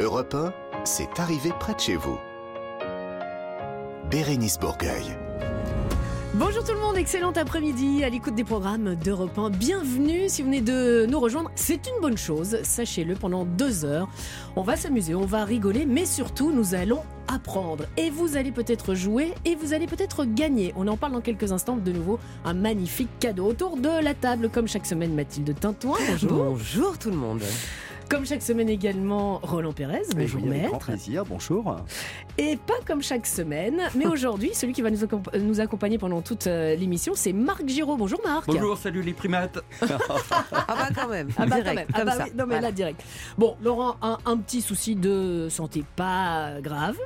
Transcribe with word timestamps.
Europe 0.00 0.34
1, 0.34 0.54
c'est 0.84 1.20
arrivé 1.20 1.50
près 1.60 1.74
de 1.74 1.80
chez 1.80 1.96
vous. 1.96 2.16
Bérénice 4.10 4.58
Bourgueil. 4.58 5.04
Bonjour 6.32 6.64
tout 6.64 6.72
le 6.72 6.80
monde, 6.80 6.96
excellent 6.96 7.32
après-midi 7.32 8.02
à 8.02 8.08
l'écoute 8.08 8.34
des 8.34 8.44
programmes 8.44 8.94
d'Europe 8.94 9.36
1. 9.36 9.50
Bienvenue 9.50 10.30
si 10.30 10.40
vous 10.40 10.48
venez 10.48 10.62
de 10.62 11.04
nous 11.06 11.20
rejoindre. 11.20 11.50
C'est 11.54 11.86
une 11.86 12.00
bonne 12.00 12.16
chose, 12.16 12.62
sachez-le, 12.62 13.14
pendant 13.14 13.44
deux 13.44 13.84
heures. 13.84 14.08
On 14.56 14.62
va 14.62 14.76
s'amuser, 14.76 15.14
on 15.14 15.26
va 15.26 15.44
rigoler, 15.44 15.84
mais 15.84 16.06
surtout 16.06 16.50
nous 16.50 16.74
allons 16.74 17.02
apprendre. 17.28 17.84
Et 17.98 18.08
vous 18.08 18.38
allez 18.38 18.52
peut-être 18.52 18.94
jouer 18.94 19.34
et 19.44 19.54
vous 19.54 19.74
allez 19.74 19.86
peut-être 19.86 20.24
gagner. 20.24 20.72
On 20.76 20.88
en 20.88 20.96
parle 20.96 21.12
dans 21.12 21.20
quelques 21.20 21.52
instants. 21.52 21.76
De 21.76 21.92
nouveau, 21.92 22.18
un 22.46 22.54
magnifique 22.54 23.10
cadeau 23.18 23.44
autour 23.44 23.76
de 23.76 24.02
la 24.02 24.14
table, 24.14 24.48
comme 24.48 24.66
chaque 24.66 24.86
semaine, 24.86 25.14
Mathilde 25.14 25.54
Tintouin. 25.60 25.98
Bonjour. 26.08 26.44
Bonjour 26.44 26.98
tout 26.98 27.10
le 27.10 27.16
monde. 27.16 27.42
Comme 28.10 28.26
chaque 28.26 28.42
semaine 28.42 28.68
également, 28.68 29.38
Roland 29.40 29.72
Pérez. 29.72 30.02
Bonjour 30.16 30.42
oui, 30.42 30.48
avec 30.50 30.62
grand 30.64 30.72
maître. 30.72 30.86
plaisir, 30.86 31.24
bonjour. 31.24 31.76
Et 32.42 32.56
pas 32.56 32.72
comme 32.86 33.02
chaque 33.02 33.26
semaine, 33.26 33.82
mais 33.94 34.06
aujourd'hui, 34.12 34.52
celui 34.54 34.72
qui 34.72 34.80
va 34.80 34.90
nous, 34.90 35.04
accomp- 35.04 35.38
nous 35.38 35.60
accompagner 35.60 35.98
pendant 35.98 36.22
toute 36.22 36.46
euh, 36.46 36.74
l'émission, 36.74 37.12
c'est 37.14 37.34
Marc 37.34 37.66
Giraud. 37.68 37.98
Bonjour 37.98 38.18
Marc. 38.24 38.46
Bonjour, 38.46 38.78
salut 38.78 39.02
les 39.02 39.12
primates. 39.12 39.58
Ah 40.52 40.74
bah 40.74 40.88
quand 40.94 41.08
même, 41.08 41.28
Ah 41.36 41.44
bah, 41.46 41.60
direct, 41.60 41.66
quand 41.68 41.74
même. 41.74 41.86
Ah 41.92 42.04
bah 42.04 42.12
ça. 42.12 42.24
oui, 42.24 42.30
non 42.30 42.44
mais 42.46 42.54
Voilà. 42.54 42.60
là 42.68 42.72
direct. 42.72 43.02
Bon, 43.36 43.56
Laurent, 43.62 43.96
un, 44.02 44.18
un 44.24 44.36
petit 44.38 44.62
souci 44.62 44.94
de 44.96 45.48
santé 45.50 45.84
pas 45.96 46.60
grave. 46.62 46.96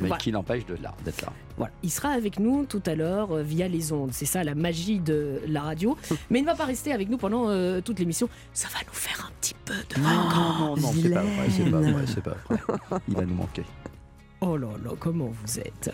Mais 0.00 0.08
Voilà. 0.08 0.16
qui 0.18 0.30
l'empêche 0.30 0.66
de 0.66 0.74
là, 0.82 0.94
d'être 1.04 1.22
là. 1.22 1.32
Voilà. 1.56 1.72
Il 1.82 1.90
sera 1.90 2.10
avec 2.10 2.38
nous 2.38 2.64
tout 2.66 2.82
à 2.86 2.94
l'heure 2.94 3.32
euh, 3.32 3.42
via 3.42 3.66
les 3.68 3.92
ondes. 3.92 4.10
C'est 4.12 4.26
ça 4.26 4.44
la 4.44 4.54
magie 4.54 4.98
de 5.00 5.40
la 5.48 5.62
radio. 5.62 5.96
Mais 6.30 6.38
il 6.40 6.42
ne 6.42 6.46
va 6.46 6.54
pas 6.54 6.64
rester 6.66 6.92
avec 6.92 7.08
nous 7.08 7.16
pendant 7.18 7.48
euh, 7.48 7.80
toute 7.80 7.98
l'émission. 7.98 8.28
Ça 8.52 8.68
va 8.72 8.80
nous 8.86 8.92
faire 8.94 9.26
un 9.28 9.32
petit 9.40 9.54
peu 9.64 9.74
de 9.74 10.00
vacances. 10.00 10.34
non, 10.36 10.76
non, 10.76 10.92
c'est 11.02 11.10
pas 11.10 11.22
vrai, 11.22 11.48
c'est 11.50 11.70
pas 11.70 11.80
vrai, 11.80 12.04
c'est 12.06 12.22
pas 12.22 12.36
vrai. 12.48 13.00
Il 13.08 13.14
va 13.16 13.24
nous 13.24 13.34
manquer. 13.34 13.62
Oh 14.46 14.58
là 14.58 14.68
là, 14.84 14.90
comment 14.98 15.30
vous 15.30 15.58
êtes 15.58 15.90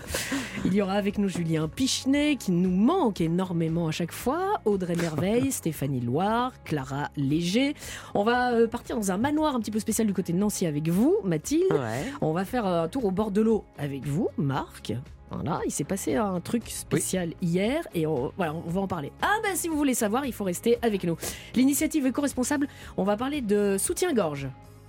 Il 0.64 0.74
y 0.74 0.82
aura 0.82 0.94
avec 0.94 1.18
nous 1.18 1.28
Julien 1.28 1.68
Pichenet 1.68 2.34
qui 2.34 2.50
nous 2.50 2.70
manque 2.70 3.20
énormément 3.20 3.86
à 3.86 3.92
chaque 3.92 4.10
fois, 4.10 4.60
Audrey 4.64 4.96
Merveille, 4.96 5.52
Stéphanie 5.52 6.00
Loire, 6.00 6.52
Clara 6.64 7.10
Léger. 7.16 7.74
On 8.12 8.24
va 8.24 8.52
euh, 8.52 8.66
partir 8.66 8.96
dans 8.96 9.12
un 9.12 9.18
manoir 9.18 9.54
un 9.54 9.60
petit 9.60 9.70
peu 9.70 9.78
spécial 9.78 10.08
du 10.08 10.12
côté 10.12 10.32
de 10.32 10.38
Nancy 10.38 10.66
avec 10.66 10.88
vous, 10.88 11.18
Mathilde. 11.22 11.70
Ouais. 11.70 12.04
On 12.20 12.32
va 12.32 12.44
faire 12.44 12.66
un 12.66 12.88
tour 12.88 13.04
au 13.04 13.12
bord 13.12 13.30
de 13.30 13.40
l'eau 13.40 13.64
avec 13.78 14.04
vous, 14.04 14.28
Marc. 14.36 14.94
Voilà, 15.30 15.60
il 15.64 15.70
s'est 15.70 15.84
passé 15.84 16.16
un 16.16 16.40
truc 16.40 16.68
spécial 16.68 17.34
hier 17.40 17.86
et 17.94 18.04
on, 18.04 18.32
voilà, 18.36 18.52
on 18.52 18.68
va 18.68 18.80
en 18.80 18.88
parler. 18.88 19.12
Ah 19.22 19.36
ben 19.44 19.54
si 19.54 19.68
vous 19.68 19.76
voulez 19.76 19.94
savoir, 19.94 20.26
il 20.26 20.32
faut 20.32 20.42
rester 20.42 20.76
avec 20.82 21.04
nous. 21.04 21.16
L'initiative 21.54 22.04
éco-responsable, 22.06 22.66
on 22.96 23.04
va 23.04 23.16
parler 23.16 23.42
de 23.42 23.76
soutien-gorge. 23.78 24.48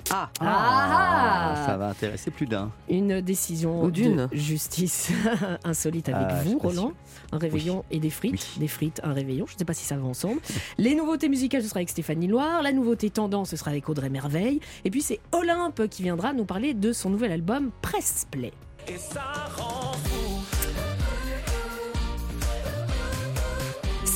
Ah, 0.09 0.29
Ah 0.39 1.63
Ça 1.65 1.77
va 1.77 1.89
intéresser 1.89 2.31
plus 2.31 2.47
d'un. 2.47 2.71
Une 2.89 3.21
décision 3.21 3.83
Ou 3.83 3.91
d'une. 3.91 4.27
de 4.27 4.35
justice 4.35 5.11
insolite 5.63 6.09
avec 6.09 6.27
Ah, 6.31 6.41
vous, 6.43 6.57
Roland. 6.59 6.87
sûr. 6.87 6.93
Un 7.33 7.37
réveillon 7.37 7.85
et 7.91 7.99
des 7.99 8.09
frites. 8.09 8.31
Oui. 8.33 8.59
Des 8.59 8.67
frites, 8.67 8.99
un 9.03 9.13
réveillon. 9.13 9.45
Je 9.47 9.53
ne 9.53 9.59
sais 9.59 9.65
pas 9.65 9.73
si 9.73 9.85
ça 9.85 9.95
va 9.97 10.05
ensemble. 10.05 10.41
Les 10.77 10.95
nouveautés 10.95 11.29
musicales, 11.29 11.61
ce 11.61 11.67
sera 11.69 11.77
avec 11.79 11.89
Stéphanie 11.89 12.27
Loire. 12.27 12.61
La 12.61 12.71
nouveauté 12.73 13.09
tendance, 13.09 13.49
ce 13.51 13.55
sera 13.57 13.71
avec 13.71 13.87
Audrey 13.89 14.09
Merveille. 14.09 14.59
Et 14.85 14.89
puis 14.91 15.01
c'est 15.01 15.19
Olympe 15.31 15.87
qui 15.89 16.03
viendra 16.03 16.33
nous 16.33 16.45
parler 16.45 16.73
de 16.73 16.91
son 16.93 17.09
nouvel 17.09 17.31
album 17.31 17.71
Press 17.81 18.27
Play. 18.31 18.51
Ça 18.97 19.21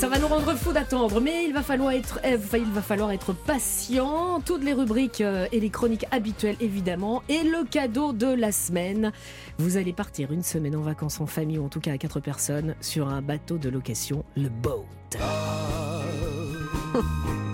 va 0.04 0.20
nous 0.20 0.28
rendre 0.28 0.54
fous 0.56 0.74
d'attendre, 0.74 1.22
mais 1.22 1.46
il 1.46 1.54
va 1.54 1.64
falloir 1.64 1.92
être, 1.92 2.20
euh, 2.26 2.38
il 2.54 2.72
va 2.72 2.82
falloir 2.82 3.12
être 3.12 3.34
patient. 3.34 4.42
Toutes 4.46 4.64
les 4.64 4.74
rubriques 4.74 5.22
euh, 5.22 5.48
et 5.52 5.60
les 5.60 5.70
chroniques 5.70 6.06
habituelles, 6.12 6.58
évidemment. 6.60 7.24
Et 7.30 7.44
le 7.44 7.66
cadeau 7.66 8.14
de 8.14 8.28
la 8.28 8.52
semaine. 8.52 9.12
Vous 9.58 9.78
allez 9.78 9.94
partir 9.94 10.32
une 10.32 10.44
semaine 10.44 10.76
en 10.76 10.82
vacances 10.82 11.22
en 11.22 11.26
famille, 11.26 11.58
ou 11.58 11.66
en 11.66 11.70
tout 11.70 11.80
cas 11.80 11.94
à 11.94 11.98
quatre 11.98 12.20
personnes, 12.20 12.76
sur 12.82 13.08
un 13.08 13.22
bateau 13.22 13.58
de 13.58 13.70
location, 13.70 14.24
le 14.36 14.50
Boat. 14.50 14.86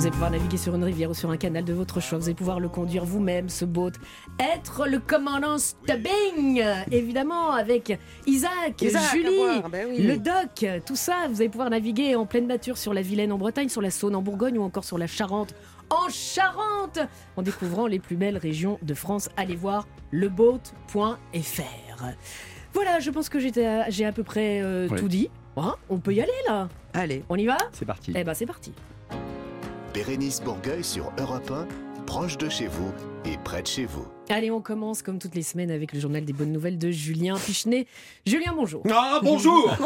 Vous 0.00 0.06
allez 0.06 0.12
pouvoir 0.12 0.30
naviguer 0.30 0.56
sur 0.56 0.74
une 0.74 0.82
rivière 0.84 1.10
ou 1.10 1.14
sur 1.14 1.28
un 1.30 1.36
canal 1.36 1.62
de 1.62 1.74
votre 1.74 2.00
choix. 2.00 2.16
Vous 2.16 2.24
allez 2.24 2.34
pouvoir 2.34 2.58
le 2.58 2.70
conduire 2.70 3.04
vous-même, 3.04 3.50
ce 3.50 3.66
boat. 3.66 3.90
Être 4.38 4.86
le 4.88 4.98
commandant 4.98 5.58
Stubbing, 5.58 6.64
évidemment, 6.90 7.50
avec 7.50 7.98
Isaac, 8.26 8.82
Julie, 9.12 9.36
boire, 9.36 9.68
ben 9.68 9.88
oui. 9.90 9.98
le 9.98 10.16
doc, 10.16 10.64
tout 10.86 10.96
ça. 10.96 11.28
Vous 11.28 11.42
allez 11.42 11.50
pouvoir 11.50 11.68
naviguer 11.68 12.14
en 12.14 12.24
pleine 12.24 12.46
nature 12.46 12.78
sur 12.78 12.94
la 12.94 13.02
Vilaine 13.02 13.30
en 13.30 13.36
Bretagne, 13.36 13.68
sur 13.68 13.82
la 13.82 13.90
Saône 13.90 14.16
en 14.16 14.22
Bourgogne 14.22 14.56
ou 14.56 14.62
encore 14.62 14.84
sur 14.84 14.96
la 14.96 15.06
Charente 15.06 15.54
en 15.90 16.08
Charente, 16.08 17.00
en 17.36 17.42
découvrant 17.42 17.86
les 17.86 17.98
plus 17.98 18.16
belles 18.16 18.38
régions 18.38 18.78
de 18.80 18.94
France. 18.94 19.28
Allez 19.36 19.54
voir 19.54 19.86
leboat.fr. 20.12 22.04
Voilà, 22.72 23.00
je 23.00 23.10
pense 23.10 23.28
que 23.28 23.38
j'ai 23.38 24.04
à 24.06 24.12
peu 24.12 24.22
près 24.22 24.62
euh, 24.62 24.88
Oui. 24.90 24.98
tout 24.98 25.08
dit. 25.08 25.28
Hein, 25.58 25.74
on 25.90 25.98
peut 25.98 26.14
y 26.14 26.22
aller 26.22 26.32
là 26.48 26.70
allez. 26.94 27.22
On 27.28 27.36
y 27.36 27.44
va? 27.44 27.58
C'est 27.72 27.84
parti. 27.84 28.14
Eh 28.16 28.24
ben 28.24 28.32
c'est 28.32 28.46
parti. 28.46 28.72
Bérénice 29.92 30.40
Bourgueil 30.40 30.84
sur 30.84 31.12
Europe 31.18 31.50
1, 31.50 31.66
proche 32.06 32.38
de 32.38 32.48
chez 32.48 32.66
vous 32.66 32.92
et 33.24 33.36
près 33.44 33.62
de 33.62 33.66
chez 33.66 33.86
vous. 33.86 34.06
Allez, 34.28 34.52
on 34.52 34.60
commence 34.60 35.02
comme 35.02 35.18
toutes 35.18 35.34
les 35.34 35.42
semaines 35.42 35.72
avec 35.72 35.92
le 35.92 35.98
journal 35.98 36.24
des 36.24 36.32
bonnes 36.32 36.52
nouvelles 36.52 36.78
de 36.78 36.92
Julien 36.92 37.34
Pichenet. 37.36 37.88
Julien, 38.24 38.52
bonjour. 38.54 38.80
Ah, 38.88 39.18
bonjour 39.24 39.66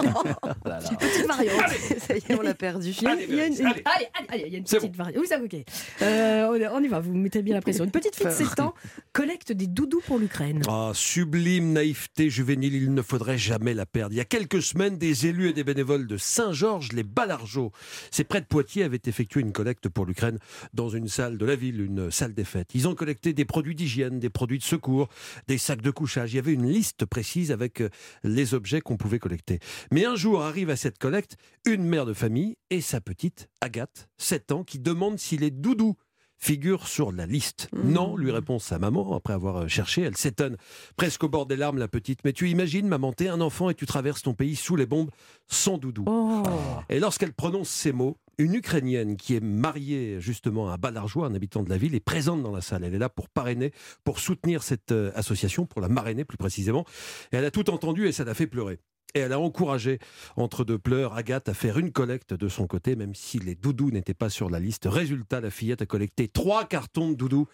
là. 0.67 0.79
Petite 1.01 1.27
variante. 1.27 1.71
Ça 1.99 2.15
y 2.15 2.19
est, 2.19 2.35
on 2.39 2.43
l'a 2.43 2.53
perdu. 2.53 2.93
Allez, 3.07 3.25
il 3.27 3.35
y 3.37 3.41
a 3.41 3.47
une, 3.47 3.55
allez. 3.67 3.83
allez, 3.87 4.07
allez, 4.29 4.45
il 4.49 4.53
y 4.53 4.57
a 4.57 4.59
une 4.59 4.65
petite 4.65 4.95
variante. 4.95 5.19
Oui, 5.19 5.27
ça, 5.27 5.39
ok. 5.43 5.57
Euh, 6.03 6.69
on- 6.71 6.77
on 6.77 6.83
y 6.83 6.89
va, 6.89 7.01
vous 7.01 7.15
mettez 7.15 7.41
bien 7.43 7.55
la 7.55 7.63
pression. 7.63 7.85
Une 7.85 7.91
petite 7.91 8.17
fille 8.17 8.27
de 8.27 8.31
7 8.33 8.61
ans 8.61 8.75
collecte 9.15 9.51
des 9.53 9.67
doudous 9.67 10.03
pour 10.07 10.19
l'Ukraine. 10.19 10.61
Ah, 10.69 10.91
sublime 10.93 11.73
naïveté 11.73 12.29
juvénile, 12.29 12.75
il 12.75 12.93
ne 12.93 13.01
faudrait 13.03 13.39
jamais 13.39 13.73
la 13.73 13.87
perdre. 13.87 14.13
Il 14.13 14.19
y 14.19 14.21
a 14.21 14.25
quelques 14.27 14.61
semaines, 14.61 14.99
des 14.99 15.27
élus 15.27 15.49
et 15.49 15.53
des 15.55 15.65
bénévoles 15.65 16.07
de 16.07 16.19
Saint-Georges, 16.19 16.93
les 16.93 17.03
Balargeaux, 17.05 17.73
c'est 18.11 18.25
près 18.25 18.43
de 18.43 18.47
Poitiers, 18.47 18.85
avaient 18.85 19.01
effectué 19.07 19.41
une 19.41 19.53
collecte 19.53 19.89
pour 19.89 20.05
l'Ukraine 20.05 20.39
dans 20.75 20.91
une 20.91 21.09
salle 21.09 21.39
de 21.39 21.47
la 21.47 21.57
ville, 21.57 21.81
une 21.81 22.11
salle 22.11 22.35
des 22.35 22.45
fêtes. 22.45 22.69
Ils 22.75 22.87
ont 22.89 22.95
collecté 22.95 23.24
des 23.33 23.45
produits 23.45 23.75
d'hygiène, 23.75 24.19
des 24.19 24.31
produits 24.31 24.59
de 24.59 24.65
secours, 24.65 25.09
des 25.49 25.59
sacs 25.59 25.83
de 25.83 25.91
couchage. 25.91 26.33
Il 26.33 26.37
y 26.37 26.39
avait 26.39 26.53
une 26.53 26.69
liste 26.69 27.07
précise 27.07 27.53
avec 27.53 27.81
euh, 27.81 27.89
les 28.23 28.55
objets 28.55 28.81
qu'on 28.81 28.97
pouvait 28.97 29.19
collecter. 29.19 29.61
Mais 29.91 30.05
un 30.05 30.17
jour 30.17 30.43
arrive 30.43 30.71
à 30.71 30.77
cette 30.77 30.99
collecte 30.99 31.37
une 31.67 31.85
mère 31.85 32.07
de 32.07 32.13
famille 32.13 32.57
et 32.71 32.81
sa 32.81 33.01
petite, 33.01 33.49
Agathe, 33.61 34.09
7 34.19 34.53
ans, 34.53 34.65
qui 34.65 34.79
demande 34.79 35.19
si 35.19 35.37
les 35.37 35.51
doudous 35.51 35.97
figurent 36.39 36.87
sur 36.87 37.13
la 37.13 37.27
liste. 37.27 37.69
Non, 37.73 38.17
lui 38.17 38.31
répond 38.31 38.59
sa 38.59 38.79
maman, 38.79 39.17
après 39.17 39.33
avoir 39.33 39.57
euh, 39.57 39.69
cherché, 39.69 40.03
elle 40.03 40.17
s'étonne. 40.17 40.57
Presque 40.97 41.25
au 41.25 41.29
bord 41.29 41.47
des 41.47 41.57
larmes, 41.57 41.79
la 41.79 41.89
petite. 41.89 42.21
Mais 42.25 42.33
tu 42.33 42.49
imagines, 42.51 42.87
maman, 42.87 43.13
t'es 43.13 43.29
un 43.29 43.41
enfant 43.41 43.71
et 43.71 43.75
tu 43.75 43.87
traverses 43.87 44.23
ton 44.23 44.35
pays 44.35 44.57
sous 44.57 44.77
les 44.77 44.87
bombes 44.87 45.11
sans 45.47 45.79
doudou. 45.79 46.05
Oh. 46.07 46.43
Et 46.89 47.01
lorsqu'elle 47.01 47.33
prononce 47.33 47.69
ces 47.69 47.93
mots, 47.93 48.19
une 48.39 48.55
Ukrainienne 48.55 49.17
qui 49.17 49.35
est 49.35 49.41
mariée 49.41 50.21
justement 50.21 50.71
à 50.71 50.75
un 50.75 50.77
Balargeois, 50.77 51.27
un 51.27 51.35
habitant 51.35 51.63
de 51.63 51.71
la 51.71 51.79
ville, 51.79 51.95
est 51.95 52.01
présente 52.01 52.43
dans 52.43 52.53
la 52.53 52.61
salle. 52.61 52.85
Elle 52.85 52.95
est 52.95 52.99
là 52.99 53.09
pour 53.09 53.29
parrainer, 53.29 53.73
pour 54.03 54.19
soutenir 54.19 54.63
cette 54.63 54.93
euh, 54.93 55.13
association, 55.15 55.67
pour 55.67 55.81
la 55.81 55.89
marrainer 55.89 56.25
plus 56.25 56.39
précisément. 56.39 56.85
Et 57.33 57.37
elle 57.37 57.45
a 57.45 57.51
tout 57.51 57.71
entendu 57.71 58.07
et 58.07 58.13
ça 58.13 58.25
l'a 58.25 58.35
fait 58.35 58.47
pleurer. 58.47 58.81
Et 59.17 59.21
elle 59.21 59.33
a 59.33 59.39
encouragé, 59.39 60.01
entre 60.35 60.65
deux 60.65 60.79
pleurs, 60.79 61.15
Agathe 61.15 61.49
à 61.49 61.55
faire 61.55 61.79
une 61.79 61.93
collecte 61.93 62.35
de 62.35 62.49
son 62.49 62.67
côté, 62.67 62.97
même 62.97 63.15
si 63.15 63.39
les 63.39 63.55
doudous 63.55 63.93
n'étaient 63.93 64.13
pas 64.13 64.29
sur 64.29 64.51
la 64.51 64.59
liste. 64.59 64.89
Résultat, 64.91 65.41
la 65.41 65.51
fillette 65.51 65.83
a 65.83 65.87
collecté 65.87 66.27
trois 66.27 66.65
cartons 66.65 67.11
de 67.11 67.15
doudous 67.15 67.47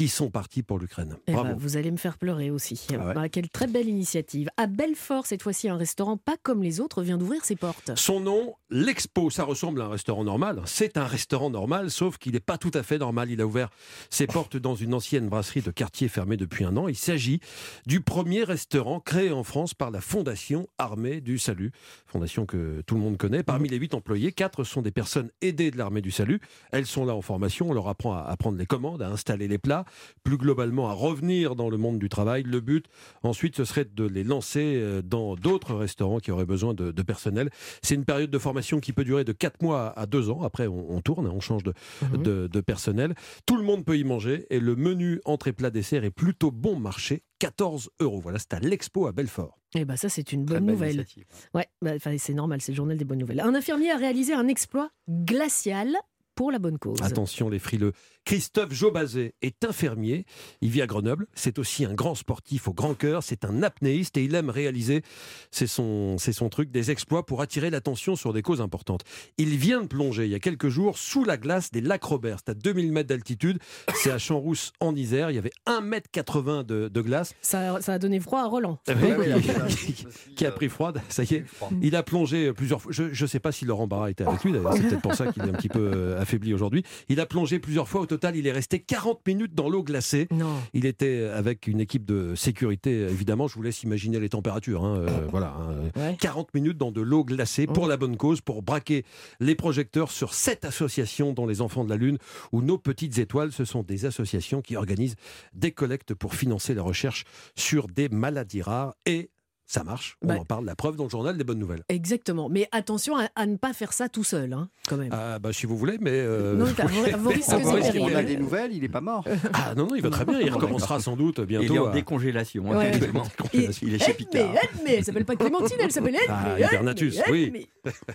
qui 0.00 0.08
sont 0.08 0.30
partis 0.30 0.62
pour 0.62 0.78
l'Ukraine. 0.78 1.18
Eh 1.26 1.32
Bravo. 1.32 1.50
ben, 1.50 1.56
vous 1.58 1.76
allez 1.76 1.90
me 1.90 1.98
faire 1.98 2.16
pleurer 2.16 2.50
aussi. 2.50 2.86
Ah 2.90 3.06
ouais. 3.06 3.14
Bah, 3.14 3.28
quelle 3.28 3.50
très 3.50 3.66
belle 3.66 3.86
initiative. 3.86 4.48
À 4.56 4.66
Belfort, 4.66 5.26
cette 5.26 5.42
fois-ci, 5.42 5.68
un 5.68 5.76
restaurant 5.76 6.16
pas 6.16 6.36
comme 6.42 6.62
les 6.62 6.80
autres 6.80 7.02
vient 7.02 7.18
d'ouvrir 7.18 7.44
ses 7.44 7.54
portes. 7.54 7.90
Son 7.96 8.18
nom, 8.18 8.54
l'Expo, 8.70 9.28
ça 9.28 9.44
ressemble 9.44 9.82
à 9.82 9.84
un 9.84 9.88
restaurant 9.90 10.24
normal. 10.24 10.62
C'est 10.64 10.96
un 10.96 11.04
restaurant 11.04 11.50
normal, 11.50 11.90
sauf 11.90 12.16
qu'il 12.16 12.32
n'est 12.32 12.40
pas 12.40 12.56
tout 12.56 12.70
à 12.72 12.82
fait 12.82 12.96
normal. 12.96 13.30
Il 13.30 13.42
a 13.42 13.46
ouvert 13.46 13.68
ses 14.08 14.26
portes 14.26 14.56
dans 14.56 14.74
une 14.74 14.94
ancienne 14.94 15.28
brasserie 15.28 15.60
de 15.60 15.70
quartier 15.70 16.08
fermée 16.08 16.38
depuis 16.38 16.64
un 16.64 16.78
an. 16.78 16.88
Il 16.88 16.96
s'agit 16.96 17.40
du 17.84 18.00
premier 18.00 18.42
restaurant 18.42 19.00
créé 19.00 19.30
en 19.30 19.44
France 19.44 19.74
par 19.74 19.90
la 19.90 20.00
Fondation 20.00 20.66
Armée 20.78 21.20
du 21.20 21.38
Salut, 21.38 21.72
fondation 22.06 22.46
que 22.46 22.80
tout 22.86 22.94
le 22.94 23.02
monde 23.02 23.18
connaît. 23.18 23.42
Parmi 23.42 23.68
les 23.68 23.76
huit 23.76 23.92
employés, 23.92 24.32
quatre 24.32 24.64
sont 24.64 24.80
des 24.80 24.92
personnes 24.92 25.28
aidées 25.42 25.70
de 25.70 25.76
l'Armée 25.76 26.00
du 26.00 26.10
Salut. 26.10 26.40
Elles 26.72 26.86
sont 26.86 27.04
là 27.04 27.14
en 27.14 27.20
formation, 27.20 27.68
on 27.68 27.74
leur 27.74 27.88
apprend 27.88 28.14
à 28.14 28.34
prendre 28.38 28.56
les 28.56 28.64
commandes, 28.64 29.02
à 29.02 29.10
installer 29.10 29.46
les 29.46 29.58
plats, 29.58 29.84
plus 30.24 30.36
globalement 30.36 30.88
à 30.88 30.92
revenir 30.92 31.56
dans 31.56 31.70
le 31.70 31.76
monde 31.76 31.98
du 31.98 32.08
travail. 32.08 32.42
Le 32.42 32.60
but, 32.60 32.86
ensuite, 33.22 33.56
ce 33.56 33.64
serait 33.64 33.84
de 33.84 34.04
les 34.04 34.24
lancer 34.24 34.74
euh, 34.76 35.02
dans 35.02 35.34
d'autres 35.36 35.74
restaurants 35.74 36.18
qui 36.18 36.30
auraient 36.30 36.44
besoin 36.46 36.74
de, 36.74 36.90
de 36.92 37.02
personnel. 37.02 37.50
C'est 37.82 37.94
une 37.94 38.04
période 38.04 38.30
de 38.30 38.38
formation 38.38 38.80
qui 38.80 38.92
peut 38.92 39.04
durer 39.04 39.24
de 39.24 39.32
4 39.32 39.62
mois 39.62 39.98
à 39.98 40.06
2 40.06 40.30
ans. 40.30 40.42
Après, 40.42 40.66
on, 40.66 40.90
on 40.90 41.00
tourne, 41.00 41.26
on 41.26 41.40
change 41.40 41.62
de, 41.62 41.72
Mhm. 42.02 42.22
de, 42.22 42.46
de 42.46 42.60
personnel. 42.60 43.14
Tout 43.46 43.56
le 43.56 43.62
monde 43.62 43.84
peut 43.84 43.96
y 43.98 44.04
manger 44.04 44.46
et 44.50 44.60
le 44.60 44.76
menu 44.76 45.20
entrée 45.24 45.52
plat 45.52 45.70
dessert 45.70 46.04
est 46.04 46.10
plutôt 46.10 46.50
bon 46.50 46.78
marché. 46.78 47.22
14 47.40 47.88
euros. 48.00 48.20
Voilà, 48.20 48.38
c'est 48.38 48.52
à 48.54 48.60
l'Expo 48.60 49.06
à 49.06 49.12
Belfort. 49.12 49.58
Eh 49.74 49.84
ben 49.86 49.96
ça, 49.96 50.08
c'est 50.08 50.32
une 50.32 50.44
bonne 50.44 50.66
nouvelle. 50.66 50.94
initiative. 50.96 51.24
Ouais, 51.54 51.66
bah, 51.80 51.92
enfin, 51.96 52.14
c'est 52.18 52.34
normal, 52.34 52.60
c'est 52.60 52.72
le 52.72 52.76
journal 52.76 52.96
des 52.98 53.04
bonnes 53.04 53.18
nouvelles. 53.18 53.40
Un 53.40 53.54
infirmier 53.54 53.90
a 53.90 53.96
réalisé 53.96 54.34
un 54.34 54.46
exploit 54.48 54.90
glacial 55.08 55.94
pour 56.40 56.50
la 56.50 56.58
bonne 56.58 56.78
cause. 56.78 57.02
Attention 57.02 57.50
les 57.50 57.58
frileux. 57.58 57.92
Christophe 58.24 58.72
Jobazet 58.72 59.34
est 59.42 59.62
infirmier, 59.64 60.24
il 60.62 60.70
vit 60.70 60.80
à 60.80 60.86
Grenoble, 60.86 61.26
c'est 61.34 61.58
aussi 61.58 61.84
un 61.84 61.92
grand 61.92 62.14
sportif 62.14 62.68
au 62.68 62.72
grand 62.72 62.94
cœur, 62.94 63.22
c'est 63.22 63.44
un 63.44 63.62
apnéiste 63.62 64.16
et 64.16 64.24
il 64.24 64.34
aime 64.34 64.48
réaliser, 64.50 65.02
c'est 65.50 65.66
son, 65.66 66.16
c'est 66.18 66.32
son 66.32 66.48
truc, 66.48 66.70
des 66.70 66.90
exploits 66.90 67.26
pour 67.26 67.42
attirer 67.42 67.68
l'attention 67.68 68.16
sur 68.16 68.32
des 68.32 68.40
causes 68.40 68.60
importantes. 68.60 69.02
Il 69.36 69.56
vient 69.56 69.82
de 69.82 69.86
plonger 69.86 70.24
il 70.24 70.30
y 70.30 70.34
a 70.34 70.38
quelques 70.38 70.68
jours 70.68 70.96
sous 70.96 71.24
la 71.24 71.36
glace 71.36 71.70
des 71.72 71.80
lacs 71.82 72.04
Robert, 72.04 72.38
c'est 72.38 72.52
à 72.52 72.54
2000 72.54 72.92
mètres 72.92 73.08
d'altitude, 73.08 73.58
c'est 73.94 74.10
à 74.10 74.18
Champs-Rousse 74.18 74.72
en 74.80 74.94
Isère, 74.94 75.30
il 75.30 75.34
y 75.34 75.38
avait 75.38 75.52
1m80 75.66 76.64
de, 76.64 76.88
de 76.88 77.00
glace. 77.00 77.34
Ça, 77.42 77.82
ça 77.82 77.94
a 77.94 77.98
donné 77.98 78.20
froid 78.20 78.40
à 78.40 78.46
Roland. 78.46 78.78
Oui, 78.88 79.74
qui, 79.76 80.06
qui 80.36 80.46
a 80.46 80.52
pris 80.52 80.68
froid, 80.68 80.92
ça 81.08 81.24
y 81.24 81.34
est. 81.34 81.44
Il 81.82 81.96
a 81.96 82.02
plongé 82.02 82.52
plusieurs 82.52 82.80
fois. 82.80 82.92
Je 82.92 83.04
ne 83.08 83.28
sais 83.28 83.40
pas 83.40 83.52
si 83.52 83.64
Laurent 83.64 83.86
Barra 83.86 84.10
était 84.10 84.24
avec 84.24 84.44
lui, 84.44 84.52
d'ailleurs. 84.52 84.74
c'est 84.74 84.82
peut-être 84.82 85.02
pour 85.02 85.14
ça 85.14 85.32
qu'il 85.32 85.42
est 85.42 85.48
un 85.48 85.52
petit 85.52 85.68
peu 85.68 85.90
euh, 85.92 86.20
affaibli 86.30 86.54
aujourd'hui. 86.54 86.84
Il 87.08 87.18
a 87.20 87.26
plongé 87.26 87.58
plusieurs 87.58 87.88
fois. 87.88 88.00
Au 88.02 88.06
total, 88.06 88.36
il 88.36 88.46
est 88.46 88.52
resté 88.52 88.78
40 88.78 89.26
minutes 89.26 89.54
dans 89.54 89.68
l'eau 89.68 89.82
glacée. 89.82 90.28
Non. 90.30 90.54
Il 90.74 90.86
était 90.86 91.24
avec 91.34 91.66
une 91.66 91.80
équipe 91.80 92.04
de 92.04 92.34
sécurité, 92.36 93.00
évidemment. 93.00 93.48
Je 93.48 93.54
vous 93.56 93.62
laisse 93.62 93.82
imaginer 93.82 94.20
les 94.20 94.28
températures. 94.28 94.84
hein, 94.84 94.98
euh, 95.00 95.26
voilà. 95.30 95.56
hein. 95.58 95.90
Ouais. 95.96 96.16
40 96.20 96.54
minutes 96.54 96.78
dans 96.78 96.92
de 96.92 97.00
l'eau 97.00 97.24
glacée 97.24 97.66
pour 97.66 97.88
la 97.88 97.96
bonne 97.96 98.16
cause, 98.16 98.40
pour 98.40 98.62
braquer 98.62 99.04
les 99.40 99.56
projecteurs 99.56 100.10
sur 100.12 100.34
cette 100.34 100.64
association 100.64 101.32
dont 101.32 101.46
les 101.46 101.60
enfants 101.60 101.84
de 101.84 101.90
la 101.90 101.96
Lune 101.96 102.18
ou 102.52 102.62
nos 102.62 102.78
petites 102.78 103.18
étoiles. 103.18 103.50
Ce 103.52 103.64
sont 103.64 103.82
des 103.82 104.04
associations 104.06 104.62
qui 104.62 104.76
organisent 104.76 105.16
des 105.52 105.72
collectes 105.72 106.14
pour 106.14 106.34
financer 106.34 106.74
la 106.74 106.82
recherche 106.82 107.24
sur 107.56 107.88
des 107.88 108.08
maladies 108.08 108.62
rares 108.62 108.94
et 109.06 109.30
ça 109.70 109.84
marche. 109.84 110.16
On 110.22 110.26
Bah. 110.26 110.34
en 110.40 110.44
parle, 110.44 110.64
la 110.64 110.74
preuve 110.74 110.96
dans 110.96 111.04
le 111.04 111.10
journal 111.10 111.36
des 111.36 111.44
bonnes 111.44 111.60
nouvelles. 111.60 111.84
Exactement. 111.88 112.48
Mais 112.48 112.68
attention 112.72 113.16
à, 113.16 113.28
à 113.36 113.46
ne 113.46 113.56
pas 113.56 113.72
faire 113.72 113.92
ça 113.92 114.08
tout 114.08 114.24
seul, 114.24 114.52
hein, 114.52 114.68
quand 114.88 114.96
même. 114.96 115.10
Ah 115.12 115.38
bah 115.38 115.52
si 115.52 115.64
vous 115.66 115.76
voulez, 115.76 115.96
mais 116.00 116.10
euh, 116.12 116.54
non, 116.56 116.66
et 116.66 117.12
Boris, 117.12 117.46
on 117.48 118.14
a 118.16 118.22
des 118.24 118.36
nouvelles, 118.36 118.72
il 118.72 118.80
n'est 118.82 118.88
pas 118.88 119.00
mort. 119.00 119.24
ah 119.52 119.74
non 119.76 119.86
non, 119.86 119.94
il 119.94 120.02
va 120.02 120.10
très 120.10 120.24
bien. 120.24 120.40
Il 120.40 120.50
recommencera 120.52 120.98
sans 120.98 121.14
doute 121.16 121.36
Il 121.38 121.42
est 121.42 121.46
bientôt. 121.46 121.86
en 121.86 121.90
à- 121.90 121.92
décongélation, 121.92 122.68
Ouais. 122.68 122.88
actuellement. 122.88 123.22
Et- 123.52 123.68
Il 123.82 123.94
est 123.94 124.04
chez 124.04 124.14
Picard. 124.14 124.50
Edmé, 124.74 124.94
elle 124.98 125.04
s'appelle 125.04 125.24
pas 125.24 125.36
Clémentine, 125.36 125.76
elle 125.80 125.92
s'appelle 125.92 126.16
Edmé. 126.16 126.26
Ah, 126.28 126.52
Edmé, 126.56 126.66
Hibernatus, 126.66 127.20
oui. 127.30 127.68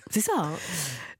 C'est 0.09 0.19
ça. 0.21 0.33
hein. 0.37 0.51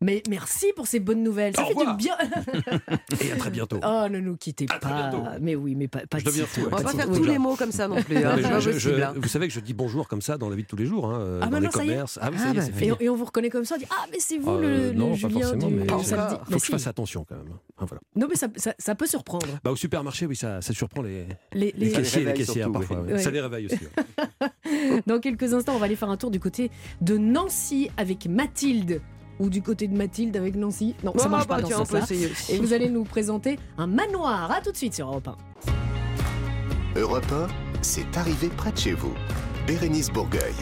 Mais 0.01 0.21
merci 0.29 0.67
pour 0.75 0.87
ces 0.87 0.99
bonnes 0.99 1.23
nouvelles. 1.23 1.55
Ça 1.55 1.63
Au 1.63 1.67
fait 1.67 1.73
du 1.73 1.79
revoir. 1.79 1.95
bien. 1.97 2.15
Et 3.21 3.31
à 3.31 3.35
très 3.37 3.49
bientôt. 3.49 3.79
Oh, 3.83 4.07
ne 4.09 4.19
nous 4.19 4.35
quittez 4.35 4.65
À 4.69 4.77
pas. 4.79 5.09
bientôt. 5.09 5.23
Mais 5.41 5.55
oui, 5.55 5.73
mais 5.75 5.87
pas, 5.87 6.01
de 6.01 6.29
fou, 6.29 6.61
On 6.71 6.75
va 6.75 6.83
Pas 6.83 6.89
faire 6.91 7.07
tous 7.07 7.23
les 7.23 7.37
mots 7.37 7.55
comme 7.55 7.71
ça 7.71 7.87
non 7.87 8.01
plus. 8.03 8.17
Hein, 8.17 8.35
mais 8.37 8.45
hein. 8.45 9.13
vous 9.15 9.27
savez 9.29 9.47
que 9.47 9.53
je 9.53 9.59
dis 9.61 9.73
bonjour 9.73 10.07
comme 10.07 10.21
ça 10.25 10.37
dans 10.37 10.49
la 10.49 10.55
vie 10.55 10.63
de 10.63 10.67
tous 10.67 10.75
les 10.75 10.85
jours, 10.85 11.05
hein, 11.09 11.19
euh, 11.19 11.39
Ah, 11.41 11.45
dans 11.45 11.51
maintenant, 11.51 11.67
les 11.69 11.71
ça 11.73 11.83
y 11.83 11.87
est 11.87 11.91
commerces. 11.91 12.19
Ah 12.21 12.29
oui, 12.31 12.37
Ah, 12.41 12.51
est, 12.51 12.89
bah, 12.89 12.95
Et, 12.99 13.09
on 13.09 13.15
vous 13.15 13.25
reconnaît 13.25 13.49
comme 13.49 13.65
ça, 13.65 13.75
on 13.75 13.77
dit 13.79 13.85
Ah, 13.89 14.05
mais 14.11 14.17
c'est 14.19 14.37
vous 14.37 14.49
Euh, 14.51 14.91
le, 14.91 14.97
non, 14.97 15.09
pas 15.11 15.15
Julien 15.15 15.29
du 15.55 15.65
mais 15.67 15.87
samedi. 16.03 16.35
faut 16.35 16.41
Mais 16.49 16.57
que 16.59 16.65
je 16.65 16.71
fasse 16.71 16.87
attention 16.87 17.25
quand 17.27 17.35
même. 17.35 17.45
Ah, 17.77 17.85
voilà. 17.85 18.01
Non, 18.15 18.27
mais 18.29 18.35
ça, 18.35 18.47
ça, 18.55 18.73
ça 18.77 18.95
peut 18.95 19.07
surprendre. 19.07 19.47
Bah, 19.63 19.71
au 19.71 19.75
supermarché, 19.75 20.25
oui, 20.25 20.35
ça, 20.35 20.61
ça 20.61 20.73
surprend 20.73 21.01
les, 21.01 21.25
Les, 21.53 21.73
les 21.77 21.91
caissiers 21.91 22.23
et 22.23 22.25
les 22.25 22.33
caissières 22.33 22.65
surtout, 22.65 22.79
parfois. 22.79 22.97
oui. 23.01 23.07
ouais. 23.07 23.13
Ouais. 23.13 23.19
Ça 23.19 23.31
les 23.31 23.41
réveille 23.41 23.65
aussi. 23.67 23.79
ouais. 23.79 25.01
Dans 25.07 25.19
quelques 25.19 25.53
instants, 25.53 25.73
on 25.75 25.79
va 25.79 25.85
aller 25.85 25.95
faire 25.95 26.09
un 26.09 26.17
tour 26.17 26.31
du 26.31 26.39
côté 26.39 26.71
de 27.01 27.17
Nancy 27.17 27.89
avec 27.97 28.27
Mathilde. 28.27 29.01
Ou 29.37 29.49
du 29.49 29.61
côté 29.61 29.89
de 29.89 29.93
Mathilde 29.97 30.37
avec 30.37 30.55
Nancy. 30.55 30.95
Non, 31.03 31.11
ça 31.17 31.27
marche 31.27 31.45
bah, 31.45 31.55
pas 31.57 31.61
dans 31.61 31.67
tiens, 31.83 31.83
ce. 32.05 32.53
Et 32.53 32.57
vous 32.57 32.71
allez 32.71 32.89
nous 32.89 33.03
présenter 33.03 33.59
un 33.77 33.85
manoir. 33.85 34.49
À 34.49 34.61
tout 34.61 34.71
de 34.71 34.77
suite 34.77 34.93
sur 34.93 35.07
Europe 35.09 35.27
1. 35.27 36.99
Europe 36.99 37.25
1, 37.29 37.47
c'est 37.81 38.15
arrivé 38.15 38.47
près 38.55 38.71
de 38.71 38.77
chez 38.77 38.93
vous. 38.93 39.13
Bérénice 39.67 40.09
Bourgueil. 40.11 40.53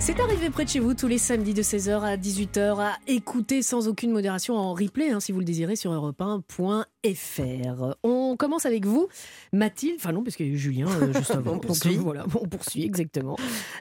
C'est 0.00 0.20
arrivé 0.20 0.48
près 0.48 0.64
de 0.64 0.68
chez 0.70 0.78
vous 0.78 0.94
tous 0.94 1.08
les 1.08 1.18
samedis 1.18 1.54
de 1.54 1.62
16h 1.62 2.00
à 2.02 2.16
18h 2.16 2.78
à 2.78 2.92
écouter 3.08 3.62
sans 3.62 3.88
aucune 3.88 4.12
modération 4.12 4.54
en 4.56 4.72
replay 4.72 5.10
hein, 5.10 5.18
si 5.18 5.32
vous 5.32 5.40
le 5.40 5.44
désirez 5.44 5.74
sur 5.74 5.90
europe1.fr. 5.92 7.94
On 8.04 8.36
commence 8.36 8.64
avec 8.64 8.86
vous, 8.86 9.08
Mathilde. 9.52 9.96
Enfin 9.98 10.12
non, 10.12 10.22
parce 10.22 10.36
qu'il 10.36 10.46
y 10.46 10.50
a 10.50 10.52
eu 10.52 10.56
Julien 10.56 10.86
euh, 11.02 11.12
juste 11.12 11.30
avant. 11.32 11.54
On 11.54 11.58
poursuit. 11.58 11.96
euh, 11.96 12.00
voilà, 12.00 12.26
on 12.40 12.46
poursuit 12.46 12.84
exactement. 12.84 13.34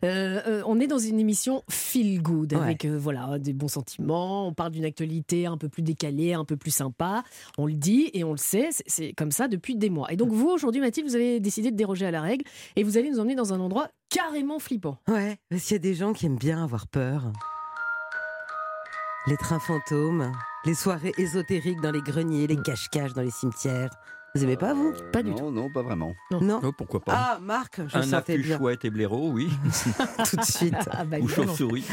Euh, 0.04 0.42
euh, 0.48 0.64
on 0.66 0.80
est 0.80 0.88
dans 0.88 0.98
une 0.98 1.20
émission 1.20 1.62
feel 1.70 2.20
good 2.24 2.54
Ouais. 2.54 2.60
avec 2.62 2.86
euh, 2.86 2.98
voilà 2.98 3.38
des 3.38 3.54
bons 3.54 3.68
sentiments. 3.68 4.48
On 4.48 4.54
parle 4.54 4.72
d'une 4.72 4.86
actualité 4.86 5.46
un 5.46 5.58
peu 5.58 5.70
plus 5.70 5.84
décalée, 5.84 6.34
un 6.34 6.46
peu 6.46 6.58
plus 6.58 6.72
sympa. 6.72 7.24
On 7.60 7.68
le 7.68 7.74
dit 7.74 8.10
et 8.16 8.24
on 8.24 8.32
le 8.32 8.38
sait. 8.38 8.70
c'est- 8.72 8.84
C'est 8.88 9.14
comme 9.14 9.32
ça 9.32 9.48
depuis 9.48 9.76
des 9.76 9.92
mois. 9.92 10.12
Et 10.12 10.16
donc 10.16 10.32
vous 10.32 10.50
aujourd'hui, 10.50 10.82
Mathilde, 10.82 11.08
vous 11.08 11.16
avez 11.16 11.40
décidé 11.40 11.70
de 11.70 11.76
déroger 11.78 12.08
à 12.08 12.12
la 12.12 12.22
règle 12.22 12.44
et 12.76 12.82
vous 12.84 12.98
allez 12.98 13.12
nous 13.12 13.20
emmener 13.20 13.36
dans 13.36 13.54
un 13.54 13.60
endroit 13.60 13.90
carrément 14.10 14.60
flippant. 14.60 14.98
Ouais, 15.08 15.38
parce 15.50 15.64
qu'il 15.64 15.74
y 15.74 15.76
a 15.76 15.80
des 15.80 15.96
gens 15.96 16.14
qui 16.14 16.26
aiment 16.26 16.38
bien 16.38 16.64
avoir 16.64 16.88
peur. 16.88 17.32
Les 19.28 19.38
trains 19.38 19.60
fantômes, 19.60 20.32
les 20.66 20.74
soirées 20.74 21.14
ésotériques 21.18 21.82
dans 21.82 21.92
les 21.92 22.02
greniers, 22.02 22.48
les 22.48 22.62
cache-caches 22.62 23.14
dans 23.14 23.22
les 23.22 23.32
cimetières. 23.32 23.92
Vous 24.38 24.44
aimez 24.44 24.56
pas, 24.56 24.76
vous? 24.76 24.94
Pas 25.12 25.24
du 25.24 25.32
non, 25.32 25.50
Non, 25.50 25.68
pas 25.68 25.82
vraiment. 25.82 26.14
Non 26.30 26.60
Oh, 26.64 26.72
pourquoi 26.72 27.00
pas 27.00 27.14
Ah, 27.16 27.40
Marc, 27.42 27.82
je 27.88 27.98
Un 27.98 28.04
sentais 28.04 28.38
bien 28.38 28.60
chouette 28.60 28.86
et 28.86 28.92
blaireau, 28.92 29.32
oui. 29.32 29.50
tout 30.30 30.36
de 30.36 30.44
suite. 30.44 30.76
Ah, 30.92 31.06
bah, 31.06 31.18
Ou 31.20 31.28
chauve-souris. 31.28 31.84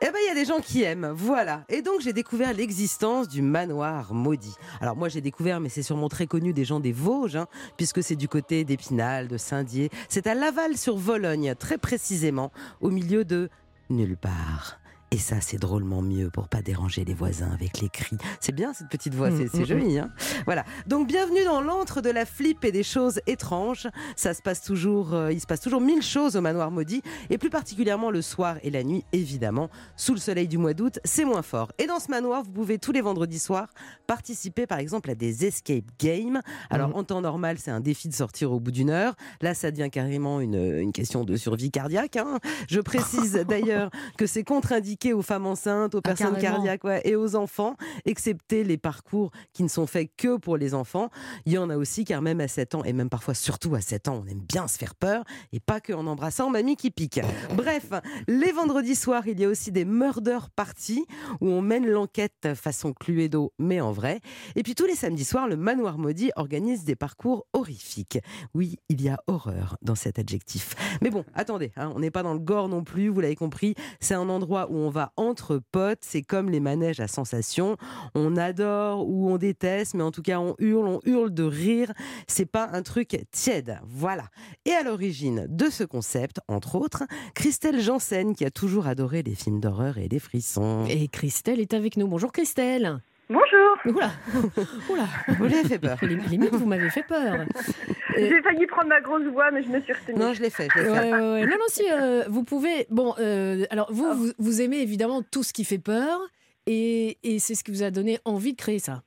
Eh 0.00 0.06
ben, 0.06 0.14
il 0.24 0.28
y 0.28 0.30
a 0.30 0.34
des 0.34 0.46
gens 0.46 0.60
qui 0.60 0.82
aiment, 0.82 1.12
voilà. 1.14 1.64
Et 1.68 1.82
donc, 1.82 2.00
j'ai 2.00 2.14
découvert 2.14 2.54
l'existence 2.54 3.28
du 3.28 3.42
manoir 3.42 4.14
maudit. 4.14 4.54
Alors, 4.80 4.96
moi, 4.96 5.10
j'ai 5.10 5.20
découvert, 5.20 5.60
mais 5.60 5.68
c'est 5.68 5.82
sûrement 5.82 6.08
très 6.08 6.26
connu 6.26 6.54
des 6.54 6.64
gens 6.64 6.80
des 6.80 6.92
Vosges, 6.92 7.36
hein, 7.36 7.48
puisque 7.76 8.02
c'est 8.02 8.16
du 8.16 8.28
côté 8.28 8.64
d'Épinal, 8.64 9.28
de 9.28 9.36
Saint-Dié. 9.36 9.90
C'est 10.08 10.26
à 10.26 10.34
Laval-sur-Vologne, 10.34 11.54
très 11.58 11.76
précisément, 11.76 12.50
au 12.80 12.88
milieu 12.88 13.26
de 13.26 13.50
nulle 13.90 14.16
part. 14.16 14.79
Et 15.12 15.18
ça, 15.18 15.40
c'est 15.40 15.56
drôlement 15.58 16.02
mieux 16.02 16.30
pour 16.30 16.46
pas 16.46 16.62
déranger 16.62 17.04
les 17.04 17.14
voisins 17.14 17.50
avec 17.52 17.80
les 17.80 17.88
cris. 17.88 18.16
C'est 18.38 18.54
bien 18.54 18.72
cette 18.72 18.88
petite 18.88 19.12
voix, 19.12 19.30
c'est 19.32 19.48
c'est 19.48 19.58
Mm, 19.58 19.62
mm, 19.62 19.66
joli. 19.66 19.98
Hein 19.98 20.10
voilà. 20.44 20.64
Donc 20.86 21.08
bienvenue 21.08 21.42
dans 21.44 21.60
l'antre 21.60 22.00
de 22.00 22.10
la 22.10 22.24
flip 22.24 22.64
et 22.64 22.70
des 22.70 22.84
choses 22.84 23.20
étranges. 23.26 23.88
Ça 24.14 24.34
se 24.34 24.40
passe 24.40 24.62
toujours, 24.62 25.12
euh, 25.14 25.32
il 25.32 25.40
se 25.40 25.48
passe 25.48 25.60
toujours 25.62 25.80
mille 25.80 26.00
choses 26.02 26.36
au 26.36 26.40
manoir 26.40 26.70
maudit, 26.70 27.02
et 27.28 27.38
plus 27.38 27.50
particulièrement 27.50 28.12
le 28.12 28.22
soir 28.22 28.58
et 28.62 28.70
la 28.70 28.84
nuit, 28.84 29.04
évidemment. 29.12 29.68
Sous 29.96 30.14
le 30.14 30.20
soleil 30.20 30.46
du 30.46 30.58
mois 30.58 30.74
d'août, 30.74 31.00
c'est 31.04 31.24
moins 31.24 31.42
fort. 31.42 31.72
Et 31.78 31.86
dans 31.88 31.98
ce 31.98 32.08
manoir, 32.08 32.44
vous 32.44 32.52
pouvez 32.52 32.78
tous 32.78 32.92
les 32.92 33.00
vendredis 33.00 33.40
soirs 33.40 33.66
participer, 34.06 34.68
par 34.68 34.78
exemple, 34.78 35.10
à 35.10 35.16
des 35.16 35.44
escape 35.44 35.86
games. 35.98 36.40
Alors 36.70 36.94
en 36.96 37.02
temps 37.02 37.20
normal, 37.20 37.56
c'est 37.58 37.72
un 37.72 37.80
défi 37.80 38.08
de 38.08 38.14
sortir 38.14 38.52
au 38.52 38.60
bout 38.60 38.70
d'une 38.70 38.90
heure. 38.90 39.16
Là, 39.40 39.54
ça 39.54 39.72
devient 39.72 39.90
carrément 39.90 40.40
une, 40.40 40.54
une 40.78 40.92
question 40.92 41.24
de 41.24 41.34
survie 41.36 41.72
cardiaque. 41.72 42.16
hein. 42.16 42.38
Je 42.68 42.78
précise 42.78 43.32
d'ailleurs 43.48 43.90
que 44.16 44.26
c'est 44.26 44.44
contre-indiqué 44.44 44.99
aux 45.08 45.22
femmes 45.22 45.46
enceintes, 45.46 45.94
aux 45.94 45.98
Ah, 46.04 46.14
personnes 46.14 46.38
cardiaques 46.38 46.84
ouais, 46.84 47.00
et 47.04 47.16
aux 47.16 47.34
enfants, 47.34 47.76
excepté 48.04 48.64
les 48.64 48.76
parcours 48.76 49.30
qui 49.52 49.62
ne 49.62 49.68
sont 49.68 49.86
faits 49.86 50.10
que 50.16 50.36
pour 50.36 50.56
les 50.56 50.74
enfants. 50.74 51.08
Il 51.46 51.52
y 51.52 51.58
en 51.58 51.70
a 51.70 51.76
aussi, 51.76 52.04
car 52.04 52.22
même 52.22 52.40
à 52.40 52.48
7 52.48 52.74
ans, 52.74 52.84
et 52.84 52.92
même 52.92 53.08
parfois 53.08 53.34
surtout 53.34 53.74
à 53.74 53.80
7 53.80 54.08
ans, 54.08 54.22
on 54.24 54.30
aime 54.30 54.40
bien 54.40 54.68
se 54.68 54.78
faire 54.78 54.94
peur, 54.94 55.24
et 55.52 55.60
pas 55.60 55.80
que 55.80 55.92
en 55.92 56.06
embrassant 56.06 56.50
mamie 56.50 56.76
qui 56.76 56.90
pique. 56.90 57.20
Bref, 57.54 57.90
les 58.28 58.52
vendredis 58.52 58.96
soirs, 58.96 59.26
il 59.26 59.40
y 59.40 59.44
a 59.44 59.48
aussi 59.48 59.72
des 59.72 59.84
murder 59.84 60.38
parties, 60.54 61.06
où 61.40 61.48
on 61.48 61.62
mène 61.62 61.86
l'enquête 61.86 62.48
façon 62.54 62.92
Cluedo, 62.92 63.52
mais 63.58 63.80
en 63.80 63.92
vrai. 63.92 64.20
Et 64.56 64.62
puis 64.62 64.74
tous 64.74 64.86
les 64.86 64.94
samedis 64.94 65.24
soirs, 65.24 65.48
le 65.48 65.56
Manoir 65.56 65.98
Maudit 65.98 66.30
organise 66.36 66.84
des 66.84 66.96
parcours 66.96 67.46
horrifiques. 67.52 68.18
Oui, 68.54 68.76
il 68.88 69.00
y 69.02 69.08
a 69.08 69.20
horreur 69.26 69.76
dans 69.82 69.94
cet 69.94 70.18
adjectif. 70.18 70.74
Mais 71.02 71.10
bon, 71.10 71.24
attendez, 71.34 71.72
hein, 71.76 71.92
on 71.94 72.00
n'est 72.00 72.10
pas 72.10 72.22
dans 72.22 72.34
le 72.34 72.40
gore 72.40 72.68
non 72.68 72.84
plus, 72.84 73.08
vous 73.08 73.20
l'avez 73.20 73.36
compris. 73.36 73.74
C'est 74.00 74.14
un 74.14 74.28
endroit 74.28 74.70
où 74.70 74.76
on 74.76 74.89
va 74.90 75.12
entre 75.16 75.60
potes, 75.72 76.00
c'est 76.02 76.22
comme 76.22 76.50
les 76.50 76.60
manèges 76.60 77.00
à 77.00 77.08
sensations. 77.08 77.76
On 78.14 78.36
adore 78.36 79.08
ou 79.08 79.30
on 79.30 79.38
déteste, 79.38 79.94
mais 79.94 80.02
en 80.02 80.10
tout 80.10 80.22
cas 80.22 80.38
on 80.38 80.54
hurle, 80.58 80.86
on 80.86 81.00
hurle 81.04 81.32
de 81.32 81.44
rire. 81.44 81.92
C'est 82.26 82.46
pas 82.46 82.68
un 82.72 82.82
truc 82.82 83.18
tiède, 83.30 83.78
voilà. 83.84 84.24
Et 84.64 84.72
à 84.72 84.82
l'origine 84.82 85.46
de 85.48 85.70
ce 85.70 85.84
concept, 85.84 86.40
entre 86.48 86.76
autres, 86.76 87.04
Christelle 87.34 87.80
Janssen, 87.80 88.34
qui 88.34 88.44
a 88.44 88.50
toujours 88.50 88.86
adoré 88.86 89.22
les 89.22 89.34
films 89.34 89.60
d'horreur 89.60 89.98
et 89.98 90.08
les 90.08 90.18
frissons. 90.18 90.86
Et 90.88 91.08
Christelle 91.08 91.60
est 91.60 91.74
avec 91.74 91.96
nous. 91.96 92.08
Bonjour 92.08 92.32
Christelle. 92.32 93.00
Bonjour, 93.32 93.76
Oula, 93.86 94.10
oula. 94.90 95.04
Vous 95.38 95.46
lui 95.46 95.54
avez 95.54 95.68
fait 95.68 95.78
peur 95.78 95.96
Limite, 96.02 96.52
vous 96.52 96.66
m'avez 96.66 96.90
fait 96.90 97.04
peur. 97.06 97.44
J'ai 98.16 98.42
failli 98.42 98.66
prendre 98.66 98.88
ma 98.88 99.00
grosse 99.00 99.22
voix, 99.26 99.52
mais 99.52 99.62
je 99.62 99.68
me 99.68 99.80
suis 99.82 99.92
retenue. 99.92 100.18
Non, 100.18 100.32
je 100.34 100.42
l'ai 100.42 100.50
fait, 100.50 100.66
je 100.74 100.80
l'ai 100.80 100.90
Ouais, 100.90 100.98
fait. 101.00 101.12
ouais, 101.12 101.20
ouais. 101.34 101.46
Non, 101.46 101.56
non, 101.56 101.64
si, 101.68 101.84
euh, 101.92 102.24
vous 102.28 102.42
pouvez. 102.42 102.86
Bon, 102.90 103.14
euh, 103.20 103.64
alors 103.70 103.92
vous, 103.92 104.12
vous, 104.14 104.32
vous 104.36 104.60
aimez 104.62 104.80
évidemment 104.82 105.22
tout 105.22 105.44
ce 105.44 105.52
qui 105.52 105.64
fait 105.64 105.78
peur, 105.78 106.18
et, 106.66 107.18
et 107.22 107.38
c'est 107.38 107.54
ce 107.54 107.62
qui 107.62 107.70
vous 107.70 107.84
a 107.84 107.92
donné 107.92 108.18
envie 108.24 108.52
de 108.52 108.58
créer 108.60 108.80
ça. 108.80 109.04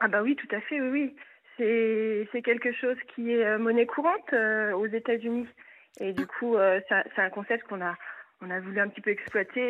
Ah 0.00 0.08
bah 0.08 0.22
oui, 0.22 0.36
tout 0.36 0.54
à 0.54 0.60
fait, 0.60 0.78
oui, 0.82 0.88
oui. 0.90 1.16
C'est, 1.56 2.28
c'est 2.32 2.42
quelque 2.42 2.72
chose 2.74 2.96
qui 3.14 3.32
est 3.32 3.44
euh, 3.46 3.58
monnaie 3.58 3.86
courante 3.86 4.30
euh, 4.34 4.72
aux 4.72 4.86
États-Unis. 4.86 5.46
Et 6.00 6.12
du 6.12 6.26
coup, 6.26 6.56
euh, 6.56 6.80
c'est, 6.86 6.94
un, 6.96 7.02
c'est 7.16 7.22
un 7.22 7.30
concept 7.30 7.66
qu'on 7.66 7.80
a, 7.80 7.94
on 8.42 8.50
a 8.50 8.60
voulu 8.60 8.78
un 8.78 8.88
petit 8.88 9.00
peu 9.00 9.10
exploiter 9.10 9.60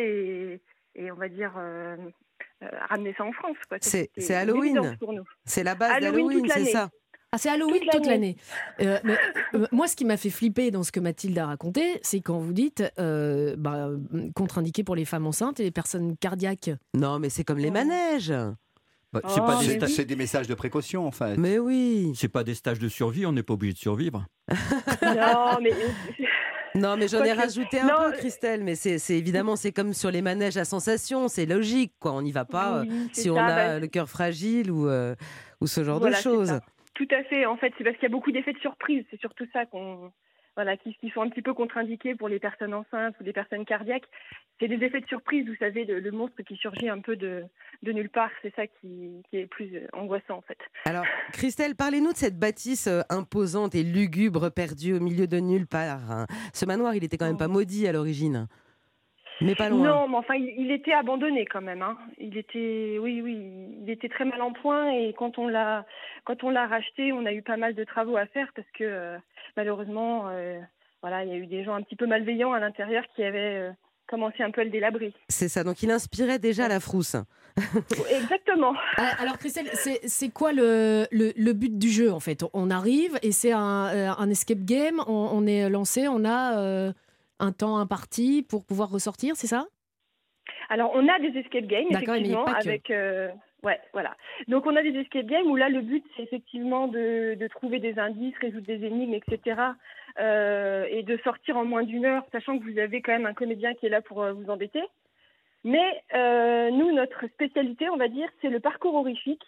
et, 0.55 0.61
et 0.97 1.13
on 1.13 1.17
va 1.17 1.29
dire 1.29 1.53
ramener 2.89 3.15
ça 3.17 3.25
en 3.25 3.33
France. 3.33 3.57
C'est- 3.81 4.11
Halloween. 4.35 4.77
évidence 4.77 4.97
pour 4.99 5.13
nous. 5.13 5.25
C'est 5.45 5.65
la 5.65 5.75
base 5.75 5.91
Halloween 5.93 6.27
d'Halloween, 6.29 6.51
c'est 6.55 6.65
ça 6.73 6.91
Ah, 7.33 7.39
c'est 7.39 7.49
Halloween 7.49 7.81
Toute 7.83 7.91
toute 7.93 8.07
l'année. 8.07 8.37
Euh, 8.81 8.99
mais, 9.05 9.17
euh, 9.55 9.67
moi, 9.73 9.89
ce 9.89 9.97
qui 9.97 10.05
m'a 10.05 10.17
fait 10.19 10.29
flipper 10.31 10.71
dans 10.71 10.83
ce 10.83 10.93
que 10.93 11.01
Mathilde 11.01 11.39
a 11.39 11.47
raconté, 11.47 11.99
c'est 12.03 12.21
quand 12.21 12.39
vous 12.39 12.53
dites 12.53 12.85
euh, 12.99 13.55
bah, 13.57 13.89
contre-indiqué 14.35 14.85
pour 14.85 14.97
les 14.97 15.05
femmes 15.07 15.27
enceintes 15.27 15.59
et 15.59 15.63
les 15.65 15.71
personnes 15.71 16.17
cardiaques. 16.19 16.71
Non, 16.95 17.19
mais 17.19 17.31
c'est 17.31 17.45
comme 17.45 17.59
les 17.59 17.71
manèges. 17.71 18.33
Bah, 19.15 19.21
Oh, 19.25 19.29
c'est 19.29 19.41
pas, 19.41 19.61
des 19.61 19.67
mais 19.69 19.75
sta- 19.77 19.85
oui. 19.87 19.93
c'est 19.93 20.05
des 20.07 20.17
messages 20.17 20.47
de 20.49 20.55
précaution, 20.55 21.07
en 21.07 21.11
fait. 21.11 21.37
Mais 21.37 21.59
oui. 21.59 22.13
C'est 22.15 22.29
pas 22.29 22.45
des 22.45 22.55
stages 22.55 22.79
de 22.79 22.89
survie, 22.89 23.27
on 23.27 23.33
n'est 23.33 23.43
pas 23.43 23.53
obligé 23.55 23.75
de 23.75 23.79
survivre. 23.79 24.27
Non, 25.03 25.59
mais 25.63 25.73
Non, 26.75 26.97
mais 26.97 27.09
j'en 27.09 27.23
ai 27.23 27.33
rajouté 27.33 27.81
un 27.81 27.87
non, 27.87 27.95
peu, 27.97 28.15
euh, 28.15 28.19
Christelle. 28.19 28.65
Mais 28.65 28.75
c'est 28.75 28.99
évidemment, 29.11 29.57
c'est 29.57 29.73
comme 29.73 29.93
sur 29.93 30.11
les 30.11 30.23
manèges 30.23 30.57
à 30.57 30.65
sensation, 30.65 31.29
c'est 31.29 31.47
logique, 31.47 31.93
quoi. 32.01 32.13
On 32.13 32.23
n'y 32.23 32.33
va 32.33 32.45
pas 32.45 32.79
euh, 32.79 32.85
oui, 32.89 33.09
si 33.13 33.31
on 33.31 33.37
a 33.37 33.47
bah, 33.47 33.79
le 33.79 33.87
cœur 33.87 34.09
fragile 34.09 34.71
ou, 34.71 34.89
euh, 34.89 35.15
ou 35.61 35.67
ce 35.67 35.85
genre 35.85 35.99
Voilà, 35.99 36.19
de 36.19 36.23
choses. 36.23 36.61
Tout 36.95 37.09
à 37.11 37.23
fait. 37.25 37.47
En 37.47 37.57
fait, 37.57 37.73
c'est 37.79 37.85
parce 37.85 37.97
qu'il 37.97 38.05
y 38.05 38.13
a 38.13 38.15
beaucoup 38.15 38.33
d'effets 38.33 38.53
de 38.53 38.59
surprise. 38.59 39.05
C'est 39.11 39.21
surtout 39.21 39.47
ça 39.53 39.67
qu'on, 39.67 40.13
voilà, 40.55 40.77
qui, 40.77 40.95
qui 40.97 41.11
sont 41.11 41.23
un 41.23 41.29
petit 41.29 41.43
peu 41.43 41.55
contre-indiqués 41.55 42.15
pour 42.15 42.29
les 42.29 42.39
personnes 42.39 42.75
enceintes 42.75 43.15
ou 43.21 43.25
les 43.25 43.33
personnes 43.33 43.65
cardiaques. 43.65 44.05
C'est 44.61 44.69
des 44.69 44.85
effets 44.85 45.01
de 45.01 45.07
surprise. 45.07 45.49
Vous 45.49 45.57
savez, 45.57 45.85
le, 45.85 45.99
le 45.99 46.11
monstre 46.11 46.43
qui 46.43 46.57
surgit 46.57 46.89
un 46.89 47.01
peu 47.01 47.17
de, 47.17 47.45
de 47.83 47.93
nulle 47.93 48.11
part. 48.11 48.31
C'est 48.43 48.55
ça 48.55 48.67
qui, 48.67 49.23
qui 49.31 49.39
est 49.39 49.47
plus 49.47 49.81
angoissant, 49.93 50.37
en 50.37 50.43
fait. 50.43 50.59
Alors, 50.85 51.05
Christelle, 51.33 51.75
parlez-nous 51.75 52.13
de 52.13 52.17
cette 52.17 52.39
bâtisse 52.39 52.87
euh, 52.87 53.01
imposante 53.11 53.75
et 53.75 53.83
lugubre 53.83 54.51
perdue 54.51 54.95
au 54.95 55.01
milieu 55.01 55.27
de 55.27 55.39
nulle 55.39 55.67
part. 55.67 56.11
hein. 56.11 56.27
Ce 56.53 56.67
manoir, 56.67 56.95
il 56.95 57.03
était 57.03 57.17
quand 57.17 57.27
même 57.27 57.39
pas 57.39 57.49
maudit 57.49 57.89
à 57.89 57.93
l'origine. 57.93 58.47
Mais 59.41 59.57
pas 59.57 59.71
loin. 59.71 59.89
Non, 59.89 60.09
mais 60.09 60.17
enfin, 60.19 60.35
il, 60.35 60.55
il 60.57 60.71
était 60.71 60.93
abandonné 60.93 61.47
quand 61.47 61.63
même. 61.63 61.83
Hein. 61.83 61.99
Il 62.19 62.37
était, 62.37 62.99
oui, 63.01 63.21
oui, 63.23 63.37
il 63.83 63.91
était 63.91 64.09
très 64.09 64.25
mal 64.25 64.41
en 64.41 64.53
point. 64.53 64.93
Et 64.93 65.13
quand 65.15 65.37
on 65.39 65.49
l'a, 65.49 65.85
quand 66.25 66.45
on 66.45 66.51
l'a 66.51 66.69
racheté, 66.69 67.13
on 67.13 67.27
a 67.27 67.33
eu 67.33 67.43
pas 67.43 67.57
mal 67.57 67.75
de 67.75 67.83
travaux 67.83 68.17
à 68.17 68.27
faire 68.27 68.53
parce 68.55 68.71
que 68.71 68.85
euh, 68.85 69.17
malheureusement, 69.57 70.29
euh, 70.29 70.59
voilà, 71.03 71.25
il 71.25 71.31
y 71.31 71.33
a 71.33 71.37
eu 71.37 71.47
des 71.47 71.65
gens 71.65 71.75
un 71.75 71.83
petit 71.83 71.97
peu 71.97 72.07
malveillants 72.07 72.53
à 72.53 72.61
l'intérieur 72.61 73.05
qui 73.15 73.23
avaient 73.25 73.59
euh, 73.59 73.71
commencé 74.07 74.43
un 74.43 74.51
peu 74.51 74.61
à 74.61 74.65
le 74.65 74.71
délabrer. 74.71 75.13
C'est 75.29 75.49
ça. 75.49 75.65
Donc, 75.65 75.83
il 75.83 75.91
inspirait 75.91 76.39
déjà 76.39 76.69
la 76.69 76.81
frousse. 76.81 77.17
Exactement. 78.11 78.75
Ah, 78.97 79.11
Alors 79.19 79.37
Christelle, 79.39 79.69
c'est 79.73 80.31
quoi 80.31 80.53
le, 80.53 81.07
le, 81.11 81.33
le 81.37 81.53
but 81.53 81.77
du 81.79 81.89
jeu 81.91 82.11
en 82.11 82.21
fait? 82.21 82.45
On 82.55 82.71
arrive 82.71 83.19
et 83.23 83.31
c'est 83.33 83.53
un, 83.53 83.89
euh, 83.95 84.11
un 84.17 84.31
escape 84.31 84.61
game, 84.65 85.01
on, 85.07 85.13
on 85.33 85.47
est 85.47 85.69
lancé, 85.69 86.09
on 86.09 86.25
a 86.25 86.59
euh, 86.59 86.93
un 87.41 87.53
temps 87.53 87.77
imparti 87.77 88.43
pour 88.43 88.65
pouvoir 88.65 88.89
ressortir, 88.91 89.37
c'est 89.37 89.47
ça? 89.49 89.67
Alors, 90.71 90.93
on 90.95 91.07
a 91.09 91.19
des 91.19 91.39
escape 91.39 91.67
games, 91.67 91.85
D'accord, 91.91 92.15
mais 92.15 92.21
effectivement, 92.21 92.45
pas 92.47 92.55
que. 92.63 92.69
avec. 92.69 92.91
euh, 92.91 93.29
ouais, 93.63 93.81
voilà. 93.93 94.17
Donc, 94.49 94.67
on 94.67 94.77
a 94.77 94.83
des 94.83 94.99
escape 94.99 95.27
games 95.27 95.47
où 95.47 95.57
là, 95.57 95.69
le 95.69 95.81
but, 95.81 96.05
c'est 96.17 96.23
effectivement 96.23 96.89
de, 96.89 97.35
de 97.35 97.49
trouver 97.49 97.79
des 97.79 97.99
indices, 97.99 98.37
résoudre 98.41 98.67
des 98.67 98.85
énigmes, 98.85 99.15
etc. 99.15 99.61
euh, 100.21 100.87
et 100.91 101.03
de 101.03 101.17
sortir 101.19 101.57
en 101.57 101.65
moins 101.65 101.83
d'une 101.83 102.05
heure, 102.05 102.25
sachant 102.33 102.59
que 102.59 102.65
vous 102.65 102.79
avez 102.79 103.03
quand 103.03 103.13
même 103.13 103.27
un 103.27 103.35
comédien 103.35 103.75
qui 103.75 103.87
est 103.87 103.91
là 103.91 104.03
pour 104.03 104.23
euh, 104.23 104.33
vous 104.33 104.51
embêter. 104.51 104.83
Mais 105.65 106.03
euh, 106.15 106.71
nous, 106.71 106.93
notre 106.93 107.27
spécialité, 107.29 107.89
on 107.89 107.97
va 107.97 108.09
dire, 108.09 108.29
c'est 108.41 108.51
le 108.51 108.61
parcours 108.61 108.95
horrifique. 108.95 109.45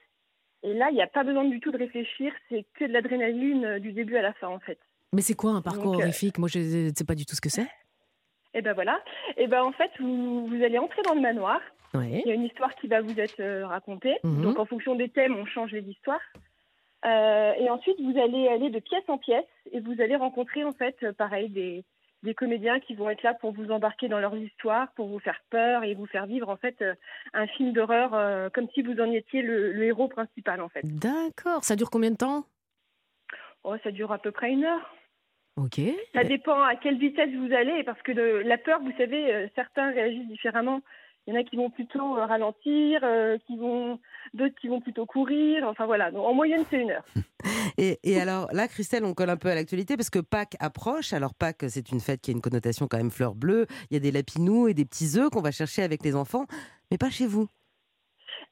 Et 0.63 0.73
là, 0.73 0.89
il 0.91 0.95
n'y 0.95 1.03
a 1.03 1.07
pas 1.07 1.25
besoin 1.25 1.45
du 1.45 1.61
tout 1.61 1.73
de 1.73 1.79
réfléchir, 1.79 2.33
c'est 2.49 2.65
que 2.75 2.85
de 2.85 2.93
l'adrénaline 2.93 3.79
du 3.81 3.93
début 3.93 4.17
à 4.17 4.23
la 4.23 4.33
fin, 4.35 4.49
en 4.49 4.61
fait. 4.61 4.79
Mais 5.13 5.21
c'est 5.21 5.35
quoi 5.35 5.53
un 5.53 5.63
parcours 5.63 5.93
Donc, 5.93 6.03
horrifique? 6.03 6.39
Moi 6.39 6.49
je 6.49 6.59
ne 6.59 6.95
sais 6.95 7.05
pas 7.05 7.15
du 7.15 7.25
tout 7.25 7.37
ce 7.37 7.41
que 7.41 7.49
c'est. 7.49 7.67
Et 8.53 8.63
ben 8.63 8.73
voilà. 8.73 9.01
Et 9.37 9.47
ben 9.47 9.63
en 9.63 9.73
fait, 9.73 9.91
vous, 10.01 10.47
vous 10.47 10.63
allez 10.63 10.79
entrer 10.79 11.03
dans 11.03 11.15
le 11.15 11.21
manoir. 11.21 11.61
Ouais. 11.95 12.23
Il 12.25 12.29
y 12.29 12.33
a 12.33 12.35
une 12.35 12.45
histoire 12.45 12.75
qui 12.75 12.89
va 12.89 13.01
vous 13.01 13.19
être 13.21 13.41
euh, 13.41 13.67
racontée. 13.67 14.17
Mhm. 14.25 14.43
Donc, 14.43 14.59
en 14.59 14.67
fonction 14.67 14.97
des 14.97 15.09
thèmes, 15.09 15.37
on 15.37 15.47
change 15.47 15.73
les 15.73 15.89
histoires. 15.89 16.21
Euh, 17.05 17.53
et 17.55 17.71
ensuite, 17.71 18.01
vous 18.01 18.19
allez 18.19 18.49
aller 18.49 18.71
de 18.71 18.81
pièce 18.81 19.05
en 19.09 19.19
pièce 19.19 19.45
et 19.71 19.81
vous 19.81 20.01
allez 20.01 20.17
rencontrer, 20.17 20.65
en 20.65 20.73
fait, 20.73 20.97
euh, 21.03 21.13
pareil, 21.13 21.51
des, 21.51 21.85
des 22.23 22.35
comédiens 22.35 22.81
qui 22.81 22.95
vont 22.95 23.11
être 23.11 23.23
là 23.23 23.35
pour 23.35 23.53
vous 23.53 23.71
embarquer 23.71 24.09
dans 24.09 24.19
leurs 24.19 24.37
histoires, 24.37 24.91
pour 24.97 25.07
vous 25.07 25.21
faire 25.21 25.41
peur 25.51 25.85
et 25.85 25.95
vous 25.95 26.07
faire 26.07 26.27
vivre, 26.27 26.49
en 26.49 26.57
fait, 26.57 26.83
un 27.33 27.47
film 27.47 27.73
d'horreur 27.73 28.15
euh, 28.15 28.49
comme 28.49 28.69
si 28.71 28.83
vous 28.83 28.99
en 29.01 29.13
étiez 29.13 29.43
le, 29.43 29.73
le 29.73 29.85
héros 29.85 30.09
principal, 30.09 30.61
en 30.61 30.69
fait. 30.69 30.83
D'accord. 30.83 31.63
Ça 31.63 31.77
dure 31.77 31.91
combien 31.91 32.11
de 32.11 32.17
temps? 32.17 32.45
Oh, 33.63 33.77
ça 33.85 33.93
dure 33.93 34.11
à 34.11 34.19
peu 34.19 34.33
près 34.33 34.51
une 34.51 34.65
heure. 34.65 34.95
Ok. 35.57 35.81
Ça 36.13 36.25
dépend 36.25 36.61
à 36.63 36.75
quelle 36.75 36.99
vitesse 36.99 37.31
vous 37.31 37.53
allez, 37.53 37.85
parce 37.85 38.03
que 38.03 38.11
la 38.11 38.59
peur, 38.59 38.81
vous 38.81 38.93
savez, 38.99 39.49
certains 39.55 39.93
réagissent 39.93 40.27
différemment. 40.27 40.81
Il 41.27 41.35
y 41.35 41.37
en 41.37 41.41
a 41.41 41.45
qui 41.45 41.57
vont 41.57 41.71
plutôt 41.71 42.19
euh, 42.19 42.27
ralentir, 42.27 43.01
euh, 43.03 43.39
qui 43.47 43.57
vont 43.57 43.99
d'autres 44.35 44.55
qui 44.61 44.69
vont 44.69 44.81
plutôt 44.81 45.07
courir. 45.07 45.67
Enfin 45.67 45.87
voilà. 45.87 46.11
Donc, 46.11 46.27
en 46.27 46.35
moyenne, 46.35 46.65
c'est 46.69 46.81
une 46.81 46.91
heure. 46.91 47.05
Et, 47.77 47.99
et 48.05 48.21
alors 48.21 48.49
là, 48.53 48.69
Christelle, 48.69 49.05
on 49.05 49.15
colle 49.15 49.31
un 49.31 49.37
peu 49.37 49.49
à 49.49 49.55
l'actualité 49.55 49.97
parce 49.97 50.09
que 50.09 50.21
Pâques 50.21 50.57
approche. 50.61 51.13
Alors 51.13 51.35
Pâques, 51.35 51.65
c'est 51.69 51.91
une 51.91 52.01
fête 52.01 52.21
qui 52.21 52.31
a 52.31 52.33
une 52.33 52.41
connotation 52.41 52.87
quand 52.87 52.97
même 52.97 53.11
fleur 53.11 53.35
bleue. 53.35 53.67
Il 53.91 53.95
y 53.95 53.97
a 53.97 54.01
des 54.01 54.13
lapinous 54.13 54.69
et 54.69 54.75
des 54.75 54.85
petits 54.85 55.19
œufs 55.19 55.29
qu'on 55.29 55.43
va 55.43 55.51
chercher 55.51 55.83
avec 55.83 56.05
les 56.05 56.15
enfants, 56.15 56.47
mais 56.91 56.99
pas 56.99 57.11
chez 57.11 57.27
vous. 57.27 57.49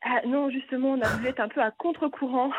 Ah, 0.05 0.21
non, 0.27 0.51
justement, 0.51 0.93
on 0.93 1.01
a 1.01 1.09
voulu 1.09 1.29
être 1.29 1.41
un 1.41 1.49
peu 1.49 1.61
à 1.61 1.71
contre-courant. 1.71 2.51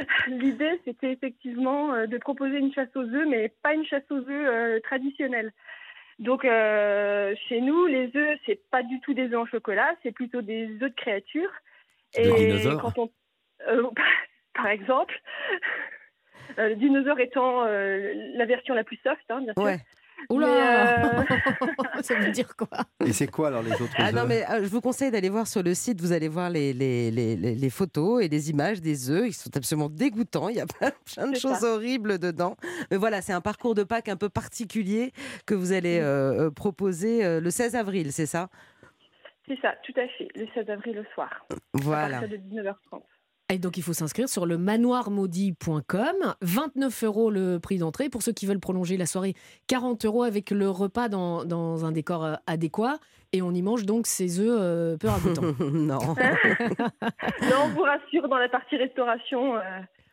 L'idée, 0.26 0.80
c'était 0.84 1.12
effectivement 1.12 1.92
euh, 1.92 2.06
de 2.06 2.16
proposer 2.16 2.56
une 2.56 2.72
chasse 2.72 2.88
aux 2.94 3.04
œufs, 3.04 3.28
mais 3.28 3.52
pas 3.62 3.74
une 3.74 3.84
chasse 3.84 4.10
aux 4.10 4.16
œufs 4.16 4.28
euh, 4.30 4.80
traditionnelle. 4.80 5.52
Donc, 6.18 6.44
euh, 6.44 7.34
chez 7.48 7.60
nous, 7.60 7.86
les 7.86 8.10
œufs, 8.16 8.38
c'est 8.46 8.60
pas 8.70 8.82
du 8.82 9.00
tout 9.00 9.14
des 9.14 9.32
œufs 9.32 9.40
en 9.40 9.46
chocolat, 9.46 9.94
c'est 10.02 10.12
plutôt 10.12 10.42
des 10.42 10.66
œufs 10.66 10.78
de 10.78 10.88
créatures. 10.88 11.52
De 12.16 12.36
dinosaures 12.36 12.82
quand 12.82 12.98
on, 12.98 13.10
euh, 13.68 13.88
par 14.54 14.66
exemple, 14.68 15.18
euh, 16.58 16.70
le 16.70 16.76
dinosaure 16.76 17.20
étant 17.20 17.64
euh, 17.64 18.12
la 18.34 18.44
version 18.44 18.74
la 18.74 18.84
plus 18.84 18.98
soft, 19.02 19.22
hein, 19.30 19.40
bien 19.40 19.52
sûr. 19.54 19.62
Ouais. 19.62 19.78
Oula 20.30 21.18
euh, 21.20 21.22
Ça 22.02 22.14
veut 22.14 22.30
dire 22.30 22.54
quoi? 22.56 22.68
Et 23.04 23.12
c'est 23.12 23.26
quoi 23.28 23.48
alors 23.48 23.62
les 23.62 23.72
autres 23.72 23.92
Ah 23.96 24.12
non, 24.12 24.24
mais 24.26 24.44
euh, 24.50 24.62
je 24.62 24.68
vous 24.68 24.80
conseille 24.80 25.10
d'aller 25.10 25.28
voir 25.28 25.46
sur 25.46 25.62
le 25.62 25.74
site. 25.74 26.00
Vous 26.00 26.12
allez 26.12 26.28
voir 26.28 26.50
les, 26.50 26.72
les, 26.72 27.10
les, 27.10 27.36
les- 27.36 27.54
les 27.54 27.70
photos 27.70 28.22
et 28.22 28.28
les 28.28 28.50
images 28.50 28.80
des 28.80 29.10
œufs. 29.10 29.26
Ils 29.28 29.32
sont 29.32 29.56
absolument 29.56 29.88
dégoûtants. 29.88 30.48
Il 30.48 30.56
y 30.56 30.60
a 30.60 30.66
plein, 31.14 31.30
de 31.30 31.36
choses 31.36 31.58
ça. 31.58 31.74
horribles 31.74 32.18
dedans. 32.18 32.56
Mais 32.90 32.96
voilà, 32.96 33.20
c'est 33.22 33.32
un 33.32 33.40
parcours 33.40 33.74
de 33.74 33.82
Pâques 33.82 34.08
un 34.08 34.16
peu 34.16 34.28
particulier 34.28 35.12
que 35.46 35.54
vous 35.54 35.72
allez 35.72 35.98
euh, 36.00 36.46
euh, 36.46 36.50
proposer 36.50 37.24
euh, 37.24 37.40
le 37.40 37.50
16 37.50 37.74
avril, 37.76 38.12
c'est 38.12 38.26
ça? 38.26 38.48
C'est 39.48 39.60
ça, 39.60 39.74
tout 39.84 39.92
à 39.96 40.06
fait, 40.16 40.28
le 40.36 40.46
16 40.54 40.70
avril 40.70 40.98
au 41.00 41.14
soir, 41.14 41.28
à 41.50 41.54
Voilà. 41.74 42.20
partir 42.20 42.38
de 42.38 42.42
19h30. 42.44 43.02
Et 43.52 43.58
donc 43.58 43.76
il 43.76 43.82
faut 43.82 43.92
s'inscrire 43.92 44.30
sur 44.30 44.46
le 44.46 44.56
manoirmaudit.com. 44.56 46.34
29 46.40 47.04
euros 47.04 47.30
le 47.30 47.58
prix 47.58 47.76
d'entrée. 47.76 48.08
Pour 48.08 48.22
ceux 48.22 48.32
qui 48.32 48.46
veulent 48.46 48.60
prolonger 48.60 48.96
la 48.96 49.04
soirée, 49.04 49.34
40 49.66 50.06
euros 50.06 50.22
avec 50.22 50.50
le 50.50 50.70
repas 50.70 51.10
dans, 51.10 51.44
dans 51.44 51.84
un 51.84 51.92
décor 51.92 52.24
euh, 52.24 52.34
adéquat. 52.46 52.96
Et 53.34 53.42
on 53.42 53.52
y 53.52 53.60
mange 53.60 53.84
donc 53.84 54.06
ces 54.06 54.40
œufs 54.40 54.58
euh, 54.58 54.96
peu 54.96 55.08
ragoûtants. 55.10 55.54
non. 55.60 55.98
Non, 57.42 57.56
on 57.64 57.68
vous 57.68 57.82
rassure, 57.82 58.26
dans 58.28 58.38
la 58.38 58.48
partie 58.48 58.76
restauration, 58.76 59.56
euh, 59.56 59.60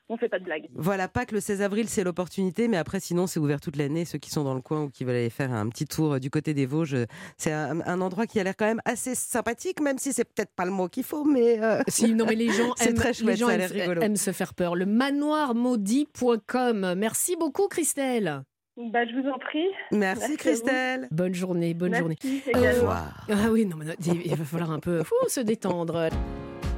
on 0.09 0.17
fait 0.17 0.29
pas 0.29 0.39
de 0.39 0.43
blagues. 0.43 0.67
Voilà, 0.75 1.07
Pâques 1.07 1.31
le 1.31 1.39
16 1.39 1.61
avril, 1.61 1.87
c'est 1.87 2.03
l'opportunité, 2.03 2.67
mais 2.67 2.77
après, 2.77 2.99
sinon, 2.99 3.27
c'est 3.27 3.39
ouvert 3.39 3.61
toute 3.61 3.75
l'année. 3.75 4.05
Ceux 4.05 4.17
qui 4.17 4.29
sont 4.31 4.43
dans 4.43 4.55
le 4.55 4.61
coin 4.61 4.83
ou 4.83 4.89
qui 4.89 5.03
veulent 5.03 5.15
aller 5.15 5.29
faire 5.29 5.53
un 5.53 5.67
petit 5.69 5.85
tour 5.85 6.13
euh, 6.13 6.19
du 6.19 6.29
côté 6.29 6.53
des 6.53 6.65
Vosges, 6.65 6.95
euh, 6.95 7.05
c'est 7.37 7.51
un, 7.51 7.79
un 7.85 8.01
endroit 8.01 8.25
qui 8.25 8.39
a 8.39 8.43
l'air 8.43 8.55
quand 8.57 8.65
même 8.65 8.81
assez 8.85 9.13
sympathique, 9.15 9.81
même 9.81 9.97
si 9.99 10.11
c'est 10.11 10.25
peut-être 10.25 10.51
pas 10.55 10.65
le 10.65 10.71
mot 10.71 10.87
qu'il 10.87 11.03
faut, 11.03 11.23
mais. 11.25 11.61
euh, 11.63 11.81
Si, 11.87 12.13
non, 12.13 12.25
mais 12.27 12.35
les 12.35 12.49
gens, 12.49 12.73
C'est 12.77 12.89
aiment, 12.89 12.95
très 12.95 13.09
les 13.09 13.13
chouette, 13.13 13.37
gens 13.37 13.45
ça 13.47 13.51
a 13.51 13.55
aiment, 13.55 13.61
l'air 13.61 13.69
rigolo. 13.71 14.01
aiment 14.01 14.15
se 14.15 14.31
faire 14.31 14.53
peur. 14.53 14.75
Le 14.75 14.85
manoirmaudit.com. 14.85 16.93
Merci 16.97 17.35
beaucoup, 17.35 17.67
Christelle. 17.67 18.43
Bah, 18.77 18.99
je 19.05 19.19
vous 19.21 19.27
en 19.29 19.37
prie. 19.37 19.67
Merci. 19.91 20.37
Christelle. 20.37 21.07
Bonne 21.11 21.35
journée, 21.35 21.73
bonne 21.73 21.93
journée. 21.93 22.15
Merci 22.23 22.41
Au 22.47 22.49
également. 22.57 22.79
revoir. 22.79 23.25
Ah 23.29 23.51
oui, 23.51 23.65
non, 23.65 23.75
mais 23.77 23.85
non, 23.85 23.93
il 24.05 24.21
il 24.25 24.35
va 24.35 24.45
falloir 24.45 24.71
un 24.71 24.79
peu 24.79 25.03
fou, 25.03 25.15
se 25.27 25.41
détendre. 25.41 26.07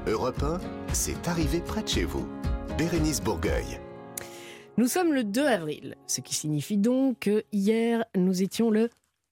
Europe 0.07 0.41
1, 0.41 0.59
c'est 0.93 1.27
arrivé 1.27 1.59
près 1.59 1.83
de 1.83 1.87
chez 1.87 2.03
vous. 2.05 2.27
Bérénice 2.77 3.21
Bourgueil. 3.21 3.79
Nous 4.77 4.87
sommes 4.87 5.13
le 5.13 5.23
2 5.23 5.45
avril, 5.45 5.95
ce 6.07 6.21
qui 6.21 6.33
signifie 6.35 6.77
donc 6.77 7.19
que 7.19 7.43
hier, 7.51 8.05
nous 8.15 8.41
étions 8.41 8.69
le 8.71 8.89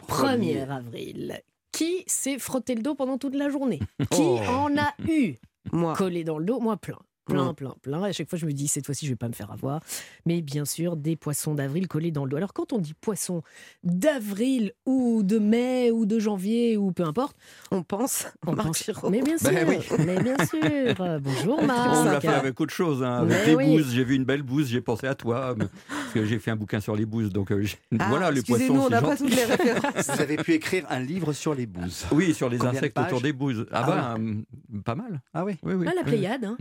1er 0.07 0.69
avril. 0.69 1.41
Qui 1.71 2.03
s'est 2.07 2.39
frotté 2.39 2.75
le 2.75 2.81
dos 2.81 2.95
pendant 2.95 3.17
toute 3.17 3.35
la 3.35 3.49
journée? 3.49 3.79
Qui 4.11 4.21
Oh. 4.21 4.39
en 4.49 4.77
a 4.77 4.93
eu? 5.07 5.35
Moi. 5.71 5.93
collé 5.95 6.23
dans 6.23 6.37
le 6.39 6.45
dos 6.45 6.59
Moi, 6.59 6.77
plein. 6.77 6.97
Plein, 7.29 7.51
Mm. 7.51 7.55
plein, 7.55 7.73
plein. 7.81 8.05
Et 8.05 8.09
à 8.09 8.11
chaque 8.11 8.29
fois, 8.29 8.37
je 8.39 8.45
me 8.45 8.51
dis, 8.51 8.67
cette 8.67 8.85
fois-ci, 8.85 9.05
je 9.05 9.11
vais 9.11 9.15
pas 9.15 9.27
me 9.27 9.33
faire 9.33 9.51
avoir. 9.51 9.81
Mais 10.25 10.41
bien 10.41 10.65
sûr, 10.65 10.95
des 10.97 11.15
poissons 11.15 11.53
d'avril 11.55 11.87
collés 11.87 12.11
dans 12.11 12.25
le 12.25 12.31
dos. 12.31 12.37
Alors, 12.37 12.53
quand 12.53 12.73
on 12.73 12.77
dit 12.79 12.93
poissons 12.99 13.41
d'avril 13.83 14.73
ou 14.85 15.23
de 15.23 15.39
mai 15.39 15.91
ou 15.91 16.05
de 16.05 16.19
janvier 16.19 16.77
ou 16.77 16.91
peu 16.91 17.03
importe, 17.03 17.35
On 17.71 17.83
pense. 17.83 18.27
on 18.45 18.53
Marc 18.53 18.67
pense. 18.67 18.83
Giraud. 18.83 19.09
Mais 19.09 19.21
bien 19.21 19.37
sûr, 19.37 19.49
Ben 19.51 19.67
oui. 19.67 19.77
mais 20.05 20.21
bien 20.21 20.35
sûr. 20.45 20.59
Euh, 20.63 21.19
Bonjour, 21.19 21.57
On 21.59 21.67
l'a 21.67 22.03
Marc. 22.03 22.21
fait 22.21 22.27
avec 22.27 22.59
autre 22.59 22.73
chose, 22.73 23.03
hein, 23.03 23.19
avec 23.21 23.29
Mais 23.37 23.45
les 23.47 23.55
oui. 23.55 23.65
bouses. 23.77 23.91
J'ai 23.93 24.03
vu 24.03 24.15
une 24.15 24.25
belle 24.25 24.43
bouse, 24.43 24.67
j'ai 24.67 24.81
pensé 24.81 25.07
à 25.07 25.15
toi, 25.15 25.55
mais- 25.57 25.65
parce 25.89 26.13
que 26.13 26.25
j'ai 26.25 26.39
fait 26.39 26.51
un 26.51 26.55
bouquin 26.55 26.79
sur 26.79 26.95
les 26.95 27.05
bouses. 27.05 27.29
Donc 27.31 27.51
euh, 27.51 27.63
Ah, 27.99 28.05
voilà, 28.09 28.31
les 28.31 28.41
poissons. 28.41 28.73
on 28.73 28.83
c'est 28.85 28.89
n'a 28.89 29.01
pas 29.01 29.15
toutes 29.15 29.35
les 29.35 29.43
références. 29.45 30.09
Vous 30.15 30.21
avez 30.21 30.37
pu 30.37 30.53
écrire 30.53 30.85
un 30.89 30.99
livre 30.99 31.33
sur 31.33 31.53
les 31.53 31.65
bouses. 31.65 32.05
Oui, 32.11 32.33
sur 32.33 32.49
les 32.49 32.57
Combien 32.57 32.77
insectes 32.77 32.97
autour 32.99 33.21
des 33.21 33.33
bouses. 33.33 33.65
Ah, 33.71 33.81
Ah 33.83 33.87
bah, 33.87 34.13
hum, 34.15 34.43
pas 34.83 34.95
mal. 34.95 35.21
Ah 35.33 35.45
oui 35.45 35.53
Oui, 35.63 35.73
oui. 35.75 35.85
Ah, 35.89 35.93
la 35.95 36.03
Pléiade. 36.03 36.45
hein. 36.45 36.55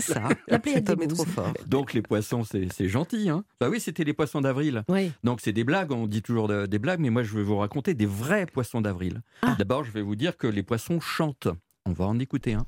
C'est 0.00 0.14
ça. 0.14 0.28
La 0.48 0.58
Pléiade 0.58 0.84
des 0.98 1.08
trop 1.08 1.24
fort. 1.24 1.52
Donc 1.66 1.92
les 1.92 2.02
poissons, 2.02 2.42
c'est 2.44 2.88
gentil. 2.88 3.28
Hein. 3.28 3.44
Bah 3.60 3.68
oui, 3.68 3.80
c'était 3.80 4.04
les 4.04 4.12
poissons 4.12 4.40
d'avril. 4.40 4.84
Donc 5.24 5.40
c'est 5.40 5.52
des 5.52 5.64
blagues, 5.64 5.92
on 5.92 6.06
dit 6.06 6.22
toujours 6.22 6.48
des 6.48 6.78
blagues, 6.78 7.00
mais 7.00 7.10
moi 7.10 7.22
je 7.22 7.36
vais 7.36 7.42
vous 7.42 7.58
raconter 7.58 7.94
des 7.94 8.06
vrais 8.06 8.46
poissons 8.46 8.80
d'avril. 8.80 9.22
D'abord, 9.58 9.84
je 9.84 9.90
vais 9.92 10.02
vous 10.02 10.16
dire 10.16 10.36
que 10.36 10.46
les 10.46 10.62
poissons 10.62 11.00
chantent. 11.00 11.48
On 11.86 11.92
va 11.92 12.06
en 12.06 12.18
écouter 12.18 12.54
un. 12.54 12.66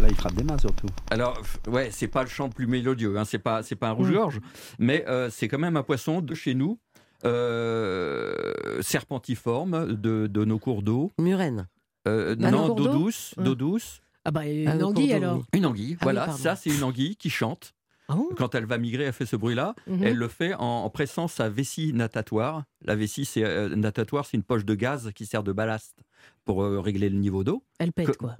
Là, 0.00 0.08
il 0.08 0.14
frappe 0.14 0.34
des 0.34 0.44
mains 0.44 0.58
surtout. 0.58 0.86
Alors, 1.10 1.40
ouais, 1.68 1.90
c'est 1.90 2.08
pas 2.08 2.22
le 2.22 2.28
chant 2.28 2.48
plus 2.48 2.66
mélodieux, 2.66 3.18
hein. 3.18 3.26
c'est 3.26 3.38
pas, 3.38 3.62
c'est 3.62 3.76
pas 3.76 3.88
un 3.88 3.92
rouge-gorge, 3.92 4.40
mais 4.78 5.04
euh, 5.08 5.28
c'est 5.28 5.46
quand 5.46 5.58
même 5.58 5.76
un 5.76 5.82
poisson 5.82 6.22
de 6.22 6.34
chez 6.34 6.54
nous. 6.54 6.78
Euh, 7.26 8.80
serpentiforme 8.80 9.94
de, 9.94 10.26
de, 10.26 10.44
nos 10.46 10.58
cours 10.58 10.82
d'eau. 10.82 11.12
Murène. 11.20 11.68
Euh, 12.08 12.34
non, 12.36 12.74
d'eau 12.74 12.88
douce, 12.88 13.34
Ouais. 13.36 13.44
d'eau 13.44 13.54
douce. 13.54 14.00
Ah 14.24 14.30
bah, 14.30 14.40
Ah, 14.44 14.48
une 14.48 14.78
le 14.78 14.84
anguille 14.84 15.12
alors. 15.12 15.42
Une 15.52 15.66
anguille, 15.66 15.96
Ah 16.00 16.04
voilà, 16.04 16.30
ça 16.32 16.56
c'est 16.56 16.70
une 16.70 16.82
anguille 16.82 17.16
qui 17.16 17.30
chante. 17.30 17.74
Ah 18.08 18.16
Quand 18.36 18.54
elle 18.56 18.64
va 18.66 18.76
migrer, 18.76 19.04
elle 19.04 19.12
fait 19.12 19.24
ce 19.26 19.36
bruit-là. 19.36 19.74
Mhm. 19.86 20.02
Elle 20.02 20.16
le 20.16 20.28
fait 20.28 20.54
en, 20.54 20.60
en 20.84 20.90
pressant 20.90 21.28
sa 21.28 21.48
vessie 21.48 21.92
natatoire. 21.92 22.64
La 22.84 22.96
vessie 22.96 23.24
c'est, 23.24 23.44
euh, 23.44 23.74
natatoire, 23.76 24.26
c'est 24.26 24.36
une 24.36 24.42
poche 24.42 24.64
de 24.64 24.74
gaz 24.74 25.10
qui 25.14 25.26
sert 25.26 25.42
de 25.44 25.52
ballast 25.52 25.96
pour 26.44 26.62
euh, 26.64 26.80
régler 26.80 27.08
le 27.08 27.18
niveau 27.18 27.44
d'eau. 27.44 27.62
Elle 27.78 27.92
pète 27.92 28.08
Que- 28.08 28.16
quoi. 28.16 28.36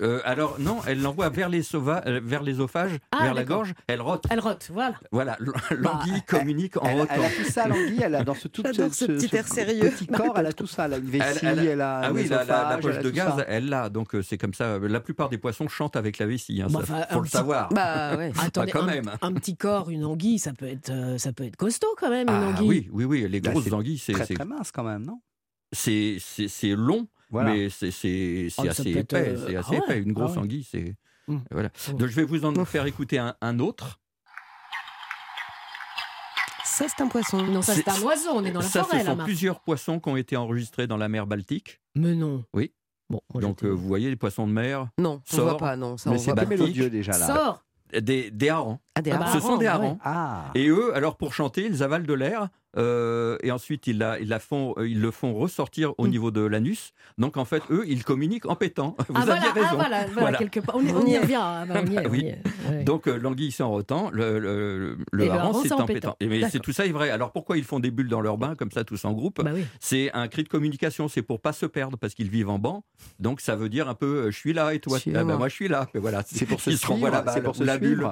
Euh, 0.00 0.20
alors 0.24 0.56
non, 0.58 0.78
elle 0.88 1.00
l'envoie 1.00 1.28
vers 1.28 1.48
les 1.48 1.62
sauva- 1.62 2.02
euh, 2.06 2.20
vers 2.22 2.42
l'œsophages, 2.42 2.98
Ah, 3.12 3.22
vers 3.22 3.34
la 3.34 3.44
gorge. 3.44 3.74
Elle 3.86 4.00
rote. 4.00 4.24
Elle 4.28 4.40
rote, 4.40 4.68
voilà. 4.72 4.94
Voilà, 5.12 5.36
l- 5.40 5.52
l'anguille 5.78 6.22
communique 6.26 6.76
en 6.78 6.92
rotant. 6.92 7.14
elle 7.14 7.24
a 7.24 7.30
tout 7.30 7.44
ça, 7.50 7.68
l'anguille, 7.68 8.00
elle 8.02 8.14
a 8.16 8.24
dans 8.24 8.34
ce 8.34 8.48
tout 8.48 8.62
J'adore 8.64 8.92
ce 8.92 9.04
petit 9.04 9.36
air 9.36 9.46
sérieux. 9.46 9.90
petit 9.90 10.08
corps, 10.08 10.34
elle 10.36 10.46
a 10.46 10.52
tout 10.52 10.66
ça, 10.66 10.86
elle 10.86 10.94
a 10.94 10.96
une 10.98 11.04
vessie, 11.10 11.46
Elle- 11.46 11.58
elle, 11.60 11.68
elle- 11.68 11.80
a 11.80 12.00
Ah 12.00 12.12
oui, 12.12 12.26
la, 12.26 12.38
la- 12.38 12.44
la 12.44 12.68
œsophage, 12.78 12.82
poche 12.82 12.98
de 13.04 13.10
gaz, 13.10 13.36
ça. 13.36 13.44
elle 13.46 13.68
l'a. 13.68 13.88
Donc 13.88 14.14
euh, 14.16 14.22
c'est 14.22 14.36
comme 14.36 14.52
ça. 14.54 14.78
La 14.80 15.00
plupart 15.00 15.28
des 15.28 15.38
poissons 15.38 15.68
chantent 15.68 15.94
avec 15.96 16.18
la 16.18 16.26
vessie. 16.26 16.60
Hein, 16.60 16.66
Bah, 16.70 16.80
ça, 16.84 16.94
enfin, 16.94 17.06
faut 17.10 17.18
le 17.18 17.22
petit- 17.24 17.30
savoir. 17.30 17.68
Bah 17.68 18.16
ouais. 18.18 18.32
Attendez, 18.44 18.72
quand 18.72 18.82
un, 18.82 18.86
même. 18.86 19.10
un 19.22 19.32
petit 19.32 19.56
corps, 19.56 19.90
une 19.90 20.04
anguille, 20.04 20.40
ça 20.40 20.52
peut 20.54 20.66
être, 20.66 20.90
euh, 20.90 21.18
ça 21.18 21.32
peut 21.32 21.44
être 21.44 21.56
costaud 21.56 21.94
quand 21.98 22.10
même, 22.10 22.28
une 22.28 22.34
Ah 22.34 22.48
anguille. 22.48 22.68
oui, 22.68 22.88
oui, 22.92 23.04
oui. 23.04 23.28
Les 23.28 23.40
Bah, 23.40 23.52
grosses 23.52 23.72
anguilles, 23.72 23.98
c'est 23.98 24.12
Très 24.12 24.26
c'est- 24.26 24.34
très 24.34 24.44
mince 24.44 24.72
quand 24.72 24.82
même, 24.82 25.06
non? 25.06 25.20
C'est 25.72 26.18
c'est- 26.20 26.48
c'est 26.48 26.74
long, 26.76 27.06
Voilà. 27.34 27.52
mais 27.52 27.68
c'est 27.70 27.90
c'est- 27.90 28.48
c'est 28.50 28.60
Oh, 28.60 28.64
ça 28.64 28.70
assez 28.70 28.92
peut 28.92 28.98
être, 29.00 29.14
épais. 29.14 29.28
euh, 29.28 29.46
C'est 29.46 29.56
ah 29.56 29.60
assez 29.60 29.70
ouais, 29.72 29.78
épais. 29.78 29.98
Une 30.02 30.12
grosse 30.12 30.30
ah 30.32 30.34
ouais. 30.36 30.44
anguille, 30.44 30.66
c'est 30.70 30.96
Mm. 31.28 31.38
voilà. 31.50 31.68
Mm. 31.88 31.92
Donc 31.96 32.08
je 32.08 32.14
vais 32.16 32.24
vous 32.24 32.44
en 32.44 32.64
faire 32.64 32.86
écouter 32.86 33.18
un, 33.18 33.34
un 33.40 33.58
autre. 33.58 33.98
Ça, 36.64 36.86
c'est 36.88 37.02
un 37.02 37.08
poisson. 37.08 37.42
Non, 37.42 37.62
ça 37.62 37.74
c'est 37.74 37.88
un 37.88 38.00
oiseau, 38.02 38.30
on 38.34 38.44
est 38.44 38.50
dans 38.50 38.60
la 38.60 38.66
Ça, 38.66 38.82
forêt 38.82 39.00
ce 39.00 39.04
là. 39.04 39.10
sont 39.12 39.16
Marc. 39.16 39.28
plusieurs 39.28 39.60
poissons 39.60 40.00
qui 40.00 40.08
ont 40.08 40.16
été 40.16 40.36
enregistrés 40.36 40.86
dans 40.86 40.96
la 40.96 41.08
mer 41.08 41.26
Baltique. 41.26 41.80
Mais 41.94 42.14
non. 42.14 42.44
Oui. 42.52 42.72
Bon, 43.10 43.20
moi, 43.32 43.40
Donc 43.42 43.62
euh, 43.62 43.68
vous 43.68 43.86
voyez 43.86 44.08
les 44.08 44.16
poissons 44.16 44.46
de 44.46 44.52
mer, 44.52 44.88
Non, 44.98 45.20
on 45.30 45.36
Sort. 45.36 45.44
voit 45.50 45.56
pas, 45.58 45.76
non. 45.76 45.96
Ça, 45.98 46.10
Mais 46.10 46.18
c'est 46.18 46.34
mélodieux 46.48 46.90
déjà 46.90 47.12
là. 47.16 47.26
Sors 47.26 47.64
des, 47.92 48.30
des 48.30 48.48
harengs. 48.48 48.78
Ah, 48.96 49.02
des 49.02 49.12
Ah 49.12 49.18
bah, 49.18 49.24
harengs. 49.26 49.40
Ce 49.40 49.46
sont 49.46 49.56
des 49.56 49.66
harengs, 49.66 49.92
ouais. 49.92 49.98
harengs. 50.02 50.46
Ah 50.48 50.50
Et 50.56 50.66
eux, 50.68 50.94
alors 50.96 51.16
pour 51.16 51.32
chanter, 51.32 51.66
ils 51.66 51.82
avalent 51.82 52.06
de 52.06 52.14
l'air 52.14 52.48
euh, 52.76 53.36
et 53.42 53.50
ensuite 53.52 53.86
ils, 53.86 53.98
la, 53.98 54.18
ils, 54.20 54.28
la 54.28 54.38
font, 54.38 54.74
euh, 54.78 54.88
ils 54.88 55.00
le 55.00 55.10
font 55.10 55.34
ressortir 55.34 55.92
au 55.98 56.06
Mm. 56.06 56.10
niveau 56.10 56.30
de 56.30 56.40
l'anus. 56.40 56.92
Donc 57.18 57.36
en 57.36 57.44
fait, 57.44 57.62
eux, 57.70 57.84
ils 57.86 58.04
communiquent 58.04 58.46
en 58.46 58.56
pétant. 58.56 58.96
Vous 59.08 59.14
ah, 59.16 59.20
aviez 59.32 59.34
voilà, 59.34 59.52
raison. 59.52 59.66
ah, 59.70 59.74
voilà, 59.74 59.98
voilà, 60.06 60.20
Voilà. 60.20 60.38
quelque 60.38 60.60
part. 60.60 60.76
On, 60.76 60.82
y- 60.82 60.92
on 60.92 61.06
y 61.06 61.18
revient. 61.18 61.34
bah, 61.34 61.66
on 61.82 61.86
y 61.86 61.96
est, 61.96 62.02
Bah 62.02 62.08
oui. 62.10 62.20
on 62.22 62.24
y 62.24 62.28
est, 62.28 62.42
ouais. 62.78 62.84
Donc 62.84 63.06
euh, 63.08 63.16
l'anguille 63.18 63.52
c'est 63.52 63.62
en 63.62 63.70
rotant, 63.70 64.10
le, 64.12 64.38
le, 65.12 65.30
hareng 65.30 65.52
c'est 65.62 65.72
en 65.72 65.80
en 65.80 65.86
pétant. 65.86 66.12
pétant. 66.12 66.16
Et 66.20 66.26
mais 66.26 66.48
c'est 66.50 66.58
tout 66.60 66.72
ça 66.72 66.86
est 66.86 66.90
vrai. 66.92 67.10
Alors 67.10 67.32
pourquoi 67.32 67.56
ils 67.58 67.64
font 67.64 67.80
des 67.80 67.90
bulles 67.90 68.08
dans 68.08 68.20
leur 68.20 68.38
bain 68.38 68.54
comme 68.54 68.70
ça 68.70 68.84
tous 68.84 69.04
en 69.04 69.12
groupe? 69.12 69.42
Bah 69.42 69.50
oui. 69.54 69.64
C'est 69.80 70.12
un 70.12 70.28
cri 70.28 70.42
de 70.44 70.48
communication, 70.48 71.08
c'est 71.08 71.22
pour 71.22 71.40
pas 71.40 71.52
se 71.52 71.66
perdre 71.66 71.96
parce 71.98 72.14
qu'ils 72.14 72.30
vivent 72.30 72.48
en 72.50 72.58
banc. 72.58 72.84
Donc 73.20 73.40
ça 73.40 73.56
veut 73.56 73.68
dire 73.68 73.88
un 73.88 73.94
peu 73.94 74.30
je 74.30 74.36
suis 74.36 74.52
là 74.52 74.74
et 74.74 74.80
toi 74.80 74.98
ah 75.14 75.24
ben, 75.24 75.36
moi 75.36 75.48
je 75.48 75.54
suis 75.54 75.68
là. 75.68 75.88
Et 75.94 75.98
voilà, 75.98 76.22
C'est 76.26 76.46
pour 76.46 76.60
se 76.60 76.70
ils 76.70 76.78
se 76.78 76.86
renvoient 76.86 77.08
suivre, 77.08 77.16
la 77.18 77.22
balle, 77.22 77.34
c'est 77.34 77.42
pour 77.42 77.56
se 77.56 77.64
la 77.64 77.78
bulle. 77.78 78.06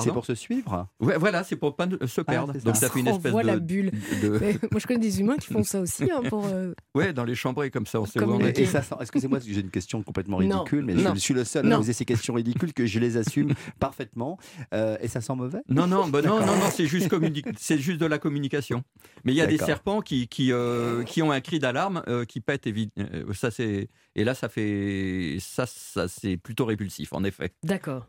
C'est 0.00 0.10
pour 0.12 0.26
se 0.26 0.34
suivre. 0.34 0.88
Ouais, 1.00 1.16
voilà, 1.18 1.44
c'est 1.44 1.54
pour 1.56 1.76
pas 1.76 1.86
se 2.06 2.20
perdre. 2.20 2.52
c'est 2.54 2.60
ça. 2.60 2.64
Donc 2.64 2.76
ça 2.76 2.90
fait 2.90 3.00
une 3.00 3.08
On 3.08 3.16
espèce 3.16 3.30
voit 3.32 3.42
de, 3.42 3.46
la 3.46 3.58
bulle. 3.58 3.92
de- 4.22 4.38
moi, 4.72 4.80
je 4.80 4.86
connais 4.86 4.98
des 4.98 5.20
humains 5.20 5.36
qui 5.36 5.52
font 5.52 5.62
ça 5.62 5.80
aussi 5.80 6.10
hein, 6.10 6.20
pour. 6.28 6.46
euh, 6.46 6.74
ouais 6.96 7.12
dans 7.12 7.24
les 7.24 7.34
chambrées 7.36 7.70
comme 7.70 7.86
ça 7.86 8.00
on 8.00 8.06
sait 8.06 8.20
où. 8.22 8.40
Et, 8.40 8.60
et 8.60 8.66
ça 8.66 8.82
sent- 8.82 8.96
excusez-moi, 9.00 9.38
parce 9.38 9.46
que 9.48 9.54
j'ai 9.54 9.60
une 9.60 9.70
question 9.70 10.02
complètement 10.02 10.40
Non. 10.40 10.58
ridicule, 10.60 10.84
mais 10.84 10.94
Non. 10.94 11.14
je 11.14 11.20
suis 11.20 11.34
le 11.34 11.44
seul 11.44 11.66
Non. 11.66 11.76
à 11.76 11.78
poser 11.78 11.92
ces 11.92 12.04
questions 12.04 12.34
ridicules 12.34 12.72
que 12.72 12.86
je 12.86 12.98
les 12.98 13.16
assume 13.16 13.52
parfaitement. 13.78 14.38
Euh, 14.72 14.96
et 15.00 15.06
ça 15.08 15.20
sent 15.20 15.34
mauvais 15.36 15.60
Non, 15.68 15.86
non, 15.86 16.08
bah 16.08 16.22
non, 16.22 16.40
non, 16.40 16.46
non, 16.46 16.70
c'est 16.72 16.86
juste, 16.86 17.08
communi- 17.08 17.44
c'est 17.56 17.78
juste 17.78 18.00
de 18.00 18.06
la 18.06 18.18
communication. 18.18 18.82
Mais 19.24 19.32
il 19.32 19.36
y 19.36 19.40
a 19.42 19.46
des 19.46 19.58
serpents 19.58 20.00
qui, 20.00 20.26
qui, 20.28 20.52
euh, 20.52 21.04
qui 21.04 21.22
ont 21.22 21.30
un 21.30 21.40
cri 21.40 21.58
d'alarme 21.60 22.02
euh, 22.08 22.24
qui 22.24 22.40
pète. 22.40 22.66
évi- 22.66 22.90
euh, 22.98 23.32
ça, 23.32 23.50
c'est, 23.50 23.88
et 24.16 24.24
là, 24.24 24.34
ça 24.34 24.48
fait. 24.48 25.36
Ça, 25.40 25.66
ça 25.66 26.08
c'est 26.08 26.36
plutôt 26.36 26.64
répulsif, 26.64 27.12
en 27.12 27.24
effet. 27.24 27.52
D'accord. 27.62 28.06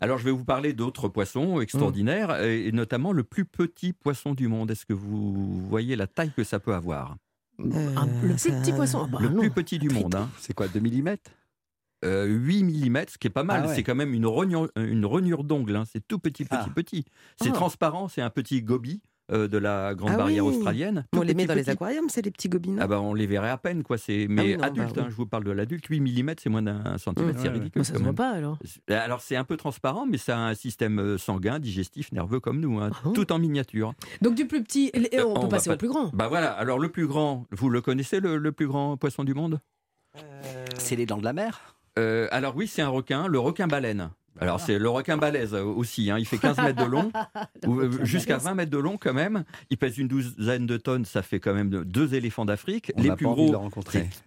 Alors, 0.00 0.18
je 0.18 0.24
vais 0.24 0.30
vous 0.30 0.44
parler 0.44 0.72
d'autres 0.72 1.08
poissons 1.08 1.60
extraordinaires, 1.60 2.42
et, 2.42 2.66
et 2.66 2.72
notamment 2.72 3.12
le 3.12 3.24
plus 3.24 3.44
petit 3.44 3.92
poisson 3.92 4.34
du 4.34 4.48
monde. 4.48 4.70
Est-ce 4.70 4.86
que 4.86 4.92
vous 4.92 5.66
voyez 5.68 5.96
la 5.96 6.06
taille 6.06 6.32
que 6.36 6.44
ça 6.44 6.58
peut 6.60 6.74
avoir? 6.74 7.16
Euh, 7.60 7.96
Un- 7.96 8.06
le 8.06 8.28
plus 8.34 8.38
ça- 8.38 8.50
petit 8.60 8.72
poisson. 8.72 9.02
ah 9.04 9.08
bah 9.10 9.18
Le 9.22 9.28
non. 9.30 9.40
plus 9.40 9.50
petit 9.50 9.78
du 9.78 9.88
monde. 9.88 10.14
Hein. 10.14 10.28
C'est 10.38 10.52
quoi, 10.54 10.68
2 10.68 10.80
mm 10.80 11.16
Euh, 12.04 12.26
8 12.26 12.62
mm, 12.90 13.04
ce 13.08 13.16
qui 13.18 13.26
est 13.26 13.30
pas 13.30 13.42
mal. 13.42 13.62
Ah 13.64 13.68
ouais. 13.68 13.74
C'est 13.74 13.82
quand 13.82 13.94
même 13.94 14.12
une 14.12 14.26
rognure, 14.26 14.68
une 14.76 15.06
rognure 15.06 15.42
d'ongle. 15.44 15.74
hein. 15.76 15.84
C'est 15.90 16.06
tout 16.06 16.18
petit, 16.18 16.44
petit, 16.44 16.58
Ah. 16.60 16.68
petit. 16.74 17.04
C'est 17.40 17.48
Ah. 17.48 17.52
transparent. 17.52 18.08
C'est 18.08 18.20
un 18.20 18.28
petit 18.30 18.60
goby 18.62 19.00
euh, 19.32 19.48
de 19.48 19.58
la 19.58 19.94
Grande 19.94 20.12
Ah 20.14 20.16
Barrière 20.18 20.44
oui. 20.46 20.54
australienne. 20.54 21.04
On 21.14 21.22
les 21.22 21.34
met 21.34 21.46
dans 21.46 21.54
les 21.54 21.68
aquariums, 21.68 22.08
c'est 22.08 22.22
les 22.22 22.30
petits 22.30 22.48
gobinons. 22.48 22.78
Ah 22.80 22.86
bah 22.86 23.00
on 23.00 23.12
les 23.14 23.26
verrait 23.26 23.50
à 23.50 23.56
peine 23.56 23.82
quoi. 23.82 23.98
C'est 23.98 24.26
mais 24.28 24.42
oui, 24.42 24.56
non, 24.56 24.62
adulte. 24.64 24.86
bah 24.88 24.92
oui. 24.98 25.02
hein, 25.04 25.06
je 25.10 25.14
vous 25.16 25.26
parle 25.26 25.44
de 25.44 25.50
l'adulte. 25.50 25.86
8 25.86 26.00
mm 26.00 26.34
c'est 26.42 26.48
moins 26.48 26.62
d'un 26.62 26.96
centimètre. 26.98 27.38
Mmh. 27.38 27.42
c'est 27.42 27.48
ridicule. 27.48 27.80
Bah, 27.80 27.84
ça 27.84 27.94
se 27.94 28.02
voit 28.02 28.12
pas 28.12 28.30
alors. 28.30 28.58
Alors 28.88 29.20
c'est 29.20 29.36
un 29.36 29.44
peu 29.44 29.56
transparent, 29.56 30.06
mais 30.06 30.18
ça 30.18 30.36
a 30.36 30.40
un 30.40 30.54
système 30.54 30.98
euh, 30.98 31.18
sanguin, 31.18 31.58
digestif, 31.58 32.12
nerveux 32.12 32.40
comme 32.40 32.60
nous, 32.60 32.78
hein, 32.80 32.90
Ah 33.04 33.08
tout 33.14 33.32
en 33.32 33.38
miniature. 33.38 33.94
Donc 34.22 34.34
du 34.34 34.46
plus 34.46 34.62
petit, 34.62 34.90
et 34.94 35.18
Euh, 35.18 35.24
on 35.26 35.30
on 35.32 35.34
peut 35.34 35.40
va 35.42 35.48
passer 35.48 35.70
pas- 35.70 35.74
au 35.74 35.78
plus 35.78 35.88
grand. 35.88 36.10
Bah 36.14 36.28
voilà. 36.28 36.52
Alors 36.52 36.78
le 36.78 36.88
plus 36.88 37.06
grand, 37.06 37.46
vous 37.50 37.68
le 37.68 37.80
connaissez 37.80 38.20
le, 38.20 38.36
le 38.38 38.52
plus 38.52 38.66
grand 38.68 38.96
poisson 38.96 39.24
du 39.24 39.34
monde? 39.34 39.60
C'est 40.78 40.96
les 40.96 41.06
dents 41.06 41.18
de 41.18 41.24
la 41.24 41.32
mer? 41.32 41.76
Euh, 41.98 42.28
Alors 42.30 42.54
oui, 42.56 42.66
c'est 42.66 42.82
un 42.82 42.88
requin, 42.88 43.26
le 43.26 43.38
requin 43.38 43.66
baleine. 43.66 44.10
Alors 44.40 44.60
c'est 44.60 44.78
le 44.78 44.88
requin 44.88 45.16
balèze 45.16 45.54
euh, 45.54 45.62
aussi. 45.64 46.10
hein, 46.10 46.18
il 46.18 46.26
fait 46.26 46.38
15 46.38 46.58
mètres 46.58 46.84
de 46.84 46.88
long. 46.90 47.10
euh, 47.66 48.04
jusqu'à 48.04 48.38
20 48.38 48.54
mètres 48.54 48.70
de 48.70 48.78
long 48.78 48.96
quand 48.98 49.14
même. 49.14 49.44
Il 49.70 49.76
pèse 49.78 49.98
une 49.98 50.08
douzaine 50.08 50.66
de 50.66 50.76
tonnes, 50.76 51.04
ça 51.04 51.22
fait 51.22 51.40
quand 51.40 51.54
même 51.54 51.70
deux 51.84 52.14
éléphants 52.14 52.44
d'Afrique. 52.44 52.92
Les 52.96 53.10
plus 53.14 53.26
de 53.26 53.30
gros, 53.32 53.70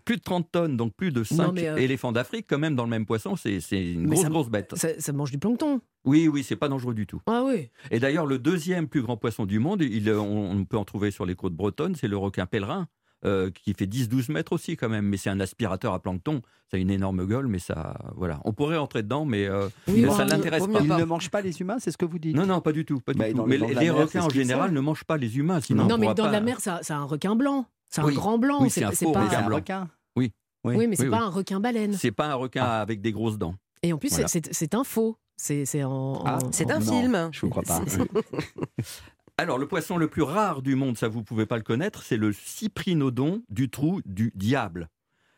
plus 0.05 0.17
de 0.17 0.21
30 0.21 0.51
tonnes, 0.51 0.77
donc 0.77 0.93
plus 0.95 1.11
de 1.11 1.23
5 1.23 1.51
mais, 1.53 1.67
euh, 1.67 1.75
éléphants 1.77 2.11
d'Afrique 2.11 2.45
quand 2.49 2.59
même 2.59 2.75
dans 2.75 2.83
le 2.83 2.89
même 2.89 3.05
poisson. 3.05 3.35
C'est 3.35 3.59
une 3.71 4.01
Mais 4.01 4.07
grosse, 4.15 4.21
ça- 4.23 4.29
grosse 4.29 4.49
bête. 4.49 4.73
Ça, 4.75 4.89
ça 4.99 5.13
mange 5.13 5.31
du 5.31 5.37
plancton. 5.37 5.81
Oui, 6.05 6.27
oui, 6.27 6.43
c'est 6.43 6.55
pas 6.55 6.69
dangereux 6.69 6.93
du 6.93 7.05
tout. 7.05 7.21
Ah 7.27 7.43
oui. 7.45 7.69
Et 7.91 7.99
d'ailleurs, 7.99 8.25
le 8.25 8.39
deuxième 8.39 8.87
plus 8.87 9.01
grand 9.01 9.17
poisson 9.17 9.45
du 9.45 9.59
monde, 9.59 9.81
il, 9.81 10.09
on, 10.11 10.51
on 10.51 10.65
peut 10.65 10.77
en 10.77 10.85
trouver 10.85 11.11
sur 11.11 11.25
les 11.25 11.35
côtes 11.35 11.53
bretonnes, 11.53 11.95
c'est 11.95 12.07
le 12.07 12.17
requin 12.17 12.45
pèlerin. 12.45 12.87
Euh, 13.25 13.51
qui 13.51 13.73
fait 13.73 13.85
10-12 13.85 14.31
mètres 14.31 14.53
aussi 14.53 14.77
quand 14.77 14.89
même, 14.89 15.05
mais 15.05 15.17
c'est 15.17 15.29
un 15.29 15.39
aspirateur 15.39 15.93
à 15.93 15.99
plancton. 15.99 16.41
Ça 16.71 16.77
a 16.77 16.79
une 16.79 16.91
énorme 16.91 17.25
gueule, 17.25 17.47
mais 17.47 17.59
ça, 17.59 17.97
voilà. 18.15 18.39
On 18.45 18.53
pourrait 18.53 18.77
entrer 18.77 19.01
dedans, 19.03 19.25
mais, 19.25 19.47
euh, 19.47 19.67
Oui, 19.87 20.03
ça 20.03 20.09
vaut 20.23 20.29
l'intéresse 20.29 20.67
pas. 20.67 20.79
Ils 20.81 20.87
pas. 20.87 20.97
ne 20.97 21.03
mangent 21.03 21.29
pas 21.31 21.41
les 21.41 21.59
humains, 21.61 21.77
c'est 21.79 21.91
ce 21.91 21.97
que 21.97 22.05
vous 22.05 22.19
dites 22.19 22.35
Non, 22.35 22.45
non, 22.45 22.61
pas 22.61 22.71
du 22.71 22.85
tout, 22.85 22.99
pas 22.99 23.13
du 23.13 23.19
Bah, 23.19 23.31
tout. 23.31 23.45
Mais 23.45 23.57
les, 23.57 23.73
mer, 23.75 23.95
requins 23.95 24.23
en 24.23 24.29
général 24.29 24.71
ne 24.71 24.79
mangent 24.79 25.03
pas 25.05 25.17
les 25.17 25.37
humains, 25.37 25.59
sinon 25.61 25.85
non, 25.87 25.95
on 25.95 25.97
mais 25.97 26.07
dans 26.13 26.25
pas- 26.25 26.31
la 26.31 26.41
mer, 26.41 26.59
ça- 26.61 26.79
c'est 26.83 26.93
un 26.93 27.03
requin 27.05 27.35
blanc. 27.35 27.65
C'est 27.89 28.01
un 28.01 28.05
Oui. 28.05 28.13
grand 28.13 28.37
blanc. 28.37 28.59
Oui, 28.61 28.69
c'est 28.69 28.81
pas, 28.81 28.89
requin 28.89 29.39
un 29.39 29.49
requin 29.49 29.87
Oui, 30.15 30.31
mais 30.87 30.95
c'est 30.97 31.03
Oui, 31.03 31.09
pas 31.09 31.17
oui. 31.19 31.23
un 31.23 31.29
requin 31.29 31.59
baleine. 31.61 31.93
C'est 31.93 32.11
pas 32.11 32.27
un 32.27 32.35
requin 32.35 32.63
avec 32.65 33.01
des 33.01 33.11
grosses 33.13 33.37
dents. 33.37 33.55
Et 33.81 33.93
en 33.93 33.97
plus, 33.97 34.09
Voilà. 34.11 34.27
c'est- 34.27 34.75
un 34.75 34.83
faux. 34.83 35.15
C'est 35.41 35.63
c'est 35.65 35.85
en. 35.85 35.91
en- 35.91 36.23
Ah. 36.25 36.37
Un 36.43 36.79
Non, 36.79 36.81
film. 36.81 37.29
Je 37.31 37.39
vous 37.41 37.49
crois 37.49 37.63
pas. 37.63 37.79
Alors, 39.39 39.57
le 39.57 39.67
poisson 39.69 39.95
le 39.97 40.09
plus 40.09 40.21
rare 40.21 40.61
du 40.61 40.75
monde, 40.75 40.97
ça 40.97 41.07
vous 41.07 41.23
pouvez 41.23 41.45
pas 41.45 41.55
le 41.55 41.63
connaître, 41.63 42.03
c'est 42.03 42.17
le 42.17 42.33
cyprinodon 42.33 43.41
du 43.49 43.69
trou 43.69 44.01
du 44.05 44.33
diable. 44.35 44.89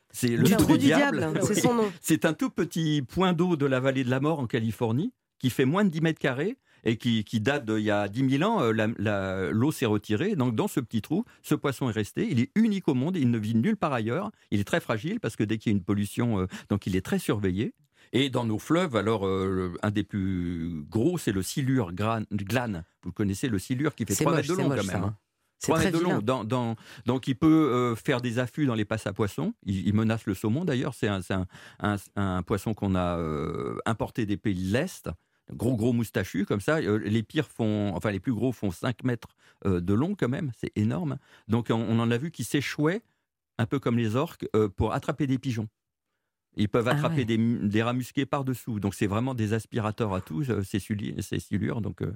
C'est 0.10 0.30
le 0.36 0.44
Du 0.44 0.52
trou, 0.56 0.64
trou 0.64 0.78
du 0.78 0.86
diable, 0.86 1.32
c'est 1.44 1.50
Oui. 1.56 1.62
son 1.62 1.76
nom. 1.76 1.92
C'est 2.02 2.26
un 2.26 2.34
tout 2.34 2.50
petit 2.50 3.04
point 3.08 3.34
d'eau 3.34 3.56
de 3.56 3.68
la 3.68 3.80
vallée 3.80 4.04
de 4.04 4.10
la 4.10 4.20
mort 4.20 4.40
en 4.40 4.48
Californie 4.48 5.14
qui 5.38 5.52
fait 5.52 5.66
moins 5.66 5.86
de 5.86 5.90
10 5.90 6.02
mètres 6.02 6.20
carrés 6.20 6.58
et 6.84 6.98
qui, 6.98 7.24
qui 7.24 7.40
date 7.42 7.64
d'il 7.66 7.84
y 7.84 7.92
a 7.92 8.08
10 8.08 8.38
000 8.40 8.44
ans. 8.52 8.62
euh, 8.64 9.52
L'eau 9.54 9.72
s'est 9.72 9.86
retirée. 9.86 10.36
Donc, 10.36 10.56
dans 10.56 10.68
ce 10.68 10.80
petit 10.80 11.04
trou, 11.04 11.24
ce 11.44 11.54
poisson 11.54 11.88
est 11.90 11.94
resté. 11.94 12.28
Il 12.32 12.40
est 12.40 12.50
unique 12.56 12.88
au 12.88 12.96
monde. 12.96 13.16
Il 13.18 13.30
ne 13.30 13.38
vit 13.38 13.54
nulle 13.54 13.78
part 13.78 13.94
ailleurs. 13.94 14.32
Il 14.50 14.60
est 14.60 14.64
très 14.64 14.80
fragile 14.80 15.20
parce 15.20 15.36
que 15.36 15.44
dès 15.44 15.60
qu'il 15.60 15.72
y 15.72 15.76
a 15.76 15.78
une 15.78 15.84
pollution, 15.84 16.40
euh, 16.40 16.48
donc 16.70 16.88
il 16.88 16.96
est 16.96 17.06
très 17.06 17.20
surveillé. 17.20 17.74
Et 18.14 18.30
dans 18.30 18.44
nos 18.46 18.60
fleuves, 18.60 18.96
alors, 18.96 19.26
euh, 19.26 19.74
un 19.84 19.92
des 19.92 20.04
plus 20.04 20.84
gros, 20.90 21.18
c'est 21.18 21.32
le 21.32 21.42
silure 21.42 21.94
glane. 21.94 22.84
Vous 23.04 23.12
connaissez 23.12 23.48
le 23.48 23.58
silure 23.60 23.96
qui 23.96 24.06
fait 24.06 24.14
C'est 24.16 24.24
3 24.26 24.36
moche, 24.38 24.48
mètres 24.50 24.58
de 24.58 24.62
long 24.64 24.70
moche, 24.70 24.78
quand 24.88 24.94
même. 24.94 25.04
hein. 25.04 25.08
hein. 25.08 25.18
C'est 25.60 25.68
3 25.68 25.78
très 25.78 25.86
mètres 25.86 25.98
de 26.00 26.04
long. 26.04 26.10
vilain. 26.10 26.22
Dans, 26.24 26.44
dans- 26.44 26.76
donc 27.06 27.28
il 27.28 27.36
peut 27.36 27.48
euh, 27.72 27.96
faire 27.96 28.20
des 28.20 28.40
affûts 28.40 28.66
dans 28.66 28.74
les 28.76 28.84
passes 28.86 29.06
à 29.08 29.14
poissons. 29.14 29.54
Il, 29.64 29.88
il 29.88 29.94
menace 29.94 30.26
le 30.26 30.34
saumon 30.34 30.66
d'ailleurs. 30.66 30.94
C'est 30.96 31.08
un, 31.08 31.22
c'est 31.22 31.36
un- 31.36 31.46
un- 31.80 31.96
un 32.16 32.42
poisson 32.44 32.74
qu'on 32.74 32.96
a 32.96 33.18
euh, 33.18 33.78
importé 33.86 34.26
des 34.26 34.38
pays 34.38 34.56
de 34.68 34.74
l'Est. 34.74 35.10
Gros 35.54 35.76
gros 35.76 35.94
moustachu 35.94 36.46
comme 36.46 36.62
ça. 36.62 36.80
Les 36.82 37.24
pires 37.24 37.48
font, 37.48 37.94
enfin 37.96 38.10
les 38.12 38.20
plus 38.20 38.34
gros 38.34 38.52
font 38.54 38.72
5 38.72 39.04
mètres 39.04 39.36
de 39.66 39.94
long 39.94 40.16
quand 40.16 40.30
même. 40.30 40.52
C'est 40.58 40.72
énorme. 40.76 41.18
Donc 41.48 41.68
on, 41.70 41.76
on 41.76 42.00
en 42.00 42.10
a 42.10 42.18
vu 42.18 42.32
qui 42.32 42.44
s'échouaient 42.44 43.02
un 43.58 43.66
peu 43.68 43.78
comme 43.80 43.98
les 43.98 44.16
orques 44.16 44.48
pour 44.78 44.94
attraper 44.94 45.28
des 45.28 45.38
pigeons. 45.38 45.68
Ils 46.58 46.70
peuvent 46.70 46.88
Ah 46.88 46.92
attraper 46.92 47.18
ouais. 47.18 47.26
des, 47.26 47.38
des 47.38 47.84
rats 47.84 47.94
musqués 47.94 48.26
par-dessous. 48.26 48.80
Donc, 48.80 48.94
c'est 48.94 49.08
vraiment 49.08 49.34
des 49.34 49.54
aspirateurs 49.54 50.14
à 50.14 50.22
tous, 50.22 50.50
euh, 50.50 50.62
ces, 50.64 50.80
silures. 51.40 51.82
Donc, 51.82 52.02
euh, 52.02 52.12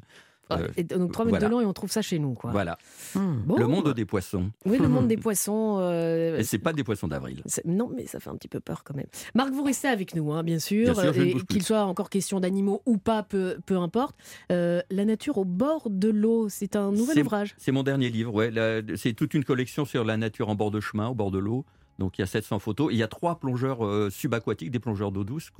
euh, 0.52 0.68
Et 0.78 0.84
donc 0.84 1.12
3 1.12 1.26
mètres 1.26 1.38
voilà. 1.40 1.48
de 1.48 1.52
long 1.52 1.62
et 1.62 1.66
on 1.66 1.74
trouve 1.74 1.90
ça 1.92 2.04
chez 2.04 2.20
nous. 2.20 2.34
Quoi. 2.36 2.52
voilà. 2.52 2.78
Hmm. 3.16 3.38
Bon, 3.48 3.58
le 3.58 3.66
monde 3.66 3.94
des 3.94 4.06
poissons. 4.06 4.52
Oui, 4.66 4.78
le 4.78 4.88
monde 4.88 5.08
des 5.08 5.18
poissons. 5.26 5.78
euh, 5.80 6.38
Et 6.38 6.44
c'est 6.44 6.60
pas 6.60 6.72
des 6.74 6.84
poissons 6.84 7.08
d'avril. 7.08 7.42
Non, 7.66 7.90
mais 7.96 8.06
ça 8.06 8.20
fait 8.20 8.30
un 8.30 8.36
petit 8.36 8.48
peu 8.48 8.60
peur 8.60 8.84
quand 8.84 8.94
même. 8.96 9.08
Marc, 9.34 9.52
vous 9.52 9.64
restez 9.64 9.88
avec 9.88 10.14
nous, 10.16 10.32
hein, 10.34 10.44
bien 10.44 10.60
sûr. 10.60 10.94
Bien 10.94 11.14
et 11.14 11.34
qu'il 11.50 11.64
soit 11.64 11.84
encore 11.86 12.12
question 12.12 12.40
d'animaux 12.40 12.84
ou 12.86 12.98
pas, 13.00 13.24
peu, 13.24 13.58
peu 13.66 13.78
importe. 13.78 14.16
Euh, 14.52 14.82
la 14.92 15.06
nature 15.06 15.40
au 15.40 15.46
bord 15.46 15.90
de 15.90 16.10
l'eau, 16.10 16.48
c'est 16.50 16.76
un 16.76 16.92
nouvel 16.92 17.22
ouvrage. 17.24 17.56
C'est 17.58 17.72
mon 17.72 17.82
dernier 17.84 18.10
livre. 18.10 18.32
Ouais, 18.32 18.52
c'est 18.98 19.14
toute 19.14 19.34
une 19.34 19.46
collection 19.46 19.84
sur 19.86 20.04
la 20.04 20.16
nature 20.18 20.50
en 20.50 20.56
bord 20.56 20.70
de 20.70 20.80
chemin, 20.80 21.08
au 21.08 21.16
bord 21.16 21.32
de 21.32 21.40
l'eau. 21.40 21.66
Donc 22.00 22.18
il 22.18 22.22
y 22.22 22.24
a 22.24 22.28
700 22.28 22.60
photos. 22.60 22.90
Il 22.92 22.98
y 22.98 23.04
a 23.04 23.08
trois 23.08 23.40
plongeurs 23.40 23.86
euh, 23.86 24.10
subaquatiques, 24.10 24.72
des 24.72 24.80
plongeurs 24.80 25.12
d'eau 25.12 25.24
douce, 25.24 25.52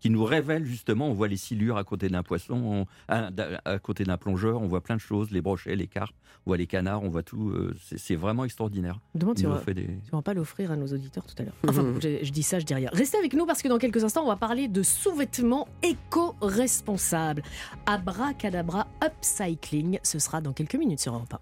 qui 0.00 0.10
nous 0.10 0.24
révèlent 0.24 0.64
justement. 0.64 1.08
On 1.08 1.14
voit 1.14 1.28
les 1.28 1.36
silures 1.36 1.76
à 1.76 1.84
côté 1.84 2.08
d'un 2.08 2.22
poisson, 2.22 2.54
on- 2.54 2.86
à, 3.08 3.30
à 3.64 3.78
côté 3.78 4.04
d'un 4.04 4.16
plongeur. 4.16 4.60
On 4.60 4.66
voit 4.66 4.80
plein 4.80 4.96
de 4.96 5.00
choses, 5.00 5.30
les 5.30 5.40
brochets, 5.40 5.76
les 5.76 5.86
carpes, 5.86 6.14
on 6.46 6.50
voit 6.50 6.56
les 6.56 6.66
canards, 6.66 7.02
on 7.02 7.08
voit 7.10 7.22
tout. 7.22 7.50
euh, 7.50 7.74
c'est- 7.96 8.14
vraiment 8.16 8.44
extraordinaire. 8.44 8.98
Demande 9.14 9.38
si 9.38 9.46
on 9.46 9.50
va, 9.54 9.72
des... 9.72 9.82
si 10.04 10.10
on 10.12 10.16
va 10.18 10.22
pas 10.22 10.34
l'offrir 10.34 10.70
à 10.70 10.76
nos 10.76 10.86
auditeurs 10.86 11.24
tout 11.26 11.34
à 11.38 11.42
l'heure. 11.44 11.54
Enfin, 11.68 11.82
bon, 11.82 12.00
je, 12.00 12.24
je 12.24 12.30
dis 12.32 12.42
ça, 12.42 12.58
je 12.58 12.64
dis 12.64 12.74
rien. 12.74 12.88
Restez 12.92 13.18
avec 13.18 13.32
nous 13.34 13.44
parce 13.46 13.60
que 13.62 13.68
dans 13.68 13.78
quelques 13.78 14.02
instants, 14.04 14.22
on 14.24 14.28
va 14.28 14.36
parler 14.36 14.68
de 14.68 14.82
sous-vêtements 14.82 15.68
éco-responsables. 15.82 17.42
Abracadabra 17.86 18.86
Upcycling, 19.04 19.98
ce 20.02 20.18
sera 20.18 20.40
dans 20.40 20.52
quelques 20.52 20.74
minutes 20.76 21.00
sur 21.00 21.14
Europe 21.14 21.34
1. 21.34 21.38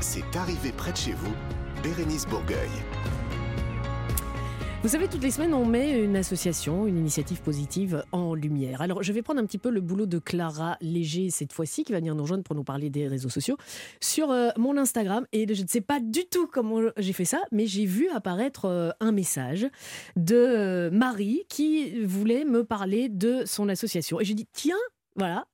C'est 0.00 0.36
arrivé 0.36 0.70
près 0.72 0.92
de 0.92 0.96
chez 0.96 1.12
vous, 1.12 1.32
Bérénice 1.82 2.26
Bourgueil. 2.26 2.68
Vous 4.80 4.90
savez, 4.90 5.08
toutes 5.08 5.24
les 5.24 5.32
semaines, 5.32 5.54
on 5.54 5.66
met 5.66 6.04
une 6.04 6.14
association, 6.14 6.86
une 6.86 6.96
initiative 6.96 7.42
positive 7.42 8.04
en 8.12 8.32
lumière. 8.34 8.80
Alors, 8.80 9.02
je 9.02 9.12
vais 9.12 9.22
prendre 9.22 9.40
un 9.40 9.44
petit 9.44 9.58
peu 9.58 9.70
le 9.70 9.80
boulot 9.80 10.06
de 10.06 10.20
Clara 10.20 10.76
Léger 10.80 11.30
cette 11.30 11.52
fois-ci, 11.52 11.82
qui 11.82 11.90
va 11.90 11.98
venir 11.98 12.14
nous 12.14 12.22
rejoindre 12.22 12.44
pour 12.44 12.54
nous 12.54 12.62
parler 12.62 12.88
des 12.88 13.08
réseaux 13.08 13.28
sociaux, 13.28 13.56
sur 14.00 14.30
euh, 14.30 14.50
mon 14.56 14.76
Instagram. 14.76 15.26
Et 15.32 15.52
je 15.52 15.62
ne 15.62 15.66
sais 15.66 15.80
pas 15.80 15.98
du 15.98 16.26
tout 16.26 16.46
comment 16.46 16.80
j'ai 16.96 17.12
fait 17.12 17.24
ça, 17.24 17.40
mais 17.50 17.66
j'ai 17.66 17.86
vu 17.86 18.08
apparaître 18.10 18.66
euh, 18.66 18.90
un 19.00 19.10
message 19.10 19.66
de 20.14 20.36
euh, 20.36 20.90
Marie 20.92 21.42
qui 21.48 22.04
voulait 22.04 22.44
me 22.44 22.62
parler 22.62 23.08
de 23.08 23.42
son 23.46 23.68
association. 23.68 24.20
Et 24.20 24.24
j'ai 24.24 24.34
dit, 24.34 24.46
tiens, 24.52 24.76
voilà, 25.16 25.48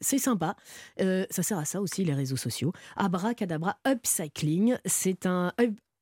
c'est 0.00 0.18
sympa. 0.18 0.56
Ça 0.98 1.42
sert 1.44 1.58
à 1.58 1.64
ça 1.64 1.80
aussi, 1.80 2.02
les 2.02 2.14
réseaux 2.14 2.36
sociaux. 2.36 2.72
Abracadabra 2.96 3.76
Upcycling, 3.86 4.76
c'est 4.84 5.26
un... 5.26 5.52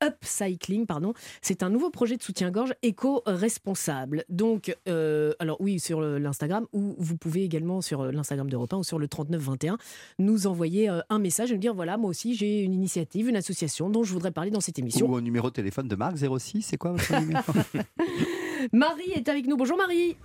up- 0.03 0.12
Upcycling, 0.23 0.87
pardon, 0.87 1.15
c'est 1.41 1.62
un 1.62 1.71
nouveau 1.71 1.91
projet 1.91 2.17
de 2.17 2.23
soutien-gorge 2.23 2.75
éco-responsable. 2.83 4.25
Donc, 4.29 4.77
euh, 4.88 5.33
alors 5.38 5.61
oui, 5.61 5.81
sur 5.81 6.01
l'Instagram, 6.01 6.67
ou 6.73 6.95
vous 6.99 7.17
pouvez 7.17 7.43
également 7.45 7.81
sur 7.81 8.03
euh, 8.03 8.12
l'Instagram 8.12 8.49
d'Europe 8.49 8.73
1 8.73 8.77
ou 8.79 8.85
sur 8.85 8.99
le 8.99 9.09
3921 9.09 9.79
nous 10.19 10.47
envoyer 10.47 10.88
euh, 10.88 11.01
un 11.11 11.19
message 11.19 11.51
et 11.51 11.55
nous 11.55 11.61
dire 11.61 11.75
voilà, 11.75 11.97
moi 11.97 12.11
aussi 12.11 12.35
j'ai 12.35 12.61
une 12.61 12.73
initiative, 12.75 13.29
une 13.29 13.37
association 13.37 13.91
dont 13.91 14.03
je 14.05 14.12
voudrais 14.12 14.31
parler 14.31 14.51
dans 14.51 14.61
cette 14.61 14.79
émission. 14.79 15.07
Ou 15.09 15.15
au 15.15 15.21
numéro 15.21 15.49
de 15.49 15.55
téléphone 15.55 15.88
de 15.88 15.97
Marc 15.97 16.17
06, 16.17 16.62
c'est 16.62 16.77
quoi 16.77 16.93
votre 16.93 17.21
numéro 17.21 17.43
Marie 18.73 19.11
est 19.12 19.29
avec 19.29 19.47
nous. 19.47 19.57
Bonjour 19.57 19.77
Marie. 19.77 20.17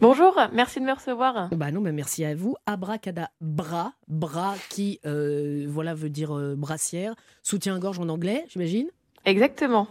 Bonjour, 0.00 0.38
merci 0.52 0.80
de 0.80 0.84
me 0.84 0.92
recevoir. 0.92 1.48
Bah 1.50 1.70
non, 1.70 1.80
mais 1.80 1.92
merci 1.92 2.24
à 2.24 2.34
vous. 2.34 2.56
Abracadabra, 2.66 3.94
bras 4.08 4.54
qui 4.68 5.00
euh, 5.06 5.66
voilà 5.68 5.94
veut 5.94 6.10
dire 6.10 6.36
euh, 6.36 6.54
brassière, 6.56 7.14
soutien-gorge 7.42 7.98
en 7.98 8.08
anglais, 8.08 8.44
j'imagine? 8.48 8.88
Exactement. 9.24 9.86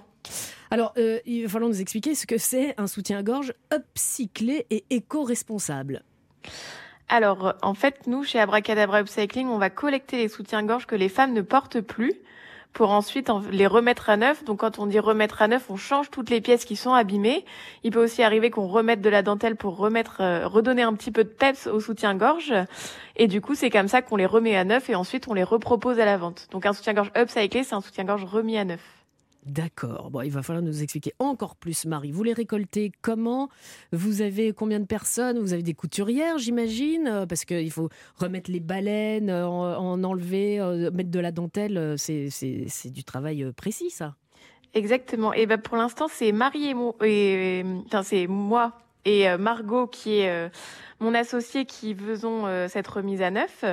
Alors, 0.71 0.93
euh, 0.97 1.19
il 1.25 1.43
va 1.43 1.49
falloir 1.49 1.69
nous 1.69 1.81
expliquer 1.81 2.13
ce 2.15 2.27
que 2.27 2.37
c'est 2.37 2.75
un 2.79 2.87
soutien-gorge 2.87 3.53
upcyclé 3.73 4.65
et 4.69 4.83
éco-responsable. 4.89 6.03
Alors, 7.07 7.55
en 7.63 7.73
fait, 7.73 8.05
nous, 8.05 8.23
chez 8.23 8.39
Abracadabra 8.39 9.01
Upcycling, 9.01 9.47
on 9.47 9.57
va 9.57 9.69
collecter 9.71 10.17
les 10.17 10.27
soutiens-gorge 10.29 10.85
que 10.85 10.95
les 10.95 11.09
femmes 11.09 11.33
ne 11.33 11.41
portent 11.41 11.81
plus 11.81 12.13
pour 12.71 12.91
ensuite 12.91 13.31
en- 13.31 13.39
les 13.51 13.65
remettre 13.65 14.11
à 14.11 14.17
neuf. 14.17 14.43
Donc, 14.43 14.59
quand 14.59 14.77
on 14.77 14.85
dit 14.85 14.99
remettre 14.99 15.41
à 15.41 15.47
neuf, 15.47 15.71
on 15.71 15.75
change 15.75 16.11
toutes 16.11 16.29
les 16.29 16.39
pièces 16.39 16.65
qui 16.65 16.75
sont 16.75 16.93
abîmées. 16.93 17.45
Il 17.83 17.89
peut 17.91 18.03
aussi 18.03 18.21
arriver 18.21 18.51
qu'on 18.51 18.67
remette 18.67 19.01
de 19.01 19.09
la 19.09 19.23
dentelle 19.23 19.55
pour 19.55 19.75
remettre, 19.75 20.17
euh, 20.21 20.47
redonner 20.47 20.83
un 20.83 20.93
petit 20.93 21.09
peu 21.09 21.23
de 21.23 21.29
peps 21.29 21.65
au 21.65 21.79
soutien-gorge. 21.79 22.53
Et 23.15 23.25
du 23.25 23.41
coup, 23.41 23.55
c'est 23.55 23.71
comme 23.71 23.87
ça 23.87 24.03
qu'on 24.03 24.17
les 24.17 24.27
remet 24.27 24.55
à 24.55 24.63
neuf 24.65 24.87
et 24.91 24.93
ensuite 24.95 25.27
on 25.27 25.33
les 25.33 25.43
repropose 25.43 25.99
à 25.99 26.05
la 26.05 26.17
vente. 26.17 26.47
Donc, 26.51 26.67
un 26.67 26.73
soutien-gorge 26.73 27.11
upcyclé, 27.17 27.63
c'est 27.63 27.73
un 27.73 27.81
soutien-gorge 27.81 28.23
remis 28.23 28.59
à 28.59 28.65
neuf. 28.65 28.98
D'accord. 29.49 30.11
Bon, 30.11 30.21
il 30.21 30.29
va 30.31 30.43
falloir 30.43 30.63
nous 30.63 30.83
expliquer 30.83 31.13
encore 31.17 31.55
plus, 31.55 31.85
Marie. 31.85 32.11
Vous 32.11 32.21
les 32.21 32.33
récoltez 32.33 32.91
comment? 33.01 33.49
Vous 33.91 34.21
avez 34.21 34.53
combien 34.53 34.79
de 34.79 34.85
personnes? 34.85 35.39
Vous 35.39 35.53
avez 35.53 35.63
des 35.63 35.73
couturières, 35.73 36.37
j'imagine? 36.37 37.07
Euh, 37.07 37.25
Parce 37.25 37.45
qu'il 37.45 37.71
faut 37.71 37.89
remettre 38.17 38.51
les 38.51 38.59
baleines, 38.59 39.31
euh, 39.31 39.47
en, 39.47 39.75
en 39.75 40.03
enlever, 40.03 40.59
euh, 40.59 40.91
mettre 40.91 41.09
de 41.09 41.19
la 41.19 41.31
dentelle. 41.31 41.95
C'est 41.97 42.29
du 42.91 43.03
travail 43.03 43.51
précis, 43.53 43.89
ça. 43.89 44.15
Exactement. 44.75 45.33
Et 45.33 45.47
ben 45.47 45.57
pour 45.57 45.77
l'instant, 45.77 46.07
c'est 46.07 46.31
Marie 46.31 46.75
et 47.03 47.65
enfin 47.87 48.03
c'est 48.03 48.27
moi 48.27 48.77
et 49.03 49.35
Margot 49.37 49.87
qui 49.87 50.19
est 50.19 50.51
mon 50.99 51.15
associé 51.15 51.65
qui 51.65 51.95
faisons 51.95 52.45
cette 52.67 52.87
remise 52.87 53.23
à 53.23 53.31
neuf. 53.31 53.65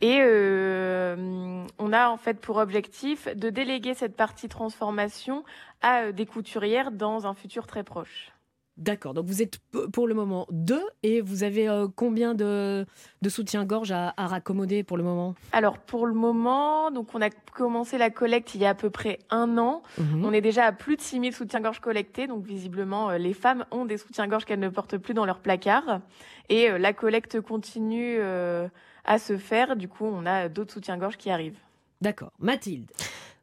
Et 0.00 0.18
euh, 0.20 1.66
on 1.78 1.92
a 1.92 2.08
en 2.08 2.16
fait 2.16 2.40
pour 2.40 2.56
objectif 2.56 3.28
de 3.36 3.50
déléguer 3.50 3.94
cette 3.94 4.16
partie 4.16 4.48
transformation 4.48 5.44
à 5.82 6.04
euh, 6.04 6.12
des 6.12 6.26
couturières 6.26 6.90
dans 6.90 7.26
un 7.26 7.34
futur 7.34 7.66
très 7.66 7.84
proche. 7.84 8.32
D'accord. 8.80 9.12
Donc 9.12 9.26
vous 9.26 9.42
êtes 9.42 9.58
pour 9.92 10.08
le 10.08 10.14
moment 10.14 10.46
deux 10.50 10.82
et 11.02 11.20
vous 11.20 11.42
avez 11.42 11.68
euh, 11.68 11.86
combien 11.94 12.34
de, 12.34 12.86
de 13.20 13.28
soutien-gorge 13.28 13.92
à, 13.92 14.14
à 14.16 14.26
raccommoder 14.26 14.84
pour 14.84 14.96
le 14.96 15.02
moment? 15.02 15.34
Alors 15.52 15.76
pour 15.76 16.06
le 16.06 16.14
moment, 16.14 16.90
donc 16.90 17.14
on 17.14 17.20
a 17.20 17.28
commencé 17.28 17.98
la 17.98 18.08
collecte 18.08 18.54
il 18.54 18.62
y 18.62 18.64
a 18.64 18.70
à 18.70 18.74
peu 18.74 18.88
près 18.88 19.18
un 19.28 19.58
an. 19.58 19.82
Mhm. 19.98 20.24
On 20.24 20.32
est 20.32 20.40
déjà 20.40 20.64
à 20.64 20.72
plus 20.72 20.96
de 20.96 21.02
6000 21.02 21.34
soutiens-gorge 21.34 21.80
collectés, 21.80 22.26
donc 22.26 22.46
visiblement 22.46 23.10
les 23.10 23.34
femmes 23.34 23.66
ont 23.70 23.84
des 23.84 23.98
soutiens-gorge 23.98 24.46
qu'elles 24.46 24.60
ne 24.60 24.70
portent 24.70 24.96
plus 24.96 25.12
dans 25.12 25.26
leur 25.26 25.40
placard. 25.40 26.00
Et 26.48 26.70
euh, 26.70 26.78
la 26.78 26.92
collecte 26.92 27.40
continue 27.40 28.16
euh, 28.18 28.68
à 29.04 29.18
se 29.18 29.36
faire, 29.38 29.76
du 29.76 29.88
coup 29.88 30.06
on 30.06 30.26
a 30.26 30.48
d'autres 30.48 30.72
soutiens-gorge 30.72 31.16
qui 31.16 31.30
arrivent. 31.30 31.58
D'accord. 32.00 32.32
Mathilde. 32.38 32.90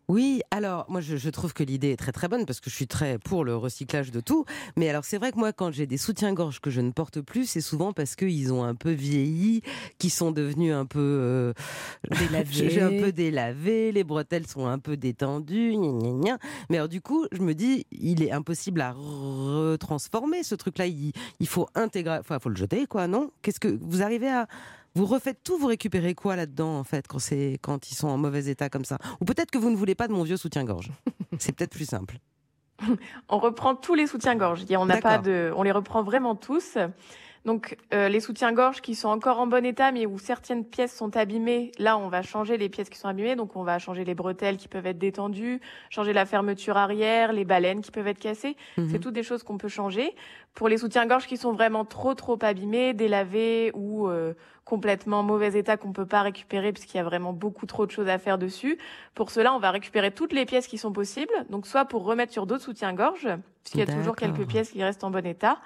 Oui, 0.10 0.42
alors 0.52 0.86
moi 0.88 1.02
je, 1.02 1.18
je 1.18 1.30
trouve 1.30 1.54
que 1.54 1.64
l'idée 1.64 1.92
est 1.92 1.98
très 1.98 2.14
très 2.14 2.30
bonne 2.30 2.46
parce 2.46 2.62
que 2.62 2.70
je 2.70 2.76
suis 2.76 2.88
très 2.88 3.18
pour 3.20 3.44
le 3.44 3.58
recyclage 3.58 4.10
de 4.10 4.22
tout. 4.22 4.46
Mais 4.78 4.88
alors 4.90 5.04
c'est 5.04 5.18
vrai 5.18 5.34
que 5.34 5.38
moi 5.38 5.52
quand 5.52 5.70
j'ai 5.72 5.86
des 5.86 5.98
soutiens-gorge 5.98 6.62
que 6.62 6.70
je 6.70 6.80
ne 6.80 6.92
porte 6.92 7.20
plus, 7.20 7.46
c'est 7.46 7.60
souvent 7.60 7.92
parce 7.92 8.16
qu'ils 8.16 8.54
ont 8.54 8.64
un 8.64 8.74
peu 8.74 8.92
vieilli, 8.92 9.64
qui 9.98 10.10
sont 10.10 10.32
devenus 10.32 10.74
un 10.74 10.86
peu 10.86 11.00
euh, 11.02 11.54
Délavés. 12.10 12.46
j'ai 12.70 12.82
un 12.82 13.02
peu 13.02 13.12
délavés, 13.12 13.92
les 13.92 14.06
bretelles 14.06 14.48
sont 14.48 14.66
un 14.66 14.80
peu 14.80 14.96
détendues, 14.96 15.74
gna 15.74 15.92
gna 15.92 16.12
gna. 16.22 16.38
Mais 16.70 16.78
alors 16.78 16.88
du 16.88 17.02
coup 17.02 17.26
je 17.34 17.42
me 17.42 17.54
dis 17.54 17.86
il 17.92 18.24
est 18.24 18.32
impossible 18.32 18.80
à 18.80 18.94
retransformer 18.94 20.44
ce 20.44 20.56
truc-là. 20.56 20.86
Il, 20.86 21.12
il 21.42 21.48
faut 21.50 21.68
intégrer, 21.76 22.18
enfin 22.20 22.40
faut 22.40 22.50
le 22.50 22.56
jeter 22.56 22.88
quoi, 22.88 23.08
non? 23.08 23.32
Qu'est-ce 23.42 23.60
que 23.60 23.78
vous 23.82 24.02
arrivez 24.02 24.30
à 24.30 24.48
vous 24.98 25.06
refaites 25.06 25.44
tout, 25.44 25.58
vous 25.58 25.68
récupérez 25.68 26.16
quoi 26.16 26.36
là-dedans 26.36 26.78
en 26.78 26.84
fait 26.84 27.08
quand 27.08 27.20
c'est 27.20 27.60
quand 27.62 27.92
ils 27.92 27.96
sont 27.96 28.08
en 28.08 28.18
mauvais 28.18 28.48
état 28.48 28.70
comme 28.70 28.86
ça? 28.86 28.98
Ou 29.22 29.26
peut-être 29.26 29.52
que 29.52 29.58
vous 29.58 29.70
ne 29.70 29.76
voulez 29.76 29.96
pas 29.96 30.08
de 30.08 30.14
mon 30.14 30.24
vieux 30.24 30.38
soutien-gorge. 30.38 30.92
c'est 31.40 31.54
peut-être 31.54 31.72
plus 31.72 31.88
simple. 31.88 32.18
On 33.30 33.40
reprend 33.40 33.76
tous 33.76 33.96
les 33.96 34.08
soutiens-gorge. 34.08 34.66
On 34.72 34.86
n'a 34.86 34.98
pas 34.98 35.18
de, 35.18 35.52
on 35.56 35.64
les 35.64 35.72
reprend 35.72 36.04
vraiment 36.04 36.36
tous. 36.36 36.78
Donc 37.46 37.78
euh, 37.94 38.10
les 38.10 38.20
soutiens-gorge 38.20 38.82
qui 38.82 38.96
sont 38.96 39.10
encore 39.10 39.40
en 39.40 39.48
bon 39.48 39.66
état, 39.66 39.92
mais 39.92 40.06
où 40.06 40.18
certaines 40.20 40.66
pièces 40.66 40.96
sont 40.96 41.16
abîmées, 41.16 41.72
là 41.80 41.98
on 41.98 42.10
va 42.10 42.22
changer 42.22 42.58
les 42.58 42.70
pièces 42.70 42.90
qui 42.90 42.98
sont 42.98 43.08
abîmées. 43.08 43.36
Donc 43.36 43.56
on 43.56 43.64
va 43.64 43.80
changer 43.80 44.04
les 44.04 44.16
bretelles 44.16 44.58
qui 44.58 44.68
peuvent 44.68 44.86
être 44.86 44.98
détendues, 44.98 45.62
changer 45.90 46.14
la 46.14 46.26
fermeture 46.26 46.78
arrière, 46.78 47.34
les 47.34 47.46
baleines 47.46 47.82
qui 47.82 47.92
peuvent 47.92 48.08
être 48.08 48.20
cassées. 48.20 48.58
Mhm. 48.78 48.90
C'est 48.90 49.00
toutes 49.00 49.14
des 49.14 49.24
choses 49.24 49.44
qu'on 49.44 49.58
peut 49.58 49.68
changer. 49.68 50.16
Pour 50.54 50.68
les 50.68 50.78
soutiens-gorge 50.78 51.28
qui 51.28 51.38
sont 51.38 51.54
vraiment 51.54 51.86
trop 51.86 52.16
trop 52.16 52.38
abîmés, 52.42 52.94
délavés 52.94 53.72
ou 53.76 54.08
euh, 54.10 54.34
complètement 54.66 55.24
mauvais 55.24 55.58
état 55.58 55.78
qu'on 55.78 55.94
peut 55.94 56.06
pas 56.06 56.24
récupérer 56.24 56.74
puisqu'il 56.74 56.98
y 56.98 57.00
a 57.00 57.04
vraiment 57.04 57.32
beaucoup 57.32 57.66
trop 57.66 57.86
de 57.86 57.92
choses 57.92 58.10
à 58.10 58.18
faire 58.18 58.38
dessus. 58.38 58.78
Pour 59.16 59.32
cela, 59.32 59.54
on 59.54 59.60
va 59.60 59.72
récupérer 59.72 60.12
toutes 60.12 60.34
les 60.34 60.46
pièces 60.46 60.68
qui 60.68 60.78
sont 60.78 60.92
possibles. 60.92 61.34
Donc 61.50 61.68
soit 61.68 61.86
pour 61.86 62.04
remettre 62.04 62.34
sur 62.34 62.46
d'autres 62.46 62.64
soutiens-gorge, 62.64 63.30
puisqu'il 63.64 63.80
y 63.80 63.84
a 63.84 63.94
toujours 63.94 64.16
quelques 64.16 64.46
pièces 64.46 64.72
qui 64.72 64.84
restent 64.84 65.06
en 65.06 65.12
bon 65.12 65.26
état. 65.26 65.60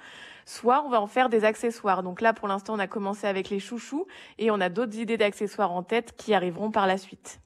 Soit 0.46 0.82
on 0.86 0.90
va 0.90 1.00
en 1.00 1.06
faire 1.06 1.28
des 1.28 1.44
accessoires. 1.44 2.02
Donc 2.02 2.20
là, 2.20 2.32
pour 2.32 2.48
l'instant, 2.48 2.74
on 2.74 2.78
a 2.78 2.86
commencé 2.86 3.26
avec 3.26 3.50
les 3.50 3.58
chouchous 3.60 4.06
et 4.38 4.50
on 4.50 4.60
a 4.60 4.68
d'autres 4.68 4.96
idées 4.98 5.16
d'accessoires 5.16 5.72
en 5.72 5.82
tête 5.82 6.14
qui 6.16 6.34
arriveront 6.34 6.70
par 6.70 6.86
la 6.86 6.98
suite. 6.98 7.40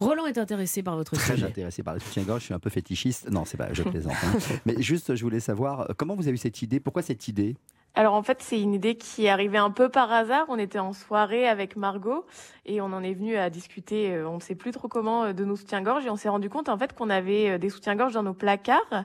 Roland 0.00 0.26
est 0.26 0.38
intéressé 0.38 0.82
par 0.82 0.96
votre 0.96 1.12
Très 1.14 1.34
sujet. 1.34 1.46
intéressé 1.46 1.82
par 1.82 1.94
le 1.94 2.00
soutien-gorge, 2.00 2.40
je 2.40 2.44
suis 2.46 2.54
un 2.54 2.58
peu 2.58 2.70
fétichiste. 2.70 3.30
Non, 3.30 3.44
c'est 3.44 3.56
pas, 3.56 3.72
je 3.72 3.82
plaisante. 3.84 4.14
hein. 4.24 4.38
Mais 4.66 4.80
juste, 4.80 5.14
je 5.14 5.22
voulais 5.22 5.40
savoir, 5.40 5.80
euh, 5.80 5.94
comment 5.96 6.14
vous 6.14 6.22
avez 6.28 6.34
eu 6.34 6.38
cette 6.38 6.62
idée? 6.62 6.80
Pourquoi 6.80 7.02
cette 7.02 7.26
idée? 7.28 7.56
Alors 7.94 8.14
en 8.14 8.22
fait, 8.22 8.40
c'est 8.40 8.60
une 8.60 8.72
idée 8.72 8.94
qui 8.94 9.24
est 9.26 9.28
arrivée 9.30 9.58
un 9.58 9.72
peu 9.72 9.88
par 9.88 10.12
hasard. 10.12 10.46
On 10.48 10.58
était 10.58 10.78
en 10.78 10.92
soirée 10.92 11.48
avec 11.48 11.74
Margot 11.74 12.24
et 12.64 12.80
on 12.80 12.84
en 12.92 13.02
est 13.02 13.14
venu 13.14 13.36
à 13.36 13.50
discuter, 13.50 14.12
euh, 14.14 14.28
on 14.28 14.36
ne 14.36 14.40
sait 14.40 14.54
plus 14.54 14.70
trop 14.70 14.86
comment, 14.86 15.24
euh, 15.24 15.32
de 15.32 15.44
nos 15.44 15.56
soutiens-gorge 15.56 16.06
et 16.06 16.10
on 16.10 16.16
s'est 16.16 16.28
rendu 16.28 16.48
compte 16.48 16.68
en 16.68 16.78
fait 16.78 16.92
qu'on 16.92 17.10
avait 17.10 17.58
des 17.58 17.68
soutiens-gorge 17.68 18.12
dans 18.14 18.22
nos 18.22 18.32
placards 18.34 19.04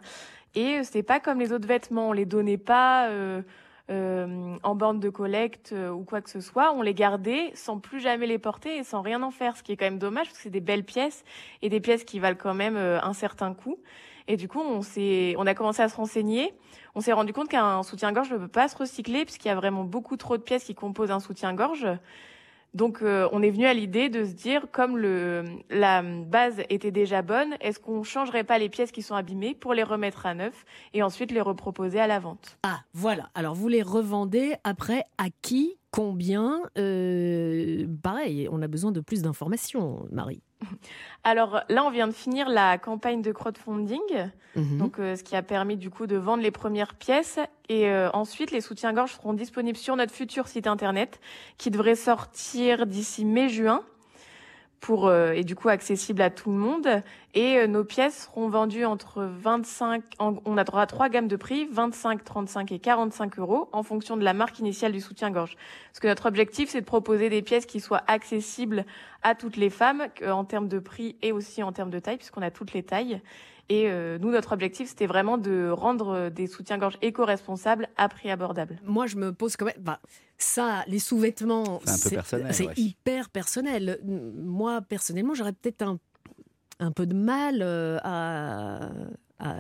Et 0.56 0.80
euh, 0.80 0.84
c'était 0.84 1.04
pas 1.04 1.20
comme 1.20 1.40
les 1.40 1.52
autres 1.52 1.68
vêtements, 1.68 2.10
on 2.10 2.14
les 2.14 2.26
donnait 2.26 2.58
pas 2.58 3.10
euh, 3.10 3.42
euh, 3.92 4.58
en 4.64 4.74
bande 4.74 5.00
de 5.00 5.12
collecte 5.12 5.72
euh, 5.72 5.92
ou 5.92 6.04
quoi 6.04 6.20
que 6.20 6.30
ce 6.32 6.40
soit, 6.40 6.74
on 6.74 6.82
les 6.82 6.96
gardait 6.96 7.52
sans 7.54 7.78
plus 7.78 8.00
jamais 8.00 8.26
les 8.26 8.40
porter 8.40 8.78
et 8.78 8.84
sans 8.84 9.04
rien 9.04 9.22
en 9.22 9.30
faire, 9.30 9.56
ce 9.58 9.62
qui 9.62 9.74
est 9.74 9.78
quand 9.78 9.86
même 9.86 10.00
dommage 10.00 10.26
parce 10.26 10.38
que 10.38 10.44
c'est 10.44 10.50
des 10.50 10.60
belles 10.60 10.84
pièces 10.84 11.24
et 11.62 11.70
des 11.70 11.80
pièces 11.80 12.04
qui 12.04 12.18
valent 12.18 12.38
quand 12.40 12.56
même 12.56 12.78
euh, 12.78 13.00
un 13.04 13.14
certain 13.14 13.54
coût. 13.54 13.78
Et 14.28 14.38
du 14.38 14.48
coup, 14.48 14.60
on 14.60 14.82
s'est, 14.82 15.36
on 15.38 15.46
a 15.46 15.54
commencé 15.54 15.84
à 15.84 15.90
se 15.90 15.96
renseigner. 15.98 16.52
On 16.96 17.00
s'est 17.00 17.14
rendu 17.14 17.32
compte 17.32 17.48
qu'un 17.48 17.84
soutien-gorge 17.84 18.32
ne 18.32 18.40
peut 18.40 18.48
pas 18.48 18.68
se 18.68 18.76
recycler 18.76 19.24
puisqu'il 19.24 19.50
y 19.50 19.52
a 19.52 19.56
vraiment 19.56 19.84
beaucoup 19.84 20.18
trop 20.18 20.36
de 20.36 20.42
pièces 20.42 20.64
qui 20.64 20.74
composent 20.74 21.12
un 21.12 21.20
soutien-gorge. 21.20 21.86
Donc, 22.76 23.02
euh, 23.02 23.30
on 23.32 23.42
est 23.42 23.50
venu 23.50 23.66
à 23.66 23.74
l'idée 23.74 24.10
de 24.10 24.26
se 24.26 24.34
dire, 24.34 24.68
comme 24.74 24.98
la 24.98 26.04
base 26.04 26.62
était 26.70 26.92
déjà 26.92 27.22
bonne, 27.22 27.56
est-ce 27.62 27.80
qu'on 27.80 28.04
changerait 28.04 28.44
pas 28.44 28.60
les 28.60 28.68
pièces 28.68 28.92
qui 28.92 29.02
sont 29.02 29.16
abîmées 29.16 29.56
pour 29.56 29.74
les 29.74 29.84
remettre 29.84 30.26
à 30.26 30.34
neuf 30.34 30.66
et 30.94 31.02
ensuite 31.02 31.32
les 31.32 31.40
reproposer 31.40 32.02
à 32.02 32.08
la 32.08 32.20
vente? 32.20 32.58
Ah, 32.64 32.82
voilà. 32.94 33.30
Alors, 33.34 33.56
vous 33.56 33.70
les 33.70 33.82
revendez 33.82 34.56
après 34.66 35.06
à 35.18 35.28
qui? 35.42 35.78
Combien 35.96 36.62
Euh, 36.78 37.88
Pareil, 38.04 38.50
on 38.52 38.62
a 38.62 38.68
besoin 38.68 38.92
de 38.92 39.00
plus 39.00 39.22
d'informations, 39.22 40.06
Marie. 40.12 40.42
Alors 41.24 41.62
là, 41.70 41.86
on 41.86 41.90
vient 41.90 42.08
de 42.08 42.14
finir 42.14 42.50
la 42.50 42.78
campagne 42.78 43.22
de 43.22 43.32
crowdfunding, 43.32 44.00
Mhm. 44.58 44.78
donc 44.78 45.00
euh, 45.00 45.16
ce 45.16 45.24
qui 45.24 45.36
a 45.38 45.42
permis 45.42 45.78
du 45.78 45.90
coup 45.90 46.06
de 46.06 46.18
vendre 46.18 46.44
les 46.44 46.52
premières 46.52 46.96
pièces. 46.96 47.40
Et 47.70 47.88
euh, 47.90 48.10
ensuite, 48.12 48.52
les 48.52 48.60
soutiens-gorge 48.62 49.14
seront 49.14 49.34
disponibles 49.34 49.78
sur 49.78 49.96
notre 49.96 50.12
futur 50.14 50.48
site 50.50 50.68
internet, 50.68 51.22
qui 51.58 51.72
devrait 51.72 51.96
sortir 51.96 52.88
d'ici 52.88 53.24
mai-juin, 53.24 53.82
pour 54.80 55.08
euh, 55.08 55.32
et 55.32 55.44
du 55.44 55.56
coup 55.56 55.70
accessible 55.70 56.22
à 56.22 56.30
tout 56.30 56.52
le 56.52 56.58
monde. 56.58 56.88
Et 57.34 57.58
euh, 57.58 57.68
nos 57.68 57.84
pièces 57.84 58.26
seront 58.26 58.50
vendues 58.50 58.86
entre 58.86 59.24
25, 59.24 60.04
en- 60.20 60.36
on 60.46 60.58
a 60.58 60.64
droit 60.64 60.82
à 60.82 60.86
trois 60.86 61.10
gammes 61.10 61.28
de 61.28 61.36
prix, 61.36 61.68
25, 61.72 62.24
35 62.24 62.72
et 62.72 62.80
45 62.80 63.40
euros, 63.40 63.70
en 63.74 63.84
fonction 63.84 64.16
de 64.18 64.24
la 64.24 64.34
marque 64.34 64.60
initiale 64.60 64.92
du 64.92 65.02
soutien-gorge. 65.02 65.58
Parce 65.92 66.00
que 66.00 66.08
notre 66.08 66.28
objectif, 66.28 66.70
c'est 66.70 66.82
de 66.82 66.86
proposer 66.86 67.30
des 67.30 67.42
pièces 67.42 67.66
qui 67.66 67.80
soient 67.80 68.04
accessibles 68.08 68.86
à 69.24 69.34
toutes 69.36 69.58
les 69.58 69.70
femmes, 69.70 70.08
en 70.26 70.46
termes 70.46 70.68
de 70.68 70.80
prix 70.80 71.16
et 71.22 71.32
aussi 71.32 71.64
en 71.64 71.72
termes 71.72 71.90
de 71.90 72.00
taille, 72.00 72.18
puisqu'on 72.18 72.42
a 72.44 72.52
toutes 72.52 72.74
les 72.74 72.84
tailles. 72.84 73.22
Et 73.70 73.90
euh, 73.90 74.18
nous, 74.20 74.30
notre 74.32 74.52
objectif, 74.54 74.90
c'était 74.90 75.08
vraiment 75.08 75.38
de 75.40 75.70
rendre 75.70 76.10
euh, 76.10 76.30
des 76.30 76.46
soutiens-gorge 76.48 76.98
éco-responsables 77.02 77.88
à 77.98 78.08
prix 78.10 78.30
abordable. 78.30 78.78
Moi, 78.84 79.08
je 79.08 79.16
me 79.18 79.34
pose 79.34 79.56
quand 79.58 79.66
même. 79.66 79.74
bah, 79.80 80.00
ça, 80.38 80.84
les 80.88 81.00
sous-vêtements, 81.00 81.80
C'est 81.86 81.92
un 81.92 82.10
peu 82.10 82.10
personnel, 82.16 82.54
C'est 82.54 82.68
ouais. 82.68 82.74
hyper 82.78 83.30
personnel. 83.30 84.00
Moi, 84.04 84.82
personnellement, 84.82 85.34
j'aurais 85.34 85.54
peut-être 85.54 85.82
un, 85.82 85.98
un 86.80 86.92
peu 86.92 87.06
de 87.08 87.16
mal 87.16 87.62
euh, 87.62 87.98
à. 88.04 88.90
à- 89.40 89.56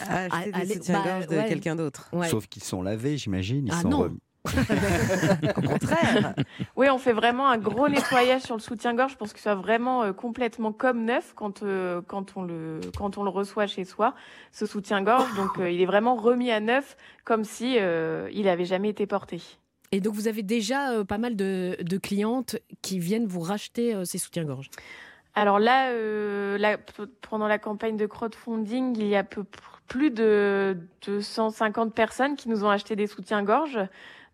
À 0.00 0.24
acheter 0.24 0.50
à- 0.52 0.64
des 0.66 0.72
à- 0.72 0.74
soutiens-gorge 0.74 1.26
bah, 1.28 1.34
de 1.34 1.40
ouais. 1.40 1.48
quelqu'un 1.48 1.76
d'autre. 1.76 2.08
ouais. 2.12 2.28
Sauf 2.28 2.46
qu'ils 2.48 2.64
sont 2.64 2.82
lavés, 2.82 3.16
j'imagine. 3.16 3.66
Ils 3.68 3.72
Ah 3.72 3.82
sont 3.82 3.88
non. 3.88 4.16
Au 5.56 5.60
contraire. 5.60 6.34
Oui, 6.76 6.88
on 6.90 6.98
fait 6.98 7.12
vraiment 7.12 7.48
un 7.48 7.58
gros 7.58 7.88
nettoyage 7.88 8.42
sur 8.42 8.56
le 8.56 8.60
soutien-gorge 8.60 9.16
pour 9.16 9.28
qu'il 9.28 9.40
soit 9.40 9.54
vraiment 9.54 10.02
euh, 10.02 10.12
complètement 10.12 10.72
comme 10.72 11.04
neuf 11.04 11.32
quand, 11.34 11.62
euh, 11.62 12.00
quand, 12.06 12.36
on 12.36 12.42
le, 12.42 12.80
quand 12.96 13.18
on 13.18 13.24
le 13.24 13.30
reçoit 13.30 13.66
chez 13.66 13.84
soi, 13.84 14.14
ce 14.52 14.66
soutien-gorge. 14.66 15.34
Donc, 15.36 15.58
euh, 15.58 15.70
il 15.70 15.80
est 15.80 15.86
vraiment 15.86 16.16
remis 16.16 16.50
à 16.50 16.60
neuf 16.60 16.96
comme 17.24 17.44
si 17.44 17.76
il 17.76 18.48
avait 18.48 18.64
jamais 18.64 18.88
été 18.88 19.06
porté. 19.06 19.42
Et 19.92 20.00
donc, 20.00 20.14
vous 20.14 20.28
avez 20.28 20.42
déjà 20.42 21.04
pas 21.04 21.18
mal 21.18 21.36
de, 21.36 21.76
de 21.80 21.98
clientes 21.98 22.56
qui 22.82 22.98
viennent 22.98 23.26
vous 23.26 23.40
racheter 23.40 24.04
ces 24.04 24.18
soutiens-gorge. 24.18 24.70
Alors 25.34 25.58
là, 25.58 25.92
pendant 27.20 27.48
la 27.48 27.58
campagne 27.58 27.96
de 27.96 28.06
crowdfunding, 28.06 28.96
il 28.98 29.06
y 29.06 29.16
a 29.16 29.24
peu, 29.24 29.44
plus 29.88 30.10
de 30.10 30.76
250 31.06 31.94
personnes 31.94 32.36
qui 32.36 32.48
nous 32.48 32.64
ont 32.64 32.70
acheté 32.70 32.94
des 32.94 33.06
soutiens-gorge. 33.06 33.78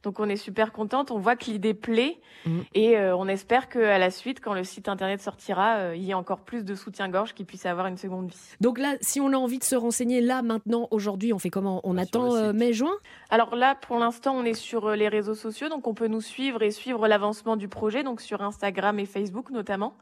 Donc 0.05 0.21
on 0.21 0.29
est 0.29 0.37
super 0.37 0.71
contente, 0.73 1.11
on 1.11 1.19
voit 1.19 1.35
que 1.37 1.47
l'idée 1.47 1.75
plaît. 1.75 2.21
Mhm. 2.47 2.65
et 2.75 2.99
euh, 2.99 3.17
on 3.17 3.27
espère 3.27 3.71
qu'à 3.71 3.97
la 3.97 4.11
suite, 4.11 4.41
quand 4.41 4.53
le 4.53 4.65
site 4.65 4.89
internet 4.91 5.23
sortira, 5.23 5.77
euh, 5.77 5.97
il 5.97 6.03
y 6.03 6.11
ait 6.11 6.15
encore 6.15 6.41
plus 6.41 6.63
de 6.63 6.75
soutiens-gorge 6.75 7.33
qui 7.33 7.45
puissent 7.45 7.65
avoir 7.65 7.87
une 7.87 7.97
seconde 7.97 8.29
vie. 8.29 8.37
Donc 8.61 8.79
là, 8.79 8.97
si 9.01 9.19
on 9.19 9.33
a 9.33 9.37
envie 9.37 9.59
de 9.59 9.65
se 9.65 9.75
renseigner 9.75 10.21
là, 10.21 10.43
maintenant, 10.43 10.87
aujourd'hui, 10.91 11.33
on 11.33 11.39
fait 11.39 11.49
comment? 11.49 11.81
On 11.85 11.95
Bah, 11.95 12.03
attend 12.03 12.35
euh, 12.35 12.53
mai-juin 12.53 12.93
Alors 13.31 13.57
là, 13.57 13.75
pour 13.75 13.99
l'instant, 13.99 14.37
on 14.37 14.45
est 14.45 14.53
sur 14.53 14.89
euh, 14.91 14.95
les 14.95 15.09
réseaux 15.09 15.35
sociaux, 15.35 15.71
donc 15.71 15.87
on 15.87 15.95
peut 15.95 16.07
nous 16.09 16.21
suivre 16.21 16.63
et 16.63 16.71
suivre 16.71 17.09
l'avancement 17.09 17.57
du 17.57 17.69
projet, 17.69 18.03
donc 18.03 18.21
sur 18.21 18.43
Instagram 18.43 18.99
et 18.99 19.07
Facebook 19.07 19.51
notamment. 19.51 19.97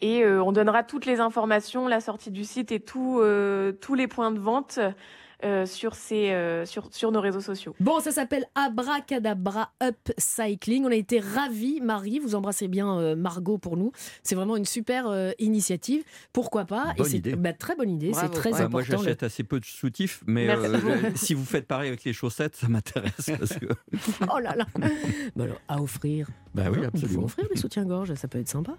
Et 0.00 0.24
euh, 0.24 0.42
on 0.42 0.52
donnera 0.52 0.82
toutes 0.82 1.06
les 1.06 1.20
informations, 1.20 1.86
la 1.86 2.00
sortie 2.00 2.30
du 2.30 2.44
site 2.44 2.72
et 2.72 2.80
tout, 2.80 3.20
euh, 3.20 3.72
tous 3.72 3.94
les 3.94 4.08
points 4.08 4.32
de 4.32 4.38
vente 4.40 4.78
euh, 5.44 5.66
sur, 5.66 5.94
ces, 5.94 6.30
euh, 6.30 6.64
sur, 6.66 6.88
sur 6.92 7.10
nos 7.12 7.20
réseaux 7.20 7.40
sociaux. 7.40 7.74
Bon, 7.80 8.00
ça 8.00 8.12
s'appelle 8.12 8.46
Abracadabra 8.54 9.72
Upcycling. 9.82 10.84
On 10.84 10.90
a 10.90 10.94
été 10.94 11.20
ravis, 11.20 11.80
Marie. 11.80 12.18
Vous 12.18 12.34
embrassez 12.34 12.68
bien 12.68 12.98
euh, 12.98 13.16
Margot 13.16 13.58
pour 13.58 13.76
nous. 13.76 13.92
C'est 14.22 14.34
vraiment 14.34 14.56
une 14.56 14.64
super 14.64 15.08
euh, 15.08 15.32
initiative. 15.38 16.02
Pourquoi 16.32 16.64
pas? 16.64 16.94
Bonne 16.96 17.06
c'est 17.06 17.16
idée. 17.18 17.36
bah, 17.36 17.52
très 17.52 17.74
bonne 17.76 17.90
idée. 17.90 18.12
C'est 18.14 18.28
très 18.30 18.50
Ouais, 18.50 18.60
important. 18.60 18.70
moi, 18.70 18.80
le- 18.82 18.86
j'achète 19.04 19.22
assez 19.22 19.42
peu 19.44 19.58
de 19.60 19.64
soutifs, 19.64 20.22
mais 20.26 20.48
euh, 20.48 21.10
si 21.14 21.34
vous 21.34 21.44
faites 21.44 21.66
pareil 21.66 21.88
avec 21.88 22.04
les 22.04 22.12
chaussettes, 22.12 22.56
ça 22.56 22.68
m'intéresse. 22.68 23.30
Parce 23.38 23.54
que... 23.58 23.66
Oh 24.32 24.38
là 24.38 24.54
là. 24.56 24.66
Bah 25.36 25.44
alors, 25.44 25.60
à 25.68 25.80
offrir. 25.82 26.28
Bah 26.54 26.64
oui, 26.70 26.78
Il 26.78 26.82
faut 26.82 26.86
absolument. 26.86 27.24
offrir 27.24 27.46
les 27.50 27.56
soutiens-gorge, 27.56 28.14
ça 28.14 28.28
peut 28.28 28.38
être 28.38 28.48
sympa. 28.48 28.72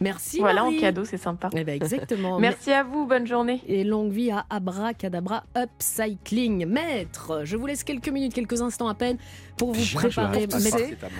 Merci. 0.00 0.40
voilà, 0.40 0.62
Marie. 0.62 0.76
en 0.76 0.80
cadeau, 0.80 1.04
c'est 1.04 1.16
sympa. 1.16 1.48
Eh 1.54 1.64
ben, 1.64 1.74
exactement. 1.74 2.38
Merci 2.40 2.70
à 2.70 2.82
vous, 2.84 3.06
bonne 3.06 3.26
journée. 3.26 3.62
Et 3.66 3.82
longue 3.82 4.12
vie 4.12 4.30
à 4.30 4.44
Abracadabra 4.50 5.44
Upcycling. 5.56 6.66
Maître, 6.66 7.42
je 7.44 7.56
vous 7.56 7.66
laisse 7.66 7.82
quelques 7.82 8.10
minutes, 8.10 8.34
quelques 8.34 8.60
instants 8.60 8.88
à 8.88 8.94
peine 8.94 9.16
pour 9.56 9.72
vous 9.72 9.82
je 9.82 9.96
préparer, 9.96 10.46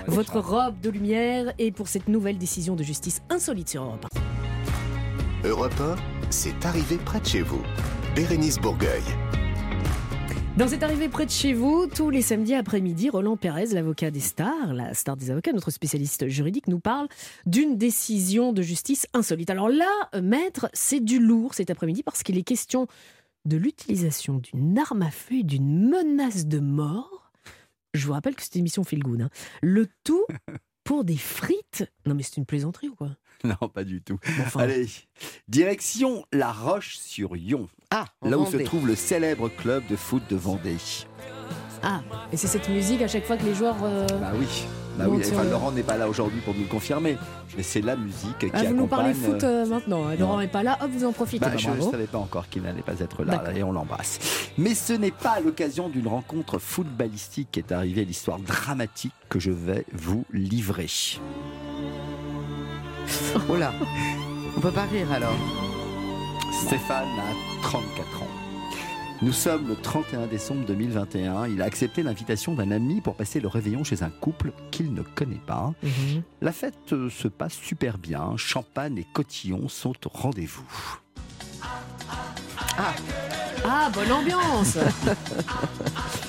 votre 0.07 0.41
robe 0.41 0.81
de 0.81 0.91
lumière 0.91 1.53
et 1.59 1.73
pour 1.73 1.89
cette 1.89 2.09
nouvelle 2.09 2.37
décision 2.37 2.75
de 2.75 2.83
justice 2.83 3.23
insolite 3.31 3.69
sur 3.71 3.85
Europe 3.85 4.07
1. 5.45 5.49
Europe 5.49 5.81
1, 5.81 5.97
c'est 6.31 6.67
arrivé 6.67 6.97
près 6.97 7.21
de 7.21 7.27
chez 7.27 7.43
vous. 7.43 7.63
Bérénice 8.15 8.59
Bourgueil. 8.59 9.03
Dans 10.57 10.69
cette 10.69 10.85
arrivée 10.85 11.09
près 11.09 11.27
de 11.27 11.31
chez 11.33 11.53
vous, 11.53 11.89
tous 11.89 12.11
les 12.11 12.23
samedis 12.23 12.55
après-midi, 12.55 13.11
Roland 13.11 13.37
Pérez, 13.37 13.67
l'avocat 13.73 14.13
des 14.13 14.21
stars, 14.21 14.73
la 14.73 14.95
star 14.95 15.17
des 15.17 15.33
avocats, 15.33 15.53
notre 15.53 15.73
spécialiste 15.73 16.29
juridique, 16.29 16.69
nous 16.69 16.79
parle 16.79 17.09
d'une 17.45 17.77
décision 17.77 18.53
de 18.53 18.63
justice 18.63 19.09
insolite. 19.15 19.51
Alors 19.51 19.69
là, 19.69 19.91
euh, 20.15 20.23
maître, 20.23 20.71
c'est 20.73 21.01
du 21.01 21.19
lourd 21.19 21.55
cet 21.55 21.71
après-midi 21.71 22.05
parce 22.05 22.23
qu'il 22.23 22.39
est 22.39 22.45
question 22.45 22.87
de 23.47 23.57
l'utilisation 23.57 24.39
d'une 24.39 24.79
arme 24.79 25.03
à 25.03 25.11
feu 25.11 25.37
et 25.41 25.43
d'une 25.43 25.89
menace 25.89 26.47
de 26.47 26.61
mort. 26.61 27.33
Je 27.93 28.07
vous 28.07 28.13
rappelle 28.13 28.37
que 28.37 28.43
c'est 28.43 28.55
une 28.55 28.61
émission 28.61 28.85
feel 28.85 29.03
good. 29.03 29.23
hein. 29.23 29.31
Le 29.61 29.89
tout 30.05 30.25
pour 30.85 31.03
des 31.05 31.17
frites. 31.17 31.85
Non 32.07 32.15
mais 32.15 32.23
c'est 32.23 32.37
une 32.37 32.47
plaisanterie 32.47 32.89
ou 32.91 32.95
quoi? 32.95 33.11
Non, 33.43 33.69
pas 33.69 33.85
du 33.85 34.01
tout. 34.01 34.19
Enfin, 34.41 34.61
Allez, 34.61 34.87
direction 35.49 36.25
La 36.33 36.51
Roche-sur-Yon, 36.53 37.69
Ah, 37.97 38.07
là 38.25 38.37
où 38.39 38.45
se 38.45 38.57
trouve 38.57 38.89
le 38.89 38.97
célèbre 38.97 39.49
club 39.49 39.85
de 39.89 39.95
foot 39.95 40.23
de 40.29 40.35
Vendée. 40.35 40.77
Ah, 41.85 42.01
et 42.33 42.37
c'est 42.37 42.49
cette 42.49 42.69
musique 42.69 43.03
à 43.03 43.07
chaque 43.09 43.25
fois 43.25 43.37
que 43.37 43.45
les 43.45 43.55
joueurs... 43.55 43.77
euh, 43.85 44.05
Bah 44.21 44.33
oui, 44.37 44.65
bah 44.99 45.05
oui. 45.09 45.23
Enfin, 45.31 45.45
Laurent 45.45 45.71
n'est 45.71 45.83
pas 45.85 45.97
là 45.97 46.09
aujourd'hui 46.09 46.41
pour 46.41 46.55
nous 46.55 46.63
le 46.63 46.67
confirmer, 46.67 47.17
mais 47.57 47.63
c'est 47.63 47.83
la 47.83 47.95
musique 47.95 48.39
qui 48.39 48.51
Ah, 48.53 48.63
vous 48.63 48.65
accompagne. 48.65 48.77
nous 48.79 48.87
parlez 48.89 49.15
foot 49.15 49.45
euh, 49.45 49.65
maintenant. 49.67 50.09
hein. 50.09 50.17
Laurent 50.19 50.39
n'est 50.39 50.49
pas 50.49 50.65
là, 50.65 50.77
hop, 50.83 50.91
vous 50.93 51.05
en 51.05 51.13
profitez. 51.13 51.39
Bah, 51.45 51.51
Bah, 51.53 51.57
je 51.57 51.71
ne 51.71 51.81
savais 51.83 52.07
pas 52.07 52.19
encore 52.19 52.49
qu'il 52.49 52.63
n'allait 52.63 52.83
pas 52.83 52.99
être 52.99 53.23
là, 53.23 53.41
et 53.55 53.63
on 53.63 53.71
l'embrasse. 53.71 54.19
Mais 54.59 54.75
ce 54.75 54.93
n'est 54.95 55.11
pas 55.13 55.33
à 55.33 55.41
l'occasion 55.41 55.89
d'une 55.89 56.09
rencontre 56.09 56.59
footballistique 56.59 57.49
qu'est 57.53 57.71
arrivée 57.71 58.05
l'histoire 58.05 58.41
dramatique 58.41 59.13
que 59.29 59.39
je 59.39 59.53
vais 59.53 59.85
vous 59.93 60.25
livrer. 60.33 60.89
Oh 63.49 63.57
là. 63.57 63.73
On 64.57 64.61
peut 64.61 64.71
pas 64.73 64.85
rire 64.85 65.13
alors. 65.13 65.35
Stéphane 66.61 67.09
a 67.19 67.63
34 67.63 68.23
ans. 68.23 68.27
Nous 69.23 69.33
sommes 69.33 69.69
le 69.69 69.77
31 69.77 70.27
décembre 70.27 70.65
2021. 70.67 71.49
Il 71.49 71.61
a 71.63 71.65
accepté 71.65 72.03
l'invitation 72.03 72.55
d'un 72.55 72.71
ami 72.71 73.01
pour 73.01 73.17
passer 73.17 73.41
le 73.41 73.49
réveillon 73.49 73.85
chez 73.85 74.03
un 74.03 74.11
couple 74.11 74.53
qu'il 74.71 74.95
ne 74.95 75.03
connaît 75.03 75.41
pas. 75.47 75.73
Mhm. 75.83 76.23
La 76.41 76.53
fête 76.53 76.93
euh, 76.93 77.11
se 77.11 77.29
passe 77.29 77.55
super 77.55 77.99
bien. 77.99 78.37
Champagne 78.37 78.99
et 78.99 79.07
cotillon 79.13 79.69
sont 79.69 79.95
au 80.07 80.11
rendez-vous. 80.11 80.65
Ah, 83.67 83.91
bonne 83.93 84.13
ambiance 84.13 84.79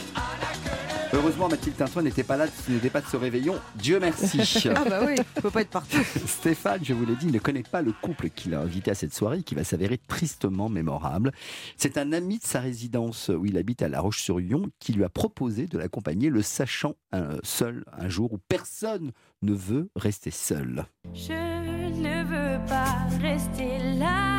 Heureusement, 1.13 1.47
Mathilde 1.47 1.77
Tintoin 1.77 2.03
n'était 2.03 2.23
pas 2.23 2.37
là, 2.37 2.47
n'était 2.67 2.89
pas 2.89 3.01
de 3.01 3.07
ce 3.07 3.17
réveillon. 3.17 3.55
Dieu 3.75 3.99
merci. 3.99 4.41
Ah 4.75 4.83
bah 4.89 5.01
oui, 5.05 5.15
on 5.37 5.41
peut 5.41 5.51
pas 5.51 5.61
être 5.61 5.69
partout. 5.69 5.97
Stéphane, 6.25 6.83
je 6.83 6.93
vous 6.93 7.05
l'ai 7.05 7.15
dit, 7.15 7.27
ne 7.27 7.39
connaît 7.39 7.63
pas 7.63 7.81
le 7.81 7.91
couple 7.91 8.29
qu'il 8.29 8.53
a 8.53 8.59
invité 8.59 8.91
à 8.91 8.95
cette 8.95 9.13
soirée 9.13 9.43
qui 9.43 9.55
va 9.55 9.63
s'avérer 9.63 9.97
tristement 9.97 10.69
mémorable. 10.69 11.31
C'est 11.77 11.97
un 11.97 12.11
ami 12.11 12.39
de 12.39 12.43
sa 12.43 12.59
résidence 12.59 13.29
où 13.29 13.45
il 13.45 13.57
habite 13.57 13.81
à 13.81 13.89
La 13.89 14.01
Roche-sur-Yon 14.01 14.69
qui 14.79 14.93
lui 14.93 15.03
a 15.03 15.09
proposé 15.09 15.67
de 15.67 15.77
l'accompagner, 15.77 16.29
le 16.29 16.41
sachant 16.41 16.95
euh, 17.13 17.37
seul 17.43 17.85
un 17.91 18.09
jour 18.09 18.33
où 18.33 18.39
personne 18.49 19.11
ne 19.41 19.53
veut 19.53 19.89
rester 19.95 20.31
seul. 20.31 20.85
Je 21.13 21.31
ne 21.33 22.23
veux 22.23 22.65
pas 22.67 22.97
rester 23.21 23.77
là. 23.99 24.34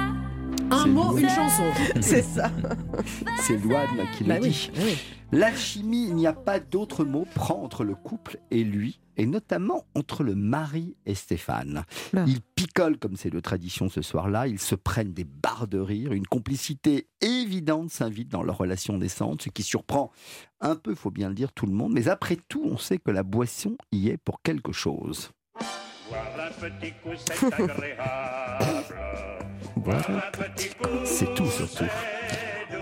Un 0.71 0.87
mot, 0.87 1.11
Louane. 1.11 1.23
une 1.23 1.29
chanson. 1.29 1.65
C'est 2.01 2.23
ça. 2.23 2.51
C'est 3.41 3.57
Loane 3.59 4.07
qui 4.17 4.25
le 4.25 4.29
Bah 4.29 4.39
dit. 4.41 4.71
bah 4.75 4.81
oui. 4.85 4.99
L'alchimie, 5.33 6.07
il 6.09 6.15
n'y 6.15 6.27
a 6.27 6.33
pas 6.33 6.61
d'autre 6.61 7.05
mot, 7.05 7.27
prend 7.35 7.63
entre 7.63 7.83
le 7.85 7.95
couple 7.97 8.39
et 8.53 8.63
lui, 8.63 9.01
et 9.17 9.27
notamment 9.27 9.85
entre 9.97 10.23
le 10.23 10.37
mari 10.37 10.97
et 11.05 11.17
Stéphane. 11.17 11.85
Là. 12.13 12.25
Ils 12.29 12.41
picolent 12.41 12.97
comme 12.99 13.17
c'est 13.17 13.31
de 13.31 13.41
tradition 13.41 13.89
ce 13.89 14.03
soir-là, 14.03 14.47
ils 14.47 14.61
se 14.61 14.77
prennent 14.77 15.13
des 15.13 15.25
barres 15.25 15.67
de 15.67 15.79
rire, 15.81 16.13
une 16.13 16.27
complicité 16.29 17.09
évidente 17.21 17.91
s'invite 17.91 18.29
dans 18.29 18.45
leur 18.45 18.57
relation 18.59 18.99
naissante, 18.99 19.43
ce 19.43 19.49
qui 19.49 19.65
surprend 19.65 20.13
un 20.61 20.77
peu, 20.77 20.95
faut 20.95 21.11
bien 21.11 21.29
le 21.29 21.35
dire, 21.35 21.53
tout 21.53 21.67
le 21.67 21.73
monde, 21.73 21.93
mais 21.93 22.07
après 22.09 22.37
tout, 22.49 22.63
on 22.65 22.79
sait 22.79 22.99
que 22.99 23.11
la 23.11 23.25
boisson 23.25 23.77
y 23.91 24.09
est 24.11 24.19
pour 24.19 24.41
quelque 24.43 24.71
chose. 24.73 25.31
C'est 31.05 31.35
tout 31.35 31.47
surtout. 31.47 31.85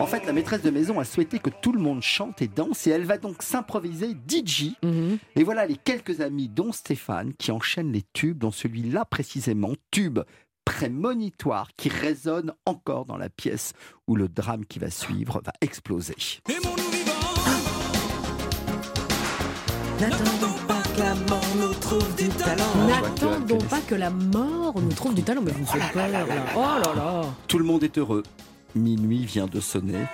En 0.00 0.06
fait, 0.06 0.26
la 0.26 0.32
maîtresse 0.32 0.62
de 0.62 0.70
maison 0.70 0.98
a 0.98 1.04
souhaité 1.04 1.38
que 1.38 1.50
tout 1.50 1.72
le 1.72 1.78
monde 1.78 2.02
chante 2.02 2.42
et 2.42 2.48
danse 2.48 2.86
et 2.86 2.90
elle 2.90 3.04
va 3.04 3.16
donc 3.16 3.42
s'improviser 3.42 4.16
DJ. 4.28 4.72
Mhm. 4.82 5.18
Et 5.36 5.44
voilà 5.44 5.66
les 5.66 5.76
quelques 5.76 6.20
amis, 6.20 6.48
dont 6.48 6.72
Stéphane, 6.72 7.32
qui 7.34 7.52
enchaînent 7.52 7.92
les 7.92 8.04
tubes, 8.12 8.38
dont 8.38 8.50
celui-là 8.50 9.04
précisément, 9.04 9.72
tube 9.90 10.20
prémonitoire 10.64 11.68
qui 11.76 11.90
résonne 11.90 12.52
encore 12.64 13.04
dans 13.04 13.18
la 13.18 13.28
pièce 13.28 13.72
où 14.08 14.16
le 14.16 14.28
drame 14.28 14.64
qui 14.64 14.78
va 14.78 14.90
suivre 14.90 15.42
va 15.44 15.52
exploser. 15.60 16.16
N'attendons 20.00 20.54
pas 20.66 20.73
que 20.94 21.00
la 21.00 21.14
mort 21.14 21.40
nous 21.58 21.74
trouve 21.74 22.14
du 22.16 22.28
talent. 22.28 22.64
N'attendons 22.86 23.58
pas 23.58 23.80
que 23.80 23.94
la 23.94 24.10
mort 24.10 24.74
nous 24.80 24.92
trouve 24.92 25.14
du 25.14 25.22
talent. 25.22 25.42
Mais 25.44 25.52
vous 25.52 25.60
me 25.60 25.66
faites 25.66 25.92
peur, 25.92 26.08
là. 26.08 26.24
Oh 26.56 26.60
là 26.60 26.94
là. 26.94 27.22
Tout 27.48 27.58
le 27.58 27.64
monde 27.64 27.82
est 27.82 27.98
heureux. 27.98 28.22
Minuit 28.74 29.24
vient 29.24 29.46
de 29.46 29.60
sonner. 29.60 30.04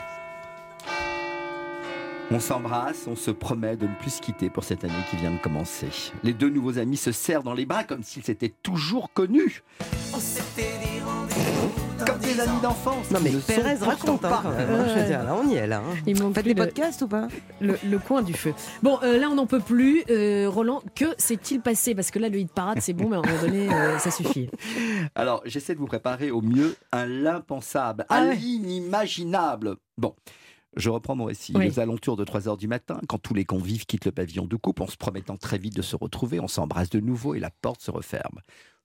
On 2.33 2.39
s'embrasse, 2.39 3.07
on 3.09 3.17
se 3.17 3.31
promet 3.33 3.77
de 3.77 3.87
ne 3.87 3.95
plus 3.97 4.11
se 4.15 4.21
quitter 4.23 4.51
pour 4.51 4.63
cette 4.63 4.85
année 4.85 4.93
qui 5.11 5.17
vient 5.17 5.33
de 5.33 5.39
commencer. 5.39 5.89
Les 6.23 6.33
deux 6.33 6.49
nouveaux 6.49 6.79
amis 6.79 6.97
se 6.97 7.11
serrent 7.11 7.43
dans 7.43 7.55
les 7.55 7.67
bras 7.67 7.83
comme 7.83 8.05
s'ils 8.05 8.23
s'étaient 8.23 8.53
toujours 8.63 9.13
connus. 9.13 9.65
Comme 12.07 12.19
des 12.21 12.41
amis 12.41 12.61
d'enfance. 12.63 13.11
Non 13.11 13.19
mais 13.23 13.31
ne 13.31 13.39
Pérez 13.41 13.75
raconte 13.75 14.25
hein, 14.25 14.29
quand 14.43 14.43
pas. 14.43 14.51
même. 14.57 14.89
Je 14.89 15.01
veux 15.01 15.07
dire, 15.07 15.25
là 15.25 15.35
on 15.43 15.49
y 15.49 15.57
est 15.57 15.67
là. 15.67 15.79
hein. 15.85 15.95
Il 16.07 16.19
manque 16.23 16.35
Faites 16.35 16.45
plus 16.45 16.55
des 16.55 16.61
le, 16.61 16.67
podcasts 16.67 17.03
ou 17.03 17.09
pas? 17.09 17.27
le- 17.61 17.79
le 17.85 17.99
coin 17.99 18.23
du 18.23 18.33
feu. 18.33 18.55
Bon, 18.83 18.99
euh, 19.03 19.19
là, 19.19 19.29
on 19.29 19.35
n'en 19.35 19.47
peut 19.47 19.61
plus. 19.61 20.05
Euh, 20.09 20.49
Roland, 20.49 20.83
que 20.95 21.07
s'est-il 21.19 21.61
passé? 21.61 21.95
Parce 21.97 22.11
que 22.13 22.19
là, 22.21 22.29
le 22.29 22.39
hit 22.39 22.51
parade, 22.53 22.79
c'est 22.81 22.93
bon, 22.95 23.09
mais 23.11 23.17
à 23.17 23.19
un 23.19 23.23
moment 23.23 23.41
donné, 23.43 23.69
euh, 23.75 23.99
ça 23.99 24.11
suffit. 24.11 24.49
Alors, 25.15 25.43
j'essaie 25.45 25.75
de 25.75 25.79
vous 25.81 25.87
préparer 25.87 26.31
au 26.31 26.41
mieux 26.43 26.75
un 26.93 27.07
l'impensable, 27.07 28.07
Ah 28.09 28.19
un 28.21 28.29
ouais. 28.29 28.37
l'inimaginable. 28.37 29.77
Bon, 29.99 30.15
je 30.77 30.91
reprends 30.91 31.17
mon 31.17 31.25
récit. 31.25 31.53
Oui. 31.55 31.69
Aux 31.69 31.81
alentours 31.81 32.17
de 32.17 32.25
3 32.25 32.49
heures 32.49 32.57
du 32.57 32.69
matin, 32.69 33.01
quand 33.09 33.19
tous 33.19 33.35
les 33.35 33.45
convives 33.45 33.87
quittent 33.87 34.05
le 34.05 34.13
pavillon 34.13 34.47
de 34.47 34.57
coupe, 34.57 34.81
en 34.81 34.87
se 34.87 34.97
promettant 34.97 35.37
très 35.37 35.59
vite 35.59 35.77
de 35.77 35.83
se 35.83 35.97
retrouver, 35.97 36.41
on 36.41 36.49
s'embrasse 36.49 36.91
de 36.91 37.01
nouveau 37.01 37.35
et 37.35 37.41
la 37.41 37.51
porte 37.51 37.83
se 37.83 37.91
referme. 37.91 38.41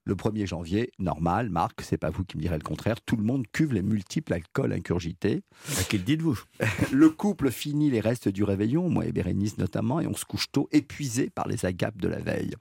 Le 0.08 0.14
1er 0.14 0.46
janvier, 0.46 0.92
normal, 1.00 1.50
Marc, 1.50 1.82
c'est 1.82 1.98
pas 1.98 2.12
vous 2.12 2.24
qui 2.24 2.38
me 2.38 2.42
direz 2.44 2.58
le 2.58 2.64
contraire, 2.64 3.02
tout 3.02 3.16
le 3.16 3.24
monde 3.24 3.48
cuve 3.52 3.74
les 3.74 3.82
multiples 3.82 4.34
alcools 4.34 4.72
incurgités. 4.72 5.42
À 5.80 5.84
qui 5.84 5.98
le 5.98 6.04
dites-vous? 6.04 6.40
Le 6.92 7.10
couple 7.10 7.50
finit 7.50 7.90
les 7.90 8.02
restes 8.02 8.30
du 8.30 8.44
réveillon, 8.44 8.88
moi 8.88 9.08
et 9.08 9.12
Bérénice 9.12 9.58
notamment, 9.58 10.00
et 10.00 10.06
on 10.06 10.14
se 10.14 10.26
couche 10.26 10.52
tôt, 10.52 10.70
épuisé 10.72 11.32
par 11.32 11.48
les 11.48 11.66
agapes 11.66 11.98
de 11.98 12.08
la 12.08 12.20
veille. 12.20 12.54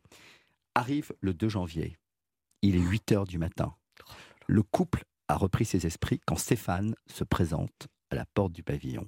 Arrive 0.75 1.13
le 1.21 1.35
2 1.35 1.51
janvier. 1.51 1.99
Il 2.63 2.77
est 2.77 2.81
8 2.81 3.13
heures 3.13 3.27
du 3.27 3.37
matin. 3.37 3.75
Le 4.47 4.63
couple 4.63 5.05
a 5.29 5.37
repris 5.37 5.67
ses 5.67 5.87
esprits 5.87 6.21
quand 6.27 6.37
Stéphane 6.37 6.95
se 7.07 7.25
présente 7.25 7.89
à 8.11 8.15
la 8.15 8.25
porte 8.25 8.53
du 8.53 8.63
pavillon. 8.63 9.07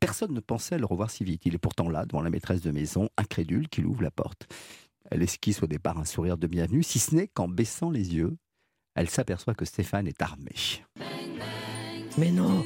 Personne 0.00 0.32
ne 0.32 0.40
pensait 0.40 0.78
le 0.78 0.86
revoir 0.86 1.10
si 1.10 1.24
vite. 1.24 1.42
Il 1.44 1.54
est 1.54 1.58
pourtant 1.58 1.88
là, 1.88 2.06
devant 2.06 2.22
la 2.22 2.30
maîtresse 2.30 2.60
de 2.60 2.70
maison, 2.70 3.08
incrédule, 3.16 3.68
qu'il 3.68 3.86
ouvre 3.86 4.02
la 4.02 4.10
porte. 4.10 4.46
Elle 5.10 5.22
esquisse 5.22 5.62
au 5.62 5.66
départ 5.66 5.98
un 5.98 6.04
sourire 6.04 6.36
de 6.36 6.46
bienvenue, 6.46 6.82
si 6.82 6.98
ce 6.98 7.14
n'est 7.14 7.28
qu'en 7.28 7.48
baissant 7.48 7.90
les 7.90 8.14
yeux, 8.14 8.36
elle 8.94 9.08
s'aperçoit 9.08 9.54
que 9.54 9.64
Stéphane 9.64 10.06
est 10.06 10.20
armé. 10.22 10.52
Mais 12.18 12.30
non. 12.30 12.64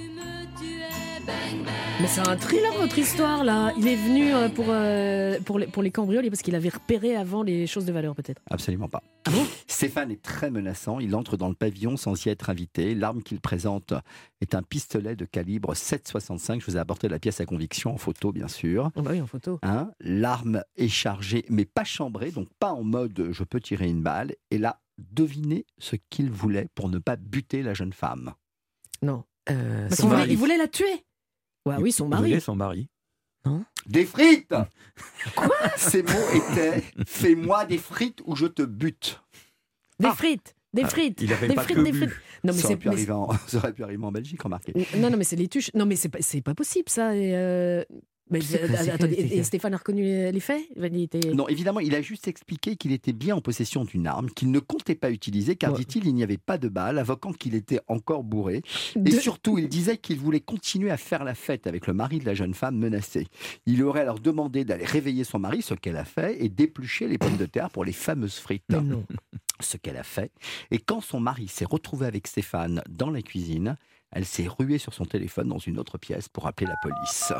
Mais 2.01 2.09
c'est 2.09 2.27
un 2.27 2.37
thriller, 2.37 2.73
votre 2.79 2.99
histoire, 2.99 3.45
là. 3.45 3.73
Il 3.79 3.87
est 3.87 3.97
venu 3.97 4.35
euh, 4.35 4.49
pour, 4.49 4.65
euh, 4.69 5.39
pour, 5.45 5.59
les, 5.59 5.67
pour 5.67 5.83
les 5.83 5.91
cambrioles 5.91 6.29
parce 6.31 6.43
qu'il 6.43 6.55
avait 6.55 6.71
repéré 6.71 7.15
avant 7.15 7.43
les 7.43 7.67
choses 7.67 7.85
de 7.85 7.93
valeur, 7.93 8.15
peut-être. 8.15 8.41
Absolument 8.51 8.89
pas. 8.89 9.03
Ah 9.27 9.31
bon? 9.31 9.47
Stéphane 9.73 10.11
est 10.11 10.23
très 10.23 10.51
menaçant. 10.51 11.01
Il 11.01 11.15
entre 11.17 11.37
dans 11.37 11.49
le 11.49 11.55
pavillon 11.55 11.97
sans 11.97 12.25
y 12.25 12.29
être 12.29 12.51
invité. 12.51 12.95
L'arme 12.95 13.23
qu'il 13.23 13.41
présente 13.41 13.95
est 14.41 14.55
un 14.55 14.63
pistolet 14.63 15.17
de 15.17 15.25
calibre 15.25 15.75
7,65. 15.75 16.61
Je 16.61 16.67
vous 16.67 16.77
ai 16.77 16.81
apporté 16.81 17.09
la 17.09 17.19
pièce 17.19 17.41
à 17.41 17.47
conviction 17.47 17.93
en 17.95 17.97
photo, 17.97 18.33
bien 18.33 18.49
sûr. 18.49 18.91
Oh 18.97 19.03
bah 19.03 19.11
oui, 19.13 19.21
en 19.21 19.27
photo. 19.27 19.59
Hein, 19.63 19.91
L'arme 20.01 20.63
est 20.77 20.89
chargée, 20.89 21.45
mais 21.49 21.65
pas 21.65 21.85
chambrée, 21.85 22.31
donc 22.31 22.49
pas 22.59 22.73
en 22.73 22.85
mode 22.85 23.29
je 23.33 23.45
peux 23.45 23.61
tirer 23.61 23.89
une 23.89 24.03
balle. 24.03 24.35
Et 24.51 24.59
là, 24.59 24.81
devinez 24.99 25.65
ce 25.79 25.97
qu'il 26.11 26.31
voulait 26.31 26.69
pour 26.75 26.89
ne 26.89 26.99
pas 26.99 27.17
buter 27.17 27.63
la 27.63 27.75
jeune 27.75 27.93
femme. 27.93 28.35
Non. 29.03 29.25
Euh, 29.51 29.89
Parce 29.89 30.01
son 30.01 30.03
qu'il 30.03 30.11
voulait- 30.11 30.19
mari. 30.21 30.33
il 30.33 30.39
voulait 30.39 30.59
la 30.59 30.69
tuer. 30.69 31.05
Ouais, 31.67 31.77
oui, 31.79 31.93
son 31.93 32.07
Il 32.07 32.11
mari. 32.11 32.29
voulait 32.29 32.41
son 32.41 32.57
mari. 32.57 32.89
Des 33.87 34.05
frites 34.05 34.55
Quoi? 35.35 35.57
Ces 35.77 36.05
mots 36.05 36.29
étaient 36.33 36.85
Fais-moi 37.07 37.65
des 37.65 37.79
frites 37.79 38.23
ou 38.25 38.37
je 38.37 38.47
te 38.47 38.63
bute. 38.63 39.21
Des 40.01 40.09
Ah. 40.09 40.15
frites. 40.15 40.55
Des 40.75 40.83
Ah, 40.85 40.89
frites. 40.89 41.21
il 41.21 41.31
avait 41.33 41.49
des 41.49 41.55
pas 41.55 41.63
frites, 41.65 41.77
que 41.77 41.83
des 41.83 41.93
frites. 41.93 42.11
Non, 42.45 42.53
mais 42.53 42.53
ça, 42.55 42.65
aurait 42.67 42.75
c'est. 42.75 42.77
pu 42.79 42.89
mais 42.89 43.11
en, 43.11 43.29
ça 43.47 43.59
aurait 43.59 43.73
pu 43.75 43.83
arriver 43.85 44.05
en 44.05 44.11
Belgique, 44.13 44.43
remarquez. 44.43 44.73
Non, 44.97 45.11
non, 45.11 45.19
mais 45.19 45.25
c'est 45.25 45.37
les 45.37 45.49
tuches. 45.49 45.71
Non, 45.75 45.85
mais 45.85 45.97
c'est 45.97 46.09
pas, 46.09 46.19
pas 46.45 46.55
possible, 46.55 46.89
ça. 46.89 47.11
Euh, 47.11 47.85
Mais, 48.33 48.91
attendez, 48.91 49.17
c'est 49.29 49.37
et, 49.37 49.43
Stéphane 49.45 49.75
a 49.75 49.77
reconnu 49.77 50.03
les, 50.03 50.41
faits? 50.41 50.63
Il 50.77 51.03
était- 51.03 51.33
Non, 51.35 51.47
évidemment, 51.49 51.81
il 51.81 51.95
a 51.95 52.03
juste 52.03 52.29
expliqué 52.29 52.77
qu'il 52.77 52.93
était 52.93 53.13
bien 53.13 53.37
en 53.37 53.41
possession 53.41 53.85
d'une 53.85 54.07
arme, 54.07 54.31
qu'il 54.31 54.51
ne 54.51 54.59
comptait 54.59 54.95
pas 54.95 55.11
utiliser, 55.11 55.57
car, 55.57 55.73
Ouais. 55.73 55.79
dit-il, 55.79 56.07
il 56.07 56.15
n'y 56.15 56.23
avait 56.23 56.39
pas 56.39 56.59
de 56.59 56.69
balles, 56.69 56.99
invoquant 56.99 57.33
qu'il 57.33 57.55
était 57.55 57.81
encore 57.89 58.25
bourré. 58.25 58.63
Et 59.05 59.11
surtout, 59.13 59.59
il 59.59 59.69
disait 59.69 59.99
qu'il 59.99 60.19
voulait 60.19 60.41
continuer 60.41 60.91
à 60.91 60.97
faire 60.97 61.25
la 61.25 61.35
fête 61.35 61.67
avec 61.67 61.87
le 61.87 61.93
mari 61.95 62.19
de 62.19 62.25
la 62.27 62.35
jeune 62.35 62.55
femme 62.55 62.77
menacée. 62.77 63.27
Il 63.67 63.83
aurait 63.83 64.01
alors 64.01 64.19
demandé 64.21 64.65
d'aller 64.65 64.85
réveiller 64.85 65.25
son 65.25 65.39
mari, 65.39 65.63
ce 65.63 65.75
qu'elle 65.75 65.97
a 65.97 66.05
fait, 66.05 66.43
et 66.45 66.49
d'éplucher 66.49 67.07
les 67.09 67.19
pommes 67.19 67.37
de 67.37 67.47
terre 67.47 67.71
pour 67.71 67.85
les 67.85 67.93
fameuses 67.93 68.37
frites. 68.39 68.65
Mais 68.71 68.81
non. 68.81 69.05
Ce 69.61 69.77
qu'elle 69.77 69.97
a 69.97 70.03
fait. 70.03 70.33
Et 70.73 70.79
quand 70.79 71.01
son 71.01 71.21
mari 71.21 71.47
s'est 71.47 71.65
retrouvé 71.65 72.07
avec 72.07 72.27
Stéphane 72.27 72.83
dans 72.89 73.11
la 73.11 73.23
cuisine, 73.23 73.77
elle 74.11 74.25
s'est 74.25 74.49
ruée 74.49 74.79
sur 74.79 74.93
son 74.93 75.05
téléphone 75.05 75.49
dans 75.49 75.59
une 75.59 75.79
autre 75.79 75.99
pièce 75.99 76.29
pour 76.29 76.47
appeler 76.49 76.67
la 76.67 76.77
police. 76.83 77.33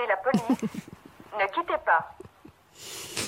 Demandé 0.00 0.06
la 0.08 0.16
police. 0.16 0.62
ne 1.38 1.46
quittez 1.46 1.78
pas. 1.84 2.16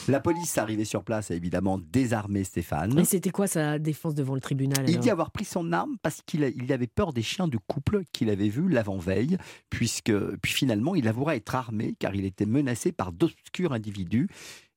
La 0.08 0.20
police 0.20 0.58
arrivée 0.58 0.85
sur 0.85 1.04
place 1.04 1.30
a 1.30 1.35
évidemment 1.35 1.78
désarmé 1.78 2.42
Stéphane. 2.44 2.92
Mais 2.94 3.04
c'était 3.04 3.30
quoi 3.30 3.46
sa 3.46 3.78
défense 3.78 4.14
devant 4.14 4.35
le 4.35 4.40
tribunal 4.40 4.88
Il 4.88 4.98
dit 4.98 5.11
avoir 5.11 5.30
pris 5.30 5.44
son 5.44 5.72
arme 5.72 5.96
parce 6.02 6.22
qu'il 6.22 6.42
il 6.56 6.72
avait 6.72 6.87
peur 6.87 7.12
des 7.12 7.22
chiens 7.22 7.46
de 7.48 7.58
couple 7.58 8.02
qu'il 8.12 8.30
avait 8.30 8.48
vus 8.48 8.68
l'avant-veille, 8.68 9.38
puisque 9.70 10.12
puis 10.38 10.52
finalement 10.52 10.94
il 10.94 11.06
avouera 11.06 11.37
être 11.37 11.54
armé 11.54 11.94
car 11.98 12.14
il 12.14 12.24
était 12.24 12.46
menacé 12.46 12.92
par 12.92 13.12
d'obscurs 13.12 13.72
individus. 13.72 14.28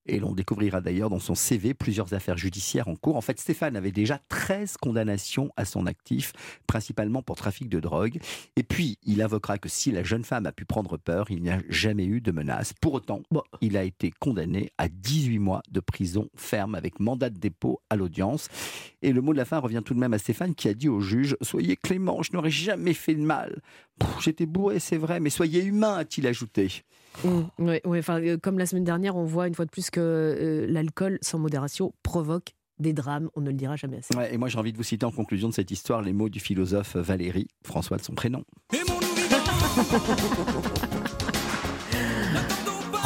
Et 0.07 0.19
l'on 0.19 0.33
découvrira 0.33 0.81
d'ailleurs 0.81 1.09
dans 1.09 1.19
son 1.19 1.35
CV 1.35 1.73
plusieurs 1.73 2.13
affaires 2.13 2.37
judiciaires 2.37 2.87
en 2.87 2.95
cours. 2.95 3.15
En 3.15 3.21
fait, 3.21 3.39
Stéphane 3.39 3.75
avait 3.75 3.91
déjà 3.91 4.19
13 4.29 4.77
condamnations 4.77 5.49
à 5.57 5.65
son 5.65 5.85
actif, 5.87 6.33
principalement 6.67 7.23
pour 7.23 7.35
trafic 7.35 7.69
de 7.69 7.79
drogue. 7.79 8.19
Et 8.55 8.63
puis, 8.63 8.97
il 9.03 9.21
invoquera 9.21 9.57
que 9.57 9.69
si 9.69 9.91
la 9.91 10.03
jeune 10.03 10.23
femme 10.23 10.45
a 10.45 10.51
pu 10.51 10.65
prendre 10.65 10.97
peur, 10.97 11.31
il 11.31 11.41
n'y 11.41 11.49
a 11.49 11.59
jamais 11.69 12.05
eu 12.05 12.21
de 12.21 12.31
menace. 12.31 12.73
Pour 12.73 12.93
autant, 12.93 13.21
Bon. 13.31 13.41
il 13.61 13.77
a 13.77 13.83
été 13.83 14.11
condamné 14.11 14.71
à 14.77 14.87
18 14.87 15.39
mois 15.39 15.61
de 15.71 15.79
prison 15.79 16.29
ferme 16.35 16.75
avec 16.75 16.99
mandat 16.99 17.29
de 17.29 17.39
dépôt 17.39 17.81
à 17.89 17.95
l'audience. 17.95 18.47
Et 19.01 19.11
le 19.11 19.21
mot 19.21 19.33
de 19.33 19.37
la 19.37 19.45
fin 19.45 19.57
revient 19.59 19.81
tout 19.83 19.93
de 19.93 19.99
même 19.99 20.13
à 20.13 20.17
Stéphane 20.19 20.55
qui 20.55 20.67
a 20.67 20.73
dit 20.73 20.89
au 20.89 20.99
juge 21.01 21.35
Soyez 21.41 21.75
clément, 21.75 22.21
je 22.21 22.31
n'aurais 22.33 22.51
jamais 22.51 22.93
fait 22.93 23.15
de 23.15 23.21
mal. 23.21 23.61
J'étais 24.21 24.45
bourré, 24.45 24.79
c'est 24.79 24.97
vrai, 24.97 25.19
mais 25.19 25.29
soyez 25.29 25.63
humain, 25.63 25.97
a-t-il 25.97 26.27
ajouté. 26.27 26.83
Mm, 27.23 27.41
ouais, 27.65 27.81
ouais, 27.85 27.99
enfin, 27.99 28.19
euh, 28.21 28.37
comme 28.37 28.57
la 28.59 28.65
semaine 28.65 28.83
dernière, 28.83 29.15
on 29.15 29.23
voit 29.25 29.47
une 29.47 29.55
fois 29.55 29.65
de 29.65 29.69
plus 29.71 29.89
que 29.89 29.99
euh, 30.01 30.65
l'alcool 30.69 31.17
sans 31.21 31.39
modération 31.39 31.93
provoque 32.03 32.53
des 32.79 32.93
drames. 32.93 33.29
On 33.35 33.41
ne 33.41 33.47
le 33.47 33.53
dira 33.53 33.75
jamais 33.75 33.97
assez. 33.97 34.15
Ouais, 34.15 34.33
et 34.33 34.37
moi, 34.37 34.49
j'ai 34.49 34.59
envie 34.59 34.71
de 34.73 34.77
vous 34.77 34.83
citer 34.83 35.05
en 35.05 35.11
conclusion 35.11 35.47
de 35.49 35.53
cette 35.53 35.71
histoire 35.71 36.01
les 36.01 36.13
mots 36.13 36.29
du 36.29 36.39
philosophe 36.39 36.95
Valérie, 36.97 37.47
François 37.63 37.97
de 37.97 38.03
son 38.03 38.13
prénom. 38.13 38.43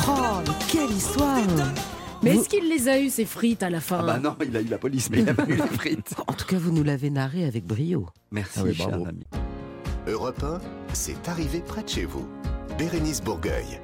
Oh, 0.07 0.41
mais 0.45 0.53
quelle 0.71 0.91
histoire 0.91 1.37
Mais 2.23 2.35
est-ce 2.35 2.49
qu'il 2.49 2.67
les 2.67 2.87
a 2.87 2.99
eu 2.99 3.09
ces 3.09 3.25
frites 3.25 3.61
à 3.63 3.69
la 3.69 3.79
fin? 3.79 3.99
Ah 4.01 4.03
bah 4.03 4.19
non, 4.19 4.35
il 4.45 4.55
a 4.57 4.61
eu 4.61 4.65
la 4.65 4.77
police, 4.77 5.09
mais 5.09 5.19
il 5.19 5.25
n'a 5.25 5.33
pas 5.33 5.45
eu 5.45 5.55
les 5.55 5.67
frites. 5.67 6.15
En 6.27 6.33
tout 6.33 6.45
cas, 6.45 6.57
vous 6.57 6.71
nous 6.71 6.83
l'avez 6.83 7.09
narré 7.09 7.45
avec 7.45 7.65
brio. 7.65 8.07
Merci, 8.31 8.59
Ah 8.65 8.73
cher 8.73 8.87
bravo. 8.89 9.05
ami. 9.07 9.23
Europe 10.07 10.43
1, 10.43 10.59
c'est 10.93 11.27
arrivé 11.27 11.59
près 11.59 11.83
de 11.83 11.89
chez 11.89 12.05
vous. 12.05 12.27
Bérénice 12.77 13.21
Bourgueil. 13.21 13.79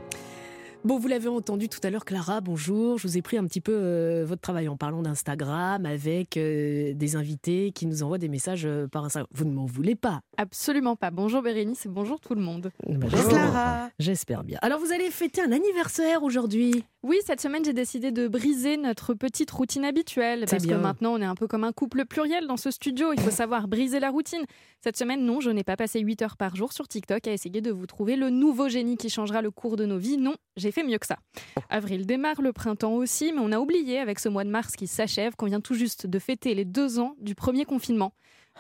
Bon, 0.86 1.00
vous 1.00 1.08
l'avez 1.08 1.30
entendu 1.30 1.68
tout 1.68 1.80
à 1.82 1.90
l'heure, 1.90 2.06
Clara, 2.06 2.42
bonjour. 2.42 3.00
Je 3.00 3.08
vous 3.08 3.18
ai 3.18 3.24
pris 3.24 3.40
un 3.40 3.46
petit 3.46 3.60
peu 3.60 3.74
euh, 3.74 4.24
votre 4.24 4.44
travail 4.44 4.68
en 4.68 4.78
parlant 4.78 5.02
d'Instagram 5.02 5.84
avec 5.84 6.38
euh, 6.38 6.94
des 6.94 7.16
invités 7.16 7.72
qui 7.72 7.88
nous 7.88 8.04
envoient 8.04 8.20
des 8.20 8.30
messages 8.30 8.68
euh, 8.68 8.88
par 8.88 9.04
Instagram. 9.04 9.28
Vous 9.34 9.46
ne 9.46 9.52
m'en 9.52 9.66
voulez 9.66 9.96
pas 9.96 10.22
Absolument 10.38 10.96
pas. 10.96 11.10
Bonjour 11.10 11.42
Bérénice 11.42 11.88
et 11.88 11.90
bonjour 11.90 12.20
tout 12.20 12.36
le 12.36 12.42
monde. 12.42 12.72
Bonjour, 12.88 13.30
Clara. 13.30 13.90
J'espère 13.98 14.44
bien. 14.44 14.60
Alors, 14.62 14.80
vous 14.80 14.92
allez 14.92 15.10
fêter 15.10 15.42
un 15.42 15.52
anniversaire 15.52 16.22
aujourd'hui. 16.22 16.84
Oui, 17.08 17.20
cette 17.24 17.40
semaine, 17.40 17.64
j'ai 17.64 17.74
décidé 17.74 18.12
de 18.12 18.28
briser 18.28 18.78
notre 18.78 19.14
petite 19.14 19.52
routine 19.52 19.86
habituelle. 19.86 20.46
Parce 20.50 20.64
bien. 20.64 20.78
que 20.78 20.82
maintenant, 20.82 21.14
on 21.14 21.22
est 21.22 21.26
un 21.26 21.36
peu 21.36 21.48
comme 21.48 21.64
un 21.64 21.72
couple 21.72 22.04
pluriel 22.06 22.48
dans 22.48 22.58
ce 22.58 22.72
studio. 22.72 23.14
Il 23.14 23.20
faut 23.20 23.30
savoir 23.30 23.68
briser 23.68 24.00
la 24.00 24.10
routine. 24.10 24.44
Cette 24.82 24.98
semaine, 24.98 25.24
non, 25.24 25.40
je 25.40 25.52
n'ai 25.52 25.64
pas 25.64 25.78
passé 25.78 26.00
8 26.00 26.24
heures 26.24 26.36
par 26.36 26.56
jour 26.56 26.74
sur 26.74 26.88
TikTok 26.88 27.28
à 27.28 27.32
essayer 27.32 27.62
de 27.62 27.70
vous 27.70 27.86
trouver 27.86 28.16
le 28.16 28.32
nouveau 28.32 28.70
génie 28.70 28.98
qui 28.98 29.12
changera 29.12 29.44
le 29.44 29.52
cours 29.52 29.76
de 29.76 29.86
nos 29.86 30.00
vies. 30.00 30.18
Non, 30.18 30.34
j'ai 30.58 30.72
fait 30.72 30.84
mieux 30.84 30.98
que 30.98 31.06
ça. 31.06 31.18
Avril 31.70 32.08
démarre, 32.08 32.42
le 32.42 32.52
printemps 32.54 32.94
aussi, 32.94 33.32
mais 33.34 33.40
on 33.40 33.52
a 33.52 33.60
oublié 33.60 34.00
avec 34.00 34.18
ce 34.18 34.28
mois 34.28 34.44
de 34.44 34.50
mars 34.50 34.76
qui 34.76 34.88
s'achève 34.88 35.36
qu'on 35.36 35.46
vient 35.46 35.62
tout 35.62 35.76
juste 35.76 36.08
de 36.08 36.18
fêter 36.18 36.56
les 36.56 36.66
deux 36.66 36.98
ans 36.98 37.14
du 37.20 37.36
premier 37.36 37.66
confinement. 37.66 38.14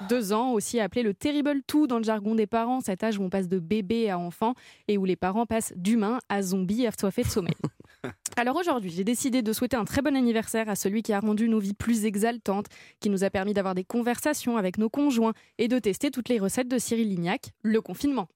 Deux 0.07 0.33
ans, 0.33 0.51
aussi 0.51 0.79
appelé 0.79 1.01
le 1.01 1.15
terrible 1.15 1.63
two 1.65 1.87
dans 1.87 1.97
le 1.97 2.03
jargon 2.03 2.35
des 2.35 2.45
parents, 2.45 2.81
cet 2.81 3.03
âge 3.03 3.17
où 3.17 3.23
on 3.23 3.29
passe 3.31 3.47
de 3.47 3.57
bébé 3.57 4.11
à 4.11 4.19
enfant 4.19 4.53
et 4.87 4.99
où 4.99 5.05
les 5.05 5.15
parents 5.15 5.47
passent 5.47 5.73
d'humain 5.77 6.19
à 6.29 6.43
zombie 6.43 6.85
assoiffé 6.85 7.23
de 7.23 7.29
sommeil. 7.29 7.55
Alors 8.37 8.55
aujourd'hui, 8.55 8.89
j'ai 8.89 9.03
décidé 9.03 9.41
de 9.41 9.53
souhaiter 9.53 9.77
un 9.77 9.85
très 9.85 10.01
bon 10.01 10.15
anniversaire 10.15 10.69
à 10.69 10.75
celui 10.75 11.03
qui 11.03 11.13
a 11.13 11.19
rendu 11.19 11.47
nos 11.47 11.59
vies 11.59 11.73
plus 11.73 12.05
exaltantes, 12.05 12.67
qui 12.99 13.09
nous 13.09 13.23
a 13.23 13.29
permis 13.29 13.53
d'avoir 13.53 13.75
des 13.75 13.83
conversations 13.83 14.57
avec 14.57 14.77
nos 14.77 14.89
conjoints 14.89 15.33
et 15.57 15.67
de 15.67 15.79
tester 15.79 16.11
toutes 16.11 16.29
les 16.29 16.39
recettes 16.39 16.67
de 16.67 16.77
Cyril 16.77 17.09
Lignac, 17.09 17.51
le 17.61 17.81
confinement. 17.81 18.27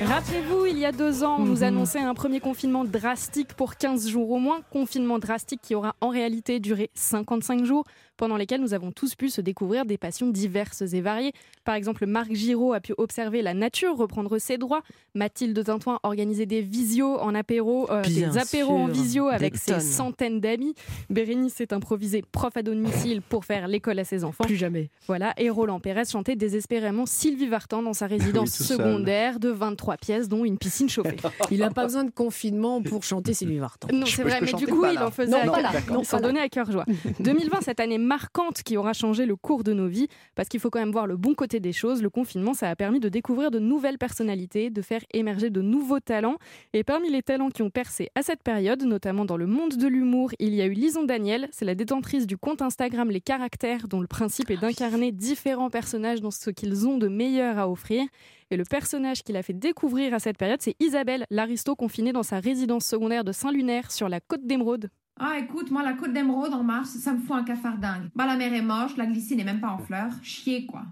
Rappelez-vous, 0.00 0.66
il 0.66 0.78
y 0.78 0.84
a 0.84 0.92
deux 0.92 1.24
ans, 1.24 1.38
on 1.40 1.44
nous 1.44 1.64
annonçait 1.64 1.98
un 1.98 2.14
premier 2.14 2.38
confinement 2.38 2.84
drastique 2.84 3.54
pour 3.54 3.74
15 3.74 4.08
jours 4.08 4.30
au 4.30 4.38
moins. 4.38 4.60
Confinement 4.70 5.18
drastique 5.18 5.60
qui 5.60 5.74
aura 5.74 5.96
en 6.00 6.10
réalité 6.10 6.60
duré 6.60 6.90
55 6.94 7.64
jours, 7.64 7.84
pendant 8.16 8.36
lesquels 8.36 8.60
nous 8.60 8.74
avons 8.74 8.92
tous 8.92 9.16
pu 9.16 9.28
se 9.28 9.40
découvrir 9.40 9.84
des 9.84 9.98
passions 9.98 10.28
diverses 10.28 10.82
et 10.82 11.00
variées. 11.00 11.32
Par 11.64 11.74
exemple, 11.74 12.06
Marc 12.06 12.32
Giraud 12.32 12.72
a 12.72 12.80
pu 12.80 12.94
observer 12.96 13.42
la 13.42 13.54
nature, 13.54 13.96
reprendre 13.96 14.38
ses 14.38 14.56
droits. 14.56 14.82
Mathilde 15.14 15.64
Tintoin 15.64 15.98
organisait 16.04 16.46
des 16.46 16.62
visios 16.62 17.18
en 17.18 17.34
apéro, 17.34 17.90
euh, 17.90 18.02
des 18.02 18.38
apéros 18.38 18.76
en 18.76 18.86
visio 18.86 19.26
avec 19.26 19.56
ses 19.56 19.72
tonnes. 19.72 19.80
centaines 19.80 20.40
d'amis. 20.40 20.74
Bérénice 21.10 21.54
s'est 21.54 21.74
improvisée 21.74 22.22
prof 22.30 22.56
à 22.56 22.62
domicile 22.62 23.20
pour 23.20 23.44
faire 23.44 23.66
l'école 23.66 23.98
à 23.98 24.04
ses 24.04 24.22
enfants. 24.22 24.44
Plus 24.44 24.56
jamais. 24.56 24.90
Voilà, 25.08 25.34
et 25.38 25.50
Roland 25.50 25.80
Pérez 25.80 26.04
chantait 26.04 26.36
désespérément 26.36 27.04
Sylvie 27.04 27.48
Vartan 27.48 27.82
dans 27.82 27.94
sa 27.94 28.06
résidence 28.06 28.50
seul. 28.50 28.76
secondaire 28.78 29.40
de 29.40 29.48
23 29.48 29.87
pièces, 29.96 30.28
dont 30.28 30.44
une 30.44 30.58
piscine 30.58 30.88
chauffée. 30.88 31.16
Il 31.50 31.60
n'a 31.60 31.70
pas 31.70 31.84
besoin 31.84 32.04
de 32.04 32.10
confinement 32.10 32.82
pour 32.82 33.02
chanter 33.04 33.32
Sylvie 33.34 33.58
Vartan. 33.58 33.88
Non, 33.92 34.06
c'est 34.06 34.22
vrai, 34.22 34.40
mais 34.42 34.52
du 34.52 34.66
coup, 34.66 34.84
il 34.86 34.98
en 34.98 35.10
faisait 35.10 35.30
Non, 35.30 35.52
à 35.52 35.60
cœur- 35.72 35.92
non, 35.92 36.04
s'en 36.04 36.16
là. 36.18 36.22
donnaient 36.22 36.40
à 36.40 36.48
cœur 36.48 36.70
joie. 36.70 36.84
2020, 37.20 37.60
cette 37.62 37.80
année 37.80 37.98
marquante 37.98 38.62
qui 38.62 38.76
aura 38.76 38.92
changé 38.92 39.26
le 39.26 39.36
cours 39.36 39.64
de 39.64 39.72
nos 39.72 39.86
vies, 39.88 40.08
parce 40.34 40.48
qu'il 40.48 40.60
faut 40.60 40.70
quand 40.70 40.78
même 40.80 40.92
voir 40.92 41.06
le 41.06 41.16
bon 41.16 41.34
côté 41.34 41.60
des 41.60 41.72
choses. 41.72 42.02
Le 42.02 42.10
confinement, 42.10 42.54
ça 42.54 42.68
a 42.68 42.76
permis 42.76 43.00
de 43.00 43.08
découvrir 43.08 43.50
de 43.50 43.58
nouvelles 43.58 43.98
personnalités, 43.98 44.70
de 44.70 44.82
faire 44.82 45.00
émerger 45.12 45.50
de 45.50 45.62
nouveaux 45.62 46.00
talents. 46.00 46.36
Et 46.72 46.84
parmi 46.84 47.10
les 47.10 47.22
talents 47.22 47.50
qui 47.50 47.62
ont 47.62 47.70
percé 47.70 48.08
à 48.14 48.22
cette 48.22 48.42
période, 48.42 48.82
notamment 48.84 49.24
dans 49.24 49.36
le 49.36 49.46
monde 49.46 49.76
de 49.76 49.86
l'humour, 49.86 50.30
il 50.38 50.54
y 50.54 50.60
a 50.62 50.66
eu 50.66 50.72
Lison 50.72 51.04
Daniel, 51.04 51.48
c'est 51.52 51.64
la 51.64 51.74
détentrice 51.74 52.26
du 52.26 52.36
compte 52.36 52.62
Instagram 52.62 53.10
Les 53.10 53.20
Caractères, 53.20 53.88
dont 53.88 54.00
le 54.00 54.06
principe 54.06 54.50
est 54.50 54.56
d'incarner 54.56 55.12
différents 55.12 55.70
personnages 55.70 56.20
dans 56.20 56.30
ce 56.30 56.50
qu'ils 56.50 56.86
ont 56.86 56.98
de 56.98 57.08
meilleur 57.08 57.58
à 57.58 57.68
offrir. 57.70 58.04
Et 58.50 58.56
le 58.56 58.64
personnage 58.64 59.22
qu'il 59.22 59.36
a 59.36 59.42
fait 59.42 59.52
découvrir 59.52 60.14
à 60.14 60.18
cette 60.18 60.38
période, 60.38 60.62
c'est 60.62 60.74
Isabelle, 60.80 61.26
l'aristo 61.30 61.76
confinée 61.76 62.12
dans 62.12 62.22
sa 62.22 62.40
résidence 62.40 62.86
secondaire 62.86 63.24
de 63.24 63.32
Saint-Lunaire 63.32 63.90
sur 63.90 64.08
la 64.08 64.20
côte 64.20 64.46
d'Émeraude. 64.46 64.88
Ah, 65.20 65.38
écoute, 65.38 65.70
moi, 65.70 65.82
la 65.82 65.94
côte 65.94 66.12
d'émeraude 66.12 66.54
en 66.54 66.62
mars, 66.62 66.90
ça 66.90 67.12
me 67.12 67.18
fout 67.18 67.36
un 67.36 67.42
cafard 67.42 67.76
dingue. 67.78 68.08
Bah, 68.14 68.24
la 68.24 68.36
mer 68.36 68.54
est 68.54 68.62
moche, 68.62 68.96
la 68.96 69.04
glycine 69.04 69.38
n'est 69.38 69.44
même 69.44 69.60
pas 69.60 69.70
en 69.70 69.78
fleurs. 69.78 70.12
Chier, 70.22 70.64
quoi. 70.64 70.82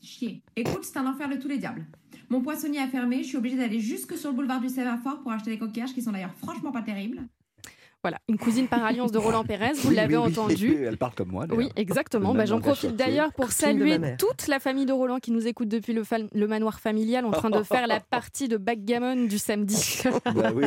Chier. 0.00 0.42
Écoute, 0.56 0.84
c'est 0.84 0.96
un 0.98 1.06
enfer 1.06 1.28
de 1.28 1.36
tous 1.36 1.48
les 1.48 1.58
diables. 1.58 1.86
Mon 2.30 2.40
poissonnier 2.40 2.80
a 2.80 2.88
fermé, 2.88 3.18
je 3.22 3.28
suis 3.28 3.36
obligée 3.36 3.58
d'aller 3.58 3.78
jusque 3.78 4.16
sur 4.16 4.30
le 4.30 4.36
boulevard 4.36 4.60
du 4.60 4.70
Sémaphore 4.70 5.20
pour 5.20 5.32
acheter 5.32 5.50
des 5.50 5.58
coquillages 5.58 5.92
qui 5.92 6.00
sont 6.00 6.12
d'ailleurs 6.12 6.34
franchement 6.34 6.72
pas 6.72 6.82
terribles. 6.82 7.20
Voilà, 8.02 8.18
une 8.28 8.36
cousine 8.36 8.66
par 8.66 8.84
alliance 8.84 9.12
de 9.12 9.18
Roland 9.18 9.44
Pérez, 9.44 9.74
vous 9.76 9.92
l'avez 9.92 10.16
oui, 10.16 10.24
oui. 10.26 10.32
entendu. 10.32 10.74
Elle 10.86 10.96
parle 10.96 11.14
comme 11.14 11.28
moi. 11.28 11.46
Oui, 11.52 11.68
exactement. 11.76 12.34
Bah, 12.34 12.46
J'en 12.46 12.60
profite 12.60 12.96
d'ailleurs 12.96 13.32
pour 13.32 13.52
saluer 13.52 13.96
toute 14.18 14.48
la 14.48 14.58
famille 14.58 14.86
de 14.86 14.92
Roland 14.92 15.18
qui 15.20 15.30
nous 15.30 15.46
écoute 15.46 15.68
depuis 15.68 15.92
le, 15.92 16.46
manoir 16.48 16.80
familial 16.80 17.24
en 17.24 17.30
train 17.30 17.50
de 17.50 17.62
faire 17.62 17.86
la 17.86 18.00
partie 18.00 18.48
de 18.48 18.56
backgammon 18.56 19.26
du 19.26 19.38
samedi. 19.38 20.02
Bah 20.34 20.50
oui. 20.54 20.64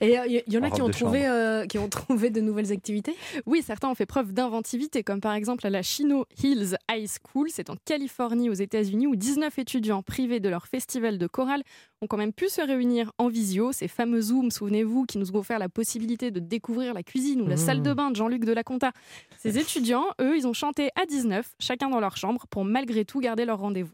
Et 0.00 0.16
il 0.26 0.42
y, 0.52 0.58
en 0.58 0.62
a 0.62 0.68
En 0.68 0.70
qui 0.70 0.82
ont, 0.82 0.88
trouvé, 0.88 1.26
euh, 1.26 1.66
qui 1.66 1.78
ont 1.78 1.88
trouvé 1.88 2.30
de 2.30 2.40
nouvelles 2.40 2.72
activités? 2.72 3.14
Oui, 3.44 3.62
certains 3.62 3.88
ont 3.88 3.94
fait 3.94 4.06
preuve 4.06 4.32
d'inventivité, 4.32 5.02
comme 5.02 5.20
par 5.20 5.34
exemple 5.34 5.66
à 5.66 5.70
la 5.70 5.82
Chino 5.82 6.24
Hills 6.42 6.76
High 6.90 7.08
School, 7.08 7.48
c'est 7.50 7.70
en 7.70 7.76
Californie 7.84 8.48
aux 8.48 8.54
États-Unis, 8.54 9.06
où 9.06 9.14
19 9.14 9.58
étudiants 9.58 10.02
privés 10.02 10.40
de 10.40 10.48
leur 10.48 10.66
festival 10.66 11.18
de 11.18 11.26
chorale 11.26 11.62
ont 12.00 12.06
quand 12.06 12.16
même 12.16 12.32
pu 12.32 12.48
se 12.48 12.62
réunir 12.62 13.12
en 13.18 13.28
visio. 13.28 13.72
Ces 13.72 13.88
fameux 13.88 14.22
Zooms, 14.22 14.50
souvenez-vous, 14.50 15.04
qui 15.04 15.18
nous 15.18 15.30
ont 15.32 15.36
offert 15.36 15.58
la 15.58 15.68
possibilité 15.68 16.30
de 16.30 16.40
découvrir 16.40 16.63
la 16.72 17.02
cuisine 17.02 17.42
ou 17.42 17.46
la 17.46 17.54
Mmh. 17.54 17.58
salle 17.58 17.82
de 17.82 17.92
bain 17.92 18.10
de 18.10 18.16
Jean-Luc 18.16 18.44
Delaconta. 18.44 18.92
Ces 19.38 19.58
étudiants, 19.58 20.06
eux, 20.20 20.36
ils 20.36 20.46
ont 20.46 20.52
chanté 20.52 20.90
à 21.00 21.06
19, 21.06 21.54
chacun 21.60 21.88
dans 21.88 22.00
leur 22.00 22.16
chambre, 22.16 22.46
pour 22.50 22.64
malgré 22.64 23.04
tout 23.04 23.20
garder 23.20 23.44
leur 23.44 23.58
rendez-vous. 23.58 23.92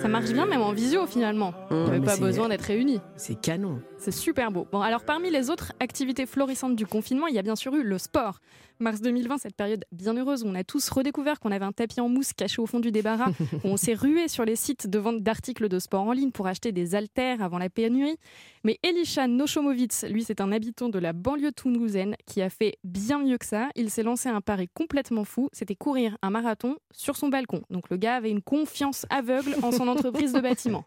Ça 0.00 0.08
marche 0.08 0.32
bien 0.32 0.46
même 0.46 0.62
en 0.62 0.72
visio 0.72 1.06
finalement. 1.06 1.54
Il 1.70 1.76
n'y 1.76 1.82
avait 1.84 2.00
mais 2.00 2.06
pas 2.06 2.16
besoin 2.16 2.48
d'être 2.48 2.62
réunis. 2.62 3.00
C'est 3.16 3.40
canon. 3.40 3.80
C'est 3.98 4.10
super 4.10 4.50
beau. 4.50 4.66
Bon, 4.72 4.80
alors 4.80 5.04
parmi 5.04 5.30
les 5.30 5.48
autres 5.48 5.72
activités 5.78 6.26
florissantes 6.26 6.74
du 6.74 6.86
confinement, 6.86 7.28
il 7.28 7.36
y 7.36 7.38
a 7.38 7.42
bien 7.42 7.54
sûr 7.54 7.72
eu 7.76 7.84
le 7.84 7.98
sport. 7.98 8.40
Mars 8.82 9.00
2020, 9.00 9.38
cette 9.38 9.54
période 9.54 9.84
bien 9.92 10.14
heureuse 10.14 10.42
où 10.42 10.48
on 10.48 10.54
a 10.54 10.64
tous 10.64 10.88
redécouvert 10.90 11.40
qu'on 11.40 11.52
avait 11.52 11.64
un 11.64 11.72
tapis 11.72 12.00
en 12.00 12.08
mousse 12.08 12.32
caché 12.32 12.60
au 12.60 12.66
fond 12.66 12.80
du 12.80 12.90
débarras, 12.90 13.30
où 13.64 13.68
on 13.68 13.76
s'est 13.76 13.94
rué 13.94 14.28
sur 14.28 14.44
les 14.44 14.56
sites 14.56 14.88
de 14.88 14.98
vente 14.98 15.22
d'articles 15.22 15.68
de 15.68 15.78
sport 15.78 16.02
en 16.02 16.12
ligne 16.12 16.32
pour 16.32 16.46
acheter 16.46 16.72
des 16.72 16.94
haltères 16.94 17.42
avant 17.42 17.58
la 17.58 17.70
pénurie. 17.70 18.16
Mais 18.64 18.78
Elisha 18.82 19.26
Noshomovitz, 19.28 20.04
lui, 20.10 20.24
c'est 20.24 20.40
un 20.40 20.52
habitant 20.52 20.88
de 20.88 20.98
la 20.98 21.12
banlieue 21.12 21.52
toulousaine 21.52 22.16
qui 22.26 22.42
a 22.42 22.50
fait 22.50 22.76
bien 22.84 23.18
mieux 23.18 23.38
que 23.38 23.46
ça. 23.46 23.68
Il 23.76 23.88
s'est 23.88 24.02
lancé 24.02 24.28
un 24.28 24.40
pari 24.40 24.68
complètement 24.74 25.24
fou, 25.24 25.48
c'était 25.52 25.76
courir 25.76 26.18
un 26.22 26.30
marathon 26.30 26.76
sur 26.90 27.16
son 27.16 27.28
balcon. 27.28 27.62
Donc 27.70 27.88
le 27.88 27.96
gars 27.96 28.16
avait 28.16 28.30
une 28.30 28.42
confiance 28.42 29.06
aveugle 29.10 29.56
en 29.62 29.70
son 29.70 29.86
entreprise 29.88 30.32
de 30.32 30.40
bâtiment. 30.40 30.84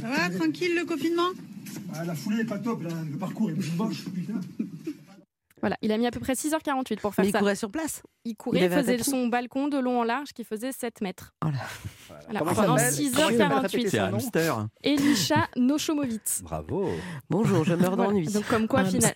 Ça 0.00 0.08
va, 0.08 0.30
tranquille 0.30 0.76
le 0.76 0.84
confinement? 0.84 1.30
Ah, 1.92 2.04
la 2.04 2.14
foulée 2.14 2.42
est 2.42 2.44
pas 2.44 2.58
top, 2.58 2.82
là. 2.82 2.90
le 3.10 3.18
parcours 3.18 3.50
est 3.50 3.76
moche, 3.76 4.04
putain. 4.04 4.40
Voilà, 5.64 5.78
il 5.80 5.90
a 5.92 5.96
mis 5.96 6.06
à 6.06 6.10
peu 6.10 6.20
près 6.20 6.34
6h48 6.34 7.00
pour 7.00 7.14
faire 7.14 7.24
Mais 7.24 7.30
il 7.30 7.32
ça. 7.32 7.38
courait 7.38 7.54
sur 7.54 7.70
place. 7.70 8.02
Il 8.26 8.36
courait, 8.36 8.58
Il 8.58 8.64
un 8.70 8.76
faisait 8.82 8.98
son 8.98 9.28
balcon 9.28 9.68
de 9.68 9.78
long 9.78 9.98
en 10.00 10.04
large 10.04 10.34
qui 10.34 10.44
faisait 10.44 10.72
7 10.72 11.00
mètres. 11.00 11.32
Oh 11.42 11.48
là. 11.48 11.56
Voilà, 12.24 12.38
Comment 12.40 12.54
pendant 12.54 12.76
s'appelle 12.78 13.10
Comment 13.14 13.28
il 13.30 13.36
s'appelle 13.36 13.58
6h48. 13.58 13.60
Répétez 13.62 13.88
C'est 13.90 13.96
son 13.98 14.02
un 14.02 14.10
nom. 14.10 14.16
hamster. 14.16 14.66
Elisha 14.82 15.48
Noshomovitz. 15.56 16.42
Bravo. 16.44 16.88
Bonjour, 17.30 17.64
je 17.64 17.74
meurs 17.74 17.94
Voilà. 17.96 18.10
d'ennui. 18.10 18.26
Donc 18.28 18.46
comme 18.46 18.66
quoi, 18.68 18.80
Un 18.80 18.84
fina- 18.84 19.12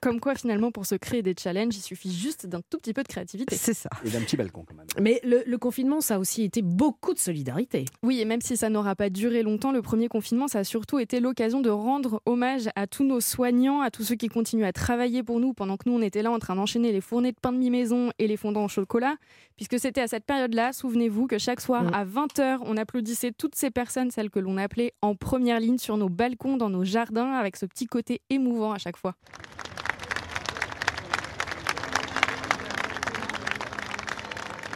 comme 0.00 0.20
quoi 0.20 0.34
finalement 0.34 0.70
pour 0.70 0.86
se 0.86 0.94
créer 0.94 1.22
des 1.22 1.34
challenges, 1.38 1.76
il 1.76 1.80
suffit 1.82 2.12
juste 2.12 2.46
d'un 2.46 2.60
tout 2.68 2.78
petit 2.78 2.92
peu 2.92 3.02
de 3.02 3.08
créativité. 3.08 3.56
C'est 3.56 3.74
ça. 3.74 3.90
Et 4.04 4.10
d'un 4.10 4.20
petit 4.20 4.36
balcon 4.36 4.64
quand 4.66 4.74
même. 4.74 4.86
Mais 5.00 5.20
le, 5.24 5.42
le 5.46 5.58
confinement, 5.58 6.00
ça 6.00 6.16
a 6.16 6.18
aussi 6.18 6.42
été 6.42 6.62
beaucoup 6.62 7.14
de 7.14 7.18
solidarité. 7.18 7.84
Oui, 8.02 8.20
et 8.20 8.24
même 8.24 8.40
si 8.40 8.56
ça 8.56 8.68
n'aura 8.70 8.94
pas 8.94 9.10
duré 9.10 9.42
longtemps, 9.42 9.72
le 9.72 9.82
premier 9.82 10.08
confinement, 10.08 10.48
ça 10.48 10.60
a 10.60 10.64
surtout 10.64 10.98
été 10.98 11.20
l'occasion 11.20 11.60
de 11.60 11.70
rendre 11.70 12.22
hommage 12.26 12.68
à 12.76 12.86
tous 12.86 13.04
nos 13.04 13.20
soignants, 13.20 13.80
à 13.80 13.90
tous 13.90 14.04
ceux 14.04 14.14
qui 14.16 14.28
continuent 14.28 14.64
à 14.64 14.72
travailler 14.72 15.22
pour 15.22 15.40
nous 15.40 15.52
pendant 15.54 15.76
que 15.76 15.88
nous, 15.88 15.96
on 15.96 16.02
était 16.02 16.22
là 16.22 16.30
en 16.30 16.38
train 16.38 16.54
d'enchaîner 16.56 16.92
les 16.92 17.00
fournées 17.00 17.32
de 17.32 17.38
pain 17.40 17.52
de 17.52 17.58
mi-maison 17.58 18.10
et 18.18 18.26
les 18.26 18.36
fondants 18.36 18.64
au 18.64 18.68
chocolat. 18.68 19.16
Puisque 19.56 19.78
c'était 19.80 20.00
à 20.00 20.06
cette 20.06 20.24
période-là, 20.24 20.72
souvenez-vous, 20.72 21.26
que 21.26 21.38
chaque 21.38 21.60
soir 21.60 21.82
Mm. 21.82 21.94
à 21.94 22.04
20h, 22.28 22.58
on 22.62 22.76
applaudissait 22.76 23.32
toutes 23.32 23.54
ces 23.54 23.70
personnes, 23.70 24.10
celles 24.10 24.30
que 24.30 24.38
l'on 24.38 24.56
appelait 24.58 24.92
en 25.02 25.14
première 25.14 25.60
ligne 25.60 25.78
sur 25.78 25.96
nos 25.96 26.08
balcons, 26.08 26.56
dans 26.56 26.70
nos 26.70 26.84
jardins, 26.84 27.32
avec 27.32 27.56
ce 27.56 27.66
petit 27.66 27.86
côté 27.86 28.20
émouvant 28.30 28.72
à 28.72 28.78
chaque 28.78 28.96
fois. 28.96 29.14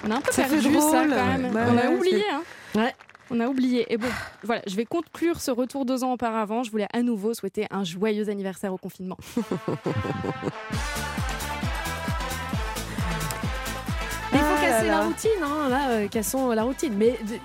On 0.04 0.10
a 0.10 0.16
un 0.16 0.20
peu 0.20 0.32
Ça 0.32 0.44
perdu 0.44 0.60
ça 0.62 0.70
drôle. 0.70 1.10
quand 1.14 1.26
même. 1.26 1.50
Bah 1.52 1.66
on 1.68 1.78
a 1.78 1.90
oublié, 1.90 2.24
hein. 2.32 2.42
Ouais. 2.74 2.92
On 3.30 3.40
a 3.40 3.46
oublié. 3.46 3.86
Et 3.92 3.96
bon, 3.96 4.08
voilà, 4.42 4.62
je 4.66 4.74
vais 4.76 4.84
conclure 4.84 5.40
ce 5.40 5.50
retour 5.50 5.86
deux 5.86 6.04
ans 6.04 6.12
auparavant. 6.12 6.64
Je 6.64 6.70
voulais 6.70 6.88
à 6.92 7.02
nouveau 7.02 7.34
souhaiter 7.34 7.66
un 7.70 7.84
joyeux 7.84 8.28
anniversaire 8.28 8.74
au 8.74 8.78
confinement. 8.78 9.16
là 14.72 14.76
casser 14.78 14.86
là. 14.88 14.98
la 14.98 15.04
routine, 15.06 15.30
hein, 15.42 15.68
là, 15.68 15.88
euh, 15.90 16.08
cassons 16.08 16.50
la 16.50 16.62
routine. 16.62 16.94
Mais 16.96 17.10
de- 17.10 17.38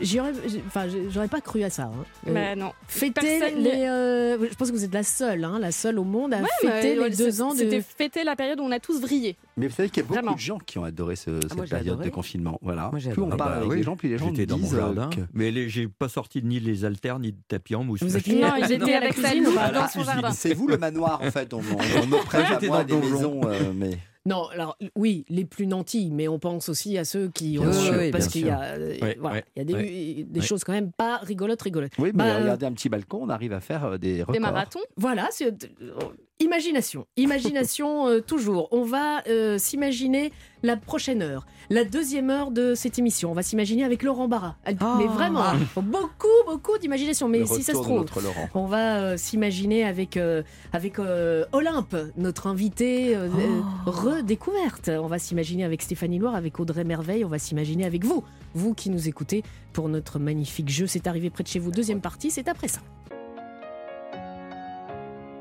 j'y 0.00 0.18
aurais, 0.20 0.32
j'ai- 0.48 0.62
enfin, 0.66 0.86
j'aurais 1.08 1.28
pas 1.28 1.40
cru 1.40 1.62
à 1.62 1.70
ça. 1.70 1.84
hein. 1.84 2.04
Euh, 2.28 2.34
Bah 2.34 2.56
non. 2.56 2.72
Fêter 2.88 3.38
Personne- 3.38 3.58
les. 3.62 3.86
euh, 3.86 4.48
je 4.50 4.54
pense 4.56 4.70
que 4.70 4.76
vous 4.76 4.84
êtes 4.84 4.92
la 4.94 5.04
seule, 5.04 5.44
hein, 5.44 5.58
la 5.60 5.70
seule 5.72 5.98
au 6.00 6.04
monde 6.04 6.34
à 6.34 6.38
Ouais, 6.38 6.48
fêter 6.60 6.96
mais, 6.96 7.08
les 7.08 7.16
deux 7.16 7.30
c'est- 7.30 7.40
ans 7.42 7.52
de. 7.52 7.58
C'était 7.58 7.80
fêter 7.80 8.24
la 8.24 8.34
période 8.34 8.58
où 8.60 8.64
on 8.64 8.72
a 8.72 8.80
tous 8.80 9.00
vrillé. 9.00 9.36
Mais 9.56 9.68
vous 9.68 9.74
savez 9.74 9.88
qu'il 9.88 9.98
y 9.98 10.00
a 10.00 10.08
beaucoup 10.08 10.14
Vraiment. 10.14 10.34
de 10.34 10.40
gens 10.40 10.58
qui 10.58 10.78
ont 10.78 10.84
adoré 10.84 11.14
ce- 11.14 11.40
cette 11.42 11.54
moi, 11.54 11.64
j'ai 11.64 11.70
période 11.70 11.94
adoré. 11.94 12.08
de 12.10 12.14
confinement. 12.14 12.58
Voilà. 12.60 12.88
Moi, 12.90 12.98
j'ai 12.98 13.10
plus 13.12 13.22
on 13.22 13.28
parle 13.28 13.40
Ah 13.42 13.46
bah 13.50 13.56
avec 13.58 13.70
oui. 13.70 13.76
les 13.76 13.82
gens, 13.84 13.94
plus 13.96 14.08
les 14.08 14.18
gens 14.18 14.26
J'étais 14.30 14.46
dans 14.46 14.58
mon 14.58 14.66
euh, 14.72 14.76
jardin, 14.76 15.10
que- 15.10 15.20
mais 15.32 15.52
les- 15.52 15.68
j'ai 15.68 15.86
pas 15.86 16.08
sorti 16.08 16.42
ni 16.42 16.58
les 16.58 16.84
haltères 16.84 17.20
ni 17.20 17.30
de 17.30 17.38
tapis 17.46 17.76
en 17.76 17.84
mousse. 17.84 18.02
Vous 18.02 18.16
êtes 18.16 18.26
Non, 18.26 18.48
ils 18.58 18.72
étaient 18.72 18.94
à 18.94 18.98
la 19.00 19.06
avec 19.06 19.12
sa 19.14 19.28
cuisine 19.28 19.42
ou 19.46 19.50
loupe 19.50 19.54
pas 19.60 19.70
dans 19.70 19.88
son 19.88 20.02
jardin. 20.02 20.32
C'est 20.32 20.54
vous 20.54 20.66
le 20.66 20.76
manoir 20.76 21.20
en 21.22 21.30
fait. 21.30 21.54
On, 21.54 21.58
on, 21.58 21.60
on 22.02 22.06
me 22.06 22.24
prête 22.24 22.40
à 22.46 22.48
J'étais 22.54 22.66
moi 22.66 22.82
dans 22.82 22.84
des 22.84 23.06
le 23.06 23.12
donjon. 23.12 23.34
maisons, 23.36 23.40
euh, 23.48 23.72
mais 23.72 23.96
Non, 24.26 24.46
alors 24.48 24.78
oui, 24.96 25.26
les 25.28 25.44
plus 25.44 25.66
nantis, 25.66 26.08
mais 26.10 26.28
on 26.28 26.38
pense 26.38 26.70
aussi 26.70 26.96
à 26.96 27.04
ceux 27.04 27.28
qui 27.28 27.58
ont. 27.58 27.64
Bien 27.64 27.72
sûr, 27.72 27.94
oui, 27.98 28.10
parce 28.10 28.28
qu'il 28.28 28.46
y 28.46 28.50
a, 28.50 28.62
euh, 28.72 28.94
voilà, 29.20 29.42
y 29.54 29.64
des, 29.66 30.24
des 30.24 30.40
Ouais. 30.40 30.46
choses 30.46 30.64
quand 30.64 30.72
même 30.72 30.92
pas 30.92 31.18
rigolotes, 31.18 31.60
rigolotes. 31.60 31.92
oui, 31.98 32.10
mais 32.14 32.24
Bah, 32.24 32.38
regardez 32.40 32.64
un 32.64 32.72
petit 32.72 32.88
balcon, 32.88 33.18
on 33.22 33.28
arrive 33.28 33.52
à 33.52 33.60
faire 33.60 33.84
euh, 33.84 33.98
des 33.98 34.20
records. 34.22 34.32
Des 34.32 34.38
marathons. 34.38 34.80
Voilà, 34.96 35.28
c'est- 35.30 35.68
euh, 35.82 35.92
imagination, 36.40 37.06
imagination 37.16 38.06
euh, 38.08 38.20
toujours. 38.20 38.68
On 38.72 38.84
va 38.84 39.22
euh, 39.28 39.58
s'imaginer 39.58 40.32
la 40.62 40.76
prochaine 40.76 41.22
heure, 41.22 41.46
la 41.70 41.84
deuxième 41.84 42.30
heure 42.30 42.50
de 42.50 42.74
cette 42.74 42.98
émission. 42.98 43.30
On 43.30 43.34
va 43.34 43.42
s'imaginer 43.42 43.84
avec 43.84 44.02
Laurent 44.02 44.28
Barra. 44.28 44.56
Oh. 44.68 44.84
Mais 44.98 45.06
vraiment, 45.06 45.44
faut 45.74 45.82
beaucoup, 45.82 46.26
beaucoup 46.46 46.78
d'imagination. 46.78 47.28
Mais 47.28 47.40
Le 47.40 47.46
si 47.46 47.62
ça 47.62 47.72
se 47.72 47.78
trouve, 47.78 47.98
notre 47.98 48.20
Laurent. 48.20 48.48
on 48.54 48.66
va 48.66 48.96
euh, 49.00 49.16
s'imaginer 49.16 49.84
avec, 49.84 50.16
euh, 50.16 50.42
avec 50.72 50.98
euh, 50.98 51.44
Olympe, 51.52 51.96
notre 52.16 52.46
invité 52.46 53.14
euh, 53.14 53.28
euh, 53.28 53.60
redécouverte. 53.86 54.88
On 54.88 55.06
va 55.06 55.18
s'imaginer 55.18 55.64
avec 55.64 55.82
Stéphanie 55.82 56.18
Loire, 56.18 56.34
avec 56.34 56.58
Audrey 56.58 56.84
Merveille. 56.84 57.24
On 57.24 57.28
va 57.28 57.38
s'imaginer 57.38 57.84
avec 57.84 58.04
vous, 58.04 58.24
vous 58.54 58.74
qui 58.74 58.90
nous 58.90 59.08
écoutez 59.08 59.42
pour 59.72 59.88
notre 59.88 60.18
magnifique 60.18 60.68
jeu. 60.70 60.86
C'est 60.86 61.06
arrivé 61.06 61.30
près 61.30 61.42
de 61.42 61.48
chez 61.48 61.58
vous. 61.58 61.70
Deuxième 61.70 62.00
partie, 62.00 62.30
c'est 62.30 62.48
après 62.48 62.68
ça. 62.68 62.80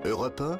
Europe 0.05 0.41
1, 0.41 0.59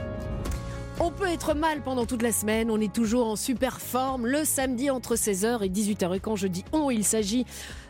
On 1.03 1.09
peut 1.09 1.27
être 1.27 1.55
mal 1.55 1.81
pendant 1.81 2.05
toute 2.05 2.21
la 2.21 2.31
semaine, 2.31 2.69
on 2.69 2.79
est 2.79 2.93
toujours 2.93 3.25
en 3.27 3.35
super 3.35 3.81
forme 3.81 4.27
le 4.27 4.45
samedi 4.45 4.91
entre 4.91 5.15
16h 5.15 5.63
et 5.63 5.69
18h. 5.69 6.15
Et 6.15 6.19
quand 6.19 6.35
je 6.35 6.45
dis 6.45 6.63
on, 6.73 6.91
il 6.91 7.03
s'agit 7.03 7.43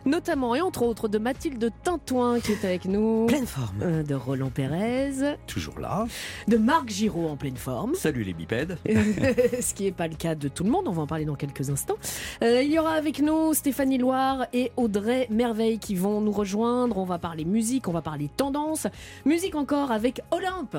notamment 0.06 0.56
et 0.56 0.62
entre 0.62 0.84
autres 0.84 1.10
de 1.10 1.18
Mathilde 1.18 1.72
Tintouin 1.84 2.40
qui 2.40 2.54
est 2.54 2.64
avec 2.64 2.86
nous, 2.86 3.26
Pleine 3.28 3.46
forme. 3.46 3.82
euh, 3.82 4.04
de 4.04 4.16
Roland 4.16 4.50
Pérez, 4.50 5.36
Toujours 5.46 5.78
là. 5.80 6.08
de 6.48 6.56
Marc 6.56 6.88
Giraud 6.88 7.28
en 7.28 7.36
pleine 7.36 7.58
forme. 7.58 7.96
Salut 7.96 8.24
les 8.24 8.32
bipèdes. 8.34 8.78
Ce 8.88 9.74
qui 9.74 9.84
n'est 9.84 9.92
pas 9.92 10.08
le 10.08 10.16
cas 10.16 10.34
de 10.34 10.48
tout 10.48 10.64
le 10.64 10.70
monde, 10.70 10.88
on 10.88 10.92
va 10.92 11.02
en 11.02 11.08
parler 11.08 11.26
dans 11.26 11.36
quelques 11.36 11.70
instants. 11.70 11.98
Euh, 12.44 12.64
il 12.64 12.72
y 12.72 12.80
aura 12.80 12.94
avec 12.94 13.20
nous 13.22 13.54
Stéphanie 13.54 13.98
Loire 13.98 14.46
et 14.54 14.72
Audrey 14.78 15.28
Merveille 15.30 15.80
qui 15.80 15.96
vont 15.96 16.22
nous 16.22 16.32
rejoindre. 16.32 16.98
On 16.98 17.06
va 17.06 17.20
parler 17.20 17.44
musique, 17.44 17.90
on 17.90 17.94
va 17.94 18.02
parler 18.02 18.30
tendance. 18.38 18.88
Musique 19.26 19.56
encore 19.56 19.92
avec 19.92 20.22
Olympe. 20.32 20.78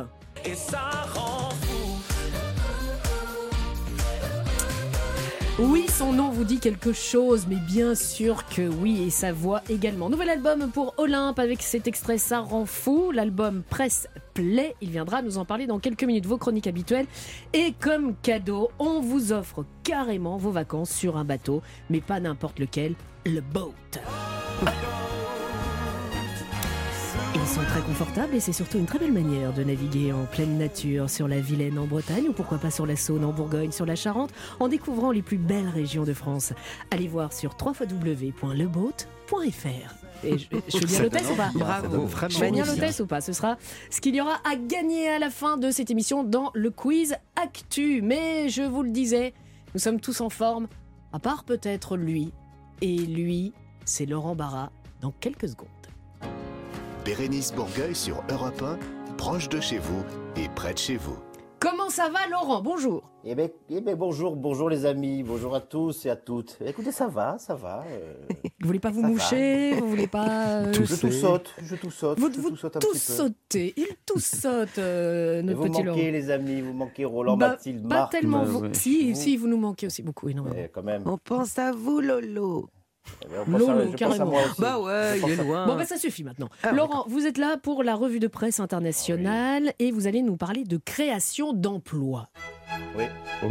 Oui, 5.59 5.85
son 5.87 6.15
nom 6.15 6.31
vous 6.31 6.45
dit 6.45 6.61
quelque 6.61 6.95
chose, 6.95 7.47
mais 7.47 7.57
bien 7.57 7.95
sûr 7.95 8.47
que 8.47 8.63
oui, 8.63 9.03
et 9.03 9.11
sa 9.11 9.33
voix 9.33 9.61
également. 9.69 10.09
Nouvel 10.09 10.31
album 10.31 10.71
pour 10.73 10.95
Olympe 10.97 11.39
avec 11.39 11.61
cet 11.61 11.87
extrait 11.87 12.17
Ça 12.17 12.41
rend 12.41 12.65
fou, 12.65 13.11
l'album 13.13 13.63
Presse 13.69 14.09
Play. 14.33 14.75
Il 14.81 14.91
viendra 14.91 15.21
nous 15.21 15.37
en 15.37 15.45
parler 15.45 15.67
dans 15.67 15.79
quelques 15.79 16.05
minutes, 16.05 16.25
vos 16.25 16.39
chroniques 16.39 16.67
habituelles. 16.67 17.07
Et 17.53 17.75
comme 17.79 18.15
cadeau, 18.23 18.71
on 18.79 19.01
vous 19.01 19.33
offre 19.33 19.67
carrément 19.85 20.39
vos 20.39 20.53
vacances 20.53 20.91
sur 20.91 21.19
un 21.19 21.25
bateau, 21.25 21.61
mais 21.91 22.01
pas 22.01 22.19
n'importe 22.19 22.59
lequel, 22.59 22.95
le 23.27 23.43
boat. 23.43 23.75
Ils 27.53 27.57
sont 27.57 27.67
très 27.67 27.83
confortables 27.83 28.35
et 28.35 28.41
c'est 28.41 28.55
surtout 28.55 28.79
une 28.79 28.87
très 28.87 28.99
belle 28.99 29.13
manière 29.13 29.53
de 29.53 29.63
naviguer 29.63 30.11
en 30.11 30.25
pleine 30.25 30.57
nature 30.57 31.11
sur 31.11 31.29
la 31.29 31.39
Vilaine 31.39 31.79
en 31.79 31.87
Bretagne 31.87 32.31
ou 32.31 32.33
pourquoi 32.33 32.57
pas 32.57 32.71
sur 32.71 32.87
la 32.87 32.97
Saône 32.97 33.27
en 33.27 33.33
Bourgogne, 33.35 33.73
sur 33.73 33.85
la 33.85 33.95
Charente, 33.95 34.31
en 34.59 34.69
découvrant 34.69 35.11
les 35.11 35.21
plus 35.21 35.37
belles 35.37 35.69
régions 35.69 36.05
de 36.05 36.15
France. 36.15 36.55
Allez 36.91 37.09
voir 37.09 37.35
sur 37.35 37.55
www.leboat.fr. 37.63 39.05
Et 40.25 40.39
je, 40.39 40.47
je 40.67 40.79
fais 40.79 40.87
bien 40.87 41.03
l'hôtesse 41.03 41.31
ou 41.31 41.37
pas? 41.37 41.51
Bravo. 41.55 42.09
Je 42.31 42.51
bien 42.51 42.65
l'hôtesse 42.65 43.01
ou 43.01 43.07
pas? 43.07 43.21
Ce 43.21 43.35
sera 43.35 43.59
ce 43.91 44.01
qu'il 44.01 44.15
y 44.15 44.23
aura 44.23 44.39
à 44.51 44.57
gagner 44.57 45.11
à 45.11 45.19
la 45.19 45.29
fin 45.29 45.59
de 45.59 45.71
cette 45.71 45.91
émission 45.91 46.25
dans 46.25 46.53
le 46.55 46.71
quiz 46.71 47.17
Actu. 47.37 48.01
Mais 48.01 48.49
je 48.49 48.63
vous 48.63 48.83
le 48.83 48.93
disais, 48.93 49.35
nous 49.75 49.81
sommes 49.81 50.01
tous 50.01 50.23
en 50.23 50.31
forme, 50.31 50.69
à 51.13 51.19
part 51.19 51.45
peut-être 51.45 51.99
lui. 51.99 52.33
Et 52.81 52.97
lui, 52.97 53.53
c'est 53.85 54.07
Laurent 54.07 54.35
Barra 54.35 54.73
dans 55.03 55.11
quelques 55.11 55.51
secondes. 55.51 55.69
Bérénice 57.05 57.53
Bourgueil 57.53 57.95
sur 57.95 58.23
Europe 58.31 58.63
1, 58.63 59.15
proche 59.17 59.49
de 59.49 59.61
chez 59.61 59.79
vous 59.79 60.03
et 60.37 60.49
près 60.55 60.73
de 60.75 60.79
chez 60.79 60.97
vous. 60.97 61.17
Comment 61.59 61.91
ça 61.91 62.09
va 62.09 62.27
Laurent? 62.29 62.61
Bonjour. 62.61 63.03
Eh 63.25 63.37
bien, 63.37 63.49
eh 63.71 63.81
ben, 63.81 63.95
bonjour, 63.95 64.35
bonjour 64.35 64.69
les 64.69 64.85
amis, 64.85 65.23
bonjour 65.23 65.55
à 65.55 65.61
tous 65.61 66.07
et 66.07 66.11
à 66.11 66.17
toutes. 66.17 66.59
Écoutez, 66.65 66.91
ça 66.91 67.07
va, 67.07 67.37
ça 67.39 67.55
va. 67.55 67.85
euh, 67.89 68.15
Vous 68.61 68.67
voulez 68.67 68.81
pas 68.81 68.91
vous 68.91 69.01
Ça 69.01 69.07
va. 69.07 69.13
moucher? 69.13 69.73
Vous 69.81 69.89
voulez 69.89 70.07
pas 70.09 70.27
euh, 70.63 70.73
je 70.73 70.81
tout 70.97 71.11
saute, 71.13 71.55
je 71.63 71.77
tout 71.77 71.91
saute, 71.91 72.19
Vous, 72.19 72.33
je 72.33 72.41
vous 72.41 72.51
tout 72.51 72.57
saute 72.57 72.77
un 72.77 72.81
tous 72.81 72.93
petit 72.93 73.07
peu. 73.07 73.13
sautez, 73.13 73.75
il 73.77 73.87
tous 74.07 74.25
saute, 74.43 74.79
euh, 74.79 75.41
notre 75.43 75.59
vous 75.59 75.63
petit 75.65 75.73
manquez 75.85 75.85
Laurent. 75.85 75.99
les 76.13 76.31
amis, 76.31 76.61
vous 76.63 76.73
manquez 76.73 77.05
Roland, 77.05 77.37
Bah, 77.37 77.51
Mathilde, 77.51 77.89
pas 77.89 78.09
tellement 78.11 78.41
bah, 78.41 78.45
vous. 78.45 78.61
ouais. 78.63 78.75
Si, 78.75 79.13
Vous. 79.13 79.21
si, 79.21 79.37
vous 79.37 79.47
nous 79.47 79.59
manquez 79.59 79.87
aussi 79.87 80.03
beaucoup, 80.03 80.29
énormément. 80.29 80.57
Eh, 80.59 80.69
quand 80.69 80.83
même. 80.83 81.03
On 81.07 81.19
pense 81.19 81.59
à 81.59 81.71
vous, 81.73 82.01
Lolo. 82.01 82.69
Eh 83.25 83.51
Lolo, 83.51 83.93
à 83.93 83.97
carrément. 83.97 84.33
Bah 84.59 84.79
ouais, 84.81 85.19
Je 85.21 85.27
il 85.27 85.33
est 85.33 85.37
loin. 85.37 85.67
Bon, 85.67 85.77
bah 85.77 85.85
ça 85.87 85.97
suffit 85.97 86.25
maintenant. 86.25 86.49
Ah, 86.63 86.73
Laurent, 86.73 87.05
vous 87.09 87.27
êtes 87.27 87.39
là 87.39 87.57
pour 87.57 87.83
la 87.83 87.95
revue 87.95 88.21
de 88.21 88.29
presse 88.29 88.61
internationale 88.61 89.73
et 89.79 89.91
vous 89.91 90.07
allez 90.07 90.23
nous 90.23 90.37
parler 90.37 90.65
de 90.65 90.77
création 90.77 91.53
d'emplois. 91.53 92.29
Oui, 92.97 93.05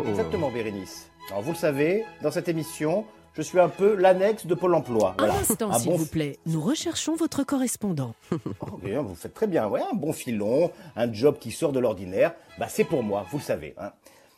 exactement, 0.08 0.50
Bérénice. 0.52 1.10
Alors, 1.30 1.42
vous 1.44 1.52
le 1.52 1.58
savez, 1.58 2.06
dans 2.22 2.32
cette 2.32 2.48
émission, 2.50 3.06
je 3.34 3.42
suis 3.42 3.60
un 3.60 3.70
peu 3.70 3.96
l'annexe 3.96 4.46
de 4.46 4.56
Pôle 4.56 4.74
emploi. 4.76 5.16
Voilà. 5.18 5.36
Un 5.36 5.38
instant, 5.40 5.74
s'il 5.74 5.92
bon 5.92 5.98
vous 5.98 6.06
plaît. 6.06 6.38
Nous 6.46 6.62
recherchons 6.62 7.16
votre 7.16 7.44
correspondant. 7.44 8.14
Oh, 8.62 8.78
bien, 8.84 9.02
vous 9.02 9.16
faites 9.16 9.34
très 9.34 9.48
bien. 9.48 9.68
Ouais, 9.68 9.82
un 9.92 9.96
bon 9.96 10.14
filon, 10.14 10.72
un 10.96 11.12
job 11.12 11.38
qui 11.40 11.52
sort 11.52 11.72
de 11.72 11.80
l'ordinaire, 11.80 12.34
bah, 12.58 12.68
c'est 12.70 12.84
pour 12.84 13.04
moi, 13.04 13.26
vous 13.32 13.38
le 13.38 13.44
savez. 13.44 13.74
hein. 13.78 13.92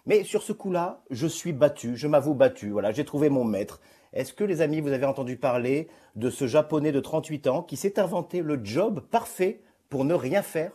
Mais 0.06 0.24
sur 0.26 0.44
ce 0.44 0.52
coup-là, 0.52 1.02
je 1.12 1.28
suis 1.28 1.54
battu, 1.54 1.96
je 1.96 2.08
m'avoue 2.08 2.34
battu. 2.34 2.72
Voilà, 2.72 2.92
j'ai 2.92 3.06
trouvé 3.06 3.30
mon 3.30 3.46
maître. 3.46 3.80
Est-ce 4.14 4.34
que 4.34 4.44
les 4.44 4.62
amis, 4.62 4.80
vous 4.82 4.92
avez 4.92 5.06
entendu 5.06 5.38
parler 5.38 5.88
de 6.16 6.30
ce 6.30 6.48
japonais 6.48 6.92
de 6.92 7.00
38 7.00 7.48
ans 7.48 7.64
qui 7.64 7.76
s'est 7.78 8.00
inventé 8.00 8.42
le 8.42 8.60
job 8.64 9.02
parfait 9.12 9.62
pour 9.90 10.06
ne 10.06 10.14
rien 10.14 10.42
faire? 10.42 10.72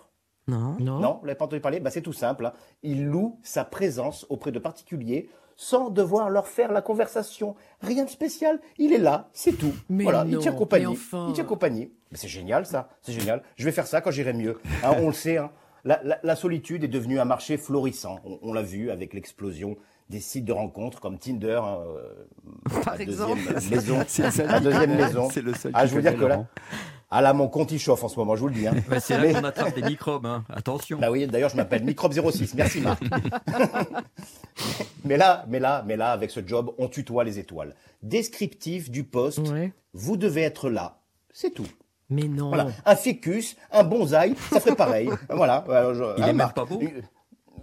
Non. 0.47 0.77
Non, 0.79 1.19
vous 1.21 1.27
l'avez 1.27 1.37
pas 1.37 1.45
entendu 1.45 1.61
parler? 1.61 1.79
Bah, 1.81 1.91
C'est 1.91 2.01
tout 2.03 2.13
simple. 2.13 2.47
hein. 2.47 2.53
Il 2.83 3.07
loue 3.07 3.39
sa 3.43 3.65
présence 3.65 4.25
auprès 4.31 4.51
de 4.51 4.59
particuliers 4.59 5.29
sans 5.57 5.91
devoir 5.91 6.31
leur 6.31 6.47
faire 6.47 6.73
la 6.73 6.81
conversation. 6.83 7.55
Rien 7.81 8.05
de 8.05 8.11
spécial. 8.11 8.61
Il 8.79 8.93
est 8.93 8.99
là, 8.99 9.29
c'est 9.33 9.53
tout. 9.53 9.73
Mais 9.89 10.05
voilà, 10.05 10.25
non, 10.25 10.31
il 10.31 10.39
tient 10.39 10.53
compagnie. 10.53 10.87
mais 10.87 10.93
enfin. 10.93 11.27
Il 11.29 11.35
tient 11.35 11.45
compagnie. 11.45 11.93
Mais 12.11 12.17
c'est 12.17 12.29
génial 12.29 12.65
ça, 12.65 12.89
c'est 13.03 13.13
génial. 13.13 13.43
Je 13.57 13.65
vais 13.65 13.73
faire 13.73 13.87
ça 13.87 14.01
quand 14.01 14.11
j'irai 14.13 14.33
mieux. 14.33 14.59
Hein, 14.85 14.93
on 15.03 15.09
le 15.09 15.13
sait, 15.13 15.37
hein, 15.37 15.51
la, 15.85 16.01
la- 16.05 16.19
la 16.23 16.37
solitude 16.37 16.85
est 16.85 16.89
devenue 16.89 17.19
un 17.21 17.25
marché 17.25 17.57
florissant. 17.59 18.21
On, 18.25 18.39
on 18.43 18.53
l'a 18.53 18.63
vu 18.63 18.91
avec 18.91 19.13
l'explosion 19.15 19.77
des 20.11 20.21
sites 20.21 20.45
de 20.45 20.53
rencontres 20.53 21.01
comme 21.01 21.19
Tinder, 21.19 21.61
hein, 21.63 21.79
euh, 21.87 22.83
Par 22.85 23.01
exemple. 23.01 23.39
deuxième 23.55 23.71
maison. 23.71 24.05
C'est 24.09 24.23
le 24.25 24.31
seul 24.31 24.47
La 24.47 24.61
deuxième 24.61 24.95
maison. 24.97 25.29
C'est 25.31 25.43
le 25.43 25.55
seul 25.55 25.73
Ah, 25.75 25.85
qui 25.85 25.91
je 25.91 25.95
veux 25.97 26.03
dire 26.03 26.17
que 26.17 26.25
là, 26.25 26.45
ah 27.11 27.23
là, 27.23 27.33
mon 27.33 27.49
compte 27.49 27.73
il 27.73 27.79
chauffe 27.79 28.05
en 28.05 28.09
ce 28.09 28.19
moment, 28.19 28.37
je 28.37 28.41
vous 28.43 28.49
le 28.49 28.55
dis. 28.55 28.67
hein. 28.67 28.75
Bah, 28.89 29.01
c'est 29.01 29.17
là 29.17 29.23
Mais- 29.23 29.33
qu'on 29.35 29.45
attrape 29.45 29.75
des 29.75 29.83
microbes, 29.83 30.27
hein. 30.27 30.45
attention. 30.51 30.99
bah 30.99 31.11
oui, 31.11 31.27
d'ailleurs, 31.27 31.51
je 31.51 31.57
m'appelle 31.57 31.85
Microbe 31.85 32.13
06. 32.13 32.55
Merci, 32.55 32.81
Marc. 32.81 33.03
mais 35.05 35.17
là, 35.17 35.45
mais 35.49 35.61
là, 35.61 35.85
mais 35.87 35.97
là, 35.97 36.13
avec 36.13 36.31
ce 36.31 36.41
job, 36.47 36.71
on 36.79 36.89
tutoie 36.89 37.25
les 37.25 37.39
étoiles. 37.39 37.75
Descriptif 38.03 38.91
du 38.91 39.05
poste, 39.05 39.39
Ouais. 39.51 39.73
vous 39.95 40.17
devez 40.17 40.43
être 40.43 40.71
là. 40.71 40.99
C'est 41.33 41.51
tout. 41.51 41.67
Mais 42.11 42.23
non. 42.25 42.49
Voilà. 42.49 42.69
Un 42.87 42.97
ficus, 42.97 43.57
un 43.71 43.85
bonsaï, 43.85 44.35
ça 44.51 44.61
ferait 44.61 44.75
pareil. 44.77 45.11
voilà. 45.31 45.65
Alors, 45.69 45.95
je- 45.95 46.03
Il 46.17 46.23
hein, 46.23 46.25
est 46.25 46.27
même 46.29 46.37
Marc, 46.37 46.57
pas 46.57 46.65
beau. 46.65 46.81
une- 46.81 47.03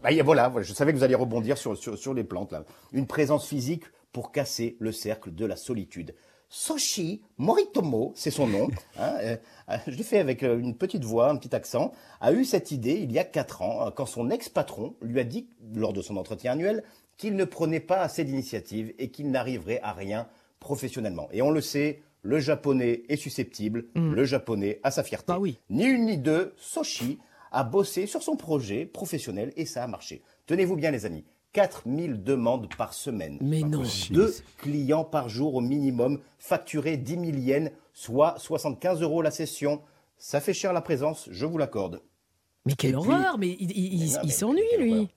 bah, 0.02 0.10
voilà, 0.24 0.50
voilà, 0.50 0.66
je 0.66 0.74
savais 0.74 0.92
que 0.92 0.98
vous 0.98 1.04
alliez 1.04 1.16
rebondir 1.16 1.58
sur, 1.58 1.78
sur, 1.78 1.98
sur 1.98 2.14
les 2.14 2.24
plantes. 2.24 2.52
Là. 2.52 2.64
Une 2.92 3.08
présence 3.08 3.48
physique 3.48 3.84
pour 4.12 4.32
casser 4.32 4.78
le 4.80 4.92
cercle 4.92 5.34
de 5.34 5.46
la 5.46 5.56
solitude. 5.56 6.16
Soshi 6.50 7.22
Moritomo, 7.38 8.14
c'est 8.16 8.32
son 8.32 8.48
nom. 8.48 8.70
hein, 8.98 9.14
euh, 9.22 9.36
euh, 9.70 9.78
je 9.88 9.96
l'ai 9.96 10.04
fait 10.04 10.20
avec 10.20 10.44
euh, 10.44 10.58
une 10.58 10.76
petite 10.76 11.04
voix, 11.04 11.30
un 11.30 11.36
petit 11.36 11.56
accent. 11.56 11.92
A 12.22 12.32
eu 12.32 12.46
cette 12.46 12.72
idée 12.72 12.94
il 12.94 13.12
y 13.12 13.20
a 13.20 13.24
quatre 13.24 13.62
ans, 13.62 13.92
quand 13.92 14.06
son 14.06 14.30
ex-patron 14.30 14.96
lui 15.02 15.20
a 15.20 15.24
dit, 15.24 15.50
lors 15.74 15.92
de 15.92 16.02
son 16.02 16.18
entretien 16.18 16.54
annuel, 16.54 16.84
qu'il 17.18 17.36
ne 17.36 17.46
prenait 17.46 17.80
pas 17.80 18.02
assez 18.02 18.24
d'initiatives 18.24 18.94
et 19.00 19.10
qu'il 19.10 19.32
n'arriverait 19.32 19.82
à 19.82 19.94
rien 19.94 20.28
professionnellement. 20.60 21.28
Et 21.32 21.42
on 21.42 21.52
le 21.52 21.62
sait, 21.62 22.02
le 22.22 22.40
japonais 22.40 23.04
est 23.10 23.18
susceptible, 23.18 23.86
le 23.94 24.24
japonais 24.26 24.80
a 24.84 24.92
sa 24.92 25.04
fierté. 25.04 25.26
Bah 25.28 25.40
oui. 25.40 25.60
Ni 25.70 25.86
une 25.86 26.06
ni 26.06 26.18
deux, 26.18 26.54
Soshi 26.58 27.20
a 27.56 27.64
bossé 27.64 28.06
sur 28.06 28.22
son 28.22 28.36
projet 28.36 28.86
professionnel 28.86 29.52
et 29.56 29.66
ça 29.66 29.84
a 29.84 29.88
marché. 29.88 30.22
Tenez-vous 30.46 30.76
bien 30.76 30.92
les 30.92 31.06
amis, 31.06 31.24
4000 31.54 32.24
demandes 32.24 32.68
par 32.78 32.94
semaine. 32.94 33.38
Mais 33.42 33.62
non. 33.62 33.84
Deux 34.12 34.34
clients 34.58 35.04
par 35.06 35.30
jour 35.30 35.56
au 35.56 35.62
minimum, 35.62 36.20
facturés 36.38 36.98
10 36.98 37.14
000 37.14 37.26
yens, 37.38 37.72
soit 37.94 38.36
75 38.38 39.02
euros 39.02 39.22
la 39.22 39.32
session. 39.32 39.82
Ça 40.18 40.40
fait 40.42 40.54
cher 40.54 40.74
la 40.74 40.82
présence, 40.82 41.28
je 41.32 41.46
vous 41.46 41.58
l'accorde. 41.58 42.02
Mais 42.66 42.74
quelle 42.74 42.92
puis- 42.92 42.98
horreur 43.00 43.38
Mais 43.38 43.56
il, 43.60 43.72
il- 44.22 44.32
s'ennuie, 44.32 44.62
lui. 44.78 44.94
horreur. 44.94 45.08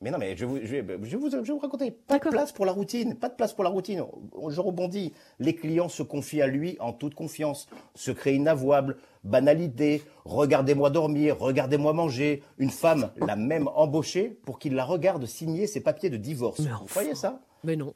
Mais 0.00 0.10
non, 0.10 0.18
mais 0.18 0.36
je, 0.36 0.44
vous, 0.44 0.58
je, 0.62 0.76
je 1.02 1.16
vous, 1.16 1.30
je 1.30 1.36
vais 1.36 1.42
vous 1.52 1.58
raconter. 1.58 1.90
Pas 1.90 2.18
de 2.18 2.28
place 2.28 2.52
pour 2.52 2.66
la 2.66 2.72
routine. 2.72 3.14
Pas 3.14 3.30
de 3.30 3.34
place 3.36 3.54
pour 3.54 3.64
la 3.64 3.70
routine. 3.70 4.04
Je 4.50 4.60
rebondis. 4.60 5.14
Les 5.38 5.54
clients 5.54 5.88
se 5.88 6.02
confient 6.02 6.42
à 6.42 6.46
lui 6.46 6.76
en 6.78 6.92
toute 6.92 7.14
confiance. 7.14 7.68
Secret 7.94 8.34
inavouable, 8.34 8.98
banalité. 9.24 10.02
Regardez-moi 10.24 10.90
dormir, 10.90 11.36
regardez-moi 11.38 11.92
manger. 11.92 12.42
Une 12.58 12.70
femme 12.70 13.10
l'a 13.16 13.36
même 13.36 13.68
embauché 13.74 14.28
pour 14.44 14.58
qu'il 14.58 14.74
la 14.74 14.84
regarde 14.84 15.26
signer 15.26 15.66
ses 15.66 15.80
papiers 15.80 16.10
de 16.10 16.16
divorce. 16.16 16.60
Vous 16.60 16.86
voyez 16.88 17.14
ça? 17.14 17.40
Mais 17.64 17.76
non. 17.76 17.94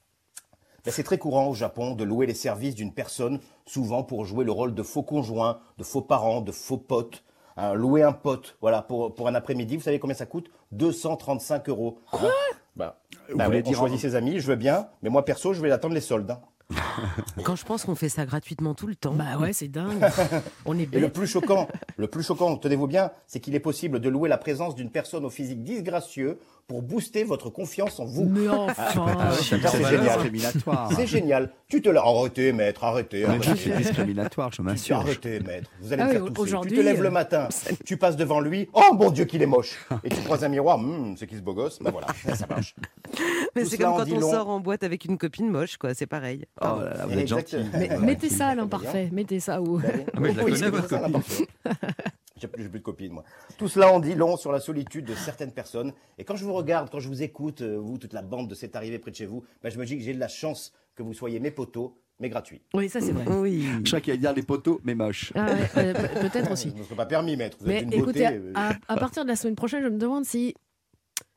Ben, 0.84 0.90
c'est 0.92 1.02
très 1.02 1.18
courant 1.18 1.48
au 1.48 1.54
Japon 1.54 1.94
de 1.94 2.04
louer 2.04 2.26
les 2.26 2.34
services 2.34 2.74
d'une 2.74 2.92
personne, 2.94 3.40
souvent 3.66 4.02
pour 4.02 4.24
jouer 4.24 4.44
le 4.44 4.52
rôle 4.52 4.74
de 4.74 4.82
faux 4.82 5.02
conjoint, 5.02 5.60
de 5.76 5.84
faux 5.84 6.00
parents, 6.02 6.40
de 6.40 6.52
faux 6.52 6.78
potes. 6.78 7.24
Hein, 7.56 7.74
louer 7.74 8.04
un 8.04 8.12
pote, 8.12 8.56
voilà, 8.60 8.82
pour, 8.82 9.12
pour 9.14 9.26
un 9.26 9.34
après-midi, 9.34 9.76
vous 9.76 9.82
savez 9.82 9.98
combien 9.98 10.14
ça 10.14 10.26
coûte? 10.26 10.48
235 10.70 11.68
euros. 11.68 11.98
Quoi? 12.12 12.30
Bah, 12.76 13.00
Vous 13.28 13.36
bah 13.36 13.46
voulez 13.46 13.56
ouais, 13.58 13.62
on 13.66 13.70
dire 13.70 13.78
choisit 13.78 13.98
en- 13.98 14.00
ses 14.00 14.14
amis, 14.14 14.38
je 14.38 14.46
veux 14.46 14.54
bien, 14.54 14.86
mais 15.02 15.10
moi 15.10 15.24
perso, 15.24 15.52
je 15.52 15.60
vais 15.60 15.72
attendre 15.72 15.94
les 15.94 16.00
soldes. 16.00 16.36
Quand 17.44 17.56
je 17.56 17.64
pense 17.64 17.84
qu'on 17.84 17.94
fait 17.94 18.08
ça 18.08 18.26
gratuitement 18.26 18.74
tout 18.74 18.86
le 18.86 18.94
temps. 18.94 19.14
Bah 19.14 19.38
ouais, 19.38 19.52
c'est 19.52 19.68
dingue. 19.68 20.04
On 20.66 20.78
est 20.78 20.92
Et 20.94 21.00
le 21.00 21.08
plus 21.08 21.26
choquant, 21.26 21.68
le 21.96 22.08
plus 22.08 22.22
choquant, 22.22 22.56
tenez-vous 22.56 22.86
bien, 22.86 23.10
c'est 23.26 23.40
qu'il 23.40 23.54
est 23.54 23.60
possible 23.60 24.00
de 24.00 24.08
louer 24.08 24.28
la 24.28 24.38
présence 24.38 24.74
d'une 24.74 24.90
personne 24.90 25.24
au 25.24 25.30
physique 25.30 25.62
disgracieux 25.62 26.38
pour 26.68 26.82
booster 26.82 27.24
votre 27.24 27.48
confiance 27.48 27.98
en 27.98 28.04
vous. 28.04 28.26
Mais 28.26 28.46
enfin. 28.46 29.06
Ah, 29.18 29.32
ça, 29.32 29.42
c'est 29.70 29.84
génial. 29.84 30.18
C'est 30.94 31.06
génial. 31.06 31.50
Tu 31.66 31.80
te 31.80 31.88
l'as 31.88 32.02
arrêté, 32.02 32.52
maître, 32.52 32.84
arrêtez. 32.84 33.24
Arrêtez. 33.24 33.56
c'est 33.56 33.76
discriminatoire, 33.76 34.52
je 34.52 34.60
m'assure. 34.60 34.98
Arrêtez, 34.98 35.40
maître. 35.40 35.70
Vous 35.80 35.92
allez 35.94 36.02
Ah 36.02 36.06
me 36.08 36.12
faire 36.12 36.24
tousser. 36.26 36.40
aujourd'hui, 36.40 36.72
Tu 36.72 36.76
te 36.78 36.82
lèves 36.82 37.00
euh, 37.00 37.04
le 37.04 37.10
matin, 37.10 37.48
tu 37.86 37.96
passes 37.96 38.16
devant 38.16 38.40
lui. 38.40 38.68
Oh 38.74 38.92
mon 38.92 39.10
Dieu, 39.10 39.24
qu'il 39.24 39.40
est 39.40 39.46
moche. 39.46 39.78
Et 40.04 40.10
tu 40.10 40.20
croises 40.20 40.44
un 40.44 40.48
miroir. 40.48 40.76
Hum, 40.76 41.14
c'est 41.18 41.26
qui 41.26 41.36
ce 41.36 41.40
beau 41.40 41.54
gosse? 41.54 41.78
Ben 41.80 41.90
voilà, 41.90 42.08
ça 42.36 42.46
marche. 42.46 42.74
Mais 43.56 43.64
c'est 43.64 43.78
comme 43.78 43.96
quand 43.96 44.10
on 44.12 44.20
long. 44.20 44.30
sort 44.30 44.48
en 44.50 44.60
boîte 44.60 44.82
avec 44.82 45.06
une 45.06 45.16
copine 45.16 45.48
moche, 45.48 45.78
quoi. 45.78 45.94
C'est 45.94 46.06
pareil. 46.06 46.44
Oh 46.60 46.66
là 46.80 46.94
là, 46.98 47.06
vous 47.06 47.18
êtes 47.18 47.28
gentil. 47.28 47.56
Mais- 47.72 47.96
mettez 47.98 48.28
ça 48.28 48.48
à 48.48 48.54
l'imparfait. 48.54 49.08
Mettez 49.10 49.40
ça 49.40 49.62
où. 49.62 49.80
Ah, 49.82 50.20
mais 50.20 50.32
je 50.32 50.36
la 50.36 50.44
Oui, 50.44 50.52
connais, 50.52 50.68
votre 50.70 50.88
copine. 50.88 51.46
J'ai 52.40 52.48
plus, 52.48 52.68
de 52.68 52.78
copine, 52.78 53.12
moi. 53.12 53.24
Tout 53.56 53.68
cela 53.68 53.92
en 53.92 54.00
dit 54.00 54.14
long 54.14 54.36
sur 54.36 54.52
la 54.52 54.60
solitude 54.60 55.04
de 55.04 55.14
certaines 55.14 55.52
personnes. 55.52 55.92
Et 56.18 56.24
quand 56.24 56.36
je 56.36 56.44
vous 56.44 56.52
regarde, 56.54 56.88
quand 56.90 57.00
je 57.00 57.08
vous 57.08 57.22
écoute, 57.22 57.60
euh, 57.62 57.76
vous, 57.78 57.98
toute 57.98 58.12
la 58.12 58.22
bande 58.22 58.48
de 58.48 58.54
cette 58.54 58.76
arrivée 58.76 58.98
près 58.98 59.10
de 59.10 59.16
chez 59.16 59.26
vous, 59.26 59.44
ben, 59.62 59.70
je 59.70 59.78
me 59.78 59.84
dis 59.84 59.96
que 59.96 60.02
j'ai 60.04 60.14
de 60.14 60.20
la 60.20 60.28
chance 60.28 60.72
que 60.94 61.02
vous 61.02 61.14
soyez 61.14 61.40
mes 61.40 61.50
poteaux, 61.50 61.98
mais 62.20 62.28
gratuits. 62.28 62.60
Oui, 62.74 62.88
ça 62.88 63.00
c'est 63.00 63.12
vrai. 63.12 63.24
Oui. 63.28 63.64
Je 63.84 63.88
crois 63.90 64.00
qu'il 64.00 64.12
va 64.12 64.16
dire 64.18 64.32
les 64.32 64.42
poteaux, 64.42 64.80
mais 64.84 64.94
moches. 64.94 65.32
Ah 65.36 65.46
ouais, 65.46 65.68
euh, 65.76 65.94
pe- 65.94 66.28
Peut-être 66.28 66.50
aussi. 66.50 66.70
Ce 66.74 66.76
ne 66.76 66.82
serait 66.82 66.96
pas 66.96 67.06
permis, 67.06 67.36
maître. 67.36 67.56
Vous 67.60 67.66
Mais 67.68 67.76
êtes 67.76 67.82
une 67.84 67.92
écoutez, 67.92 68.24
beauté. 68.24 68.36
euh, 68.36 68.52
à, 68.56 68.72
à 68.88 68.96
partir 68.96 69.22
de 69.24 69.28
la 69.28 69.36
semaine 69.36 69.54
prochaine, 69.54 69.82
je 69.82 69.88
me 69.88 69.98
demande 69.98 70.24
si 70.24 70.54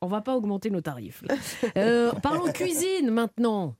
on 0.00 0.06
va 0.08 0.20
pas 0.20 0.36
augmenter 0.36 0.70
nos 0.70 0.80
tarifs. 0.80 1.22
Euh, 1.76 2.10
parlons 2.22 2.50
cuisine 2.52 3.10
maintenant. 3.10 3.76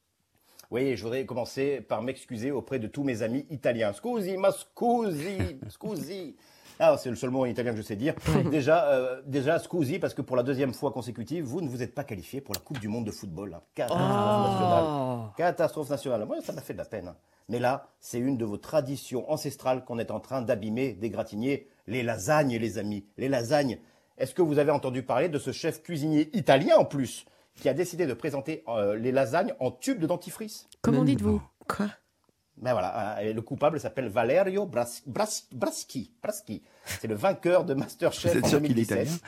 Oui, 0.71 0.97
je 0.97 1.03
voudrais 1.03 1.27
commencer 1.27 1.81
par 1.83 2.01
m'excuser 2.03 2.51
auprès 2.51 2.79
de 2.79 2.87
tous 2.87 3.03
mes 3.05 3.23
amis 3.23 3.45
italiens. 3.51 3.93
Scusi, 3.93 4.37
ma 4.39 4.53
scusi, 4.53 5.59
scusi. 5.69 6.37
Ah, 6.81 6.97
c'est 6.99 7.11
le 7.11 7.17
seul 7.17 7.31
mot 7.31 7.43
en 7.43 7.47
italien 7.47 7.71
que 7.73 7.77
je 7.77 7.83
sais 7.83 7.97
dire. 7.97 8.15
Déjà, 8.51 8.87
euh, 8.91 9.23
déjà, 9.27 9.59
scusi, 9.59 9.99
parce 9.99 10.15
que 10.15 10.23
pour 10.23 10.37
la 10.37 10.43
deuxième 10.43 10.73
fois 10.75 10.91
consécutive, 10.91 11.45
vous 11.45 11.61
ne 11.61 11.69
vous 11.69 11.83
êtes 11.83 11.95
pas 11.95 12.03
qualifié 12.05 12.41
pour 12.41 12.55
la 12.55 12.61
Coupe 12.61 12.81
du 12.81 12.89
Monde 12.89 13.05
de 13.07 13.11
football. 13.13 13.55
hein. 13.55 13.63
Catastrophe 13.75 14.51
nationale. 14.51 14.85
Oh. 14.87 15.25
Catastrophe 15.37 15.91
nationale. 15.91 16.25
Moi, 16.27 16.37
ça 16.43 16.53
m'a 16.53 16.61
fait 16.61 16.73
de 16.73 16.79
la 16.79 16.85
peine. 16.85 17.09
hein. 17.09 17.17
Mais 17.49 17.59
là, 17.59 17.87
c'est 18.01 18.19
une 18.19 18.37
de 18.37 18.45
vos 18.45 18.57
traditions 18.57 19.31
ancestrales 19.31 19.85
qu'on 19.85 19.99
est 19.99 20.11
en 20.11 20.21
train 20.21 20.43
d'abîmer, 20.43 20.93
d'égratigner. 20.95 21.69
Les 21.87 22.03
lasagnes, 22.03 22.57
les 22.57 22.79
amis. 22.79 23.05
Les 23.17 23.29
lasagnes. 23.29 23.79
Est-ce 24.19 24.35
que 24.35 24.43
vous 24.43 24.59
avez 24.59 24.71
entendu 24.71 25.03
parler 25.03 25.29
de 25.29 25.39
ce 25.39 25.53
chef 25.53 25.83
cuisinier 25.83 26.31
italien 26.37 26.77
en 26.79 26.85
plus, 26.85 27.25
qui 27.57 27.69
a 27.69 27.75
décidé 27.75 28.07
de 28.07 28.15
présenter 28.15 28.63
euh, 28.69 28.97
les 28.97 29.13
lasagnes 29.13 29.55
en 29.61 29.71
tube 29.71 29.99
de 29.99 30.07
dentifrice? 30.07 30.69
Comment 30.81 31.05
dites-vous? 31.05 31.43
Quoi? 31.69 31.87
Ben 32.59 32.73
voilà, 32.73 33.19
euh, 33.19 33.33
le 33.33 33.43
coupable 33.43 33.81
s'appelle 33.81 34.09
Valerio 34.09 34.67
Bras- 34.67 35.03
Bras- 35.07 35.45
Braschi. 35.53 36.13
Braschi. 36.23 36.63
C'est 36.85 37.09
le 37.09 37.15
vainqueur 37.15 37.65
de 37.65 37.75
Masterchef 37.75 38.33
Vous 38.33 38.39
êtes 38.39 38.45
en 38.45 38.49
sûr 38.49 38.59
qu'il 38.63 38.79
est 38.79 38.85
2017. 38.89 39.01
italien 39.09 39.19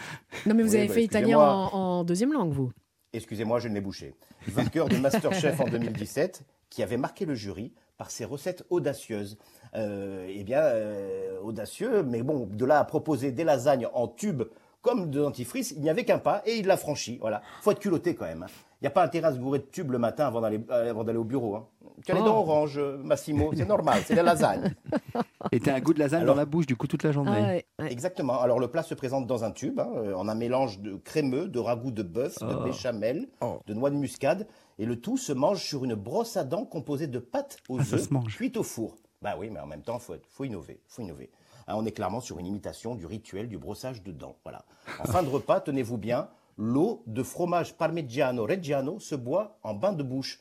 Non, 0.47 0.55
mais 0.55 0.63
vous 0.63 0.71
Oui, 0.73 0.77
avez 0.79 0.89
bah, 0.89 0.95
fait 0.95 1.05
italien 1.05 1.39
en, 1.39 1.75
en 1.75 2.05
deuxième 2.05 2.33
langue, 2.33 2.53
vous. 2.53 2.73
Excusez-moi, 3.13 3.59
je 3.61 3.69
ne 3.69 3.75
l'ai 3.75 3.81
bouché. 3.81 4.15
Vainqueur 4.49 4.89
de 4.89 4.97
Masterchef 4.97 5.61
en 5.61 5.65
2017, 5.67 6.43
qui 6.69 6.83
avait 6.83 6.97
marqué 6.97 7.25
le 7.25 7.35
jury 7.35 7.73
par 7.97 8.11
ses 8.11 8.25
recettes 8.25 8.65
audacieuses. 8.71 9.39
Euh, 9.77 10.27
eh 10.29 10.43
bien, 10.45 10.61
euh, 10.61 11.39
audacieux, 11.43 12.03
mais 12.03 12.23
bon, 12.23 12.47
de 12.51 12.65
là 12.65 12.79
à 12.81 12.85
proposer 12.85 13.33
des 13.33 13.45
lasagnes 13.45 13.89
en 13.95 14.09
tube 14.09 14.43
comme 14.83 15.11
de 15.11 15.21
dentifrice, 15.21 15.71
il 15.71 15.81
n'y 15.81 15.89
avait 15.89 16.05
qu'un 16.05 16.19
pas 16.19 16.43
et 16.45 16.57
il 16.59 16.67
l'a 16.67 16.77
franchi. 16.77 17.17
Voilà. 17.21 17.41
Faut 17.63 17.71
être 17.71 17.79
culotté 17.81 18.15
quand 18.15 18.27
même. 18.27 18.43
hein. 18.43 18.47
Il 18.81 18.85
n'y 18.85 18.89
a 18.89 18.91
pas 18.91 19.03
intérêt 19.05 19.29
à 19.29 19.33
se 19.33 19.39
bourrer 19.39 19.61
de 19.61 19.65
tubes 19.65 19.91
le 19.93 19.99
matin 19.99 20.27
avant 20.27 20.43
d'aller 20.43 20.61
euh, 20.71 20.91
avant 20.91 21.05
d'aller 21.05 21.17
au 21.19 21.25
bureau. 21.25 21.55
Hein. 21.57 21.67
Tu 22.05 22.11
as 22.13 22.15
les 22.15 22.21
Oh. 22.21 22.25
dents 22.25 22.39
oranges, 22.39 22.79
euh, 22.79 22.99
Massimo, 22.99 23.53
c'est 23.57 23.65
normal, 23.67 24.03
c'est 24.05 24.15
la 24.15 24.23
lasagne. 24.23 24.75
Et 25.53 25.61
t'as 25.61 25.75
un 25.75 25.81
goût 25.81 25.95
de 25.95 25.99
lasagne 26.01 26.23
Alors- 26.23 26.35
dans 26.35 26.41
la 26.41 26.47
bouche, 26.47 26.67
du 26.67 26.75
coup, 26.77 26.87
toute 26.87 27.03
la 27.03 27.13
journée. 27.13 27.31
Ah 27.35 27.41
ouais, 27.43 27.67
ouais. 27.81 27.93
Exactement. 27.93 28.41
Alors 28.41 28.59
le 28.59 28.69
plat 28.69 28.83
se 28.83 28.95
présente 28.95 29.27
dans 29.27 29.45
un 29.45 29.51
tube, 29.53 29.79
hein, 29.79 29.91
euh, 29.97 30.15
en 30.15 30.29
un 30.29 30.35
mélange 30.35 30.81
de 30.81 30.97
crémeux, 30.97 31.49
de 31.49 31.59
ragoût 31.59 31.91
de 31.91 32.03
bœuf, 32.03 32.39
de 32.41 32.55
Oh. 32.61 32.65
béchamel, 32.65 33.29
Oh. 33.41 33.61
de 33.67 33.75
noix 33.75 33.91
de 33.91 33.97
muscade, 33.97 34.47
et 34.79 34.87
le 34.87 35.01
tout 35.01 35.17
se 35.17 35.33
mange 35.33 35.63
sur 35.63 35.85
une 35.85 35.95
brosse 35.95 36.37
à 36.37 36.45
dents 36.45 36.65
composée 36.65 37.07
de 37.07 37.19
pâtes 37.19 37.59
aux 37.69 37.79
Ah, 37.79 37.95
œufs 37.95 38.09
cuites 38.37 38.57
au 38.57 38.63
four. 38.63 38.97
Bah 39.23 39.37
oui, 39.39 39.49
mais 39.51 39.61
en 39.61 39.67
même 39.67 39.83
temps, 39.83 39.99
faut, 39.99 40.15
être- 40.15 40.27
faut 40.29 40.45
innover, 40.45 40.81
faut 40.89 41.03
innover. 41.03 41.31
Hein, 41.69 41.75
on 41.77 41.87
est 41.87 41.93
clairement 41.93 42.21
sur 42.21 42.39
une 42.39 42.47
imitation 42.47 42.95
du 42.95 43.07
rituel 43.07 43.49
du 43.49 43.57
brossage 43.57 44.03
de 44.03 44.13
dents. 44.13 44.37
Voilà. 44.45 44.65
En 44.99 45.05
fin 45.05 45.23
de 45.23 45.29
repas, 45.31 45.61
tenez-vous 45.61 45.97
bien, 45.97 46.29
l'eau 46.59 47.03
de 47.07 47.23
fromage 47.23 47.75
parmigiano 47.75 48.45
reggiano 48.45 48.99
se 49.01 49.15
boit 49.15 49.59
en 49.63 49.73
bain 49.75 49.93
de 49.93 50.03
bouche. 50.03 50.41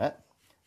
Hein 0.00 0.12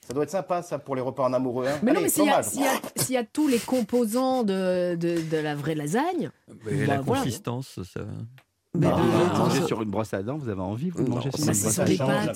ça 0.08 0.14
doit 0.14 0.24
être 0.24 0.32
sympa, 0.32 0.62
ça, 0.64 0.80
pour 0.80 0.95
les 0.95 1.02
repas 1.02 1.24
en 1.24 1.34
amoureux. 1.34 1.68
hein. 1.68 1.78
Mais 1.84 1.93
non, 1.93 2.02
mais 2.02 2.10
s'il 2.10 2.26
y, 2.26 2.30
a- 2.30 2.41
y 2.41 3.14
y 3.14 3.28
tous 3.32 3.47
les 3.47 3.60
composants 3.60 4.43
de, 4.43 4.95
de, 4.95 5.22
de 5.30 5.38
la 5.38 5.56
vraie 5.56 5.76
lasagne, 5.76 6.32
Mais 6.66 6.86
bah, 6.88 6.95
la 6.95 7.02
voilà. 7.02 7.22
consistance, 7.22 7.80
ça. 7.84 8.02
Mais 8.76 8.86
Ah, 8.88 8.97
de- 8.97 9.38
manger 9.39 9.62
de- 9.62 9.66
sur 9.66 9.82
une 9.82 9.89
brosse 9.89 10.14
à 10.14 10.22
dents, 10.22 10.38
vous 10.38 10.47
avez 10.47 10.62
envie, 10.62 10.91
vous 10.91 11.04
de 11.04 11.10
Non, 11.10 11.16
manger 11.16 11.32
sur 11.32 11.39
ça, 11.39 11.52
une 11.52 11.58
brosse 11.58 11.80
à 11.80 11.86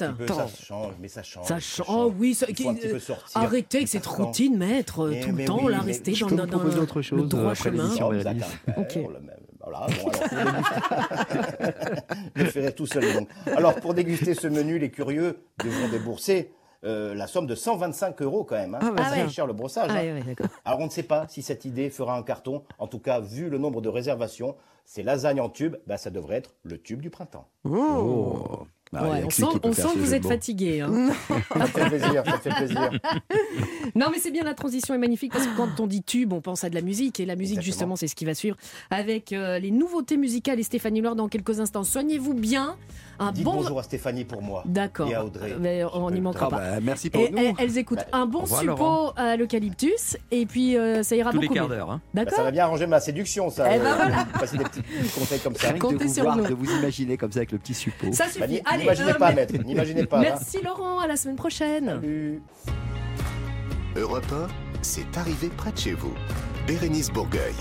dents? 0.08 0.14
peu, 0.18 0.28
ça 0.28 0.34
Attends. 0.34 0.48
change, 0.64 0.94
mais 1.00 1.08
ça 1.08 1.22
change. 1.22 1.46
ça 1.48 1.60
change. 1.60 1.86
Oh 1.90 2.12
oui, 2.18 2.34
ça, 2.34 2.48
Il 2.50 2.56
qui- 2.56 2.64
faut 2.64 2.70
un 2.70 2.74
petit 2.76 2.88
peu 2.88 2.96
euh, 2.96 3.00
sortir. 3.00 3.40
arrêtez 3.40 3.78
avec 3.78 3.88
cette 3.88 4.06
routine, 4.08 4.58
maître, 4.58 5.10
Mais- 5.10 5.22
tout 5.22 5.32
le 5.32 5.46
temps, 5.46 5.60
oui, 5.64 5.72
là, 5.72 5.80
rester 5.82 6.12
dans, 6.14 6.28
dans 6.48 6.64
le- 6.64 6.80
autre 6.80 7.02
chose, 7.04 7.20
le 7.22 7.28
droit 7.28 7.52
après 7.52 7.70
chemin. 7.72 7.88
Ok. 8.78 8.98
Voilà, 9.60 9.88
bon, 9.88 9.88
alors, 9.88 9.88
pour 10.02 10.12
déguster- 10.12 10.36
je 12.36 12.46
ferai 12.46 12.74
tout 12.74 12.88
seul. 12.88 13.14
donc. 13.14 13.30
Alors, 13.56 13.76
pour 13.76 13.94
déguster 13.94 14.34
ce 14.34 14.48
menu, 14.48 14.80
les 14.80 14.90
curieux 14.90 15.38
devront 15.64 15.88
débourser 15.90 16.52
euh, 16.84 17.14
la 17.16 17.28
somme 17.28 17.48
de 17.48 17.56
125 17.56 18.22
euros 18.22 18.44
quand 18.44 18.56
même. 18.56 18.76
hein. 18.76 18.80
Ah, 18.82 18.92
bah, 18.92 19.04
ouais. 19.12 19.30
cher 19.30 19.46
le 19.48 19.54
brossage. 19.54 19.90
Ah, 19.94 20.00
hein. 20.00 20.48
Alors, 20.66 20.80
on 20.80 20.86
ne 20.86 20.90
sait 20.92 21.04
pas 21.04 21.26
si 21.30 21.42
cette 21.42 21.66
idée 21.66 21.90
fera 21.90 22.18
un 22.18 22.24
carton. 22.24 22.64
En 22.80 22.88
tout 22.88 23.00
cas, 23.00 23.20
vu 23.20 23.50
le 23.50 23.58
nombre 23.58 23.82
de 23.82 23.90
réservations, 23.90 24.56
ces 24.86 25.04
lasagnes 25.04 25.40
en 25.42 25.50
tube, 25.50 25.76
bah, 25.88 25.98
ça 25.98 26.10
devrait 26.10 26.38
être 26.38 26.56
le 26.64 26.78
tube 26.82 27.02
du 27.02 27.10
printemps. 27.10 27.48
Oh. 27.66 27.70
Bah, 28.50 28.66
Ouais, 28.94 29.22
que 29.22 29.26
on 29.26 29.30
sent, 29.30 29.44
on 29.64 29.70
que 29.94 29.98
vous 30.00 30.14
êtes 30.14 30.26
fatigué. 30.28 30.82
hein. 30.82 31.10
Ça 31.58 31.66
fait 31.66 31.90
plaisir, 31.90 32.24
ça 32.26 32.38
fait 32.38 32.50
plaisir. 32.50 32.90
Non, 33.96 34.08
mais 34.12 34.18
c'est 34.18 34.32
bien, 34.32 34.44
la 34.44 34.54
transition 34.56 34.96
est 34.96 34.98
magnifique 34.98 35.32
parce 35.34 35.46
que 35.46 35.56
quand 35.56 35.80
on 35.80 35.86
dit 35.88 36.02
tube, 36.02 36.34
on 36.34 36.42
pense 36.42 36.64
à 36.64 36.70
de 36.70 36.76
la 36.76 36.82
musique. 36.82 37.20
Et 37.20 37.26
la 37.26 37.36
musique, 37.36 37.58
Exactement. 37.60 37.64
justement, 37.66 37.96
c'est 37.96 38.08
ce 38.08 38.16
qui 38.16 38.26
va 38.26 38.34
suivre 38.34 38.56
avec 38.90 39.34
euh, 39.34 39.60
les 39.60 39.70
nouveautés 39.72 40.18
musicales 40.18 40.60
et 40.60 40.64
Stéphanie 40.64 41.02
Loire 41.02 41.16
dans 41.16 41.28
quelques 41.28 41.60
instants. 41.60 41.84
Soignez-vous 41.84 42.34
bien. 42.34 42.76
Un 43.20 43.32
Dites 43.32 43.44
bon. 43.44 43.54
bonjour 43.54 43.78
à 43.80 43.84
Stéphanie 43.84 44.26
pour 44.26 44.42
moi. 44.42 44.64
D'accord. 44.66 45.08
Et 45.08 45.14
à 45.14 45.24
Audrey. 45.24 45.56
Mais 45.60 45.84
on 45.94 46.10
n'y 46.10 46.22
manquera 46.22 46.48
Ah 46.48 46.50
pas. 46.50 46.58
bah, 46.58 46.80
merci 46.82 47.12
pour 47.12 47.22
Et 47.22 47.30
nous. 47.30 47.38
elles, 47.38 47.54
elles 47.60 47.78
écoutent 47.78 48.06
un 48.12 48.26
bon 48.26 48.40
revoir, 48.40 48.62
suppôt 48.62 48.76
Laurent. 48.76 49.14
à 49.16 49.36
l'eucalyptus 49.38 50.18
et 50.32 50.48
puis 50.48 50.76
euh, 50.76 51.04
ça 51.04 51.16
ira 51.16 51.30
Tous 51.32 51.40
les 51.40 51.48
beaucoup 51.48 51.60
quarts 51.60 51.70
mieux. 51.70 51.76
d'heure. 51.76 51.92
hein. 51.92 52.02
Bah, 52.16 52.22
ça 52.22 52.26
D'accord 52.32 52.46
va 52.46 52.52
bien 52.52 52.64
arranger 52.64 52.88
ma 52.88 53.00
séduction, 53.00 53.52
ça. 53.52 53.68
Eh 53.76 53.78
ben 53.78 53.86
euh, 53.86 53.96
voilà. 53.96 54.26
Passer 54.40 54.58
des 54.58 54.64
petits 54.64 54.82
conseils 55.16 55.40
comme 55.40 55.56
ça. 55.56 55.72
De 55.72 55.80
vous 55.80 56.14
sur 56.14 56.24
voir, 56.24 56.38
nous. 56.38 56.48
de 56.48 56.54
vous 56.56 56.66
imaginer 56.80 57.16
comme 57.18 57.32
ça 57.32 57.40
avec 57.40 57.52
le 57.52 57.60
petit 57.60 57.76
suppôt. 57.76 58.12
Ça 58.12 58.24
Bah, 58.26 58.32
suffit. 58.48 58.62
Allez, 58.66 58.83
N'imaginez 58.84 59.14
pas, 59.14 59.32
maître. 59.34 59.54
N'imaginez 59.66 60.06
pas. 60.06 60.18
hein. 60.20 60.22
Merci 60.22 60.62
Laurent, 60.64 61.00
à 61.00 61.08
la 61.08 61.16
semaine 61.16 61.36
prochaine. 61.36 61.88
Salut. 62.02 62.42
Europe 63.96 64.26
1, 64.32 64.48
c'est 64.82 65.18
arrivé 65.18 65.50
près 65.56 65.72
de 65.72 65.78
chez 65.78 65.94
vous. 65.94 66.14
Bérénice 66.68 67.12
Bourgueil. 67.12 67.54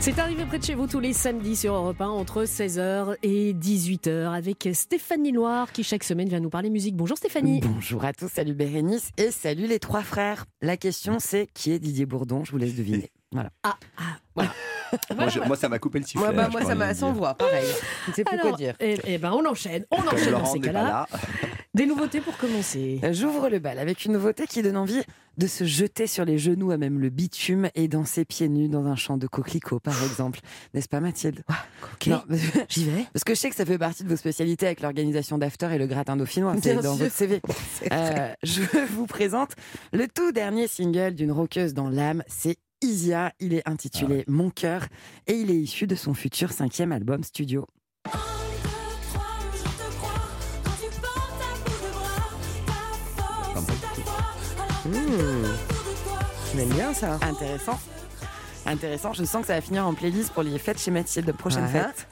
C'est 0.00 0.18
arrivé 0.20 0.44
près 0.46 0.58
de 0.60 0.64
chez 0.64 0.74
vous 0.76 0.86
tous 0.86 1.00
les 1.00 1.12
samedis 1.12 1.56
sur 1.56 1.74
Europe 1.74 2.00
1 2.00 2.06
entre 2.08 2.44
16h 2.44 3.16
et 3.24 3.52
18h 3.52 4.32
avec 4.32 4.68
Stéphanie 4.72 5.32
Loire 5.32 5.72
qui 5.72 5.82
chaque 5.82 6.04
semaine 6.04 6.28
vient 6.28 6.38
nous 6.38 6.50
parler 6.50 6.70
musique. 6.70 6.94
Bonjour 6.96 7.16
Stéphanie. 7.16 7.60
Bonjour 7.64 8.04
à 8.04 8.12
tous, 8.12 8.28
salut 8.30 8.54
Bérénice 8.54 9.10
et 9.18 9.32
salut 9.32 9.66
les 9.66 9.80
trois 9.80 10.02
frères. 10.02 10.44
La 10.62 10.76
question 10.76 11.16
c'est 11.18 11.48
qui 11.52 11.72
est 11.72 11.80
Didier 11.80 12.06
Bourdon? 12.06 12.44
Je 12.44 12.52
vous 12.52 12.58
laisse 12.58 12.76
deviner. 12.76 13.10
Voilà. 13.30 13.50
Ah, 13.62 13.76
ah, 13.98 14.02
voilà. 14.34 14.50
moi, 15.16 15.28
je- 15.28 15.40
moi, 15.40 15.56
ça 15.56 15.68
m'a 15.68 15.78
coupé 15.78 15.98
le 15.98 16.04
sifflet. 16.06 16.20
Moi, 16.22 16.32
bah, 16.32 16.48
moi 16.50 16.62
ça 16.64 16.74
m'a 16.74 16.94
sans 16.94 17.12
voix, 17.12 17.34
pareil. 17.34 17.66
Je 18.06 18.10
ne 18.10 18.14
sais 18.16 18.24
plus 18.24 18.38
Alors, 18.38 18.48
quoi 18.50 18.56
dire. 18.56 18.74
eh, 18.80 18.96
eh 19.04 19.18
ben, 19.18 19.32
on 19.32 19.44
enchaîne. 19.44 19.84
On 19.90 19.96
Comme 19.98 20.08
enchaîne 20.08 20.24
dans 20.32 20.38
Laurent 20.38 20.52
ces 20.52 20.58
n'est 20.60 20.66
pas 20.68 20.72
cas-là. 20.72 20.82
là. 20.88 21.06
Des 21.74 21.84
nouveautés 21.86 22.20
pour 22.20 22.36
commencer. 22.38 22.98
J'ouvre 23.12 23.48
le 23.50 23.58
bal 23.58 23.78
avec 23.78 24.04
une 24.06 24.12
nouveauté 24.12 24.46
qui 24.46 24.62
donne 24.62 24.78
envie 24.78 25.02
de 25.36 25.46
se 25.46 25.62
jeter 25.64 26.06
sur 26.08 26.24
les 26.24 26.36
genoux 26.38 26.70
à 26.72 26.76
même 26.78 26.98
le 26.98 27.10
bitume 27.10 27.68
et 27.76 27.86
danser 27.86 28.24
pieds 28.24 28.48
nus 28.48 28.68
dans 28.68 28.86
un 28.86 28.96
champ 28.96 29.16
de 29.18 29.26
coquelicots, 29.28 29.78
par 29.78 30.02
exemple. 30.02 30.40
N'est-ce 30.74 30.88
pas, 30.88 30.98
Mathilde? 30.98 31.44
Non, 32.06 32.22
J'y 32.68 32.84
vais. 32.86 33.04
Parce 33.12 33.22
que 33.22 33.34
je 33.34 33.38
sais 33.38 33.50
que 33.50 33.54
ça 33.54 33.64
fait 33.66 33.78
partie 33.78 34.02
de 34.02 34.08
vos 34.08 34.16
spécialités 34.16 34.66
avec 34.66 34.80
l'organisation 34.80 35.36
d'after 35.38 35.68
et 35.72 35.78
le 35.78 35.86
gratin 35.86 36.16
dauphinois. 36.16 36.54
C'est 36.60 36.74
dans 36.74 36.96
sûr. 36.96 37.04
votre 37.04 37.14
CV. 37.14 37.40
Euh, 37.92 38.32
je 38.42 38.62
vous 38.94 39.06
présente 39.06 39.50
le 39.92 40.08
tout 40.08 40.32
dernier 40.32 40.66
single 40.66 41.14
d'une 41.14 41.30
rockeuse 41.30 41.74
dans 41.74 41.90
l'âme. 41.90 42.24
C'est 42.26 42.56
Isia. 42.82 43.32
Il 43.40 43.54
est 43.54 43.68
intitulé 43.68 44.24
Mon 44.28 44.50
cœur 44.50 44.86
et 45.26 45.34
il 45.34 45.50
est 45.50 45.56
issu 45.56 45.86
de 45.86 45.94
son 45.94 46.14
futur 46.14 46.52
cinquième 46.52 46.92
album 46.92 47.22
studio. 47.24 47.66
J'aime 56.54 56.68
bien 56.70 56.92
ça. 56.94 57.18
Intéressant. 57.22 57.78
Intéressant, 58.66 59.12
je 59.14 59.24
sens 59.24 59.42
que 59.42 59.46
ça 59.46 59.54
va 59.54 59.60
finir 59.60 59.86
en 59.86 59.94
playlist 59.94 60.30
pour 60.32 60.42
les 60.42 60.58
fêtes 60.58 60.78
chez 60.78 60.90
Mathilde, 60.90 61.32
prochaine 61.32 61.64
Ouais. 61.64 61.70
fête. 61.70 62.06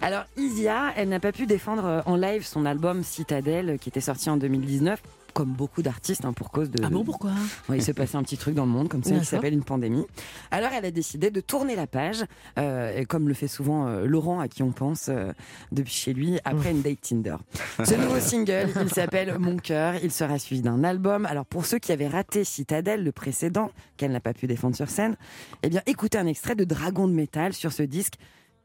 Alors 0.00 0.24
Isia, 0.36 0.92
elle 0.96 1.08
n'a 1.10 1.20
pas 1.20 1.32
pu 1.32 1.46
défendre 1.46 1.84
euh, 1.84 2.00
en 2.06 2.16
live 2.16 2.46
son 2.46 2.64
album 2.64 3.02
Citadelle 3.02 3.78
qui 3.78 3.90
était 3.90 4.00
sorti 4.00 4.30
en 4.30 4.36
2019, 4.38 5.02
comme 5.32 5.52
beaucoup 5.52 5.82
d'artistes 5.82 6.24
hein, 6.24 6.32
pour 6.32 6.50
cause 6.50 6.70
de... 6.70 6.82
Ah 6.84 6.90
bon, 6.90 7.04
pourquoi 7.04 7.32
Ouais, 7.68 7.78
il 7.78 7.82
s'est 7.82 7.94
passé 7.94 8.16
un 8.16 8.22
petit 8.22 8.36
truc 8.36 8.54
dans 8.54 8.64
le 8.64 8.70
monde 8.70 8.88
comme 8.88 9.02
ça 9.02 9.18
qui 9.18 9.24
s'appelle 9.24 9.54
une 9.54 9.64
pandémie. 9.64 10.04
Alors 10.50 10.70
elle 10.72 10.84
a 10.84 10.90
décidé 10.90 11.30
de 11.30 11.40
tourner 11.40 11.76
la 11.76 11.86
page, 11.86 12.24
euh, 12.58 12.96
et 12.96 13.04
comme 13.04 13.28
le 13.28 13.34
fait 13.34 13.48
souvent 13.48 13.86
euh, 13.86 14.06
Laurent 14.06 14.40
à 14.40 14.48
qui 14.48 14.62
on 14.62 14.72
pense 14.72 15.08
euh, 15.08 15.32
depuis 15.70 15.92
chez 15.92 16.12
lui, 16.12 16.38
après 16.44 16.70
une 16.70 16.82
date 16.82 17.00
Tinder. 17.00 17.36
Ce 17.84 17.94
nouveau 17.94 18.20
single, 18.20 18.68
il 18.80 18.90
s'appelle 18.90 19.38
Mon 19.38 19.56
cœur, 19.56 19.94
il 20.02 20.10
sera 20.10 20.38
suivi 20.38 20.62
d'un 20.62 20.84
album. 20.84 21.26
Alors 21.26 21.46
pour 21.46 21.66
ceux 21.66 21.78
qui 21.78 21.92
avaient 21.92 22.08
raté 22.08 22.44
Citadelle, 22.44 23.04
le 23.04 23.12
précédent, 23.12 23.70
qu'elle 23.96 24.12
n'a 24.12 24.20
pas 24.20 24.34
pu 24.34 24.46
défendre 24.46 24.76
sur 24.76 24.88
scène, 24.88 25.16
eh 25.62 25.68
bien 25.68 25.82
écoutez 25.86 26.18
un 26.18 26.26
extrait 26.26 26.54
de 26.54 26.64
Dragon 26.64 27.08
de 27.08 27.12
métal 27.12 27.52
sur 27.52 27.72
ce 27.72 27.82
disque 27.82 28.14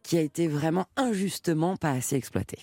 qui 0.04 0.18
a 0.18 0.22
été 0.22 0.48
vraiment 0.48 0.86
injustement 0.96 1.76
pas 1.76 1.92
assez 1.92 2.16
exploité. 2.16 2.60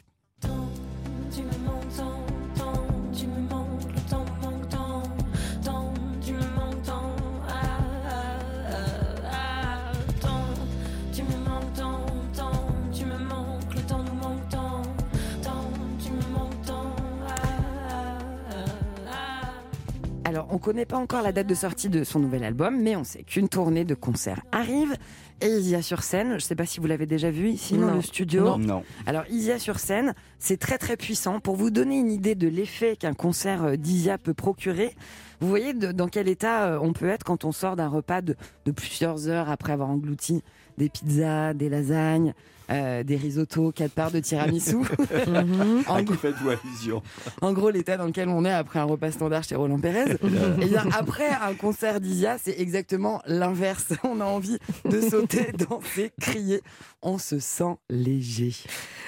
Alors, 20.34 20.48
on 20.50 20.54
ne 20.54 20.58
connaît 20.58 20.84
pas 20.84 20.96
encore 20.96 21.22
la 21.22 21.30
date 21.30 21.46
de 21.46 21.54
sortie 21.54 21.88
de 21.88 22.02
son 22.02 22.18
nouvel 22.18 22.42
album, 22.42 22.82
mais 22.82 22.96
on 22.96 23.04
sait 23.04 23.22
qu'une 23.22 23.48
tournée 23.48 23.84
de 23.84 23.94
concerts 23.94 24.40
arrive. 24.50 24.96
Et 25.40 25.46
Isia 25.46 25.80
sur 25.80 26.02
scène, 26.02 26.30
je 26.30 26.34
ne 26.34 26.38
sais 26.40 26.56
pas 26.56 26.66
si 26.66 26.80
vous 26.80 26.88
l'avez 26.88 27.06
déjà 27.06 27.30
vu 27.30 27.50
ici 27.50 27.76
dans 27.78 27.94
le 27.94 28.02
studio. 28.02 28.42
Non. 28.42 28.58
Non. 28.58 28.82
Alors, 29.06 29.22
Isia 29.30 29.60
sur 29.60 29.78
scène, 29.78 30.12
c'est 30.40 30.56
très 30.58 30.76
très 30.76 30.96
puissant. 30.96 31.38
Pour 31.38 31.54
vous 31.54 31.70
donner 31.70 32.00
une 32.00 32.10
idée 32.10 32.34
de 32.34 32.48
l'effet 32.48 32.96
qu'un 32.96 33.14
concert 33.14 33.62
euh, 33.62 33.76
d'Isia 33.76 34.18
peut 34.18 34.34
procurer, 34.34 34.96
vous 35.40 35.48
voyez 35.48 35.72
de- 35.72 35.92
dans 35.92 36.08
quel 36.08 36.26
état 36.26 36.64
euh, 36.64 36.78
on 36.82 36.92
peut 36.92 37.08
être 37.08 37.22
quand 37.22 37.44
on 37.44 37.52
sort 37.52 37.76
d'un 37.76 37.88
repas 37.88 38.20
de, 38.20 38.34
de 38.64 38.72
plusieurs 38.72 39.28
heures 39.28 39.48
après 39.50 39.72
avoir 39.72 39.88
englouti 39.88 40.42
des 40.78 40.88
pizzas, 40.88 41.54
des 41.54 41.68
lasagnes, 41.68 42.34
euh, 42.70 43.02
des 43.02 43.16
risottos, 43.16 43.72
quatre 43.72 43.92
parts 43.92 44.10
de 44.10 44.20
tiramisu. 44.20 44.76
en, 45.86 45.94
À 45.96 46.02
qui 46.02 46.14
faites-vous 46.14 46.50
allusion? 46.50 47.02
En 47.42 47.52
gros, 47.52 47.70
l'état 47.70 47.96
dans 47.96 48.06
lequel 48.06 48.28
on 48.28 48.44
est 48.44 48.52
après 48.52 48.78
un 48.78 48.84
repas 48.84 49.10
standard 49.10 49.44
chez 49.44 49.54
Roland 49.54 49.78
Pérez. 49.78 50.12
Et 50.62 50.66
bien, 50.66 50.84
après 50.92 51.28
un 51.28 51.54
concert 51.54 52.00
d'Isia, 52.00 52.36
c'est 52.42 52.58
exactement 52.58 53.20
l'inverse. 53.26 53.88
On 54.04 54.20
a 54.20 54.24
envie 54.24 54.58
de 54.84 55.00
sauter, 55.00 55.52
danser, 55.52 56.10
crier. 56.20 56.60
On 57.02 57.18
se 57.18 57.38
sent 57.38 57.76
léger. 57.90 58.54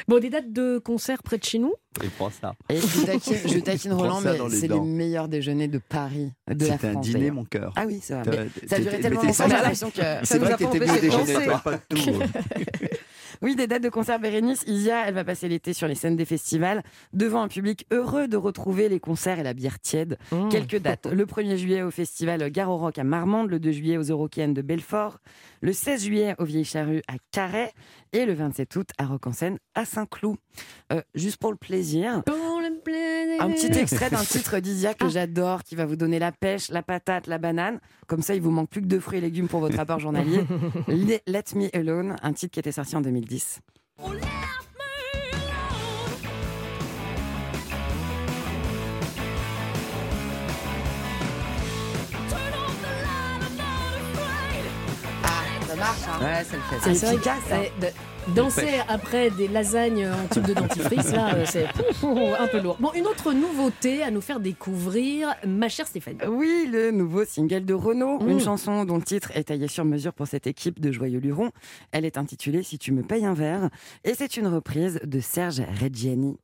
Bon, 0.08 0.18
des 0.20 0.28
dates 0.30 0.52
de 0.52 0.78
concert 0.78 1.22
près 1.22 1.38
de 1.38 1.44
chez 1.44 1.58
nous? 1.58 1.72
Et 2.04 2.08
prends 2.08 2.30
ça. 2.30 2.54
Et 2.68 2.76
je 2.78 3.06
taquine, 3.06 3.36
je 3.46 3.58
taquine 3.60 3.92
Prends 3.92 4.00
Roland, 4.02 4.20
mais 4.20 4.36
c'est 4.50 4.68
les 4.68 4.80
meilleurs 4.80 5.28
déjeuners 5.28 5.68
de 5.68 5.78
Paris, 5.78 6.30
de 6.46 6.66
la 6.66 6.72
C'était 6.74 6.88
un 6.88 6.92
France. 6.92 7.06
dîner, 7.06 7.30
mon 7.30 7.44
cœur. 7.46 7.72
Ah 7.74 7.84
oui, 7.86 8.00
c'est 8.02 8.12
vrai. 8.14 8.48
Mais 8.62 8.68
ça 8.68 8.76
a 8.76 8.78
duré 8.80 8.90
t'étais- 8.96 9.02
tellement 9.02 9.22
longtemps, 9.22 9.44
j'ai 9.46 9.52
l'impression 9.54 9.90
que 9.90 9.96
ça 9.96 10.20
C'est 10.24 10.38
nous 10.38 10.44
vrai 10.44 10.52
a 10.52 10.56
que 10.58 10.64
pas 10.64 10.70
t'étais 10.72 10.86
de 10.86 11.00
déjeuner, 11.00 11.44
toi. 11.46 11.60
Pas 11.64 11.78
tout. 11.78 11.96
Oui, 13.42 13.56
des 13.56 13.66
dates 13.66 13.82
de 13.82 13.88
concert 13.88 14.18
Bérénice. 14.18 14.64
Isia, 14.66 15.06
elle 15.06 15.14
va 15.14 15.24
passer 15.24 15.48
l'été 15.48 15.72
sur 15.72 15.88
les 15.88 15.94
scènes 15.94 16.16
des 16.16 16.24
festivals 16.24 16.82
devant 17.12 17.42
un 17.42 17.48
public 17.48 17.86
heureux 17.90 18.28
de 18.28 18.36
retrouver 18.36 18.88
les 18.88 19.00
concerts 19.00 19.38
et 19.38 19.42
la 19.42 19.54
bière 19.54 19.78
tiède. 19.80 20.18
Mmh. 20.32 20.48
Quelques 20.48 20.78
dates. 20.78 21.06
Le 21.06 21.26
1er 21.26 21.56
juillet 21.56 21.82
au 21.82 21.90
festival 21.90 22.50
Garo 22.50 22.76
Rock 22.76 22.98
à 22.98 23.04
Marmande, 23.04 23.50
le 23.50 23.58
2 23.58 23.70
juillet 23.72 23.96
aux 23.98 24.02
Eurokéennes 24.02 24.54
de 24.54 24.62
Belfort, 24.62 25.18
le 25.60 25.72
16 25.72 26.04
juillet 26.04 26.34
au 26.38 26.44
Vieilles 26.44 26.64
Charrues 26.64 27.02
à 27.08 27.14
Carhaix 27.30 27.72
et 28.16 28.24
le 28.24 28.32
27 28.32 28.74
août 28.76 28.88
à 28.96 29.06
Rock 29.06 29.26
en 29.26 29.32
Seine 29.32 29.58
à 29.74 29.84
Saint-Cloud. 29.84 30.36
Euh, 30.92 31.02
juste 31.14 31.36
pour 31.36 31.50
le 31.50 31.58
plaisir, 31.58 32.22
un 33.40 33.50
petit 33.50 33.78
extrait 33.78 34.08
d'un 34.08 34.24
titre 34.24 34.58
d'Isia 34.58 34.94
que 34.94 35.08
j'adore, 35.08 35.62
qui 35.62 35.76
va 35.76 35.84
vous 35.84 35.96
donner 35.96 36.18
la 36.18 36.32
pêche, 36.32 36.70
la 36.70 36.82
patate, 36.82 37.26
la 37.26 37.38
banane. 37.38 37.78
Comme 38.06 38.22
ça, 38.22 38.34
il 38.34 38.40
vous 38.40 38.50
manque 38.50 38.70
plus 38.70 38.80
que 38.80 38.86
deux 38.86 39.00
fruits 39.00 39.18
et 39.18 39.20
légumes 39.20 39.48
pour 39.48 39.60
votre 39.60 39.76
rapport 39.76 39.98
journalier. 39.98 40.40
Let 40.88 41.22
Let 41.26 41.44
Me 41.54 41.68
Alone, 41.76 42.16
un 42.22 42.32
titre 42.32 42.52
qui 42.52 42.60
était 42.60 42.72
sorti 42.72 42.96
en 42.96 43.02
2010. 43.02 43.60
Ça 55.76 55.84
marche, 55.84 55.98
hein 56.08 56.24
Ouais, 56.24 56.44
ça 56.44 56.56
le 56.56 56.62
fait. 56.62 56.94
C'est 56.94 57.06
vrai 57.16 57.92
danser 58.34 58.80
après 58.88 59.30
des 59.30 59.48
lasagnes 59.48 60.06
en 60.08 60.26
tube 60.32 60.46
de 60.46 60.54
dentifrice, 60.54 61.12
là, 61.12 61.34
euh, 61.34 61.44
c'est 61.46 61.64
un 62.40 62.46
peu 62.48 62.60
lourd. 62.60 62.76
Bon, 62.80 62.92
une 62.94 63.06
autre 63.06 63.32
nouveauté 63.32 64.02
à 64.02 64.10
nous 64.10 64.20
faire 64.20 64.40
découvrir, 64.40 65.34
ma 65.46 65.68
chère 65.68 65.86
Stéphanie. 65.86 66.18
Oui, 66.28 66.68
le 66.70 66.90
nouveau 66.90 67.24
single 67.24 67.64
de 67.64 67.74
Renault, 67.74 68.18
Mmh. 68.20 68.30
une 68.30 68.40
chanson 68.40 68.84
dont 68.84 68.96
le 68.96 69.02
titre 69.02 69.30
est 69.34 69.44
taillé 69.44 69.68
sur 69.68 69.84
mesure 69.84 70.12
pour 70.12 70.26
cette 70.26 70.46
équipe 70.46 70.80
de 70.80 70.90
Joyeux 70.90 71.20
Luron. 71.20 71.50
Elle 71.92 72.04
est 72.04 72.18
intitulée 72.18 72.62
Si 72.62 72.78
tu 72.78 72.92
me 72.92 73.02
payes 73.02 73.26
un 73.26 73.34
verre 73.34 73.68
et 74.04 74.14
c'est 74.14 74.36
une 74.36 74.46
reprise 74.46 74.98
de 75.04 75.20
Serge 75.20 75.62
Reggiani. 75.80 76.36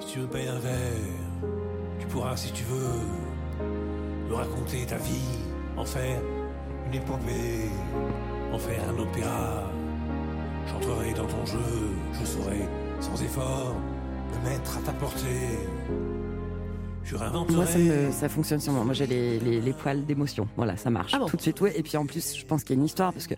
Si 0.00 0.14
tu 0.14 0.18
me 0.20 0.26
payes 0.26 0.48
un 0.48 0.58
verre, 0.58 0.72
tu 2.00 2.06
pourras, 2.06 2.36
si 2.36 2.52
tu 2.52 2.64
veux, 2.64 4.28
me 4.28 4.34
raconter 4.34 4.86
ta 4.86 4.96
vie, 4.96 5.38
en 5.76 5.84
faire 5.84 6.20
une 6.86 6.94
épopée, 6.94 7.70
en 8.52 8.58
faire 8.58 8.82
un 8.88 8.98
opéra. 8.98 9.64
J'entrerai 10.68 11.12
dans 11.14 11.26
ton 11.26 11.46
jeu, 11.46 11.58
je 12.20 12.26
saurai, 12.26 12.60
sans 13.00 13.22
effort, 13.22 13.74
me 14.44 14.50
mettre 14.50 14.78
à 14.78 14.80
ta 14.82 14.92
portée. 14.92 15.58
Je 17.04 17.16
réinventerai. 17.16 17.56
Moi, 17.56 17.66
ça, 17.66 17.78
me- 17.78 18.10
ça 18.12 18.28
fonctionne 18.28 18.60
sur 18.60 18.72
moi. 18.74 18.84
Moi, 18.84 18.92
j'ai 18.92 19.06
les, 19.06 19.38
les- 19.40 19.60
les 19.62 19.72
poils 19.72 20.04
d'émotion. 20.04 20.46
Voilà, 20.56 20.76
ça 20.76 20.90
marche 20.90 21.12
Ah 21.14 21.18
bon 21.18 21.26
tout 21.26 21.36
de 21.38 21.42
suite. 21.42 21.58
Ouais. 21.62 21.72
Et 21.78 21.82
puis 21.82 21.96
en 21.96 22.04
plus, 22.04 22.36
je 22.36 22.44
pense 22.44 22.64
qu'il 22.64 22.76
y 22.76 22.78
a 22.78 22.80
une 22.80 22.84
histoire 22.86 23.12
parce 23.14 23.26
que 23.26 23.34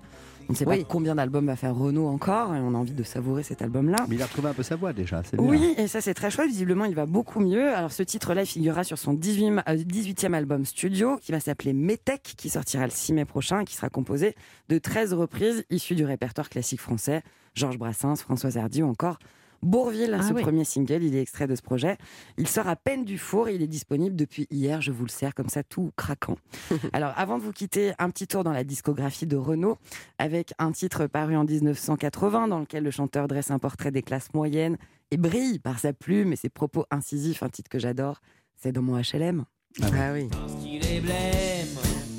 on 0.51 0.53
ne 0.53 0.57
sait 0.57 0.67
Oui. 0.67 0.79
pas 0.79 0.85
combien 0.89 1.15
d'albums 1.15 1.47
va 1.47 1.55
faire 1.55 1.75
Renault 1.77 2.09
encore 2.09 2.55
et 2.55 2.59
on 2.59 2.75
a 2.75 2.77
envie 2.77 2.93
de 2.93 3.03
savourer 3.05 3.45
cet 3.45 3.63
album-là. 3.63 4.05
Mais 4.09 4.17
il 4.17 4.23
a 4.23 4.27
retrouvé 4.27 4.49
un 4.49 4.53
peu 4.53 4.65
sa 4.65 4.75
voix 4.75 4.93
déjà, 4.93 5.23
c'est 5.25 5.37
bien. 5.37 5.47
Oui, 5.49 5.75
et 5.79 5.87
ça 5.87 6.01
c'est 6.01 6.13
très 6.15 6.31
chouette. 6.31 6.49
Visiblement, 6.49 6.85
il 6.87 6.95
va 6.97 7.07
beaucoup 7.07 7.39
mieux. 7.39 7.73
Alors, 7.73 7.93
ce 7.93 8.03
titre-là, 8.03 8.43
il 8.43 8.47
figurera 8.47 8.83
sur 8.83 8.99
son 8.99 9.15
18e, 9.15 9.63
euh, 9.69 9.77
18e 9.77 10.35
album 10.35 10.65
studio, 10.65 11.19
qui 11.23 11.31
va 11.31 11.39
s'appeler 11.39 11.73
Metec, 11.73 12.35
qui 12.37 12.49
sortira 12.51 12.85
le 12.85 12.91
6 12.91 13.13
mai 13.13 13.25
prochain, 13.25 13.61
et 13.61 13.65
qui 13.65 13.77
sera 13.77 13.89
composé 13.91 14.35
de 14.69 14.79
13 14.79 15.13
reprises 15.15 15.65
issues 15.71 15.95
du 15.95 16.05
répertoire 16.05 16.49
classique 16.49 16.81
français. 16.81 17.23
Georges 17.55 17.79
Brassens, 17.79 18.17
Françoise 18.17 18.57
Hardy 18.59 18.83
ou 18.83 18.89
encore 18.89 19.19
Bourville, 19.63 20.17
Ah 20.19 20.23
ce 20.27 20.33
oui. 20.33 20.43
premier 20.43 20.65
single, 20.65 21.03
il 21.03 21.15
est 21.15 21.21
extrait 21.21 21.47
de 21.47 21.55
ce 21.55 21.61
projet. 21.63 21.97
Il 22.39 22.49
sort 22.49 22.67
à 22.69 22.77
peine 22.77 23.05
du 23.05 23.19
four 23.19 23.49
et 23.49 23.55
il 23.55 23.63
est 23.63 23.67
disponible 23.67 24.17
depuis 24.17 24.47
hier, 24.51 24.81
je 24.81 24.91
vous 24.91 25.05
le 25.05 25.11
sers, 25.11 25.35
comme 25.35 25.49
ça, 25.51 25.63
tout 25.63 25.91
craquant. 25.97 26.37
Alors, 26.95 27.13
avant 27.17 27.37
de 27.39 27.43
vous 27.43 27.53
quitter, 27.53 27.93
un 27.99 28.09
petit 28.11 28.27
tour 28.27 28.43
dans 28.43 28.53
la 28.53 28.65
discographie 28.65 29.27
de 29.27 29.37
Renault, 29.37 29.77
avec 30.19 30.55
un 30.59 30.73
titre 30.73 31.07
paru 31.07 31.37
en 31.37 31.45
1980, 31.45 32.49
dans 32.49 32.59
lequel 32.61 32.85
le 32.85 32.91
chanteur 32.91 33.29
dresse 33.29 33.51
un 33.51 33.59
portrait 33.59 33.91
des 33.91 34.03
classes 34.03 34.33
moyennes 34.33 34.79
et 35.11 35.17
brille 35.17 35.59
par 35.59 35.79
sa 35.79 35.93
plume 35.93 36.33
et 36.33 36.37
ses 36.37 36.49
propos 36.49 36.87
incisifs, 36.91 37.43
un 37.43 37.49
titre 37.51 37.69
que 37.69 37.79
j'adore, 37.79 38.21
c'est 38.57 38.73
dans 38.73 38.83
mon 38.83 38.97
HLM. 38.99 39.45
Ah 39.83 39.87
oui. 40.13 40.29
qu'il 40.63 40.85
est 40.85 41.01
blême, 41.01 41.69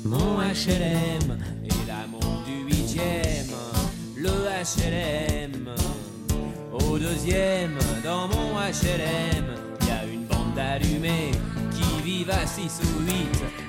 mon 0.04 0.38
HLM 0.38 1.38
et 1.64 1.86
l'amour 1.86 2.44
du 2.46 2.64
huitième, 2.72 3.48
le 4.16 4.30
HLM. 4.30 5.74
Au 6.90 6.98
deuxième, 6.98 7.72
dans 8.04 8.28
mon 8.28 8.54
HLM, 8.58 9.44
y 9.86 9.90
a 9.90 10.04
une 10.12 10.24
bande 10.26 10.58
allumée 10.58 11.30
qui 11.70 12.02
vivaces 12.02 12.54
6 12.60 12.80
ou 12.84 13.04
8 13.04 13.12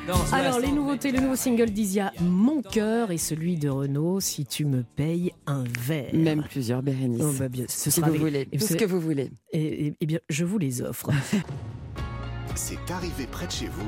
dans 0.08 0.36
Alors, 0.36 0.58
les 0.60 0.66
60 0.68 0.76
nouveautés, 0.76 1.12
le 1.12 1.20
nouveau 1.22 1.36
single 1.36 1.70
d'Isia, 1.70 2.12
Mon 2.22 2.62
cœur, 2.62 3.12
et 3.12 3.18
celui 3.18 3.56
de 3.58 3.70
Renaud, 3.70 4.20
Si 4.20 4.46
tu 4.46 4.66
me 4.66 4.84
payes 4.84 5.32
un 5.48 5.64
verre. 5.80 6.14
Même 6.14 6.44
plusieurs, 6.44 6.84
Bérénice. 6.84 7.22
Oh, 7.24 7.32
bah, 7.40 7.48
bien, 7.50 7.66
ce 7.70 7.90
si 7.90 7.92
sera 7.92 8.08
vous 8.08 8.14
avec- 8.16 8.22
voulez, 8.22 8.48
et 8.52 8.58
tout 8.58 8.66
ce 8.66 8.74
que 8.74 8.86
vous 8.86 9.00
voulez. 9.00 9.32
Et, 9.52 9.88
et- 9.88 9.94
eh 10.02 10.06
bien, 10.06 10.20
je 10.30 10.44
vous 10.46 10.58
les 10.58 10.82
offre. 10.82 11.10
C'est 12.56 12.92
arrivé 12.92 13.26
près 13.32 13.48
de 13.48 13.52
chez 13.52 13.68
vous, 13.68 13.88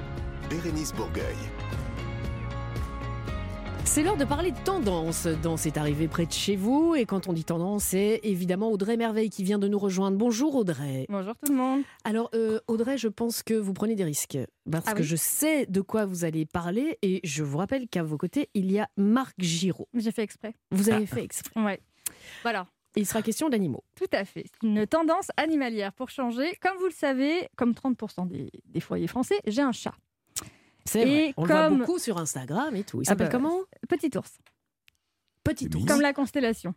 Bérénice 0.50 0.94
Bourgueil. 0.94 1.24
C'est 3.86 4.04
l'heure 4.04 4.18
de 4.18 4.26
parler 4.26 4.52
de 4.52 4.58
tendance 4.66 5.26
dans 5.26 5.56
C'est 5.56 5.78
arrivé 5.78 6.08
près 6.10 6.26
de 6.26 6.32
chez 6.32 6.56
vous. 6.58 6.96
Et 6.96 7.06
quand 7.06 7.28
on 7.30 7.34
dit 7.34 7.46
tendance, 7.46 7.86
c'est 7.86 8.20
évidemment 8.24 8.70
Audrey 8.70 8.98
Merveille 8.98 9.30
qui 9.30 9.44
vient 9.44 9.58
de 9.60 9.68
nous 9.70 9.80
rejoindre. 9.80 10.18
Bonjour 10.18 10.56
Audrey. 10.56 11.06
Bonjour 11.08 11.34
tout 11.36 11.50
le 11.52 11.58
monde. 11.58 11.82
Alors 12.04 12.30
euh, 12.34 12.60
Audrey, 12.68 12.98
je 12.98 13.08
pense 13.08 13.42
que 13.42 13.54
vous 13.54 13.74
prenez 13.74 13.96
des 13.96 14.04
risques 14.04 14.38
parce 14.70 14.86
Ah 14.88 14.94
que 14.94 15.00
oui 15.00 15.06
je 15.06 15.16
sais 15.16 15.66
de 15.68 15.80
quoi 15.82 16.06
vous 16.06 16.26
allez 16.26 16.46
parler 16.46 16.98
et 17.04 17.22
je 17.24 17.44
vous 17.44 17.58
rappelle 17.58 17.88
qu'à 17.88 18.04
vos 18.04 18.18
côtés, 18.18 18.50
il 18.54 18.70
y 18.72 18.80
a 18.80 18.90
Marc 18.98 19.36
Giraud. 19.40 19.88
J'ai 19.94 20.12
fait 20.12 20.24
exprès. 20.24 20.56
Vous 20.72 20.90
avez 20.90 21.04
Ah. 21.10 21.16
fait 21.16 21.24
exprès. 21.24 21.52
Ouais. 21.66 21.80
Voilà. 22.44 22.68
Il 22.98 23.06
sera 23.06 23.22
question 23.22 23.50
d'animaux. 23.50 23.84
Tout 23.96 24.06
à 24.14 24.24
fait. 24.26 24.46
Une 24.64 24.86
tendance 24.88 25.28
animalière 25.38 25.94
pour 25.94 26.10
changer. 26.10 26.56
Comme 26.62 26.78
vous 26.80 26.86
le 26.86 26.92
savez, 26.92 27.48
comme 27.58 27.72
30% 27.72 28.28
des, 28.28 28.50
des 28.66 28.80
foyers 28.80 29.08
français, 29.08 29.36
j'ai 29.48 29.62
un 29.62 29.72
chat. 29.74 29.94
C'est 30.88 31.04
vrai. 31.06 31.34
On 31.38 31.46
le 31.46 31.54
voit 31.54 31.68
comme- 31.68 31.80
beaucoup 31.80 32.00
sur 32.00 32.18
Instagram 32.18 32.76
et 32.76 32.84
tout. 32.84 33.02
Il 33.02 33.06
Ah 33.08 33.10
s'appelle 33.10 33.28
bah, 33.28 33.32
comment 33.32 33.60
Petit 33.90 34.16
ours. 34.18 34.38
Petit 35.44 35.70
ours. 35.76 35.86
Comme 35.86 36.02
la 36.02 36.14
constellation. 36.14 36.74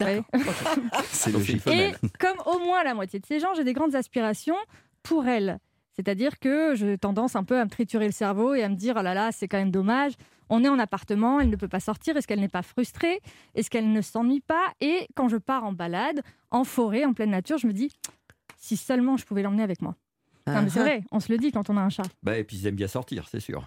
Ouais. 0.00 0.22
C'est 1.04 1.30
logique. 1.30 1.66
Et 1.68 1.92
comme 2.18 2.36
au 2.46 2.58
moins 2.58 2.82
la 2.82 2.94
moitié 2.94 3.20
de 3.20 3.26
ces 3.26 3.38
gens, 3.40 3.54
j'ai 3.54 3.64
des 3.64 3.72
grandes 3.72 3.94
aspirations 3.94 4.56
pour 5.02 5.26
elle. 5.26 5.58
C'est-à-dire 5.92 6.40
que 6.40 6.74
j'ai 6.74 6.98
tendance 6.98 7.36
un 7.36 7.44
peu 7.44 7.58
à 7.58 7.64
me 7.64 7.70
triturer 7.70 8.06
le 8.06 8.12
cerveau 8.12 8.54
et 8.54 8.64
à 8.64 8.68
me 8.68 8.74
dire, 8.74 8.96
oh 8.98 9.02
là 9.02 9.14
là, 9.14 9.30
c'est 9.30 9.46
quand 9.46 9.58
même 9.58 9.70
dommage. 9.70 10.14
On 10.50 10.64
est 10.64 10.68
en 10.68 10.78
appartement, 10.80 11.38
elle 11.40 11.48
ne 11.48 11.56
peut 11.56 11.68
pas 11.68 11.78
sortir. 11.80 12.16
Est-ce 12.16 12.26
qu'elle 12.26 12.40
n'est 12.40 12.48
pas 12.48 12.62
frustrée? 12.62 13.20
Est-ce 13.54 13.70
qu'elle 13.70 13.90
ne 13.92 14.00
s'ennuie 14.02 14.40
pas? 14.40 14.72
Et 14.80 15.06
quand 15.14 15.28
je 15.28 15.36
pars 15.36 15.64
en 15.64 15.72
balade, 15.72 16.20
en 16.50 16.64
forêt, 16.64 17.04
en 17.04 17.12
pleine 17.14 17.30
nature, 17.30 17.58
je 17.58 17.68
me 17.68 17.72
dis, 17.72 17.92
si 18.58 18.76
seulement 18.76 19.16
je 19.16 19.24
pouvais 19.24 19.42
l'emmener 19.42 19.62
avec 19.62 19.80
moi. 19.80 19.94
C'est 20.46 20.52
Ah. 20.52 20.82
vrai, 20.82 21.02
on 21.10 21.20
se 21.20 21.32
le 21.32 21.38
dit 21.38 21.52
quand 21.52 21.70
on 21.70 21.76
a 21.76 21.80
un 21.80 21.88
chat. 21.88 22.02
Bah, 22.22 22.36
et 22.36 22.44
puis 22.44 22.56
ils 22.58 22.66
aiment 22.66 22.74
bien 22.74 22.88
sortir, 22.88 23.26
c'est 23.30 23.40
sûr. 23.40 23.60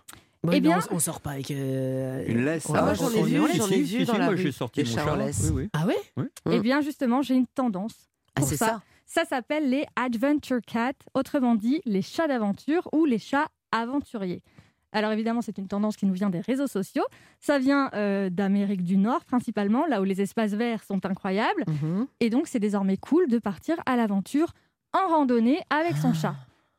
Ouais, 0.44 0.58
Eh 0.58 0.62
mais 0.62 0.62
bien- 0.62 0.80
on, 0.92 0.96
on 0.98 1.00
sort 1.00 1.20
pas 1.22 1.32
avec 1.32 1.50
euh, 1.50 2.24
Une 2.28 2.46
laisse, 2.46 2.70
on- 2.70 2.76
ah, 2.76 2.84
moi, 2.84 2.94
j'en 2.94 3.10
ai 3.10 3.24
vu, 3.24 3.38
j'en 3.56 3.68
ai 3.68 3.82
vu 3.82 4.06
dans 4.06 4.18
la 4.18 4.26
moi 4.26 4.36
j'ai 4.36 4.52
sorti 4.52 4.84
mon 4.84 4.86
chat. 4.92 5.12
en 5.12 5.16
là. 5.16 5.26
laisse. 5.26 5.50
Oui, 5.52 5.64
oui. 5.64 5.70
Ah 5.74 5.86
ouais 5.88 6.30
Eh 6.52 6.60
bien, 6.60 6.82
justement, 6.82 7.22
j'ai 7.24 7.34
une 7.36 7.48
tendance 7.48 7.96
Ah, 8.36 8.42
pour 8.42 8.50
c'est 8.50 8.58
ça. 8.58 8.66
ça. 8.68 8.82
Ça 9.08 9.26
s'appelle 9.26 9.70
les 9.70 9.86
adventure 9.96 10.60
cats, 10.66 10.92
autrement 11.16 11.56
dit 11.56 11.82
les 11.86 12.02
chats 12.04 12.28
d'aventure 12.28 12.88
ou 12.92 13.06
les 13.06 13.18
chats 13.20 13.48
aventuriers. 13.72 14.44
Alors 14.92 15.12
évidemment, 15.12 15.42
c'est 15.42 15.58
une 15.58 15.68
tendance 15.68 15.96
qui 15.98 16.06
nous 16.06 16.14
vient 16.14 16.30
des 16.30 16.40
réseaux 16.42 16.68
sociaux. 16.68 17.04
Ça 17.40 17.58
vient 17.58 17.90
euh, 17.94 18.30
d'Amérique 18.30 18.84
du 18.84 18.98
Nord 18.98 19.26
principalement, 19.26 19.86
là 19.88 20.02
où 20.02 20.04
les 20.04 20.22
espaces 20.22 20.52
verts 20.54 20.84
sont 20.84 21.04
incroyables. 21.06 21.64
Mhm. 21.68 22.08
Et 22.20 22.30
donc, 22.30 22.48
c'est 22.48 22.60
désormais 22.60 22.98
cool 22.98 23.28
de 23.28 23.40
partir 23.40 23.76
à 23.86 23.96
l'aventure 23.96 24.54
en 24.94 25.08
randonnée 25.10 25.60
avec 25.70 25.98
son 25.98 26.14
chat. 26.14 26.36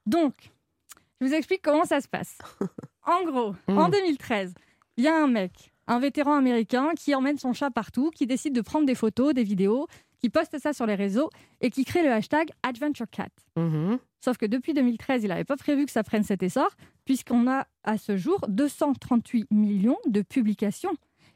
Donc, 0.09 0.32
je 1.20 1.26
vous 1.26 1.34
explique 1.34 1.61
comment 1.62 1.84
ça 1.84 2.00
se 2.00 2.09
passe. 2.09 2.38
En 3.06 3.24
gros, 3.24 3.54
en 3.68 3.88
2013, 3.88 4.52
il 4.98 5.04
y 5.04 5.09
a 5.09 5.16
un 5.16 5.28
mec, 5.28 5.72
un 5.86 5.98
vétéran 5.98 6.34
américain, 6.34 6.90
qui 6.94 7.14
emmène 7.14 7.38
son 7.38 7.54
chat 7.54 7.70
partout, 7.70 8.11
qui 8.11 8.26
décide 8.26 8.54
de 8.54 8.61
prendre 8.61 8.84
des 8.84 8.94
photos, 8.94 9.32
des 9.32 9.44
vidéos, 9.44 9.86
qui 10.18 10.28
poste 10.28 10.59
ça 10.59 10.74
sur 10.74 10.84
les 10.84 10.94
réseaux 10.94 11.30
et 11.62 11.70
qui 11.70 11.86
crée 11.86 12.02
le 12.02 12.12
hashtag 12.12 12.50
AdventureCat. 12.62 13.30
Mhm. 13.56 13.98
Sauf 14.20 14.36
que 14.36 14.44
depuis 14.44 14.74
2013, 14.74 15.24
il 15.24 15.28
n'avait 15.28 15.44
pas 15.44 15.56
prévu 15.56 15.86
que 15.86 15.90
ça 15.90 16.02
prenne 16.02 16.22
cet 16.22 16.42
essor, 16.42 16.68
puisqu'on 17.06 17.48
a 17.50 17.66
à 17.82 17.96
ce 17.96 18.18
jour 18.18 18.44
238 18.48 19.46
millions 19.50 19.96
de 20.06 20.20
publications. 20.20 20.92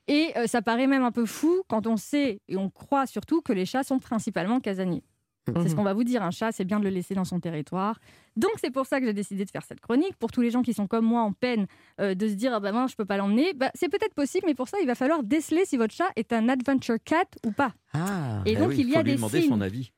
Et 0.08 0.32
euh, 0.36 0.46
ça 0.46 0.60
paraît 0.60 0.88
même 0.88 1.04
un 1.04 1.12
peu 1.12 1.24
fou 1.24 1.62
quand 1.68 1.86
on 1.86 1.96
sait 1.96 2.42
et 2.48 2.58
on 2.58 2.68
croit 2.68 3.06
surtout 3.06 3.40
que 3.40 3.54
les 3.54 3.64
chats 3.64 3.84
sont 3.84 3.98
principalement 3.98 4.60
casaniers. 4.60 5.04
C'est 5.46 5.52
ce 5.54 5.68
Mhm. 5.70 5.74
qu'on 5.74 5.82
va 5.82 5.92
vous 5.92 6.04
dire, 6.04 6.22
un 6.22 6.30
chat, 6.30 6.52
c'est 6.52 6.64
bien 6.64 6.78
de 6.78 6.84
le 6.84 6.90
laisser 6.90 7.14
dans 7.14 7.24
son 7.24 7.40
territoire. 7.40 7.98
Donc 8.36 8.52
c'est 8.58 8.70
pour 8.70 8.86
ça 8.86 9.00
que 9.00 9.06
j'ai 9.06 9.12
décidé 9.12 9.44
de 9.44 9.50
faire 9.50 9.64
cette 9.64 9.80
chronique. 9.80 10.14
Pour 10.16 10.30
tous 10.30 10.40
les 10.40 10.50
gens 10.50 10.62
qui 10.62 10.72
sont 10.72 10.86
comme 10.86 11.04
moi 11.04 11.22
en 11.22 11.32
peine 11.32 11.66
euh, 12.00 12.14
de 12.14 12.28
se 12.28 12.34
dire, 12.34 12.54
ah 12.54 12.60
bah 12.60 12.70
mince, 12.70 12.92
je 12.92 12.96
peux 12.96 13.04
pas 13.04 13.16
l'emmener, 13.16 13.52
bah, 13.52 13.70
c'est 13.74 13.88
peut-être 13.88 14.14
possible, 14.14 14.44
mais 14.46 14.54
pour 14.54 14.68
ça, 14.68 14.78
il 14.80 14.86
va 14.86 14.94
falloir 14.94 15.22
déceler 15.24 15.64
si 15.64 15.76
votre 15.76 15.94
chat 15.94 16.08
est 16.16 16.32
un 16.32 16.48
adventure 16.48 16.96
cat 17.04 17.24
ou 17.44 17.50
pas. 17.50 17.72
Ah. 17.92 18.42
Et 18.46 18.52
Eh 18.52 18.56
donc 18.56 18.68
oui, 18.68 18.76
il 18.78 18.88
y 18.88 18.92
faut 18.92 18.98
a 18.98 19.02
lui 19.02 19.10
des 19.10 19.16
demander 19.16 19.40
signes. 19.40 19.50
son 19.50 19.60
avis. 19.60 19.90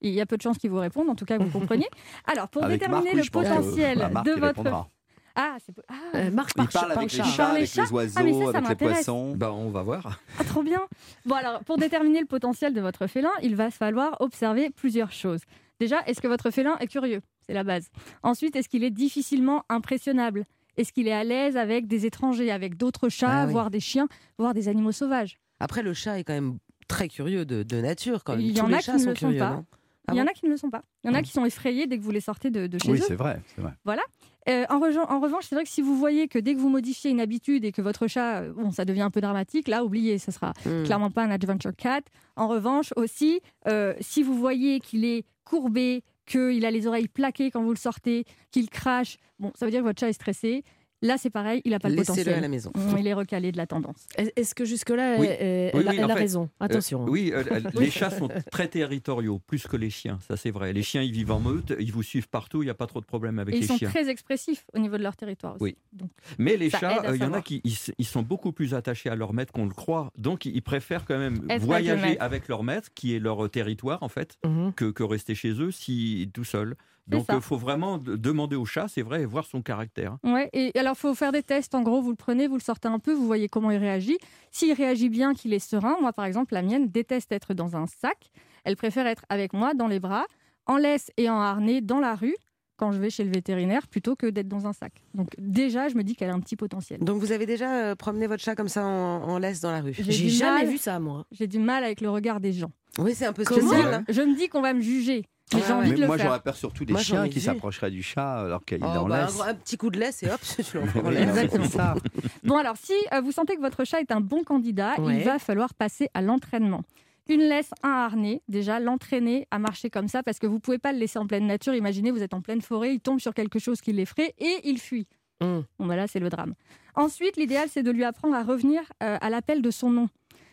Il 0.00 0.12
y 0.14 0.20
a 0.22 0.24
peu 0.26 0.38
de 0.38 0.42
chances 0.42 0.56
qu'il 0.56 0.70
vous 0.70 0.78
réponde, 0.78 1.10
en 1.10 1.14
tout 1.14 1.26
cas 1.26 1.36
que 1.36 1.42
vous 1.42 1.50
compreniez. 1.58 1.86
Alors, 2.26 2.48
pour 2.48 2.64
Avec 2.64 2.80
déterminer 2.80 3.02
Marc, 3.02 3.12
oui, 3.12 3.18
le 3.18 3.22
je 3.24 3.30
pense 3.30 3.44
que, 3.44 3.48
potentiel 3.54 3.98
bah, 3.98 4.08
Marc, 4.08 4.24
de 4.26 4.30
il 4.32 4.40
votre. 4.40 4.56
répondra. 4.58 4.88
Ah, 5.36 5.56
c'est 5.64 5.72
ah, 5.88 5.94
Euh, 6.16 6.30
Marc 6.30 6.50
Il 6.58 6.66
parle, 6.68 6.92
avec 6.92 7.02
les 7.12 7.18
chat. 7.18 7.24
chats, 7.24 7.36
parle 7.44 7.52
les 7.52 7.56
avec 7.58 7.70
chats 7.70 7.84
les 7.84 7.92
oiseaux, 7.92 8.14
Ah, 8.16 8.22
mais 8.24 8.32
ça, 8.32 8.52
ça 8.52 8.58
avec 8.58 8.68
les 8.68 8.74
poissons. 8.76 9.36
Bah, 9.36 9.52
on 9.52 9.70
va 9.70 9.82
voir. 9.82 10.20
ah, 10.38 10.44
trop 10.44 10.62
bien. 10.62 10.80
Bon, 11.24 11.34
alors, 11.36 11.60
pour 11.64 11.76
déterminer 11.78 12.20
le 12.20 12.26
potentiel 12.26 12.74
de 12.74 12.80
votre 12.80 13.06
félin, 13.06 13.30
il 13.42 13.54
va 13.56 13.70
falloir 13.70 14.16
observer 14.20 14.70
plusieurs 14.70 15.12
choses. 15.12 15.40
Déjà, 15.78 16.02
est-ce 16.06 16.20
que 16.20 16.28
votre 16.28 16.50
félin 16.50 16.76
est 16.78 16.88
curieux? 16.88 17.20
C'est 17.46 17.54
la 17.54 17.64
base. 17.64 17.88
Ensuite, 18.22 18.54
est-ce 18.56 18.68
qu'il 18.68 18.84
est 18.84 18.90
difficilement 18.90 19.64
impressionnable? 19.68 20.46
Est-ce 20.76 20.92
qu'il 20.92 21.08
est 21.08 21.12
à 21.12 21.24
l'aise 21.24 21.56
avec 21.56 21.86
des 21.86 22.06
étrangers, 22.06 22.50
avec 22.50 22.76
d'autres 22.76 23.08
chats, 23.08 23.42
Ah 23.42 23.46
oui. 23.46 23.52
voire 23.52 23.70
des 23.70 23.80
chiens, 23.80 24.08
voire 24.38 24.54
des 24.54 24.68
animaux 24.68 24.92
sauvages? 24.92 25.38
Après, 25.58 25.82
le 25.82 25.94
chat 25.94 26.18
est 26.18 26.24
quand 26.24 26.32
même 26.32 26.58
très 26.88 27.08
curieux 27.08 27.44
de, 27.44 27.62
de 27.62 27.80
nature. 27.80 28.24
Quand 28.24 28.32
même. 28.32 28.40
Il 28.42 28.50
y 28.50 28.54
Tous 28.54 28.60
en 28.64 28.66
les 28.68 28.74
a 28.74 28.80
chats 28.80 28.92
qui 28.92 28.98
ne 28.98 29.02
sont 29.04 29.10
le 29.10 29.14
sont 29.16 29.26
curieux, 29.26 29.38
pas. 29.38 29.62
Ah 30.08 30.12
Il 30.14 30.18
y 30.18 30.22
en 30.22 30.26
a 30.26 30.32
qui 30.32 30.46
ne 30.46 30.50
le 30.50 30.56
sont 30.56 30.70
pas. 30.70 30.82
Il 31.04 31.08
y 31.08 31.10
en 31.10 31.14
a 31.14 31.22
qui 31.22 31.30
sont 31.30 31.44
effrayés 31.44 31.86
dès 31.86 31.98
que 31.98 32.02
vous 32.02 32.10
les 32.10 32.20
sortez 32.20 32.50
de, 32.50 32.66
de 32.66 32.78
chez 32.78 32.90
Oui, 32.90 32.98
eux. 32.98 33.04
c'est 33.06 33.14
vrai, 33.14 33.40
c'est 33.54 33.60
vrai. 33.60 33.72
Voilà. 33.84 34.02
Euh, 34.48 34.64
en, 34.70 34.78
revanche, 34.78 35.44
c'est 35.48 35.54
vrai 35.54 35.64
que 35.64 35.70
si 35.70 35.82
vous 35.82 35.96
voyez 35.96 36.26
que 36.26 36.38
dès 36.38 36.54
que 36.54 36.60
vous 36.60 36.70
modifiez 36.70 37.10
une 37.10 37.20
habitude 37.20 37.64
et 37.64 37.72
que 37.72 37.82
votre 37.82 38.06
chat, 38.06 38.40
euh, 38.40 38.52
bon, 38.54 38.70
ça 38.70 38.84
devient 38.84 39.02
un 39.02 39.10
peu 39.10 39.20
dramatique, 39.20 39.68
là, 39.68 39.84
oubliez, 39.84 40.18
ça 40.18 40.32
sera 40.32 40.52
Hmm. 40.64 40.84
clairement 40.84 41.10
pas 41.10 41.22
un 41.22 41.30
adventure 41.30 41.72
cat. 41.76 42.00
En 42.36 42.48
revanche, 42.48 42.92
aussi, 42.96 43.40
euh, 43.68 43.94
si 44.00 44.22
vous 44.22 44.34
voyez 44.38 44.80
qu'il 44.80 45.04
est 45.04 45.24
courbé, 45.44 46.02
qu'il 46.26 46.64
a 46.64 46.70
les 46.70 46.86
oreilles 46.86 47.08
plaquées 47.08 47.50
quand 47.50 47.62
vous 47.62 47.70
le 47.70 47.76
sortez, 47.76 48.24
qu'il 48.50 48.70
crache, 48.70 49.18
bon, 49.38 49.52
ça 49.54 49.66
veut 49.66 49.70
dire 49.70 49.80
que 49.80 49.86
votre 49.86 50.00
chat 50.00 50.08
est 50.08 50.12
stressé. 50.14 50.64
Là, 51.02 51.16
c'est 51.18 51.30
pareil, 51.30 51.62
il 51.64 51.70
n'a 51.70 51.78
pas 51.78 51.88
le 51.88 51.94
Laissez-le 51.94 52.14
potentiel. 52.16 52.34
à 52.38 52.40
la 52.40 52.48
maison. 52.48 52.70
Mm, 52.76 52.96
Il 52.98 53.06
est 53.06 53.14
recalé 53.14 53.52
de 53.52 53.56
la 53.56 53.66
tendance. 53.66 54.06
Est- 54.16 54.32
Est-ce 54.36 54.54
que 54.54 54.64
jusque-là, 54.64 55.16
Oui. 55.18 55.26
elle, 55.28 55.70
Oui, 55.74 55.80
a- 55.86 55.90
oui, 55.90 55.96
elle 55.98 56.04
en 56.04 56.08
a 56.10 56.14
fait, 56.14 56.20
raison? 56.20 56.42
Euh, 56.60 56.64
Attention. 56.66 57.02
hein. 57.02 57.06
oui, 57.08 57.32
euh, 57.34 57.42
euh, 57.50 57.60
les 57.80 57.90
chats 57.90 58.10
sont 58.10 58.28
très 58.50 58.68
territoriaux, 58.68 59.38
plus 59.38 59.66
que 59.66 59.76
les 59.76 59.88
chiens, 59.90 60.18
ça 60.28 60.36
c'est 60.36 60.50
vrai. 60.50 60.72
Les 60.72 60.82
chiens, 60.82 61.02
ils 61.02 61.12
vivent 61.12 61.30
en 61.32 61.40
meute, 61.40 61.72
ils 61.80 61.92
vous 61.92 62.02
suivent 62.02 62.28
partout, 62.28 62.62
il 62.62 62.66
n'y 62.66 62.70
a 62.70 62.74
pas 62.74 62.86
trop 62.86 63.00
de 63.00 63.06
problème 63.06 63.38
avec 63.38 63.54
Et 63.54 63.58
ils 63.58 63.60
les 63.62 63.66
sont 63.66 63.78
chiens. 63.78 63.88
très 63.88 64.08
expressifs 64.10 64.66
au 64.74 64.78
niveau 64.78 64.98
de 64.98 65.02
leur 65.02 65.16
territoire 65.16 65.54
aussi. 65.54 65.62
Oui. 65.64 65.76
Donc, 65.92 66.10
Mais 66.38 66.56
les 66.56 66.68
chats, 66.70 67.02
euh, 67.06 67.16
il 67.16 67.22
y 67.22 67.24
en 67.24 67.32
a 67.32 67.40
qui 67.42 67.60
ils, 67.64 67.76
ils 67.98 68.04
sont 68.06 68.22
beaucoup 68.22 68.52
plus 68.52 68.74
attachés 68.74 69.08
à 69.08 69.16
leur 69.16 69.32
maître 69.32 69.52
qu'on 69.52 69.64
le 69.66 69.74
croit. 69.74 70.12
Donc 70.18 70.44
ils 70.44 70.62
préfèrent 70.62 71.04
quand 71.06 71.18
même 71.18 71.40
avec 71.48 71.60
le 71.60 71.66
voyager 71.66 72.18
avec 72.20 72.46
leur 72.48 72.62
maître, 72.62 72.88
qui 72.94 73.14
est 73.14 73.18
leur 73.20 73.48
territoire 73.50 74.02
en 74.02 74.08
fait, 74.08 74.36
Mhm. 74.44 74.72
que, 74.74 74.90
que 74.90 75.02
rester 75.02 75.34
chez 75.34 75.52
eux 75.60 75.70
si 75.70 76.30
tout 76.34 76.44
seul. 76.44 76.76
Donc 77.18 77.26
il 77.34 77.40
faut 77.40 77.56
vraiment 77.56 77.98
de- 77.98 78.16
demander 78.16 78.56
au 78.56 78.64
chat, 78.64 78.86
c'est 78.88 79.02
vrai, 79.02 79.22
et 79.22 79.26
voir 79.26 79.44
son 79.46 79.62
caractère. 79.62 80.16
Ouais, 80.24 80.48
et 80.52 80.76
alors 80.78 80.96
faut 80.96 81.14
faire 81.14 81.32
des 81.32 81.42
tests. 81.42 81.74
En 81.74 81.82
gros, 81.82 82.00
vous 82.02 82.10
le 82.10 82.16
prenez, 82.16 82.46
vous 82.48 82.56
le 82.56 82.62
sortez 82.62 82.88
un 82.88 82.98
peu, 82.98 83.12
vous 83.12 83.26
voyez 83.26 83.48
comment 83.48 83.70
il 83.70 83.78
réagit. 83.78 84.18
S'il 84.50 84.72
réagit 84.72 85.08
bien, 85.08 85.34
qu'il 85.34 85.52
est 85.52 85.58
serein, 85.58 85.96
moi 86.00 86.12
par 86.12 86.24
exemple, 86.24 86.54
la 86.54 86.62
mienne 86.62 86.88
déteste 86.88 87.32
être 87.32 87.54
dans 87.54 87.76
un 87.76 87.86
sac. 87.86 88.30
Elle 88.64 88.76
préfère 88.76 89.06
être 89.06 89.24
avec 89.28 89.52
moi 89.52 89.74
dans 89.74 89.86
les 89.88 90.00
bras, 90.00 90.24
en 90.66 90.76
laisse 90.76 91.10
et 91.16 91.28
en 91.30 91.40
harnais 91.40 91.80
dans 91.80 91.98
la 92.00 92.14
rue 92.14 92.36
quand 92.76 92.92
je 92.92 92.98
vais 92.98 93.10
chez 93.10 93.24
le 93.24 93.30
vétérinaire 93.30 93.86
plutôt 93.88 94.16
que 94.16 94.26
d'être 94.26 94.48
dans 94.48 94.66
un 94.66 94.72
sac. 94.72 94.92
Donc 95.12 95.28
déjà, 95.38 95.88
je 95.88 95.96
me 95.96 96.02
dis 96.02 96.14
qu'elle 96.16 96.30
a 96.30 96.34
un 96.34 96.40
petit 96.40 96.56
potentiel. 96.56 97.00
Donc, 97.00 97.20
vous 97.20 97.30
avez 97.32 97.44
déjà 97.44 97.70
euh, 97.74 97.94
promené 97.94 98.26
votre 98.26 98.42
chat 98.42 98.54
comme 98.54 98.68
ça 98.68 98.86
en, 98.86 99.22
en 99.22 99.38
laisse 99.38 99.60
dans 99.60 99.70
la 99.70 99.82
rue? 99.82 99.92
J'ai 99.98 100.30
jamais 100.30 100.62
mal- 100.62 100.66
vu 100.68 100.78
ça, 100.78 100.98
moi. 100.98 101.26
J'ai 101.30 101.46
du 101.46 101.58
mal 101.58 101.84
avec 101.84 102.00
le 102.00 102.08
regard 102.08 102.40
des 102.40 102.54
gens. 102.54 102.72
Oui, 102.98 103.14
c'est 103.14 103.26
un 103.26 103.34
peu 103.34 103.44
spécial. 103.44 103.92
hein. 103.94 104.04
Je 104.08 104.22
me 104.22 104.34
dis 104.34 104.48
qu'on 104.48 104.62
va 104.62 104.72
me 104.72 104.80
juger. 104.80 105.26
Mais 105.52 105.60
Ouais, 105.60 105.64
j'ai 105.66 105.72
envie 105.72 105.92
de 105.92 106.00
le 106.00 106.06
moi, 106.06 106.16
faire. 106.16 106.26
j'aurais 106.26 106.40
peur 106.40 106.56
surtout 106.56 106.84
des 106.84 106.92
Moi, 106.92 107.02
j'en 107.02 107.06
chiens 107.06 107.24
ai 107.24 107.28
qui 107.28 107.38
vu. 107.40 107.44
s'approcheraient 107.44 107.90
du 107.90 108.02
chat 108.02 108.40
alors 108.40 108.64
qu'il 108.64 108.78
est 108.78 108.80
Oh, 108.82 108.86
en 108.86 109.08
bah, 109.08 109.16
un, 109.22 109.24
laisse. 109.26 109.34
gros- 109.34 109.42
un 109.44 109.54
petit 109.54 109.76
coup 109.76 109.90
de 109.90 109.98
laisse 109.98 110.22
et 110.22 110.30
hop, 110.30 110.40
tu 110.40 110.76
l'envoies 110.76 111.02
en 111.02 111.06
Oui, 111.08 111.14
laisse. 111.14 111.28
Exactement 111.28 111.68
ça. 111.68 111.94
Bon, 112.44 112.56
alors, 112.56 112.76
si 112.76 112.92
euh, 113.12 113.20
vous 113.20 113.32
sentez 113.32 113.56
que 113.56 113.60
votre 113.60 113.84
chat 113.84 114.00
est 114.00 114.12
un 114.12 114.20
bon 114.20 114.44
candidat, 114.44 114.94
Ouais. 115.00 115.16
il 115.18 115.24
va 115.24 115.38
falloir 115.38 115.74
passer 115.74 116.08
à 116.14 116.22
l'entraînement. 116.22 116.82
Une 117.28 117.40
laisse, 117.42 117.70
un 117.82 117.90
harnais, 117.90 118.42
déjà 118.48 118.80
l'entraîner 118.80 119.46
à 119.50 119.58
marcher 119.58 119.88
comme 119.90 120.08
ça, 120.08 120.22
parce 120.22 120.38
que 120.38 120.46
vous 120.46 120.58
pouvez 120.58 120.78
pas 120.78 120.92
le 120.92 120.98
laisser 120.98 121.18
en 121.18 121.26
pleine 121.26 121.46
nature. 121.46 121.74
Imaginez, 121.74 122.10
vous 122.10 122.22
êtes 122.22 122.34
en 122.34 122.40
pleine 122.40 122.60
forêt, 122.60 122.94
il 122.94 123.00
tombe 123.00 123.20
sur 123.20 123.34
quelque 123.34 123.58
chose 123.58 123.80
qui 123.80 123.92
l'effraie 123.92 124.34
et 124.38 124.56
il 124.64 124.78
fuit. 124.78 125.06
Mm. 125.40 125.60
Bon, 125.78 125.86
bah 125.86 125.96
là, 125.96 126.06
c'est 126.08 126.18
le 126.18 126.28
drame. 126.28 126.54
Ensuite, 126.96 127.36
l'idéal, 127.36 127.68
c'est 127.70 127.82
de 127.84 127.90
lui 127.90 128.04
apprendre 128.04 128.34
à 128.34 128.42
revenir 128.42 128.80
euh, 129.02 129.16
à 129.20 129.30
l'appel 129.30 129.62
de 129.62 129.70
son 129.70 129.90
nom. 129.90 130.08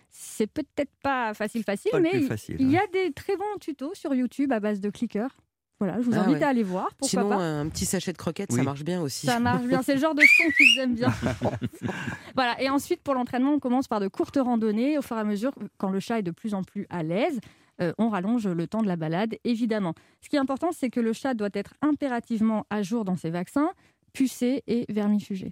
C'est 0.10 0.48
peut-être 0.48 0.92
pas 1.04 1.34
facile, 1.34 1.64
facile, 1.64 1.92
Pas 1.92 2.00
mais 2.00 2.22
facile, 2.22 2.56
il 2.60 2.72
y 2.72 2.78
hein. 2.78 2.82
a 2.84 2.92
des 2.92 3.12
très 3.14 3.36
bons 3.38 3.58
tutos 3.60 3.94
sur 3.94 4.14
YouTube 4.16 4.52
à 4.52 4.60
base 4.60 4.80
de 4.80 4.90
clickers. 4.90 5.36
Voilà, 5.80 5.98
je 6.02 6.06
vous 6.06 6.16
Ah 6.16 6.22
invite 6.22 6.38
ouais. 6.38 6.44
à 6.44 6.48
aller 6.48 6.64
voir. 6.64 6.88
Pourquoi 6.98 7.08
Sinon, 7.22 7.30
pas 7.30 7.36
un 7.36 7.70
petit 7.70 7.86
sachet 7.86 8.12
de 8.12 8.18
croquettes, 8.18 8.52
ça 8.52 8.64
marche 8.64 8.84
bien 8.84 9.00
aussi. 9.00 9.28
ça 9.28 9.40
marche 9.40 9.64
bien, 9.66 9.84
c'est 9.84 9.94
le 9.94 10.00
genre 10.02 10.16
de 10.16 10.22
son 10.24 10.52
qu'ils 10.58 10.80
aiment 10.80 10.96
bien. 10.96 11.14
voilà, 12.36 12.60
et 12.62 12.70
ensuite 12.70 13.02
pour 13.04 13.14
l'entraînement, 13.14 13.54
on 13.54 13.60
commence 13.60 13.88
par 13.88 14.00
de 14.00 14.08
courtes 14.08 14.40
randonnées 14.42 14.98
au 14.98 15.02
fur 15.04 15.18
et 15.18 15.20
à 15.20 15.24
mesure, 15.24 15.54
quand 15.78 15.90
le 15.90 16.00
chat 16.00 16.20
est 16.20 16.24
de 16.24 16.32
plus 16.32 16.54
en 16.56 16.64
plus 16.64 16.88
à 16.90 17.04
l'aise. 17.04 17.40
euh, 17.80 17.94
on 18.00 18.10
rallonge 18.10 18.48
le 18.48 18.66
temps 18.68 18.82
de 18.82 18.88
la 18.88 18.96
balade, 18.96 19.36
évidemment. 19.44 19.94
Ce 20.22 20.30
qui 20.30 20.36
est 20.36 20.40
important, 20.40 20.72
c'est 20.72 20.90
que 20.90 21.00
le 21.00 21.14
chat 21.14 21.36
doit 21.36 21.50
être 21.54 21.76
impérativement 21.84 22.66
à 22.72 22.82
jour 22.82 23.06
dans 23.06 23.16
ses 23.18 23.30
vaccins, 23.30 23.70
pucé 24.14 24.64
et 24.66 24.86
vermifugé. 24.90 25.52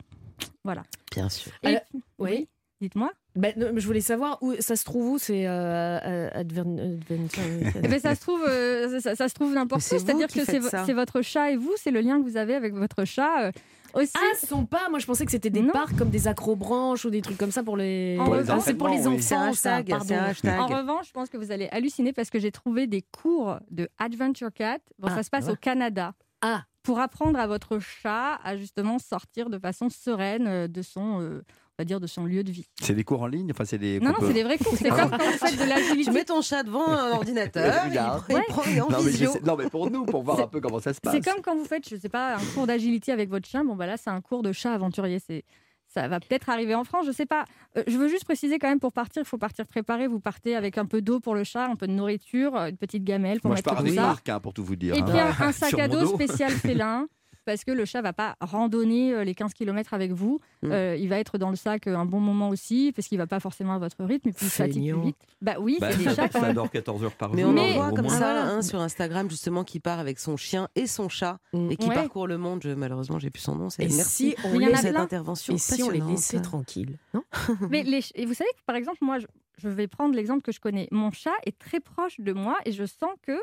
Voilà. 0.63 0.81
Bien 1.11 1.29
sûr. 1.29 1.51
Et- 1.61 1.67
Alors, 1.67 1.81
oui. 2.17 2.47
Dites-moi. 2.81 3.11
Ben, 3.35 3.53
non, 3.57 3.67
mais 3.73 3.81
je 3.81 3.87
voulais 3.87 4.01
savoir 4.01 4.37
où 4.41 4.53
ça 4.59 4.75
se 4.75 4.83
trouve 4.85 5.09
où 5.11 5.17
c'est 5.17 5.45
euh, 5.45 6.29
Advent- 6.33 6.79
Adventure- 6.79 7.81
ben, 7.81 7.99
ça 7.99 8.15
se 8.15 8.21
trouve, 8.21 8.43
euh, 8.47 8.99
ça, 9.01 9.15
ça 9.15 9.27
se 9.27 9.33
trouve 9.33 9.53
n'importe 9.53 9.81
où. 9.81 9.83
C'est-à-dire 9.83 10.27
que 10.27 10.45
c'est 10.45 10.93
votre 10.93 11.21
chat 11.21 11.51
et 11.51 11.57
vous, 11.57 11.73
c'est 11.77 11.91
le 11.91 11.99
lien 12.01 12.17
que 12.21 12.23
vous 12.29 12.37
avez 12.37 12.55
avec 12.55 12.73
votre 12.73 13.03
chat. 13.05 13.45
euh, 13.47 13.51
aussi. 13.93 14.11
Ah, 14.17 14.35
ce 14.39 14.45
sont 14.47 14.65
pas. 14.65 14.89
Moi, 14.89 14.99
je 14.99 15.05
pensais 15.05 15.23
que 15.25 15.31
c'était 15.31 15.49
des 15.49 15.61
Non. 15.61 15.71
parcs 15.71 15.95
comme 15.97 16.09
des 16.09 16.27
accrobranches 16.27 17.05
ou 17.05 17.09
des 17.09 17.21
trucs 17.21 17.37
comme 17.37 17.51
ça 17.51 17.63
pour 17.63 17.77
les. 17.77 18.17
Pour 18.23 18.35
les 18.35 18.49
Ah, 18.49 18.59
c'est 18.59 18.73
pour 18.73 18.89
les 18.89 19.07
oui. 19.07 19.15
enfants. 19.19 19.53
Ça. 19.53 19.79
En 19.79 20.67
revanche, 20.67 21.07
je 21.07 21.11
pense 21.13 21.29
que 21.29 21.37
vous 21.37 21.51
allez 21.51 21.67
halluciner 21.71 22.11
parce 22.13 22.29
que 22.29 22.37
j'ai 22.39 22.51
trouvé 22.51 22.87
des 22.87 23.01
cours 23.03 23.57
de 23.71 23.87
Adventure 23.97 24.51
Cat. 24.53 24.79
Bon, 24.99 25.07
Ah, 25.11 25.15
ça 25.15 25.23
se 25.23 25.29
passe 25.29 25.45
ouais. 25.45 25.51
au 25.51 25.55
Canada. 25.55 26.13
Ah. 26.41 26.63
Pour 26.83 26.99
apprendre 26.99 27.39
à 27.39 27.47
votre 27.47 27.79
chat 27.79 28.35
à 28.43 28.57
justement 28.57 28.99
sortir 28.99 29.49
de 29.49 29.57
façon 29.57 29.89
sereine 29.89 30.45
euh, 30.47 30.67
de 30.67 30.81
son, 30.81 31.21
euh, 31.21 31.43
on 31.77 31.81
va 31.81 31.85
dire, 31.85 31.99
de 31.99 32.07
son 32.07 32.23
lieu 32.25 32.43
de 32.43 32.51
vie. 32.51 32.65
C'est 32.81 32.93
des 32.93 33.03
cours 33.03 33.21
en 33.21 33.27
ligne 33.27 33.51
Enfin, 33.51 33.65
c'est 33.65 33.77
des. 33.77 33.99
Non, 33.99 34.11
non, 34.11 34.15
peut- 34.19 34.27
c'est 34.27 34.33
des 34.33 34.43
vrais 34.43 34.57
cours. 34.57 34.73
C'est 34.77 34.89
comme 34.89 35.09
quand 35.09 35.17
vous 35.17 35.37
faites 35.37 35.57
de 35.57 35.63
Tu 35.63 35.67
l'agilité. 35.67 36.11
mets 36.11 36.23
ton 36.23 36.41
chat 36.41 36.63
devant 36.63 36.87
un 36.87 37.11
ordinateur, 37.11 37.83
il, 37.87 37.93
prend- 37.95 38.21
il 38.29 38.43
prend 38.47 38.61
il 38.65 38.77
est 38.77 38.81
en 38.81 38.89
non, 38.89 38.97
mais 38.99 39.03
je 39.03 39.09
visio. 39.09 39.31
sais- 39.33 39.41
non, 39.41 39.55
mais 39.57 39.69
pour 39.69 39.91
nous, 39.91 40.05
pour 40.05 40.23
voir 40.23 40.39
un 40.39 40.47
peu 40.47 40.61
comment 40.61 40.79
ça 40.79 40.93
se 40.93 41.01
passe. 41.01 41.13
C'est 41.13 41.23
comme 41.23 41.41
quand 41.41 41.55
vous 41.55 41.65
faites, 41.65 41.87
je 41.89 41.97
sais 41.97 42.07
pas, 42.09 42.35
un 42.35 42.45
cours 42.53 42.65
d'agilité 42.67 43.11
avec 43.11 43.29
votre 43.29 43.47
chien. 43.47 43.65
Bon, 43.65 43.75
bah 43.75 43.87
là, 43.87 43.97
c'est 43.97 44.09
un 44.09 44.21
cours 44.21 44.41
de 44.41 44.51
chat 44.53 44.71
aventurier. 44.73 45.19
C'est 45.19 45.43
ça 45.87 46.07
va 46.07 46.19
peut-être 46.19 46.49
arriver 46.49 46.75
en 46.75 46.83
France, 46.83 47.05
je 47.05 47.11
sais 47.11 47.25
pas. 47.27 47.45
Euh, 47.77 47.83
je 47.87 47.97
veux 47.97 48.07
juste 48.09 48.25
préciser 48.25 48.57
quand 48.57 48.67
même 48.67 48.79
pour 48.79 48.91
partir, 48.91 49.21
il 49.21 49.25
faut 49.25 49.37
partir 49.37 49.65
préparé. 49.67 50.07
Vous 50.07 50.19
partez 50.19 50.55
avec 50.55 50.77
un 50.77 50.85
peu 50.85 51.01
d'eau 51.01 51.19
pour 51.19 51.35
le 51.35 51.43
chat, 51.43 51.65
un 51.67 51.75
peu 51.75 51.87
de 51.87 51.91
nourriture, 51.93 52.55
une 52.55 52.75
petite 52.77 53.03
gamelle 53.03 53.39
pour 53.39 53.49
Moi, 53.49 53.55
je 53.57 53.59
mettre 53.59 53.69
pars 53.69 53.77
tout 53.77 53.83
avec 53.83 53.95
ça. 53.95 54.01
Marc, 54.01 54.29
hein, 54.29 54.39
pour 54.39 54.53
tout 54.53 54.63
vous 54.63 54.75
dire. 54.75 54.95
Et 54.95 54.99
hein. 54.99 55.05
puis 55.07 55.19
un, 55.19 55.47
un 55.47 55.51
sac 55.51 55.77
à 55.77 55.87
dos. 55.87 56.05
spécial 56.07 56.51
félin. 56.53 57.07
Parce 57.45 57.63
que 57.63 57.71
le 57.71 57.85
chat 57.85 58.01
va 58.01 58.11
pas 58.11 58.35
randonner 58.41 59.13
euh, 59.13 59.23
les 59.23 59.35
15 59.35 59.53
km 59.53 59.93
avec 59.93 60.11
vous. 60.11 60.39
Mm. 60.63 60.71
Euh, 60.71 60.95
il 60.95 61.07
va 61.09 61.19
être 61.19 61.37
dans 61.37 61.51
le 61.51 61.55
sac 61.55 61.85
euh, 61.87 61.95
un 61.95 62.05
bon 62.05 62.19
moment 62.19 62.49
aussi, 62.49 62.91
parce 62.95 63.07
qu'il 63.07 63.17
va 63.19 63.27
pas 63.27 63.39
forcément 63.39 63.73
à 63.75 63.77
votre 63.77 64.03
rythme, 64.03 64.29
et 64.29 64.33
puis 64.33 64.45
il 64.47 64.49
fatigue 64.49 64.91
plus 64.93 65.01
vite. 65.01 65.17
Bah 65.41 65.55
oui, 65.59 65.77
Bah, 65.79 65.91
c'est 65.91 65.97
des 65.99 66.15
chats 66.15 66.29
ça 66.31 66.41
même. 66.41 66.53
dort 66.53 66.71
14 66.71 67.03
heures 67.03 67.11
par 67.15 67.33
Mais 67.33 67.43
jour. 67.43 67.51
on 67.51 67.53
Mais- 67.53 67.71
en 67.73 67.75
voit 67.75 67.91
comme 67.91 68.05
moins. 68.07 68.17
ça 68.19 68.43
Ah. 68.45 68.49
un 68.49 68.61
sur 68.63 68.79
Instagram 68.81 69.29
justement 69.29 69.63
qui 69.63 69.79
part 69.79 69.99
avec 69.99 70.17
son 70.19 70.37
chien 70.37 70.67
et 70.75 70.87
son 70.87 71.07
chat 71.07 71.39
Mm. 71.53 71.71
et 71.71 71.75
qui 71.77 71.87
Ouais. 71.87 71.95
parcourt 71.95 72.25
le 72.27 72.37
monde. 72.37 72.61
Je- 72.63 72.69
malheureusement, 72.71 73.19
j'ai 73.19 73.29
plus 73.29 73.41
son 73.43 73.55
nom. 73.55 73.67
Et 73.79 73.83
merci 73.87 74.31
si 74.31 74.35
on 74.43 74.59
y 74.59 74.67
en 74.67 74.73
a 74.73 74.77
cette 74.77 74.93
plein. 74.93 75.03
intervention. 75.03 75.53
et 75.53 75.57
si 75.59 75.83
on 75.83 75.89
les 75.91 76.01
laissait 76.01 76.41
tranquilles 76.41 76.97
non 77.13 77.23
Mais 77.69 77.83
les 77.83 78.01
ch- 78.01 78.11
et 78.15 78.25
vous 78.25 78.33
savez 78.33 78.49
que 78.57 78.63
par 78.65 78.75
exemple, 78.75 78.97
moi, 79.01 79.19
je, 79.19 79.27
je 79.57 79.69
vais 79.69 79.87
prendre 79.87 80.15
l'exemple 80.15 80.41
que 80.41 80.51
je 80.51 80.59
connais. 80.59 80.87
Mon 80.91 81.11
chat 81.11 81.29
est 81.45 81.57
très 81.59 81.79
proche 81.79 82.19
de 82.19 82.33
moi 82.33 82.57
et 82.65 82.71
je 82.71 82.85
sens 82.85 83.11
que 83.21 83.39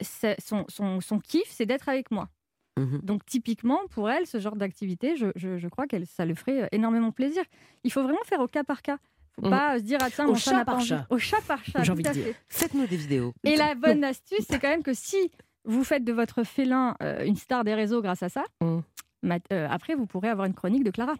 c'est- 0.00 0.36
son, 0.40 0.64
son, 0.68 1.00
son 1.00 1.18
kiff, 1.18 1.48
c'est 1.48 1.66
d'être 1.66 1.88
avec 1.88 2.10
moi. 2.10 2.28
Mhm. 2.78 3.00
Donc 3.02 3.24
typiquement, 3.26 3.80
pour 3.90 4.10
elle, 4.10 4.26
ce 4.26 4.38
genre 4.40 4.56
d'activité, 4.56 5.16
je, 5.16 5.26
je, 5.36 5.58
je 5.58 5.68
crois 5.68 5.86
que 5.86 6.02
ça 6.04 6.24
lui 6.24 6.34
ferait 6.34 6.62
euh, 6.62 6.66
énormément 6.72 7.12
plaisir. 7.12 7.42
Il 7.84 7.92
faut 7.92 8.02
vraiment 8.02 8.22
faire 8.24 8.40
au 8.40 8.48
cas 8.48 8.64
par 8.64 8.80
cas. 8.82 8.98
faut 9.36 9.42
Mhm. 9.46 9.50
pas 9.50 9.78
se 9.78 9.82
dire, 9.84 9.98
ah 10.00 10.08
tiens, 10.10 10.24
Au 10.26 10.28
mon 10.28 10.34
chat 10.34 10.50
chat 10.52 10.64
par 10.64 10.74
envie. 10.76 10.86
chat. 10.86 11.06
Au 11.10 11.18
chat 11.18 11.40
par 11.46 11.64
chat, 11.64 11.82
J'ai 11.82 11.92
envie 11.92 12.02
de 12.02 12.10
dire. 12.10 12.24
fait. 12.24 12.36
Faites-nous 12.48 12.86
des 12.86 12.96
vidéos. 12.96 13.32
Et 13.44 13.56
la 13.56 13.74
bonne 13.74 14.04
astuce, 14.04 14.44
c'est 14.48 14.58
quand 14.58 14.68
même 14.70 14.82
que 14.82 14.94
si 14.94 15.16
vous 15.64 15.84
faites 15.84 16.04
de 16.04 16.12
votre 16.12 16.42
félin 16.44 16.96
euh, 17.02 17.24
une 17.24 17.36
star 17.36 17.62
des 17.64 17.74
réseaux 17.74 18.02
grâce 18.02 18.22
à 18.22 18.28
ça, 18.28 18.44
Mm. 18.62 18.80
euh, 19.52 19.68
après, 19.70 19.94
vous 19.94 20.06
pourrez 20.06 20.28
avoir 20.28 20.46
une 20.46 20.54
chronique 20.54 20.82
de 20.84 20.90
Clara. 20.90 21.14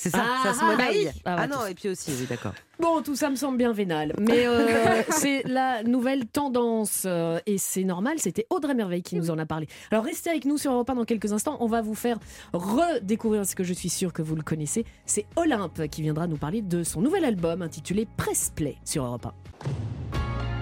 C'est 0.00 0.10
ça, 0.10 0.22
Ah, 0.24 0.42
ça 0.44 0.54
se 0.54 0.60
ah, 0.62 0.64
monnaie. 0.66 1.04
bah. 1.06 1.10
Ah 1.24 1.36
Ah, 1.40 1.46
non, 1.48 1.66
et 1.66 1.74
puis 1.74 1.88
aussi, 1.88 2.12
oui, 2.20 2.26
d'accord. 2.28 2.52
Bon, 2.78 3.02
tout 3.02 3.16
ça 3.16 3.28
me 3.30 3.34
semble 3.34 3.58
bien 3.58 3.72
vénal. 3.72 4.12
Mais 4.20 4.46
euh, 4.46 5.02
c'est 5.10 5.42
la 5.48 5.82
nouvelle 5.82 6.26
tendance. 6.26 7.02
euh, 7.04 7.40
et 7.46 7.58
c'est 7.58 7.82
normal, 7.82 8.20
c'était 8.20 8.46
Audrey 8.50 8.74
Merveille 8.74 9.02
qui 9.02 9.16
nous 9.16 9.32
en 9.32 9.38
a 9.38 9.46
parlé. 9.46 9.66
Alors 9.90 10.04
restez 10.04 10.30
avec 10.30 10.44
nous 10.44 10.56
sur 10.58 10.72
Europe 10.72 10.88
1 10.88 10.94
dans 10.94 11.04
quelques 11.04 11.32
instants. 11.32 11.56
On 11.58 11.66
va 11.66 11.82
vous 11.82 11.96
faire 11.96 12.18
redécouvrir 12.52 13.44
ce 13.44 13.56
que 13.56 13.64
je 13.64 13.72
suis 13.72 13.88
sûre 13.88 14.12
que 14.12 14.22
vous 14.22 14.36
le 14.36 14.42
connaissez. 14.42 14.84
C'est 15.06 15.26
Olympe 15.34 15.88
qui 15.88 16.02
viendra 16.02 16.28
nous 16.28 16.36
parler 16.36 16.62
de 16.62 16.84
son 16.84 17.00
nouvel 17.00 17.24
album 17.24 17.62
intitulé 17.62 18.06
Press 18.16 18.52
Play 18.54 18.76
sur 18.84 19.04
Europe 19.04 19.26
1. 19.26 19.32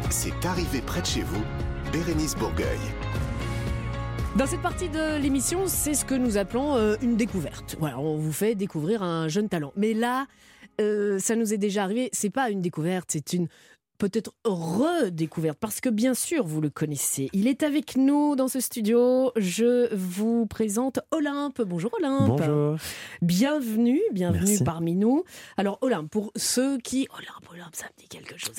C'est 0.08 0.46
arrivé 0.46 0.80
près 0.80 1.02
de 1.02 1.06
chez 1.06 1.22
vous, 1.22 1.42
Bérénice 1.92 2.34
Bourgueil. 2.36 2.78
Dans 4.38 4.46
cette 4.46 4.60
partie 4.60 4.90
de 4.90 5.16
l'émission, 5.16 5.62
c'est 5.66 5.94
ce 5.94 6.04
que 6.04 6.14
nous 6.14 6.36
appelons 6.36 6.76
euh, 6.76 6.96
une 7.00 7.16
découverte. 7.16 7.74
Voilà, 7.78 7.98
on 7.98 8.16
vous 8.16 8.32
fait 8.32 8.54
découvrir 8.54 9.02
un 9.02 9.28
jeune 9.28 9.48
talent. 9.48 9.72
Mais 9.76 9.94
là, 9.94 10.26
euh, 10.78 11.18
ça 11.18 11.36
nous 11.36 11.54
est 11.54 11.56
déjà 11.56 11.84
arrivé. 11.84 12.10
C'est 12.12 12.28
pas 12.28 12.50
une 12.50 12.60
découverte, 12.60 13.08
c'est 13.12 13.32
une 13.32 13.48
peut-être 13.96 14.32
redécouverte 14.44 15.58
parce 15.58 15.80
que 15.80 15.88
bien 15.88 16.12
sûr 16.12 16.44
vous 16.44 16.60
le 16.60 16.68
connaissez. 16.68 17.30
Il 17.32 17.48
est 17.48 17.62
avec 17.62 17.96
nous 17.96 18.36
dans 18.36 18.48
ce 18.48 18.60
studio. 18.60 19.32
Je 19.36 19.94
vous 19.94 20.44
présente 20.44 21.00
Olympe. 21.12 21.62
Bonjour 21.62 21.92
Olympe. 21.98 22.36
Bonjour. 22.36 22.76
Bienvenue, 23.22 24.02
bienvenue 24.12 24.44
Merci. 24.44 24.64
parmi 24.64 24.96
nous. 24.96 25.24
Alors 25.56 25.78
Olympe, 25.80 26.10
pour 26.10 26.30
ceux 26.36 26.76
qui 26.76 27.08
Olympe, 27.10 27.50
Olympe, 27.50 27.74
ça 27.74 27.86
me 27.86 28.02
dit 28.02 28.08
quelque 28.08 28.36
chose. 28.36 28.52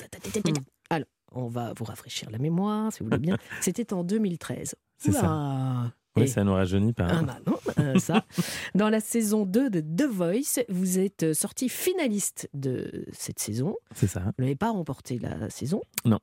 On 1.32 1.46
va 1.48 1.72
vous 1.76 1.84
rafraîchir 1.84 2.30
la 2.30 2.38
mémoire, 2.38 2.92
si 2.92 3.00
vous 3.00 3.06
voulez 3.06 3.18
bien. 3.18 3.36
C'était 3.60 3.92
en 3.92 4.04
2013. 4.04 4.74
C'est 4.98 5.12
ça. 5.12 5.92
Oui, 6.16 6.26
ça 6.28 6.42
nous 6.42 6.54
rajeunit 6.54 6.92
pas. 6.94 7.06
ah 7.08 7.22
bah 7.22 7.38
non, 7.46 7.56
euh, 7.78 7.96
ça. 8.00 8.24
Dans 8.74 8.88
la 8.88 8.98
saison 8.98 9.44
2 9.46 9.70
de 9.70 9.80
The 9.80 10.08
Voice, 10.10 10.64
vous 10.68 10.98
êtes 10.98 11.22
euh, 11.22 11.34
sorti 11.34 11.68
finaliste 11.68 12.48
de 12.54 13.04
cette 13.12 13.38
saison. 13.38 13.76
C'est 13.94 14.08
ça. 14.08 14.20
Vous 14.36 14.42
n'avez 14.42 14.56
pas 14.56 14.70
remporté 14.70 15.18
la 15.20 15.48
saison, 15.48 15.80
Non. 16.04 16.18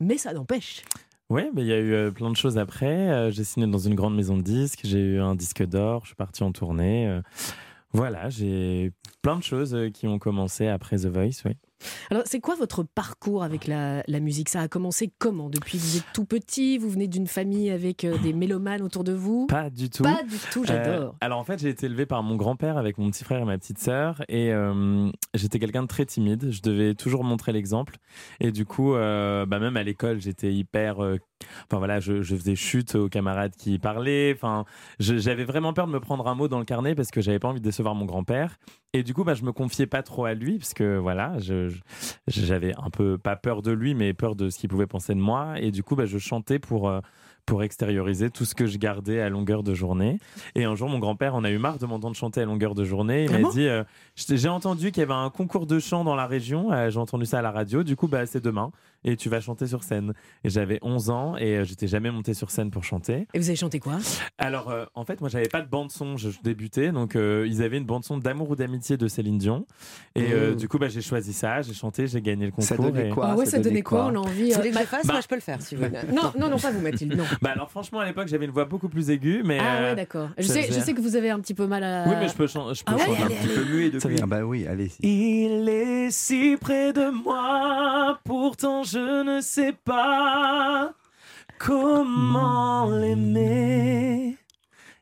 mais 0.00 0.18
ça 0.18 0.32
n'empêche. 0.32 0.82
Oui, 1.30 1.42
il 1.56 1.64
y 1.66 1.72
a 1.72 1.78
eu 1.78 1.92
euh, 1.92 2.10
plein 2.10 2.30
de 2.30 2.36
choses 2.36 2.58
après. 2.58 3.30
J'ai 3.30 3.44
signé 3.44 3.68
dans 3.68 3.78
une 3.78 3.94
grande 3.94 4.16
maison 4.16 4.36
de 4.36 4.42
disques, 4.42 4.80
j'ai 4.82 4.98
eu 4.98 5.20
un 5.20 5.36
disque 5.36 5.64
d'or, 5.64 6.00
je 6.02 6.08
suis 6.08 6.16
parti 6.16 6.42
en 6.42 6.50
tournée. 6.50 7.20
voilà, 7.92 8.30
j'ai 8.30 8.90
plein 9.22 9.36
de 9.38 9.44
choses 9.44 9.76
qui 9.94 10.08
ont 10.08 10.18
commencé 10.18 10.66
après 10.66 10.96
The 10.96 11.06
Voice, 11.06 11.42
oui. 11.44 11.52
Alors, 12.10 12.22
c'est 12.26 12.40
quoi 12.40 12.54
votre 12.54 12.82
parcours 12.82 13.42
avec 13.42 13.66
la, 13.66 14.02
la 14.06 14.20
musique? 14.20 14.48
Ça 14.48 14.60
a 14.60 14.68
commencé 14.68 15.12
comment? 15.18 15.50
Depuis 15.50 15.78
que 15.78 15.82
vous 15.82 15.96
êtes 15.98 16.12
tout 16.14 16.24
petit, 16.24 16.78
vous 16.78 16.88
venez 16.88 17.08
d'une 17.08 17.26
famille 17.26 17.70
avec 17.70 18.04
euh, 18.04 18.16
des 18.18 18.32
mélomanes 18.32 18.82
autour 18.82 19.04
de 19.04 19.12
vous? 19.12 19.46
Pas 19.46 19.70
du 19.70 19.90
tout. 19.90 20.02
Pas 20.02 20.22
du 20.22 20.36
tout, 20.50 20.64
j'adore. 20.64 21.10
Euh, 21.10 21.12
alors 21.20 21.38
en 21.38 21.44
fait, 21.44 21.60
j'ai 21.60 21.68
été 21.68 21.86
élevé 21.86 22.06
par 22.06 22.22
mon 22.22 22.36
grand-père 22.36 22.78
avec 22.78 22.98
mon 22.98 23.10
petit 23.10 23.24
frère 23.24 23.40
et 23.40 23.44
ma 23.44 23.58
petite 23.58 23.78
sœur, 23.78 24.22
et 24.28 24.52
euh, 24.52 25.10
j'étais 25.34 25.58
quelqu'un 25.58 25.82
de 25.82 25.88
très 25.88 26.06
timide. 26.06 26.50
Je 26.50 26.62
devais 26.62 26.94
toujours 26.94 27.24
montrer 27.24 27.52
l'exemple, 27.52 27.96
et 28.40 28.52
du 28.52 28.64
coup, 28.64 28.94
euh, 28.94 29.44
bah, 29.46 29.58
même 29.58 29.76
à 29.76 29.82
l'école, 29.82 30.20
j'étais 30.20 30.52
hyper. 30.52 30.98
Enfin 31.00 31.78
voilà, 31.78 32.00
je, 32.00 32.22
je 32.22 32.36
faisais 32.36 32.56
chute 32.56 32.94
aux 32.94 33.08
camarades 33.08 33.54
qui 33.56 33.78
parlaient. 33.78 34.32
Enfin, 34.34 34.64
j'avais 34.98 35.44
vraiment 35.44 35.72
peur 35.72 35.86
de 35.86 35.92
me 35.92 36.00
prendre 36.00 36.26
un 36.28 36.34
mot 36.34 36.48
dans 36.48 36.58
le 36.58 36.64
carnet 36.64 36.94
parce 36.94 37.10
que 37.10 37.20
j'avais 37.20 37.38
pas 37.38 37.48
envie 37.48 37.60
de 37.60 37.64
décevoir 37.64 37.94
mon 37.94 38.04
grand-père. 38.06 38.58
Et 38.94 39.02
du 39.02 39.12
coup, 39.12 39.24
bah, 39.24 39.34
je 39.34 39.42
me 39.44 39.52
confiais 39.52 39.86
pas 39.86 40.02
trop 40.02 40.24
à 40.24 40.34
lui 40.34 40.56
parce 40.58 40.72
que 40.72 40.96
voilà, 40.96 41.34
j'avais 42.28 42.74
un 42.76 42.90
peu 42.90 43.18
pas 43.18 43.36
peur 43.36 43.60
de 43.60 43.72
lui, 43.72 43.94
mais 43.94 44.14
peur 44.14 44.36
de 44.36 44.48
ce 44.50 44.58
qu'il 44.58 44.68
pouvait 44.70 44.86
penser 44.86 45.14
de 45.14 45.20
moi. 45.20 45.54
Et 45.60 45.70
du 45.70 45.82
coup, 45.82 45.96
bah, 45.96 46.06
je 46.06 46.16
chantais 46.18 46.58
pour 46.58 46.88
euh, 46.88 47.00
pour 47.46 47.62
extérioriser 47.62 48.30
tout 48.30 48.44
ce 48.46 48.54
que 48.54 48.66
je 48.66 48.78
gardais 48.78 49.20
à 49.20 49.28
longueur 49.28 49.62
de 49.62 49.74
journée. 49.74 50.18
Et 50.54 50.64
un 50.64 50.74
jour, 50.76 50.88
mon 50.88 50.98
grand-père 50.98 51.34
en 51.34 51.44
a 51.44 51.50
eu 51.50 51.58
marre 51.58 51.78
de 51.78 51.84
m'entendre 51.84 52.16
chanter 52.16 52.40
à 52.40 52.46
longueur 52.46 52.74
de 52.74 52.84
journée. 52.84 53.24
Il 53.24 53.30
m'a 53.30 53.32
Vraiment 53.38 53.50
dit 53.50 53.66
euh, 53.68 53.84
J'ai 54.16 54.48
entendu 54.48 54.92
qu'il 54.92 55.00
y 55.00 55.04
avait 55.04 55.12
un 55.12 55.28
concours 55.28 55.66
de 55.66 55.78
chant 55.78 56.04
dans 56.04 56.14
la 56.14 56.26
région. 56.26 56.72
euh, 56.72 56.88
J'ai 56.88 56.98
entendu 56.98 57.26
ça 57.26 57.40
à 57.40 57.42
la 57.42 57.50
radio. 57.50 57.82
Du 57.82 57.96
coup, 57.96 58.08
bah, 58.08 58.24
c'est 58.26 58.42
demain. 58.42 58.70
Et 59.04 59.16
tu 59.16 59.28
vas 59.28 59.40
chanter 59.40 59.66
sur 59.66 59.82
scène. 59.84 60.14
Et 60.44 60.48
j'avais 60.50 60.78
11 60.82 61.10
ans 61.10 61.36
et 61.36 61.58
euh, 61.58 61.64
j'étais 61.64 61.86
jamais 61.86 62.10
monté 62.10 62.32
sur 62.34 62.50
scène 62.50 62.70
pour 62.70 62.84
chanter. 62.84 63.26
Et 63.34 63.38
vous 63.38 63.48
avez 63.48 63.56
chanté 63.56 63.78
quoi? 63.80 63.98
Alors, 64.38 64.70
euh, 64.70 64.84
en 64.94 65.04
fait, 65.04 65.20
moi, 65.20 65.28
j'avais 65.28 65.48
pas 65.48 65.60
de 65.60 65.68
bande-son. 65.68 66.16
Je, 66.16 66.30
je 66.30 66.38
débutais. 66.42 66.90
Donc, 66.92 67.14
euh, 67.16 67.46
ils 67.46 67.62
avaient 67.62 67.76
une 67.78 67.84
bande-son 67.84 68.18
d'amour 68.18 68.50
ou 68.50 68.56
d'amitié 68.56 68.96
de 68.96 69.06
Céline 69.08 69.38
Dion. 69.38 69.66
Et 70.14 70.32
euh, 70.32 70.52
Mmh. 70.52 70.56
du 70.56 70.68
coup, 70.68 70.78
bah, 70.78 70.88
j'ai 70.88 71.00
choisi 71.02 71.32
ça. 71.32 71.60
J'ai 71.62 71.74
chanté. 71.74 72.06
J'ai 72.06 72.20
gagné 72.22 72.46
le 72.46 72.50
concours. 72.50 72.64
Ça 72.64 72.76
donnait 72.76 73.08
quoi? 73.10 73.28
Ah 73.30 73.36
ouais, 73.36 73.46
ça 73.46 73.58
donnait 73.58 73.82
quoi? 73.82 74.06
On 74.06 74.14
a 74.14 74.18
envie. 74.18 74.50
Vous 74.50 74.52
euh, 74.52 74.56
voulez 74.56 74.70
que 74.70 74.78
je 74.78 74.84
fasse 74.84 75.06
bah- 75.06 75.12
Moi, 75.14 75.20
je 75.22 75.28
peux 75.28 75.34
le 75.34 75.40
faire 75.40 75.60
si 75.60 75.74
vous 75.76 75.84
voulez. 75.84 75.98
Non, 76.12 76.32
non, 76.38 76.48
non, 76.48 76.58
pas 76.58 76.70
vous, 76.70 76.80
Mathilde. 76.80 77.14
Non. 77.16 77.24
Bah, 77.42 77.50
alors, 77.54 77.70
franchement, 77.70 78.00
à 78.00 78.04
l'époque, 78.06 78.28
j'avais 78.28 78.44
une 78.46 78.50
voix 78.52 78.64
beaucoup 78.64 78.88
plus 78.88 79.10
aiguë. 79.10 79.42
Mais, 79.44 79.58
Ah 79.60 79.82
ouais, 79.82 79.94
d'accord. 79.96 80.28
Je 80.38 80.42
ça 80.46 80.54
sais, 80.54 80.66
je 80.72 80.80
sais 80.80 80.94
que 80.94 81.00
vous 81.00 81.16
avez 81.16 81.30
un 81.30 81.40
petit 81.40 81.54
peu 81.54 81.66
mal 81.66 81.84
à. 81.84 82.04
Oui, 82.08 82.14
mais 82.20 82.28
je 82.28 82.34
peux, 82.34 82.46
chan- 82.46 82.72
je 82.72 82.82
peux 82.84 82.92
Ah 82.92 82.96
ouais, 82.96 83.04
chanter 83.06 83.22
allez, 83.22 83.34
un 83.34 83.38
petit 83.38 83.44
allez. 83.50 83.54
peu 83.54 83.64
muet 83.64 83.84
Ça 83.86 83.90
depuis. 83.92 84.14
vient. 84.14 84.24
Ah 84.24 84.26
bah 84.26 84.42
oui, 84.44 84.66
allez. 84.66 84.90
Il 85.00 85.68
est 85.68 86.10
si 86.10 86.56
près 86.60 86.92
de 86.92 87.10
moi, 87.22 88.18
pourtant 88.24 88.82
je 88.82 88.93
ne 88.98 89.40
sais 89.40 89.72
pas 89.72 90.92
comment 91.58 92.86
l'aimer. 92.90 94.36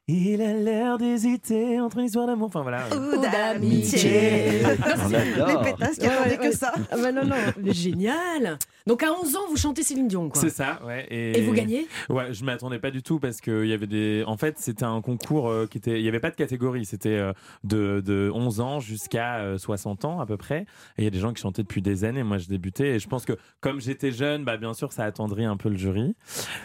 Il 0.08 0.42
a 0.42 0.52
l'air 0.52 0.98
d'hésiter 0.98 1.80
entre 1.80 1.98
une 1.98 2.06
histoire 2.06 2.26
d'amour. 2.26 2.48
Enfin 2.48 2.62
voilà. 2.62 2.84
Ou 2.94 3.20
d'amitié. 3.20 4.60
Les 4.60 5.62
pétasses 5.62 5.96
qui 5.98 6.06
attendaient 6.06 6.38
que 6.38 6.52
ça. 6.54 6.72
Ah 6.90 6.96
bah 6.96 7.12
non, 7.12 7.24
non, 7.24 7.36
mais 7.58 7.72
génial. 7.72 8.58
Donc 8.86 9.02
à 9.02 9.12
11 9.12 9.36
ans, 9.36 9.40
vous 9.48 9.56
chantez 9.56 9.82
Céline 9.82 10.08
Dion, 10.08 10.28
quoi. 10.28 10.40
C'est 10.40 10.50
ça, 10.50 10.80
ouais. 10.84 11.06
Et 11.10 11.40
vous 11.42 11.52
gagnez? 11.52 11.86
Ouais, 12.08 12.32
je 12.32 12.44
m'attendais 12.44 12.78
pas 12.78 12.90
du 12.90 13.02
tout 13.02 13.18
parce 13.18 13.40
que 13.40 13.64
il 13.64 13.70
y 13.70 13.72
avait 13.72 13.86
des. 13.86 14.24
En 14.26 14.36
fait, 14.36 14.58
c'était 14.58 14.84
un 14.84 15.00
concours 15.00 15.48
euh, 15.48 15.66
qui 15.66 15.78
était. 15.78 16.00
Il 16.00 16.04
y 16.04 16.08
avait 16.08 16.20
pas 16.20 16.30
de 16.30 16.36
catégorie. 16.36 16.84
C'était 16.84 17.10
euh, 17.10 17.32
de, 17.64 18.02
de 18.04 18.30
11 18.34 18.60
ans 18.60 18.80
jusqu'à 18.80 19.38
euh, 19.38 19.58
60 19.58 20.04
ans 20.04 20.20
à 20.20 20.26
peu 20.26 20.36
près. 20.36 20.66
Et 20.96 21.02
il 21.02 21.04
y 21.04 21.06
a 21.06 21.10
des 21.10 21.18
gens 21.20 21.32
qui 21.32 21.42
chantaient 21.42 21.62
depuis 21.62 21.82
des 21.82 22.04
années. 22.04 22.22
Moi, 22.22 22.38
je 22.38 22.48
débutais 22.48 22.96
et 22.96 22.98
je 22.98 23.08
pense 23.08 23.24
que 23.24 23.34
comme 23.60 23.80
j'étais 23.80 24.12
jeune, 24.12 24.44
bah 24.44 24.56
bien 24.56 24.74
sûr, 24.74 24.92
ça 24.92 25.04
attendrit 25.04 25.44
un 25.44 25.56
peu 25.56 25.68
le 25.68 25.76
jury. 25.76 26.14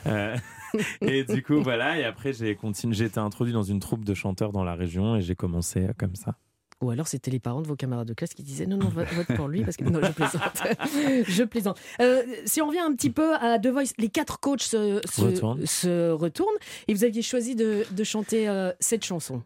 Euh, 0.08 0.36
et 1.02 1.24
du 1.24 1.44
coup, 1.44 1.62
voilà. 1.62 2.00
Et 2.00 2.04
après, 2.04 2.34
j'ai 2.34 2.56
continué. 2.56 2.96
J'ai 2.96 3.06
été 3.06 3.20
introduit 3.20 3.54
dans 3.54 3.64
une 3.64 3.80
troupe 3.80 4.04
de 4.04 4.14
chanteurs 4.14 4.52
dans 4.52 4.64
la 4.64 4.76
région 4.76 5.16
et 5.16 5.22
j'ai 5.22 5.36
commencé 5.36 5.86
euh, 5.86 5.94
comme 5.98 6.16
ça. 6.16 6.36
Ou 6.82 6.92
alors 6.92 7.08
c'était 7.08 7.32
les 7.32 7.40
parents 7.40 7.62
de 7.62 7.68
vos 7.68 7.76
camarades 7.76 8.08
de 8.08 8.14
classe 8.14 8.36
qui 8.36 8.44
disaient 8.44 8.68
non, 8.68 8.78
non, 8.78 8.90
vote 8.90 9.08
pour 9.36 9.48
lui 9.48 9.64
parce 9.64 9.78
que. 9.78 9.84
Non, 9.84 10.00
je 10.04 10.12
plaisante. 10.12 11.26
je 11.28 11.44
plaisante. 11.44 11.80
Euh, 12.02 12.22
si 12.46 12.62
on 12.62 12.68
revient 12.68 12.80
un 12.80 12.94
petit 12.94 13.10
peu 13.10 13.34
à 13.36 13.58
The 13.58 13.68
Voice, 13.68 13.94
les 13.98 14.10
quatre 14.10 14.40
coachs 14.40 14.62
se, 14.62 15.02
se, 15.10 15.22
Retournent. 15.22 15.66
se 15.66 16.12
retournent 16.12 16.58
et 16.88 16.94
vous 16.94 17.04
aviez 17.04 17.24
choisi 17.24 17.56
de, 17.56 17.84
de 17.90 18.04
chanter 18.04 18.48
euh, 18.48 18.72
cette 18.80 19.04
chanson. 19.04 19.42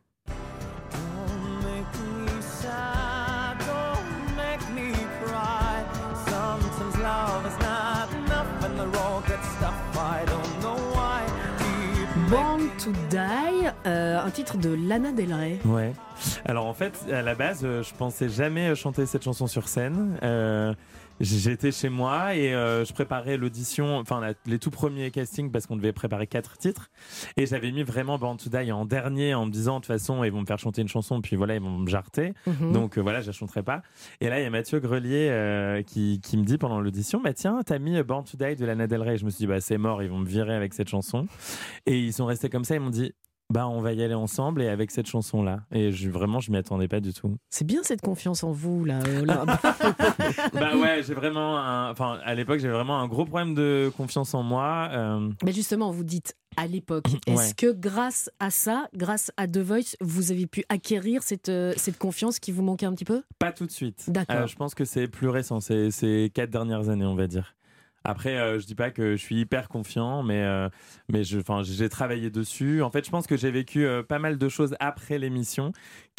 To 12.83 12.91
Die, 13.11 13.67
euh, 13.85 14.19
un 14.19 14.29
titre 14.31 14.57
de 14.57 14.73
Lana 14.73 15.11
Del 15.11 15.33
Rey. 15.33 15.59
Ouais. 15.65 15.93
Alors 16.45 16.65
en 16.65 16.73
fait, 16.73 16.93
à 17.11 17.21
la 17.21 17.35
base, 17.35 17.61
euh, 17.63 17.83
je 17.83 17.93
pensais 17.93 18.27
jamais 18.27 18.73
chanter 18.73 19.05
cette 19.05 19.23
chanson 19.23 19.45
sur 19.45 19.67
scène. 19.67 20.17
Euh, 20.23 20.73
J'étais 21.23 21.71
chez 21.71 21.89
moi 21.89 22.35
et 22.35 22.53
euh, 22.53 22.83
je 22.83 22.93
préparais 22.93 23.37
l'audition, 23.37 23.97
enfin 23.97 24.19
la- 24.19 24.33
les 24.47 24.57
tout 24.59 24.71
premiers 24.71 25.11
castings 25.11 25.51
parce 25.51 25.67
qu'on 25.67 25.75
devait 25.75 25.93
préparer 25.93 26.25
quatre 26.25 26.57
titres. 26.57 26.89
Et 27.37 27.45
j'avais 27.45 27.71
mis 27.71 27.83
vraiment 27.83 28.17
Born 28.17 28.37
to 28.37 28.49
Die 28.49 28.71
en 28.71 28.85
dernier 28.85 29.33
en 29.35 29.45
me 29.45 29.51
disant 29.51 29.75
de 29.75 29.79
toute 29.85 29.87
façon 29.87 30.23
ils 30.23 30.31
vont 30.31 30.41
me 30.41 30.45
faire 30.47 30.57
chanter 30.59 30.81
une 30.81 30.87
chanson 30.87 31.21
puis 31.21 31.35
voilà 31.35 31.55
ils 31.55 31.61
vont 31.61 31.77
me 31.77 31.87
jarter. 31.87 32.33
Mhm. 32.47 32.73
Donc 32.73 32.97
euh, 32.97 33.01
voilà 33.01 33.21
je 33.21 33.27
la 33.27 33.33
chanterai 33.33 33.61
pas. 33.61 33.83
Et 34.19 34.29
là 34.29 34.39
il 34.39 34.43
y 34.43 34.45
a 34.45 34.49
Mathieu 34.49 34.79
Grelier 34.79 35.27
euh, 35.29 35.83
qui, 35.83 36.19
qui 36.21 36.37
me 36.37 36.43
dit 36.43 36.57
pendant 36.57 36.81
l'audition 36.81 37.21
bah 37.21 37.33
tiens 37.33 37.61
t'as 37.65 37.77
mis 37.77 38.01
Born 38.01 38.23
to 38.25 38.35
Die 38.37 38.55
de 38.55 38.65
Lana 38.65 38.87
Del 38.87 39.01
Rey. 39.01 39.17
Je 39.17 39.25
me 39.25 39.29
suis 39.29 39.39
dit 39.39 39.47
bah 39.47 39.61
c'est 39.61 39.77
mort 39.77 40.01
ils 40.01 40.09
vont 40.09 40.19
me 40.19 40.27
virer 40.27 40.55
avec 40.55 40.73
cette 40.73 40.89
chanson. 40.89 41.27
Et 41.85 41.99
ils 41.99 42.13
sont 42.13 42.25
restés 42.25 42.49
comme 42.49 42.63
ça 42.65 42.73
ils 42.75 42.81
m'ont 42.81 42.89
dit 42.89 43.13
bah 43.51 43.67
on 43.67 43.81
va 43.81 43.93
y 43.93 44.01
aller 44.03 44.13
ensemble 44.13 44.61
et 44.61 44.67
avec 44.67 44.89
cette 44.91 45.07
chanson 45.07 45.43
là. 45.43 45.61
Et 45.71 45.91
je, 45.91 46.09
vraiment 46.09 46.39
je 46.39 46.51
m'y 46.51 46.57
attendais 46.57 46.87
pas 46.87 46.99
du 46.99 47.13
tout. 47.13 47.37
C'est 47.49 47.65
bien 47.65 47.83
cette 47.83 48.01
confiance 48.01 48.43
en 48.43 48.51
vous, 48.51 48.83
là. 48.85 48.99
euh, 49.07 49.25
bah 50.53 50.75
ouais, 50.77 51.01
j'ai 51.05 51.13
vraiment, 51.13 51.57
un- 51.59 51.91
enfin 51.91 52.19
à 52.23 52.33
l'époque 52.35 52.59
j'avais 52.59 52.73
vraiment 52.73 52.99
un 52.99 53.07
gros 53.07 53.25
problème 53.25 53.53
de 53.55 53.91
confiance 53.97 54.33
en 54.33 54.43
moi. 54.43 54.89
euh, 54.91 55.29
Mais 55.43 55.51
justement, 55.51 55.91
vous 55.91 56.03
dites 56.03 56.35
à 56.57 56.67
l'époque, 56.67 57.05
est-ce 57.27 57.37
Ouais. 57.49 57.53
que 57.57 57.71
grâce 57.71 58.29
à 58.39 58.49
ça, 58.49 58.87
grâce 58.95 59.31
à 59.37 59.47
The 59.47 59.57
Voice, 59.59 59.95
vous 60.01 60.31
avez 60.31 60.47
pu 60.47 60.63
acquérir 60.69 61.23
cette, 61.23 61.49
euh, 61.49 61.73
cette 61.77 61.97
confiance 61.97 62.39
qui 62.39 62.51
vous 62.51 62.61
manquait 62.63 62.85
un 62.85 62.93
petit 62.93 63.05
peu? 63.05 63.21
Pas 63.39 63.51
tout 63.51 63.65
de 63.65 63.71
suite. 63.71 64.03
D'accord. 64.09 64.35
Euh, 64.35 64.47
je 64.47 64.55
pense 64.55 64.75
que 64.75 64.85
c'est 64.85 65.07
plus 65.07 65.29
récent, 65.29 65.59
c'est 65.59 65.91
ces 65.91 66.29
quatre 66.33 66.49
dernières 66.49 66.89
années, 66.89 67.05
on 67.05 67.15
va 67.15 67.27
dire. 67.27 67.55
Après, 68.03 68.37
euh, 68.37 68.59
je 68.59 68.65
dis 68.65 68.75
pas 68.75 68.89
que 68.89 69.11
je 69.11 69.21
suis 69.21 69.39
hyper 69.39 69.69
confiant, 69.69 70.23
mais 70.23 70.41
euh, 70.41 70.69
mais 71.07 71.23
j'ai 71.23 71.89
travaillé 71.89 72.31
dessus. 72.31 72.81
En 72.81 72.89
fait, 72.89 73.05
je 73.05 73.11
pense 73.11 73.27
que 73.27 73.37
j'ai 73.37 73.51
vécu 73.51 73.85
euh, 73.85 74.01
pas 74.01 74.17
mal 74.17 74.37
de 74.37 74.49
choses 74.49 74.75
après 74.79 75.19
l'émission 75.19 75.71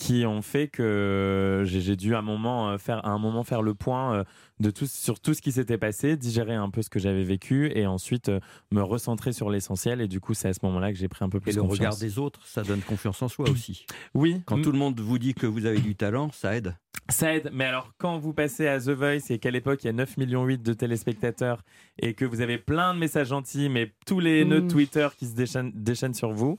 qui 0.02 0.26
ont 0.26 0.42
fait 0.42 0.66
que 0.68 1.62
j'ai 1.64 1.80
j'ai 1.80 1.96
dû 1.96 2.14
à 2.14 2.18
un 2.18 2.22
moment 2.22 2.70
euh, 2.70 2.78
faire 2.78 3.04
à 3.06 3.10
un 3.10 3.18
moment 3.18 3.44
faire 3.44 3.62
le 3.62 3.74
point 3.74 4.14
euh, 4.14 4.24
de 4.60 4.70
tout 4.70 4.86
sur 4.86 5.20
tout 5.20 5.34
ce 5.34 5.40
qui 5.42 5.52
s'était 5.52 5.78
passé, 5.78 6.16
digérer 6.16 6.54
un 6.54 6.70
peu 6.70 6.82
ce 6.82 6.90
que 6.90 6.98
j'avais 6.98 7.22
vécu 7.24 7.70
et 7.76 7.86
ensuite 7.86 8.28
euh, 8.28 8.40
me 8.72 8.82
recentrer 8.82 9.32
sur 9.32 9.50
l'essentiel. 9.50 10.00
Et 10.00 10.08
du 10.08 10.20
coup, 10.20 10.34
c'est 10.34 10.48
à 10.48 10.54
ce 10.54 10.60
moment-là 10.64 10.92
que 10.92 10.98
j'ai 10.98 11.08
pris 11.08 11.24
un 11.24 11.28
peu 11.28 11.38
plus 11.40 11.52
Et 11.52 11.54
le 11.54 11.62
confiance. 11.62 11.78
regard 11.78 11.96
des 11.96 12.18
autres, 12.18 12.40
ça 12.46 12.62
donne 12.62 12.80
confiance 12.80 13.22
en 13.22 13.28
soi 13.28 13.48
aussi. 13.50 13.86
Oui. 14.14 14.42
Quand 14.46 14.60
tout 14.60 14.72
le 14.72 14.78
monde 14.78 14.98
vous 15.00 15.18
dit 15.18 15.34
que 15.34 15.46
vous 15.46 15.66
avez 15.66 15.80
du 15.80 15.94
talent, 15.94 16.30
ça 16.32 16.56
aide. 16.56 16.76
Ça 17.08 17.34
aide, 17.34 17.50
mais 17.52 17.64
alors 17.64 17.92
quand 17.98 18.18
vous 18.18 18.32
passez 18.32 18.66
à 18.68 18.78
The 18.80 18.90
Voice 18.90 19.30
et 19.30 19.38
qu'à 19.38 19.50
l'époque 19.50 19.82
il 19.82 19.86
y 19.88 19.90
a 19.90 19.92
9 19.92 20.16
millions 20.18 20.44
8 20.44 20.62
de 20.62 20.72
téléspectateurs 20.72 21.62
et 21.98 22.14
que 22.14 22.24
vous 22.24 22.40
avez 22.40 22.58
plein 22.58 22.94
de 22.94 22.98
messages 22.98 23.28
gentils, 23.28 23.68
mais 23.68 23.92
tous 24.06 24.20
les 24.20 24.44
nœuds 24.44 24.60
de 24.60 24.66
Mm. 24.66 24.68
Twitter 24.68 25.08
qui 25.18 25.26
se 25.26 25.34
déchaînent, 25.34 25.72
déchaînent 25.74 26.14
sur 26.14 26.32
vous, 26.32 26.58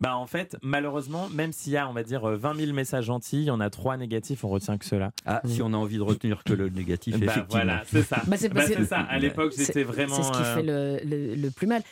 bah 0.00 0.16
en 0.16 0.26
fait, 0.26 0.56
malheureusement, 0.62 1.28
même 1.30 1.52
s'il 1.52 1.72
y 1.72 1.76
a, 1.76 1.88
on 1.88 1.92
va 1.92 2.02
dire, 2.02 2.24
euh, 2.28 2.36
20 2.36 2.54
000 2.54 2.72
messages 2.72 3.04
gentils, 3.04 3.38
il 3.40 3.44
y 3.44 3.50
en 3.50 3.60
a 3.60 3.68
3 3.70 3.96
négatifs, 3.96 4.44
on 4.44 4.48
retient 4.48 4.78
que 4.78 4.84
ceux-là. 4.84 5.10
Ah, 5.26 5.42
si 5.44 5.60
on 5.62 5.72
a 5.72 5.76
envie 5.76 5.96
de 5.98 6.02
retenir 6.02 6.42
que 6.44 6.52
le 6.54 6.68
négatif, 6.70 7.18
Bah, 7.18 7.26
effectivement. 7.26 7.46
voilà, 7.50 7.82
c'est 7.86 8.02
ça. 8.02 8.16
Bah, 8.26 8.36
c'est 8.38 8.48
Bah, 8.48 8.54
parce 8.60 8.68
que- 8.70 8.76
c'est 8.78 8.84
ça. 8.86 8.98
À 9.00 9.18
l'époque, 9.18 9.52
C'est- 9.54 9.66
j'étais 9.66 9.82
vraiment. 9.84 10.14
C'est 10.16 10.22
ce 10.22 10.32
qui 10.32 10.38
euh, 10.42 10.54
fait 10.54 10.62
le, 10.62 11.00
le- 11.04 11.34
le 11.34 11.50
plus 11.50 11.66
mal. 11.66 11.82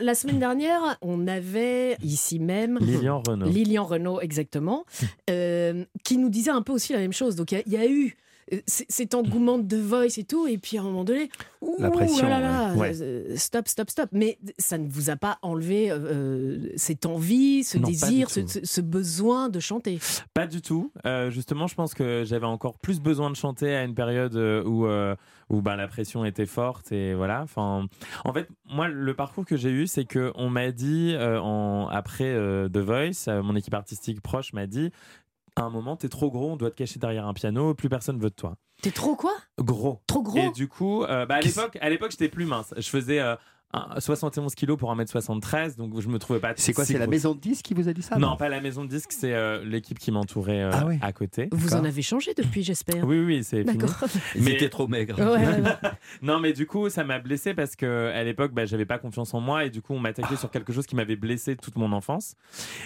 La 0.00 0.14
semaine 0.14 0.38
dernière, 0.38 0.96
on 1.02 1.26
avait 1.28 1.96
ici 2.02 2.38
même. 2.38 2.78
Lilian 2.80 3.22
Renaud. 3.26 3.46
Lilian 3.46 3.84
Renaud, 3.84 4.20
exactement, 4.20 4.84
euh, 5.30 5.84
qui 6.04 6.16
nous 6.18 6.28
disait 6.30 6.50
un 6.50 6.62
peu 6.62 6.72
aussi 6.72 6.92
la 6.92 6.98
même 7.00 7.12
chose. 7.12 7.36
Donc 7.36 7.52
il 7.52 7.56
y 7.56 7.58
a- 7.58 7.62
il 7.66 7.72
y, 7.72 7.76
a 7.76 7.86
eu. 7.88 8.16
Euh, 8.52 8.58
Cet 8.66 9.14
engouement 9.14 9.58
de 9.58 9.76
The 9.76 9.80
Voice 9.80 10.18
et 10.18 10.24
tout, 10.24 10.46
et 10.46 10.58
puis 10.58 10.78
à 10.78 10.80
un 10.80 10.84
moment 10.84 11.04
donné, 11.04 11.30
ouh 11.60 11.76
La 11.78 11.90
pression, 11.90 12.28
là 12.28 12.40
là, 12.40 12.74
ouais. 12.74 13.00
euh, 13.00 13.36
stop, 13.36 13.68
stop, 13.68 13.90
stop. 13.90 14.08
Mais 14.12 14.38
ça 14.58 14.78
ne 14.78 14.88
vous 14.88 15.10
a 15.10 15.16
pas 15.16 15.38
enlevé 15.42 15.90
euh, 15.90 16.68
cette 16.76 17.06
envie, 17.06 17.64
ce 17.64 17.78
Non, 17.78 17.88
désir, 17.88 18.28
ce, 18.30 18.80
besoin 18.80 19.48
de 19.48 19.60
chanter? 19.60 19.98
Pas 20.34 20.46
du 20.46 20.62
tout. 20.62 20.92
Euh, 21.06 21.30
justement, 21.30 21.66
je 21.66 21.74
pense 21.74 21.94
que 21.94 22.24
j'avais 22.24 22.46
encore 22.46 22.78
plus 22.78 23.00
besoin 23.00 23.30
de 23.30 23.36
chanter 23.36 23.74
à 23.74 23.84
une 23.84 23.94
période 23.94 24.34
où, 24.66 24.86
où 24.86 25.62
ben, 25.62 25.76
la 25.76 25.88
pression 25.88 26.24
était 26.24 26.46
forte 26.46 26.92
et 26.92 27.14
voilà. 27.14 27.42
Enfin, 27.42 27.86
en 28.24 28.32
fait, 28.32 28.48
moi, 28.68 28.88
le 28.88 29.14
parcours 29.14 29.44
que 29.44 29.56
j'ai 29.56 29.70
eu, 29.70 29.86
c'est 29.86 30.04
que 30.04 30.32
on 30.34 30.48
m'a 30.48 30.70
dit 30.72 31.14
en, 31.18 31.88
après 31.90 32.34
The 32.72 32.78
Voice, 32.78 33.42
mon 33.42 33.54
équipe 33.56 33.74
artistique 33.74 34.20
proche 34.20 34.52
m'a 34.52 34.66
dit. 34.66 34.90
À 35.60 35.64
un 35.64 35.70
moment, 35.70 35.96
t'es 35.96 36.08
trop 36.08 36.30
gros, 36.30 36.50
on 36.52 36.56
doit 36.56 36.70
te 36.70 36.76
cacher 36.76 36.98
derrière 36.98 37.26
un 37.26 37.34
piano, 37.34 37.74
plus 37.74 37.88
personne 37.88 38.18
veut 38.18 38.30
de 38.30 38.34
toi. 38.34 38.56
T'es 38.82 38.90
trop 38.90 39.14
quoi? 39.14 39.32
Gros. 39.60 40.00
Trop 40.06 40.22
gros? 40.22 40.38
Et 40.38 40.50
du 40.52 40.68
coup, 40.68 41.04
euh, 41.04 41.26
bah, 41.26 41.36
à 41.36 41.40
l'époque, 41.40 41.76
à 41.80 41.90
l'époque, 41.90 42.10
j'étais 42.12 42.28
plus 42.28 42.46
mince. 42.46 42.72
Je 42.78 42.88
faisais 42.88 43.20
euh, 43.20 43.36
un- 43.74 44.00
71 44.00 44.54
kilos 44.54 44.78
pour 44.78 44.90
1m73, 44.90 45.76
donc 45.76 46.00
je 46.00 46.08
me 46.08 46.18
trouvais 46.18 46.40
pas. 46.40 46.54
C'est 46.56 46.72
quoi 46.72 46.84
C'est 46.86 46.96
la 46.98 47.06
maison 47.06 47.34
de 47.34 47.40
disques 47.40 47.66
qui 47.66 47.74
vous 47.74 47.88
a 47.88 47.92
dit 47.92 48.00
ça 48.00 48.16
Non, 48.16 48.36
pas 48.36 48.48
la 48.48 48.60
maison 48.62 48.84
de 48.84 48.88
disques, 48.88 49.12
c'est 49.12 49.34
euh, 49.34 49.62
l'équipe 49.64 49.98
qui 49.98 50.10
m'entourait 50.10 50.62
euh, 50.62 50.70
Ah 50.72 50.86
ouais. 50.86 50.98
à 51.02 51.12
côté. 51.12 51.48
Vous 51.52 51.74
en 51.74 51.84
avez 51.84 52.00
changé 52.02 52.32
depuis, 52.34 52.62
j'espère. 52.62 53.04
Oui, 53.06 53.20
oui, 53.20 53.44
c'est 53.44 53.62
fini. 53.62 53.76
D'accord. 53.76 54.08
Ils 54.34 54.48
étaient 54.48 54.70
trop 54.70 54.88
maigres. 54.88 55.18
Ouais, 55.18 55.26
ouais, 55.26 55.60
ouais. 55.60 55.62
non, 56.22 56.40
mais 56.40 56.54
du 56.54 56.66
coup, 56.66 56.88
ça 56.88 57.04
m'a 57.04 57.18
blessé 57.18 57.52
parce 57.52 57.76
que 57.76 58.10
à 58.14 58.24
l'époque, 58.24 58.52
bah, 58.54 58.64
j'avais 58.64 58.86
pas 58.86 58.98
confiance 58.98 59.34
en 59.34 59.40
moi 59.40 59.66
et 59.66 59.70
du 59.70 59.82
coup, 59.82 59.92
on 59.92 60.00
m'attaquait 60.00 60.36
sur 60.36 60.50
quelque 60.50 60.72
chose 60.72 60.86
qui 60.86 60.96
m'avait 60.96 61.16
blessé 61.16 61.54
toute 61.54 61.76
mon 61.76 61.92
enfance. 61.92 62.34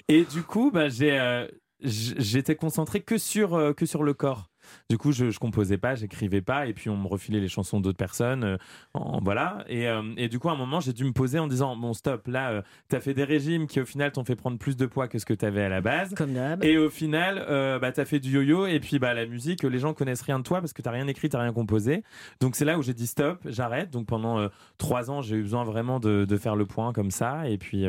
Et 0.08 0.24
du 0.24 0.42
coup, 0.42 0.70
bah, 0.72 0.88
j'ai, 0.88 1.18
euh, 1.18 1.46
j'étais 1.80 2.56
concentré 2.56 3.00
que 3.00 3.18
sur 3.18 3.54
euh, 3.54 3.72
que 3.72 3.86
sur 3.86 4.02
le 4.02 4.14
corps. 4.14 4.50
Du 4.90 4.98
coup, 4.98 5.12
je, 5.12 5.30
je 5.30 5.38
composais 5.38 5.78
pas, 5.78 5.94
j'écrivais 5.94 6.42
pas, 6.42 6.66
et 6.66 6.74
puis 6.74 6.90
on 6.90 6.96
me 6.98 7.06
refilait 7.08 7.40
les 7.40 7.48
chansons 7.48 7.80
d'autres 7.80 7.96
personnes, 7.96 8.44
euh, 8.44 8.56
en- 8.92 9.18
voilà. 9.22 9.64
Et, 9.66 9.88
euh, 9.88 10.02
et 10.18 10.28
du 10.28 10.38
coup, 10.38 10.50
à 10.50 10.52
un 10.52 10.56
moment, 10.56 10.78
j'ai 10.80 10.92
dû 10.92 11.04
me 11.04 11.12
poser 11.12 11.38
en 11.38 11.46
disant 11.46 11.74
bon, 11.74 11.94
stop, 11.94 12.26
là, 12.28 12.50
euh, 12.50 12.62
t'as 12.88 13.00
fait 13.00 13.14
des 13.14 13.24
régimes 13.24 13.66
qui 13.66 13.80
au 13.80 13.86
final 13.86 14.12
t'ont 14.12 14.24
fait 14.24 14.36
prendre 14.36 14.58
plus 14.58 14.76
de 14.76 14.84
poids 14.84 15.08
que 15.08 15.18
ce 15.18 15.24
que 15.24 15.32
t'avais 15.32 15.62
à 15.62 15.70
la 15.70 15.80
base. 15.80 16.12
Comme 16.14 16.34
d'hab. 16.34 16.62
Et 16.62 16.76
au 16.76 16.90
final, 16.90 17.42
euh, 17.48 17.78
bah, 17.78 17.92
t'as 17.92 18.04
fait 18.04 18.20
du 18.20 18.30
yo-yo 18.32 18.66
et 18.66 18.78
puis 18.78 18.98
bah, 18.98 19.14
la 19.14 19.24
musique, 19.24 19.62
les 19.62 19.78
gens 19.78 19.94
connaissent 19.94 20.20
rien 20.22 20.38
de 20.38 20.44
toi 20.44 20.60
parce 20.60 20.74
que 20.74 20.82
t'as 20.82 20.90
rien 20.90 21.08
écrit, 21.08 21.30
t'as 21.30 21.40
rien 21.40 21.54
composé. 21.54 22.02
Donc 22.40 22.54
c'est 22.54 22.66
là 22.66 22.78
où 22.78 22.82
j'ai 22.82 22.94
dit 22.94 23.06
stop, 23.06 23.38
j'arrête. 23.46 23.88
Donc 23.90 24.06
pendant 24.06 24.48
trois 24.76 25.10
ans, 25.10 25.22
j'ai 25.22 25.36
eu 25.36 25.42
besoin 25.42 25.64
vraiment 25.64 25.98
de, 25.98 26.26
de 26.28 26.36
faire 26.36 26.56
le 26.56 26.66
point 26.66 26.92
comme 26.92 27.10
ça. 27.10 27.48
Et 27.48 27.56
puis 27.56 27.86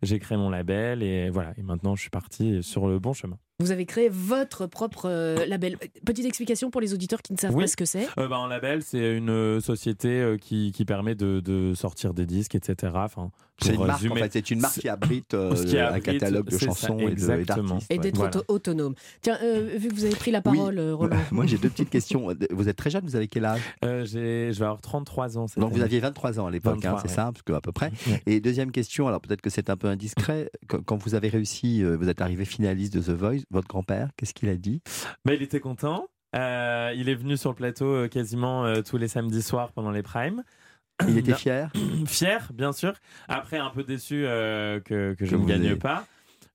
j'ai 0.00 0.18
créé 0.18 0.38
mon 0.38 0.48
label 0.48 1.02
et 1.02 1.28
voilà. 1.28 1.52
Et 1.58 1.62
maintenant, 1.62 1.94
je 1.94 2.00
suis 2.00 2.10
parti 2.10 2.62
sur 2.62 2.88
le 2.88 2.98
bon 2.98 3.12
chemin. 3.12 3.36
Vous 3.60 3.72
avez 3.72 3.86
créé 3.86 4.08
votre 4.08 4.66
propre 4.66 5.08
label. 5.44 5.78
Petite 6.06 6.24
explication 6.38 6.70
pour 6.70 6.80
les 6.80 6.94
auditeurs 6.94 7.20
qui 7.20 7.32
ne 7.32 7.38
savent 7.38 7.54
Oui. 7.54 7.64
pas 7.64 7.68
ce 7.68 7.76
que 7.76 7.84
c'est? 7.84 8.06
Euh, 8.18 8.28
bah, 8.28 8.36
un 8.36 8.48
label, 8.48 8.82
c'est 8.82 9.16
une 9.16 9.30
euh, 9.30 9.60
société 9.60 10.08
euh, 10.20 10.36
qui, 10.36 10.70
qui 10.72 10.84
permet 10.84 11.14
de, 11.16 11.40
de 11.40 11.74
sortir 11.74 12.14
des 12.14 12.26
disques, 12.26 12.54
etc. 12.54 12.92
Enfin, 12.94 13.30
C'est 13.60 13.74
une 13.74 13.78
marque, 13.86 13.90
en 13.90 13.94
résumer. 13.94 14.20
fait. 14.20 14.32
C'est 14.34 14.50
une 14.52 14.60
marque 14.60 14.78
qui 14.78 14.88
abrite 14.88 15.34
euh, 15.34 15.52
un 15.92 16.00
catalogue 16.00 16.46
de 16.46 16.50
c'est 16.52 16.58
ça, 16.60 16.66
chansons 16.66 16.98
et 17.00 17.14
d'artistes. 17.16 17.86
Et 17.90 17.94
ouais. 17.94 17.98
d'être 18.00 18.16
Voilà. 18.16 18.36
auto- 18.36 18.44
autonome. 18.54 18.94
Tiens, 19.20 19.36
euh, 19.42 19.74
vu 19.76 19.88
que 19.88 19.94
vous 19.94 20.04
avez 20.04 20.14
pris 20.14 20.30
la 20.30 20.38
Oui. 20.38 20.56
parole, 20.56 20.78
euh, 20.78 20.94
Roland. 20.94 21.16
Moi, 21.32 21.46
j'ai 21.46 21.58
deux 21.58 21.70
petites 21.70 21.90
questions. 21.90 22.28
Vous 22.50 22.68
êtes 22.68 22.76
très 22.76 22.90
jeune, 22.90 23.04
vous 23.04 23.16
avez 23.16 23.26
quel 23.26 23.44
âge? 23.44 23.60
Euh, 23.84 24.04
j'ai- 24.04 24.52
je 24.52 24.58
vais 24.60 24.64
avoir 24.66 24.80
33 24.80 25.38
ans. 25.38 25.46
Donc 25.56 25.72
vous 25.72 25.82
aviez 25.82 25.98
23 25.98 26.38
ans 26.38 26.46
à 26.46 26.50
l'époque, 26.52 26.74
hein, 26.84 26.92
23, 26.92 27.00
c'est 27.02 27.08
ouais. 27.08 27.14
ça, 27.14 27.24
parce 27.32 27.42
que 27.42 27.52
à 27.52 27.60
peu 27.60 27.72
près. 27.72 27.90
Et 28.26 28.40
deuxième 28.40 28.70
question, 28.70 29.08
alors 29.08 29.20
peut-être 29.20 29.40
que 29.42 29.50
c'est 29.50 29.70
un 29.70 29.76
peu 29.76 29.88
indiscret, 29.88 30.50
quand, 30.68 30.82
quand 30.84 30.96
vous 31.02 31.14
avez 31.16 31.28
réussi, 31.28 31.82
vous 31.82 32.08
êtes 32.08 32.20
arrivé 32.20 32.44
finaliste 32.44 32.94
de 32.94 33.00
The 33.00 33.10
Voice, 33.18 33.40
votre 33.50 33.66
grand-père, 33.68 34.10
qu'est-ce 34.16 34.34
qu'il 34.34 34.48
a 34.48 34.56
dit? 34.56 34.80
Bah, 35.24 35.34
il 35.34 35.42
était 35.42 35.60
content. 35.60 36.06
Euh, 36.36 36.92
il 36.94 37.08
est 37.08 37.14
venu 37.14 37.36
sur 37.36 37.50
le 37.50 37.56
plateau 37.56 37.86
euh, 37.86 38.08
quasiment 38.08 38.64
euh, 38.66 38.82
tous 38.82 38.98
les 38.98 39.08
samedis 39.08 39.42
soirs 39.42 39.72
pendant 39.72 39.90
les 39.90 40.02
primes. 40.02 40.42
Il 41.08 41.16
était 41.16 41.34
fier 41.34 41.70
Fier, 42.06 42.48
bien 42.52 42.72
sûr. 42.72 42.92
Après, 43.28 43.56
un 43.58 43.70
peu 43.70 43.82
déçu 43.84 44.24
euh, 44.26 44.80
que, 44.80 45.14
que 45.14 45.24
je 45.24 45.36
ne 45.36 45.46
gagne 45.46 45.76
pas. 45.76 46.04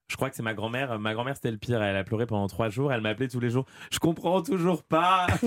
Je 0.09 0.15
crois 0.17 0.29
que 0.29 0.35
c'est 0.35 0.43
ma 0.43 0.53
grand-mère. 0.53 0.99
Ma 0.99 1.13
grand-mère, 1.13 1.35
c'était 1.35 1.49
le 1.49 1.57
pire. 1.57 1.81
Elle 1.81 1.95
a 1.95 2.03
pleuré 2.03 2.27
pendant 2.27 2.45
trois 2.47 2.69
jours. 2.69 2.91
Elle 2.93 3.01
m'appelait 3.01 3.29
tous 3.29 3.39
les 3.39 3.49
jours. 3.49 3.65
Je 3.89 3.97
comprends 3.99 4.43
toujours 4.43 4.83
pas. 4.83 5.25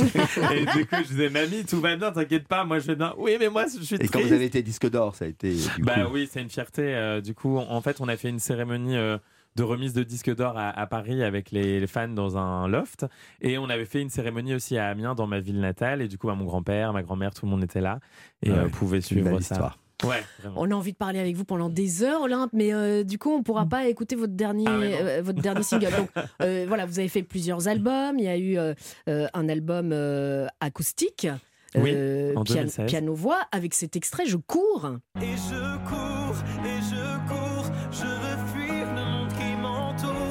et 0.52 0.64
du 0.64 0.86
coup, 0.86 0.96
je 1.02 1.08
disais, 1.08 1.28
mamie, 1.28 1.64
tout 1.64 1.80
va 1.80 1.94
bien, 1.94 2.10
t'inquiète 2.10 2.48
pas. 2.48 2.64
Moi, 2.64 2.78
je 2.80 2.86
vais 2.88 2.96
bien. 2.96 3.14
Oui, 3.18 3.36
mais 3.38 3.48
moi, 3.48 3.66
je 3.66 3.84
suis 3.84 3.94
Et 3.94 3.98
triste. 3.98 4.12
quand 4.14 4.20
vous 4.22 4.32
avez 4.32 4.46
été 4.46 4.62
disque 4.62 4.88
d'or, 4.90 5.14
ça 5.14 5.26
a 5.26 5.28
été. 5.28 5.54
du 5.54 5.82
Bah 5.82 6.04
coup- 6.06 6.12
oui, 6.14 6.28
c'est 6.28 6.40
une 6.42 6.48
fierté. 6.50 7.20
du 7.22 7.34
coup, 7.34 7.58
en 7.58 7.80
fait, 7.82 8.00
on 8.00 8.08
a 8.08 8.16
fait 8.16 8.30
une 8.30 8.40
cérémonie 8.40 8.96
de 9.56 9.62
remise 9.62 9.92
de 9.94 10.02
disques 10.02 10.34
d'or 10.34 10.56
à, 10.56 10.68
à 10.70 10.86
Paris 10.86 11.22
avec 11.24 11.50
les, 11.50 11.80
les 11.80 11.86
fans 11.86 12.08
dans 12.08 12.36
un 12.36 12.68
loft. 12.68 13.06
Et 13.40 13.58
on 13.58 13.68
avait 13.68 13.86
fait 13.86 14.00
une 14.02 14.10
cérémonie 14.10 14.54
aussi 14.54 14.76
à 14.78 14.88
Amiens, 14.88 15.14
dans 15.14 15.26
ma 15.26 15.40
ville 15.40 15.58
natale. 15.60 16.02
Et 16.02 16.08
du 16.08 16.18
coup, 16.18 16.26
bah, 16.28 16.34
mon 16.34 16.44
grand-père, 16.44 16.92
ma 16.92 17.02
grand-mère, 17.02 17.32
tout 17.34 17.46
le 17.46 17.50
monde 17.50 17.64
était 17.64 17.80
là 17.80 17.98
et 18.42 18.50
Ouais, 18.50 18.58
euh, 18.58 18.68
pouvait 18.68 19.00
suivre 19.00 19.40
ça. 19.40 19.54
histoire. 19.54 19.78
Ouais. 20.04 20.22
On 20.56 20.70
a 20.70 20.74
envie 20.74 20.92
de 20.92 20.96
parler 20.98 21.18
avec 21.18 21.34
vous 21.36 21.46
pendant 21.46 21.70
des 21.70 22.02
heures, 22.02 22.20
Olympe, 22.20 22.50
mais 22.52 22.74
euh, 22.74 23.02
du 23.02 23.18
coup, 23.18 23.30
on 23.30 23.38
ne 23.38 23.42
pourra 23.42 23.64
pas 23.64 23.86
écouter 23.88 24.14
votre 24.14 24.34
dernier, 24.34 24.66
Ah 24.68 24.78
ouais, 24.78 24.98
euh, 25.00 25.22
votre 25.24 25.40
dernier 25.40 25.62
single. 25.62 25.88
Donc, 25.96 26.10
euh, 26.42 26.66
voilà, 26.68 26.84
vous 26.84 26.98
avez 26.98 27.08
fait 27.08 27.22
plusieurs 27.22 27.66
albums. 27.66 28.18
Il 28.18 28.24
y 28.24 28.28
a 28.28 28.36
eu 28.36 28.58
un 29.06 29.48
album 29.48 29.90
euh, 29.92 30.46
acoustique. 30.60 31.26
Oui, 31.74 31.90
euh, 31.94 32.32
en 32.36 32.42
pian- 32.44 32.56
2016. 32.60 32.86
Piano-voix, 32.86 33.38
avec 33.52 33.74
cet 33.74 33.96
extrait, 33.96 34.24
je 34.26 34.36
cours. 34.36 34.90
Et 35.20 35.24
je 35.36 35.76
cours, 35.88 36.36
et 36.64 36.80
je 36.80 37.28
cours, 37.28 37.70
je 37.90 38.25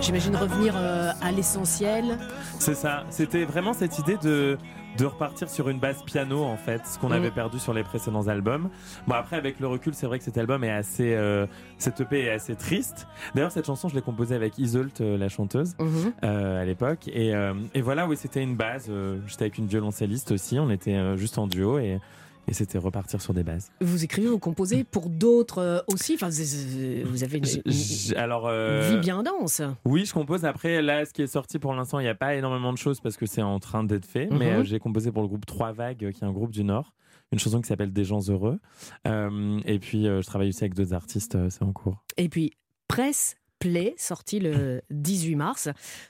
J'imagine 0.06 0.36
revenir 0.36 0.76
euh, 0.78 1.12
à 1.22 1.32
l'essentiel. 1.32 2.20
C'est 2.60 2.76
ça. 2.76 3.04
C'était 3.10 3.44
vraiment 3.44 3.74
cette 3.74 3.98
idée 3.98 4.18
de, 4.18 4.56
de 5.00 5.06
repartir 5.06 5.50
sur 5.50 5.68
une 5.70 5.80
base 5.80 6.04
piano, 6.04 6.44
en 6.44 6.58
fait, 6.58 6.82
ce 6.86 7.00
qu'on 7.00 7.10
Mm. 7.10 7.14
avait 7.14 7.32
perdu 7.32 7.58
sur 7.58 7.74
les 7.74 7.84
précédents 7.84 8.28
albums. 8.28 8.70
Bon, 9.08 9.16
après, 9.16 9.36
avec 9.36 9.60
le 9.60 9.68
recul, 9.68 9.94
c'est 9.96 10.06
vrai 10.06 10.20
que 10.20 10.24
cet 10.26 10.38
album 10.38 10.64
est 10.64 10.70
assez. 10.72 11.14
euh, 11.16 11.48
cette 11.80 12.02
EP 12.02 12.22
est 12.26 12.30
assez 12.32 12.56
triste. 12.56 13.08
D'ailleurs, 13.34 13.52
cette 13.52 13.66
chanson, 13.66 13.90
je 13.90 13.96
l'ai 13.96 14.02
composée 14.04 14.36
avec 14.36 14.60
Isolt, 14.60 15.02
euh, 15.02 15.18
la 15.18 15.28
chanteuse, 15.28 15.74
Mhm. 15.80 16.14
euh, 16.24 16.62
à 16.62 16.66
l'époque. 16.66 17.08
Et, 17.08 17.34
euh, 17.34 17.54
et 17.74 17.82
voilà, 17.82 18.08
oui, 18.08 18.16
c'était 18.16 18.44
une 18.44 18.56
base. 18.56 18.86
euh, 18.90 19.18
J'étais 19.26 19.44
avec 19.46 19.58
une 19.58 19.68
violoncelliste 19.68 20.32
aussi. 20.32 20.60
On 20.60 20.70
était 20.70 21.18
juste 21.18 21.38
en 21.40 21.48
duo 21.48 21.80
et, 21.80 22.00
et 22.48 22.54
c'était 22.54 22.78
repartir 22.78 23.22
sur 23.22 23.34
des 23.34 23.44
bases. 23.44 23.72
Vous 23.82 24.04
écrivez, 24.04 24.28
vous 24.28 24.40
composez 24.40 24.84
pour 24.84 25.10
d'autres 25.10 25.60
euh, 25.60 25.80
aussi. 25.88 26.14
Enfin, 26.16 26.30
vous, 26.30 27.24
avez 27.24 27.38
une, 27.38 28.18
Alors. 28.18 28.46
une 28.48 28.54
euh, 28.54 28.90
vie 28.92 28.98
bien 29.00 29.24
dense. 29.24 29.62
Oui, 29.86 30.06
je 30.06 30.14
compose. 30.14 30.46
Après, 30.46 30.82
là, 30.82 31.06
ce 31.06 31.14
qui 31.14 31.22
est 31.22 31.28
sorti 31.28 31.60
pour 31.60 31.74
l'instant, 31.74 32.00
il 32.00 32.04
n'y 32.04 32.10
a 32.10 32.16
pas 32.16 32.36
énormément 32.36 32.72
de 32.74 32.78
choses 32.78 33.00
parce 33.00 33.18
que 33.18 33.26
c'est 33.26 33.42
en 33.42 33.60
train 33.60 33.84
d'être 33.84 34.06
fait. 34.06 34.28
Mais 34.32 34.52
Mhm. 34.52 34.60
euh, 34.60 34.64
j'ai 34.64 34.80
composé 34.80 35.12
pour 35.12 35.22
le 35.22 35.28
groupe 35.28 35.46
Trois 35.46 35.72
Vagues, 35.72 36.06
euh, 36.06 36.12
qui 36.12 36.24
est 36.24 36.28
un 36.28 36.32
groupe 36.32 36.52
du 36.52 36.64
Nord. 36.64 36.94
Une 37.32 37.40
chanson 37.40 37.60
qui 37.60 37.68
s'appelle 37.68 37.92
Des 37.92 38.04
gens 38.04 38.20
heureux. 38.30 38.60
Euh, 39.08 39.60
et 39.66 39.80
puis, 39.80 40.08
euh, 40.08 40.22
je 40.22 40.28
travaille 40.28 40.50
aussi 40.50 40.64
avec 40.64 40.76
d'autres 40.76 40.94
artistes. 40.94 41.36
euh, 41.36 41.50
c'est 41.50 41.64
en 41.64 41.74
cours. 41.74 42.04
Et 42.18 42.30
puis, 42.30 42.52
Presse 42.88 43.36
Play, 43.60 43.96
sorti 43.98 44.40
le 44.40 44.82
18 44.92 45.36
mars. 45.36 45.70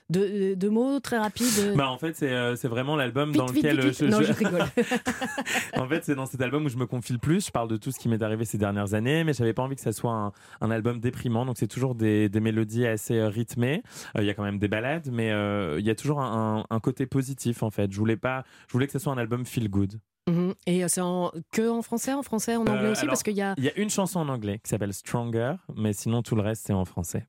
Deux, 0.09 0.55
deux 0.55 0.69
mots 0.69 0.99
très 0.99 1.17
rapides. 1.17 1.73
Bah, 1.76 1.89
en 1.89 1.97
fait, 1.97 2.15
c'est 2.15 2.31
euh, 2.34 2.55
vraiment 2.63 2.95
l'album 2.95 3.31
dans 3.34 3.45
vite, 3.45 3.63
lequel. 3.63 3.80
vite, 3.81 4.01
euh, 4.01 4.05
vite. 4.07 4.15
Non, 4.15 4.22
je 4.23 4.34
rigole. 4.34 4.65
en 5.77 5.88
fait, 5.88 6.03
c'est 6.03 6.15
dans 6.15 6.26
cet 6.26 6.41
album 6.41 6.65
où 6.65 6.69
je 6.69 6.77
me 6.77 6.85
confie 6.85 7.13
le 7.13 7.19
plus. 7.19 7.45
Je 7.45 7.51
parle 7.51 7.69
de 7.69 7.77
tout 7.77 7.91
ce 7.91 7.99
qui 7.99 8.09
m'est 8.09 8.22
arrivé 8.22 8.45
ces 8.45 8.57
dernières 8.57 8.93
années, 8.93 9.23
mais 9.23 9.34
j'avais 9.34 9.53
pas 9.53 9.61
envie 9.63 9.76
que 9.76 9.81
ça 9.81 9.91
soit 9.93 10.11
un, 10.11 10.31
un 10.61 10.72
album 10.72 10.99
déprimant. 10.99 11.45
Donc, 11.45 11.57
c'est 11.57 11.67
toujours 11.67 11.95
des, 11.95 12.30
des 12.30 12.39
mélodies 12.39 12.85
assez 12.88 13.15
euh, 13.17 13.27
rythmées. 13.30 13.84
Euh, 14.17 14.22
Il 14.22 14.26
y 14.26 14.30
a 14.30 14.34
quand 14.34 14.43
même 14.43 14.59
des 14.59 14.67
balades, 14.67 15.09
mais 15.11 15.31
euh, 15.31 15.80
il 15.80 15.85
y 15.85 15.89
a 15.89 15.95
toujours 15.95 16.22
un, 16.22 16.65
un- 16.69 16.80
côté 16.80 17.05
positif, 17.05 17.63
en 17.63 17.69
fait. 17.69 17.91
Je 17.91 17.97
voulais 17.97 18.17
pas. 18.17 18.43
Je 18.67 18.73
voulais 18.73 18.85
que 18.88 18.93
ce 18.93 18.99
soit 18.99 19.13
un 19.13 19.17
album 19.17 19.45
feel 19.45 19.69
good. 19.69 19.99
Mhm. 20.27 20.55
Et 20.65 20.84
euh, 20.84 20.88
c'est 20.88 21.01
en- 21.01 21.31
que 21.51 21.69
en 21.69 21.81
français, 21.84 22.13
en 22.13 22.23
français, 22.23 22.55
en 22.55 22.61
anglais 22.61 22.85
Euh, 22.88 22.91
aussi, 22.93 23.01
alors, 23.01 23.11
parce 23.13 23.23
qu'il 23.23 23.35
y 23.35 23.41
a 23.43 23.53
Il 23.57 23.63
y 23.63 23.69
a 23.69 23.77
une 23.77 23.89
chanson 23.91 24.19
en 24.19 24.30
anglais 24.30 24.59
qui 24.63 24.69
s'appelle 24.69 24.93
Stronger, 24.93 25.53
mais 25.76 25.93
sinon 25.93 26.23
tout 26.23 26.35
le 26.35 26.41
reste 26.41 26.63
c'est 26.65 26.73
en 26.73 26.84
français. 26.85 27.27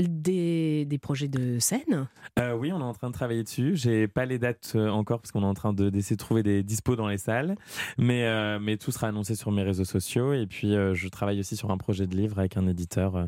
Des, 0.00 0.84
des 0.84 0.98
projets 0.98 1.28
de 1.28 1.58
scène? 1.58 2.08
Euh, 2.38 2.54
oui, 2.54 2.72
on 2.72 2.78
est 2.80 2.84
en 2.84 2.92
train 2.92 3.08
de 3.08 3.14
travailler 3.14 3.42
dessus. 3.42 3.76
J'ai 3.76 4.06
pas 4.08 4.24
les 4.26 4.38
dates 4.38 4.72
euh, 4.76 4.88
encore 4.88 5.20
parce 5.20 5.32
qu'on 5.32 5.42
est 5.42 5.46
en 5.46 5.54
train 5.54 5.72
de- 5.72 5.90
d'essayer 5.90 6.16
de 6.16 6.20
trouver 6.22 6.42
des 6.42 6.62
dispos 6.62 6.96
dans 6.96 7.08
les 7.08 7.18
salles, 7.18 7.56
mais 7.98 8.24
euh, 8.24 8.58
mais 8.60 8.76
tout 8.76 8.92
sera 8.92 9.08
annoncé 9.08 9.34
sur 9.34 9.50
mes 9.50 9.62
réseaux 9.62 9.84
sociaux. 9.84 10.32
Et 10.32 10.46
puis 10.46 10.74
euh, 10.74 10.94
je 10.94 11.08
travaille 11.08 11.40
aussi 11.40 11.56
sur 11.56 11.70
un 11.70 11.78
projet 11.78 12.06
de 12.06 12.14
livre 12.16 12.38
avec 12.38 12.56
un 12.56 12.66
éditeur 12.66 13.26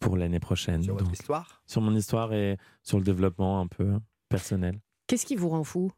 pour 0.00 0.16
l'année 0.16 0.40
prochaine. 0.40 0.82
Sur 0.82 0.94
votre 0.94 1.04
Donc, 1.06 1.14
histoire? 1.14 1.62
Sur 1.66 1.80
mon 1.80 1.94
histoire 1.94 2.32
et 2.34 2.58
sur 2.82 2.98
le 2.98 3.04
développement 3.04 3.60
un 3.60 3.66
peu 3.66 3.92
personnel. 4.28 4.80
Qu'est-ce 5.06 5.26
qui 5.26 5.36
vous 5.36 5.48
rend 5.48 5.64
fou? 5.64 5.92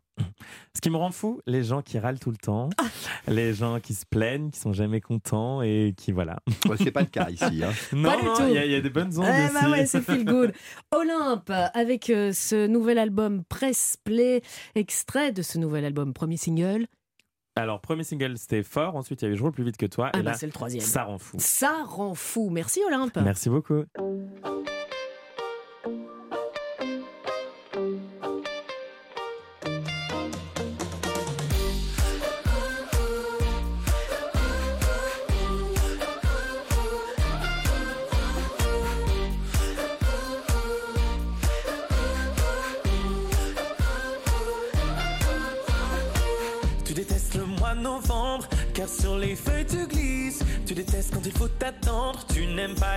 Ce 0.74 0.80
qui 0.80 0.90
me 0.90 0.96
rend 0.96 1.10
fou, 1.10 1.40
les 1.46 1.62
gens 1.64 1.82
qui 1.82 1.98
râlent 1.98 2.18
tout 2.20 2.30
le 2.30 2.36
temps, 2.36 2.68
les 3.26 3.52
gens 3.54 3.80
qui 3.80 3.94
se 3.94 4.04
plaignent, 4.06 4.50
qui 4.50 4.60
sont 4.60 4.72
jamais 4.72 5.00
contents 5.00 5.62
et 5.62 5.92
qui 5.96 6.12
voilà. 6.12 6.38
Ouais, 6.68 6.76
c'est 6.78 6.90
pas 6.92 7.00
le 7.00 7.06
cas 7.06 7.30
ici. 7.30 7.62
hein. 7.64 7.72
Non, 7.92 8.12
il 8.48 8.54
y, 8.54 8.58
a- 8.58 8.64
il 8.64 8.70
y 8.72 8.74
a 8.76 8.80
des 8.80 8.90
bonnes 8.90 9.16
ondes 9.18 9.26
Eh 9.28 9.52
bah 9.52 9.70
ouais, 9.70 9.86
c'est 9.86 10.00
feel 10.00 10.24
good. 10.24 10.52
Olympe, 10.94 11.50
avec 11.74 12.10
euh, 12.10 12.32
ce 12.32 12.66
nouvel 12.66 12.98
album 12.98 13.42
Press 13.48 13.96
Play, 14.04 14.42
extrait 14.74 15.32
de 15.32 15.42
ce 15.42 15.58
nouvel 15.58 15.84
album, 15.84 16.12
premier 16.12 16.36
single. 16.36 16.86
Alors, 17.56 17.80
premier 17.80 18.02
single, 18.02 18.36
c'était 18.36 18.64
fort. 18.64 18.96
Ensuite, 18.96 19.22
il 19.22 19.26
y 19.26 19.28
avait 19.28 19.36
Je 19.36 19.42
roule 19.42 19.52
plus 19.52 19.62
vite 19.62 19.76
que 19.76 19.86
toi. 19.86 20.10
Ah 20.12 20.18
et 20.18 20.22
bah, 20.22 20.32
là, 20.32 20.36
c'est 20.36 20.46
le 20.46 20.52
troisième. 20.52 20.82
Ça 20.82 21.04
rend 21.04 21.18
fou. 21.18 21.36
Ça 21.38 21.84
rend 21.86 22.14
fou. 22.16 22.50
Merci 22.50 22.80
Olympe. 22.84 23.16
Merci 23.22 23.48
beaucoup. 23.48 23.84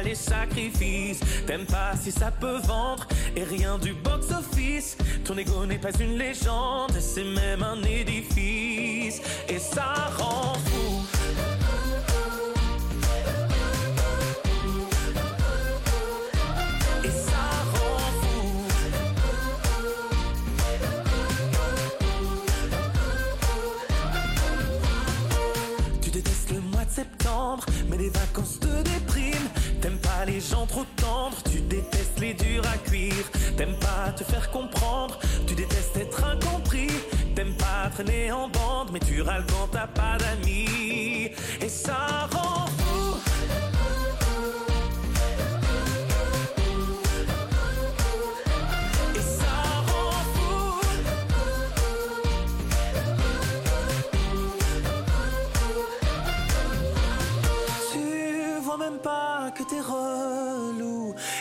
Les 0.02 0.16
sacrifices. 0.16 1.20
T'aimes 1.46 1.66
pas 1.66 1.94
si 2.02 2.12
ça 2.12 2.32
peut 2.32 2.60
vendre, 2.64 3.08
et 3.36 3.44
rien 3.44 3.78
du 3.78 3.94
box-office. 3.94 4.98
Ton 5.24 5.38
ego 5.38 5.66
n'est 5.66 5.80
pas 5.80 5.94
une 6.00 6.18
légende, 6.18 6.94
c'est 7.00 7.24
même 7.24 7.64
un 7.64 7.82
édifice. 7.84 9.22
Et 9.50 9.60
ça 9.60 10.12
rend. 10.18 10.54
Les 30.38 30.44
gens 30.44 30.68
trop 30.68 30.86
tendres, 30.98 31.38
tu 31.52 31.62
détestes 31.62 32.20
les 32.20 32.36
durs 32.36 32.64
à 32.72 32.78
cuire. 32.78 33.26
T'aimes 33.58 33.80
pas 33.80 34.12
te 34.12 34.24
faire 34.24 34.52
comprendre, 34.52 35.18
tu 35.48 35.56
détestes 35.56 35.98
être 35.98 36.24
incompris. 36.24 36.92
T'aimes 37.34 37.56
pas 37.56 37.90
traîner 37.92 38.32
en 38.32 38.48
bande, 38.48 38.90
mais 38.94 39.00
tu 39.00 39.24
râles 39.24 39.46
quand 39.48 39.68
t'as 39.72 39.88
pas 39.88 40.18
d'amis. 40.20 41.32
Et 41.60 41.70
ça 41.70 42.28
rend 42.32 42.68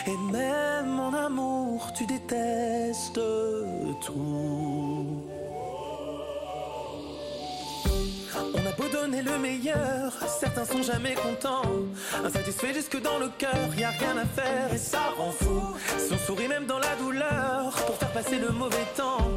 Et 0.07 0.17
même 0.31 0.99
en 0.99 1.13
amour 1.13 1.91
tu 1.93 2.05
détestes 2.05 3.19
tout. 4.05 5.23
On 8.53 8.65
a 8.65 8.71
beau 8.77 8.87
donner 8.91 9.21
le 9.21 9.37
meilleur 9.37 10.13
Certains 10.39 10.65
sont 10.65 10.81
jamais 10.81 11.15
contents. 11.15 11.63
Insatisfaits 12.23 12.73
jusque 12.73 13.01
dans 13.01 13.19
le 13.19 13.29
cœur 13.37 13.75
Y 13.77 13.83
a 13.83 13.89
rien 13.89 14.17
à 14.17 14.25
faire 14.25 14.73
et 14.73 14.77
ça 14.77 15.13
rend 15.17 15.31
fou. 15.31 15.61
Si 15.97 16.13
on 16.13 16.17
sourit 16.17 16.47
même 16.47 16.65
dans 16.65 16.79
la 16.79 16.95
douleur 16.95 17.71
Pour 17.85 17.95
faire 17.97 18.11
passer 18.11 18.37
le 18.37 18.49
mauvais 18.49 18.87
temps. 18.95 19.29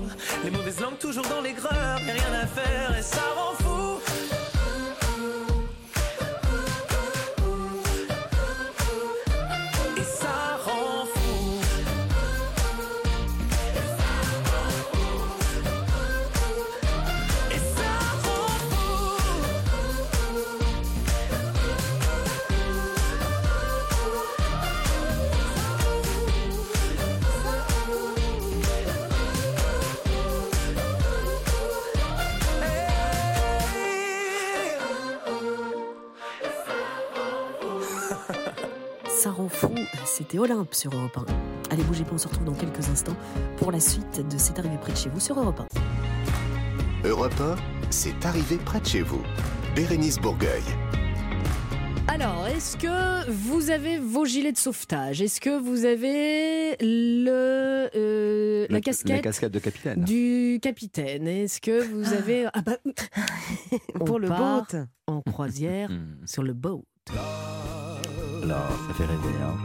Les 0.44 0.50
mauvaises 0.50 0.80
langues 0.80 0.98
toujours 0.98 1.26
dans 1.26 1.40
l'aigreur 1.40 1.98
Y 2.06 2.10
a 2.10 2.12
rien 2.12 2.40
à 2.42 2.46
faire 2.46 2.96
et 2.96 3.02
ça 3.02 3.22
rend 3.34 3.54
fou 3.64 3.99
C'était 40.20 40.38
Olympe 40.38 40.74
sur 40.74 40.94
Europe 40.94 41.16
1. 41.16 41.72
Allez, 41.72 41.82
bougez 41.82 42.04
pas, 42.04 42.10
on 42.12 42.18
se 42.18 42.28
retrouve 42.28 42.44
dans 42.44 42.52
quelques 42.54 42.86
instants 42.90 43.16
pour 43.56 43.72
la 43.72 43.80
suite 43.80 44.20
de 44.30 44.36
C'est 44.36 44.58
arrivé 44.58 44.76
près 44.78 44.92
de 44.92 44.96
chez 44.98 45.08
vous 45.08 45.18
sur 45.18 45.38
Europe 45.40 45.62
1. 47.02 47.08
Europe 47.08 47.32
1, 47.40 47.56
c'est 47.88 48.26
arrivé 48.26 48.56
près 48.58 48.80
de 48.80 48.86
chez 48.86 49.00
vous. 49.00 49.22
Bérénice 49.74 50.18
Bourgueil. 50.18 50.62
Alors, 52.06 52.46
est-ce 52.48 52.76
que 52.76 53.30
vous 53.30 53.70
avez 53.70 53.96
vos 53.98 54.26
gilets 54.26 54.52
de 54.52 54.58
sauvetage? 54.58 55.22
Est-ce 55.22 55.40
que 55.40 55.58
vous 55.58 55.86
avez 55.86 56.76
le, 56.82 57.88
euh, 57.96 58.66
la, 58.68 58.74
La- 58.74 58.80
casquette 58.82 59.10
la 59.16 59.22
casquette 59.22 59.52
de 59.52 59.58
capitaine. 59.58 60.04
du 60.04 60.58
capitaine? 60.60 61.26
Est-ce 61.28 61.62
que 61.62 61.82
vous 61.82 62.12
avez... 62.12 62.46
Ah 62.52 62.60
bah, 62.60 62.76
on 63.98 64.04
Pour 64.04 64.18
le 64.18 64.28
part 64.28 64.66
boat. 64.70 64.86
En 65.06 65.22
croisière 65.22 65.88
sur 66.26 66.42
le 66.42 66.52
boat. 66.52 66.82
Alors, 68.42 68.68
ça 68.88 68.94
fait 68.98 69.06
rêver. 69.06 69.34
Hein. 69.42 69.56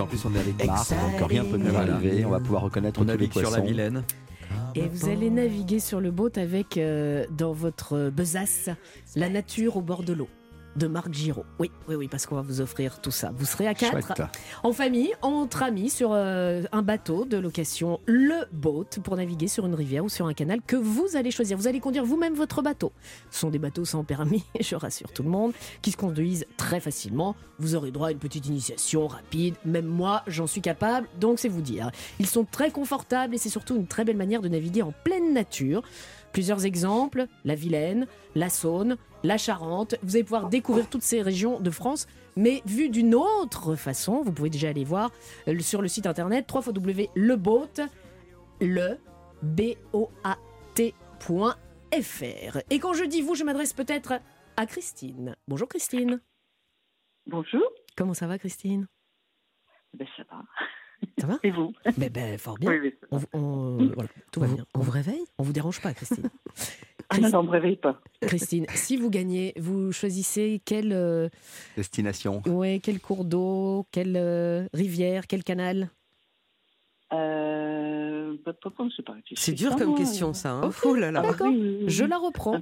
En 0.00 0.06
plus, 0.06 0.24
on 0.24 0.34
est 0.34 0.38
avec 0.38 0.64
Mars, 0.66 0.90
donc 0.92 1.28
rien 1.28 1.42
ne 1.42 1.50
peut 1.50 1.56
nous 1.56 1.70
Voilà. 1.70 1.94
arriver. 1.96 2.24
On 2.24 2.30
va 2.30 2.40
pouvoir 2.40 2.62
reconnaître 2.62 3.00
On 3.00 3.04
tous 3.04 3.16
les 3.16 3.30
sur 3.30 3.50
la. 3.50 3.60
Vilaine. 3.60 4.04
Et 4.74 4.86
vous 4.86 5.08
allez 5.08 5.30
naviguer 5.30 5.80
sur 5.80 6.00
le 6.00 6.10
boat 6.10 6.30
avec, 6.36 6.76
euh, 6.76 7.26
dans 7.36 7.52
votre 7.52 8.10
besace, 8.10 8.70
la 9.16 9.28
nature 9.28 9.76
au 9.76 9.80
bord 9.80 10.02
de 10.02 10.12
l'eau. 10.12 10.28
De 10.78 10.86
Marc 10.86 11.12
Giraud. 11.12 11.44
Oui, 11.58 11.72
oui, 11.88 11.96
oui, 11.96 12.06
parce 12.06 12.24
qu'on 12.24 12.36
va 12.36 12.42
vous 12.42 12.60
offrir 12.60 13.00
tout 13.00 13.10
ça. 13.10 13.32
Vous 13.34 13.46
serez 13.46 13.66
à 13.66 13.74
quatre, 13.74 14.00
Chouette. 14.00 14.22
en 14.62 14.72
famille, 14.72 15.12
entre 15.22 15.64
amis, 15.64 15.90
sur 15.90 16.10
euh, 16.12 16.62
un 16.70 16.82
bateau 16.82 17.24
de 17.24 17.36
location, 17.36 17.98
le 18.06 18.44
boat, 18.52 18.84
pour 19.02 19.16
naviguer 19.16 19.48
sur 19.48 19.66
une 19.66 19.74
rivière 19.74 20.04
ou 20.04 20.08
sur 20.08 20.26
un 20.26 20.34
canal 20.34 20.60
que 20.64 20.76
vous 20.76 21.16
allez 21.16 21.32
choisir. 21.32 21.58
Vous 21.58 21.66
allez 21.66 21.80
conduire 21.80 22.04
vous-même 22.04 22.34
votre 22.34 22.62
bateau. 22.62 22.92
Ce 23.32 23.40
sont 23.40 23.50
des 23.50 23.58
bateaux 23.58 23.84
sans 23.84 24.04
permis, 24.04 24.44
je 24.60 24.76
rassure 24.76 25.10
tout 25.12 25.24
le 25.24 25.30
monde, 25.30 25.52
qui 25.82 25.90
se 25.90 25.96
conduisent 25.96 26.46
très 26.56 26.78
facilement. 26.78 27.34
Vous 27.58 27.74
aurez 27.74 27.90
droit 27.90 28.08
à 28.08 28.12
une 28.12 28.18
petite 28.18 28.46
initiation 28.46 29.08
rapide. 29.08 29.56
Même 29.64 29.86
moi, 29.86 30.22
j'en 30.28 30.46
suis 30.46 30.60
capable, 30.60 31.08
donc 31.18 31.40
c'est 31.40 31.48
vous 31.48 31.60
dire. 31.60 31.90
Ils 32.20 32.28
sont 32.28 32.44
très 32.44 32.70
confortables 32.70 33.34
et 33.34 33.38
c'est 33.38 33.48
surtout 33.48 33.74
une 33.74 33.88
très 33.88 34.04
belle 34.04 34.16
manière 34.16 34.42
de 34.42 34.48
naviguer 34.48 34.82
en 34.82 34.92
pleine 35.02 35.34
nature. 35.34 35.82
Plusieurs 36.38 36.66
exemples, 36.66 37.26
la 37.44 37.56
Vilaine, 37.56 38.06
la 38.36 38.48
Saône, 38.48 38.96
la 39.24 39.38
Charente. 39.38 39.96
Vous 40.04 40.14
allez 40.14 40.22
pouvoir 40.22 40.48
découvrir 40.48 40.88
toutes 40.88 41.02
ces 41.02 41.20
régions 41.20 41.58
de 41.58 41.68
France, 41.68 42.06
mais 42.36 42.62
vues 42.64 42.90
d'une 42.90 43.16
autre 43.16 43.74
façon. 43.74 44.22
Vous 44.22 44.30
pouvez 44.30 44.48
déjà 44.48 44.68
aller 44.68 44.84
voir 44.84 45.10
euh, 45.48 45.58
sur 45.58 45.82
le 45.82 45.88
site 45.88 46.06
internet 46.06 46.48
www.leboat, 46.48 47.80
le. 48.60 48.98
Et 52.70 52.78
quand 52.78 52.92
je 52.92 53.04
dis 53.04 53.20
vous, 53.20 53.34
je 53.34 53.42
m'adresse 53.42 53.72
peut-être 53.72 54.20
à 54.56 54.66
Christine. 54.66 55.34
Bonjour 55.48 55.66
Christine. 55.66 56.20
Bonjour. 57.26 57.68
Comment 57.96 58.14
ça 58.14 58.28
va 58.28 58.38
Christine? 58.38 58.86
Ben, 59.92 60.06
ça 60.16 60.22
va. 60.30 60.44
Ça 61.18 61.26
va 61.26 61.38
Et 61.42 61.50
vous 61.50 61.72
ben, 61.96 62.10
ben, 62.10 62.38
Fort 62.38 62.58
bien. 62.58 62.70
Oui, 62.70 62.78
oui, 62.82 62.94
ça 63.00 63.18
On, 63.32 63.90
voilà, 63.94 64.08
tout 64.32 64.40
va 64.40 64.46
bien. 64.46 64.64
On 64.74 64.80
vous 64.80 64.90
réveille? 64.90 65.24
On 65.38 65.42
vous 65.42 65.52
dérange 65.52 65.80
pas 65.80 65.92
Christine? 65.94 66.30
Ah 67.10 67.18
non, 67.18 67.30
non, 67.30 67.42
me 67.44 67.50
réveille 67.50 67.76
pas. 67.76 68.00
Christine, 68.20 68.66
si 68.74 68.96
vous 68.98 69.08
gagnez, 69.08 69.54
vous 69.58 69.92
choisissez 69.92 70.60
quel, 70.64 70.92
euh, 70.92 71.28
Destination. 71.76 72.42
ouais, 72.46 72.80
quel 72.82 73.00
cours 73.00 73.24
d'eau, 73.24 73.86
quelle 73.92 74.16
euh, 74.16 74.66
rivière, 74.74 75.26
quel 75.26 75.42
canal? 75.42 75.90
Euh. 77.14 78.36
C'est 79.36 79.52
dur 79.52 79.76
comme 79.76 79.94
question, 79.94 80.34
ça. 80.34 80.52
Hein. 80.52 80.70
Oh 80.84 80.94
là 80.94 81.10
là. 81.10 81.22
D'accord, 81.22 81.52
je 81.86 82.04
la 82.04 82.18
reprends. 82.18 82.60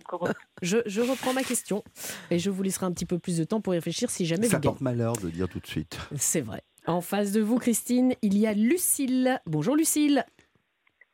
Je, 0.62 0.78
je 0.86 1.00
reprends 1.00 1.32
ma 1.32 1.42
question 1.42 1.82
et 2.30 2.38
je 2.38 2.50
vous 2.50 2.62
laisserai 2.62 2.86
un 2.86 2.92
petit 2.92 3.06
peu 3.06 3.18
plus 3.18 3.38
de 3.38 3.44
temps 3.44 3.60
pour 3.60 3.74
y 3.74 3.78
réfléchir 3.78 4.10
si 4.10 4.26
jamais 4.26 4.46
Ça 4.46 4.56
vous 4.56 4.62
gagnez. 4.62 4.72
porte 4.72 4.80
malheur 4.80 5.16
de 5.16 5.28
dire 5.28 5.48
tout 5.48 5.60
de 5.60 5.66
suite. 5.66 5.98
C'est 6.16 6.40
vrai. 6.40 6.62
En 6.86 7.00
face 7.00 7.32
de 7.32 7.40
vous, 7.40 7.58
Christine, 7.58 8.14
il 8.22 8.38
y 8.38 8.46
a 8.46 8.52
Lucille. 8.52 9.40
Bonjour 9.46 9.74
Lucille. 9.76 10.24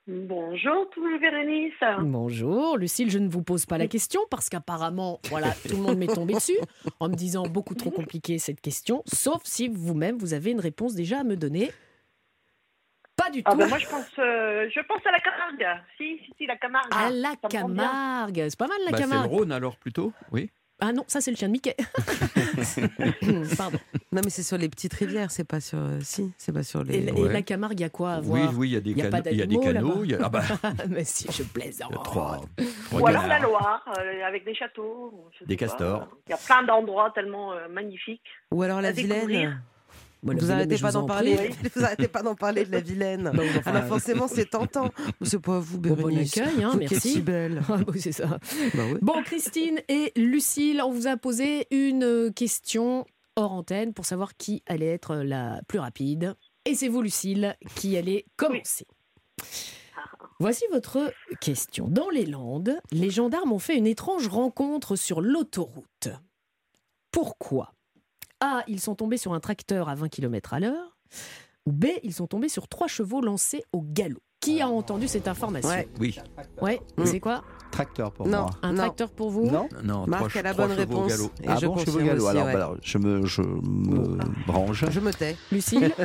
Bonjour, 0.07 0.91
tout 0.91 1.07
le 1.07 1.19
Bérénice. 1.19 1.73
Bonjour 2.01 2.77
Lucille, 2.77 3.09
je 3.09 3.19
ne 3.21 3.29
vous 3.29 3.43
pose 3.43 3.67
pas 3.67 3.79
la 3.79 3.87
question 3.87 4.21
parce 4.31 4.49
qu'apparemment, 4.49 5.21
voilà, 5.31 5.53
tout 5.69 5.77
le 5.77 5.83
monde 5.83 5.97
m'est 5.97 6.13
tombé 6.13 6.35
dessus 6.35 6.59
en 6.99 7.09
me 7.09 7.15
disant 7.15 7.45
beaucoup 7.45 7.77
trop 7.77 7.93
compliqué 7.93 8.39
cette 8.39 8.61
question, 8.61 9.05
sauf 9.07 9.43
si 9.45 9.69
vous-même 9.69 10.19
vous 10.19 10.35
avez 10.35 10.51
une 10.51 10.59
réponse 10.61 10.95
déjà 10.95 11.21
à 11.21 11.25
me 11.25 11.37
donner. 11.37 11.71
Pas 13.17 13.31
du 13.31 13.43
Ah 13.45 13.53
tout. 13.53 13.59
ben 13.59 13.69
moi 13.69 13.79
je 13.79 13.87
pense, 13.87 14.11
euh, 14.19 14.69
je 14.75 14.81
pense 14.81 15.07
à 15.07 15.13
la 15.13 15.21
Camargue. 15.21 15.83
Si, 15.97 16.19
si, 16.27 16.33
si, 16.37 16.47
la 16.47 16.57
Camargue. 16.57 16.89
À 16.91 17.09
la. 17.11 17.37
Camargue, 17.49 18.47
c'est 18.49 18.59
pas 18.59 18.67
mal 18.67 18.79
la 18.85 18.91
Bah, 18.91 18.97
c'est 18.97 19.05
le 19.05 19.09
Camargue. 19.11 19.31
Rhône 19.31 19.53
alors 19.53 19.77
plutôt, 19.77 20.13
oui. 20.33 20.51
Ah 20.85 20.93
non, 20.93 21.05
ça 21.07 21.21
c'est 21.21 21.31
le 21.31 21.37
chien 21.37 21.47
de 21.47 21.53
Mickey. 21.53 21.77
Pardon. 23.57 23.79
Non, 24.11 24.21
mais 24.25 24.31
c'est 24.31 24.43
sur 24.43 24.59
les 24.59 24.69
petites 24.69 24.93
rivières, 24.95 25.31
c'est 25.31 25.45
pas 25.45 25.61
sur. 25.61 25.79
euh, 25.79 26.01
Si, 26.03 26.33
c'est 26.37 26.53
pas 26.53 26.65
sur 26.65 26.83
les. 26.83 26.97
Et, 26.97 27.01
la- 27.03 27.13
et 27.19 27.29
la 27.29 27.43
Camargue, 27.43 27.79
il 27.79 27.83
y 27.83 27.85
a 27.85 27.89
quoi 27.89 28.15
à 28.15 28.19
Oui, 28.21 28.41
voir 28.41 28.53
oui, 28.57 28.69
il 28.71 28.73
y 28.73 28.77
a 28.77 28.81
des 28.81 28.95
canaux- 28.95 29.17
il 29.31 29.37
y 29.37 29.43
a 29.43 29.47
des 29.47 29.59
canaux, 29.61 29.73
là-bas 29.73 30.01
il 30.05 30.11
y 30.11 30.15
a- 30.15 30.19
ah 30.25 30.29
bah. 30.29 30.43
Mais 30.89 31.05
si, 31.05 31.29
je 31.31 31.45
plaisante. 31.45 31.93
Trois. 32.05 32.41
Ou 32.93 33.07
alors 33.07 33.27
la 33.29 33.39
Loire, 33.39 33.85
euh, 33.99 34.27
avec 34.27 34.45
des 34.45 34.55
châteaux. 34.55 35.29
Des 35.47 35.57
castors. 35.57 36.09
Il 36.27 36.31
y 36.31 36.35
a 36.35 36.37
plein 36.39 36.65
d'endroits 36.65 37.13
tellement 37.15 37.53
euh, 37.53 37.69
magnifiques. 37.69 38.21
Ou 38.51 38.63
alors 38.63 38.81
la 38.81 38.91
Vilaine. 38.93 39.63
Moi, 40.23 40.35
vous 40.39 40.53
arrêtez 40.53 40.79
pas 40.79 40.93
d'en 40.93 41.03
en 41.03 41.07
parler. 41.07 41.51
Vous 41.75 41.83
arrêtez 41.85 42.07
pas 42.07 42.23
d'en 42.23 42.37
parler 42.37 42.65
de 42.65 42.71
la 42.71 42.81
Vilaine. 42.81 43.25
Bah 43.35 43.43
oui, 43.43 43.49
enfin, 43.59 43.73
Alors 43.73 43.89
forcément, 43.89 44.29
c'est 44.29 44.47
tentant. 44.51 44.93
C'est 45.21 45.41
pas 45.41 45.59
vous, 45.59 45.79
Bon, 45.81 45.95
bon 45.97 46.09
Bérénice. 46.09 46.39
accueil, 46.39 46.63
hein, 46.63 46.71
Vous 46.75 46.79
merci. 46.79 47.01
si 47.01 47.21
belle. 47.21 47.61
Ah, 47.69 47.79
oui, 47.89 48.01
c'est 48.01 48.13
ça. 48.13 48.27
Bah 48.29 48.85
oui. 48.93 48.99
Bon, 49.03 49.21
Christine 49.25 49.81
et 49.89 50.13
Lucille, 50.15 50.81
on 50.81 50.93
vous 50.93 51.09
a 51.09 51.17
posé 51.17 51.67
une 51.73 52.33
question 52.37 53.05
hors 53.35 53.51
antenne 53.53 53.93
pour 53.95 54.05
savoir 54.07 54.37
qui 54.37 54.63
allait 54.67 54.87
être 54.93 55.17
la 55.17 55.61
plus 55.67 55.81
rapide. 55.81 56.35
Et 56.67 56.77
c'est 56.77 56.87
vous, 56.89 57.03
Lucille, 57.03 57.57
qui 57.75 57.97
allez 57.97 58.25
commencer. 58.37 58.87
Voici 60.39 60.65
votre 60.71 61.13
question. 61.41 61.89
Dans 61.89 62.11
les 62.11 62.27
Landes, 62.27 62.79
les 62.93 63.11
gendarmes 63.11 63.53
ont 63.53 63.59
fait 63.59 63.77
une 63.77 63.87
étrange 63.89 64.29
rencontre 64.29 64.95
sur 64.95 65.21
l'autoroute. 65.21 66.09
Pourquoi? 67.11 67.73
A. 68.43 68.63
Ils 68.69 68.81
sont 68.81 68.95
tombés 68.95 69.17
sur 69.17 69.33
un 69.35 69.41
tracteur 69.41 69.89
à 69.89 69.95
20 69.95 70.09
km 70.09 70.55
à 70.55 70.61
l'heure. 70.61 70.97
Ou 71.67 71.73
B. 71.73 71.87
Ils 72.03 72.13
sont 72.13 72.27
tombés 72.27 72.49
sur 72.49 72.67
trois 72.69 72.89
chevaux 72.89 73.21
lancés 73.21 73.63
au 73.73 73.83
galop. 73.83 74.21
Qui 74.41 74.61
a 74.61 74.67
entendu 74.69 75.07
cette 75.07 75.29
information 75.29 75.69
Ouais. 75.71 75.89
Oui. 76.01 76.19
Ouais, 76.61 76.81
Mm. 76.99 77.07
c'est 77.07 77.21
quoi? 77.21 77.45
Tracteur 77.71 78.11
pour 78.13 78.27
Non. 78.27 78.39
moi. 78.43 78.51
Un 78.63 78.75
tracteur 78.75 79.11
pour 79.13 79.31
vous? 79.31 79.47
Non 79.49 79.69
Non, 79.85 80.05
Marc 80.09 80.31
trois, 80.31 80.41
a 80.41 80.43
la 80.43 80.53
bonne 80.55 80.71
chevaux 80.77 80.97
au 80.97 81.03
réponse. 81.03 81.09
galop. 81.09 81.31
Et 81.43 81.47
ah 81.47 81.57
je 81.61 81.67
bon, 81.69 81.77
chevaux 81.79 81.99
galop. 82.01 82.17
aussi, 82.25 82.29
alors, 82.31 82.47
ouais. 82.47 82.55
alors, 82.57 82.77
je 82.83 82.99
me, 82.99 83.25
je 83.25 83.43
me 83.43 84.19
branche. 84.47 84.85
Je 84.91 84.99
me 85.01 85.13
tais. 85.13 85.37
Lucille? 85.53 85.93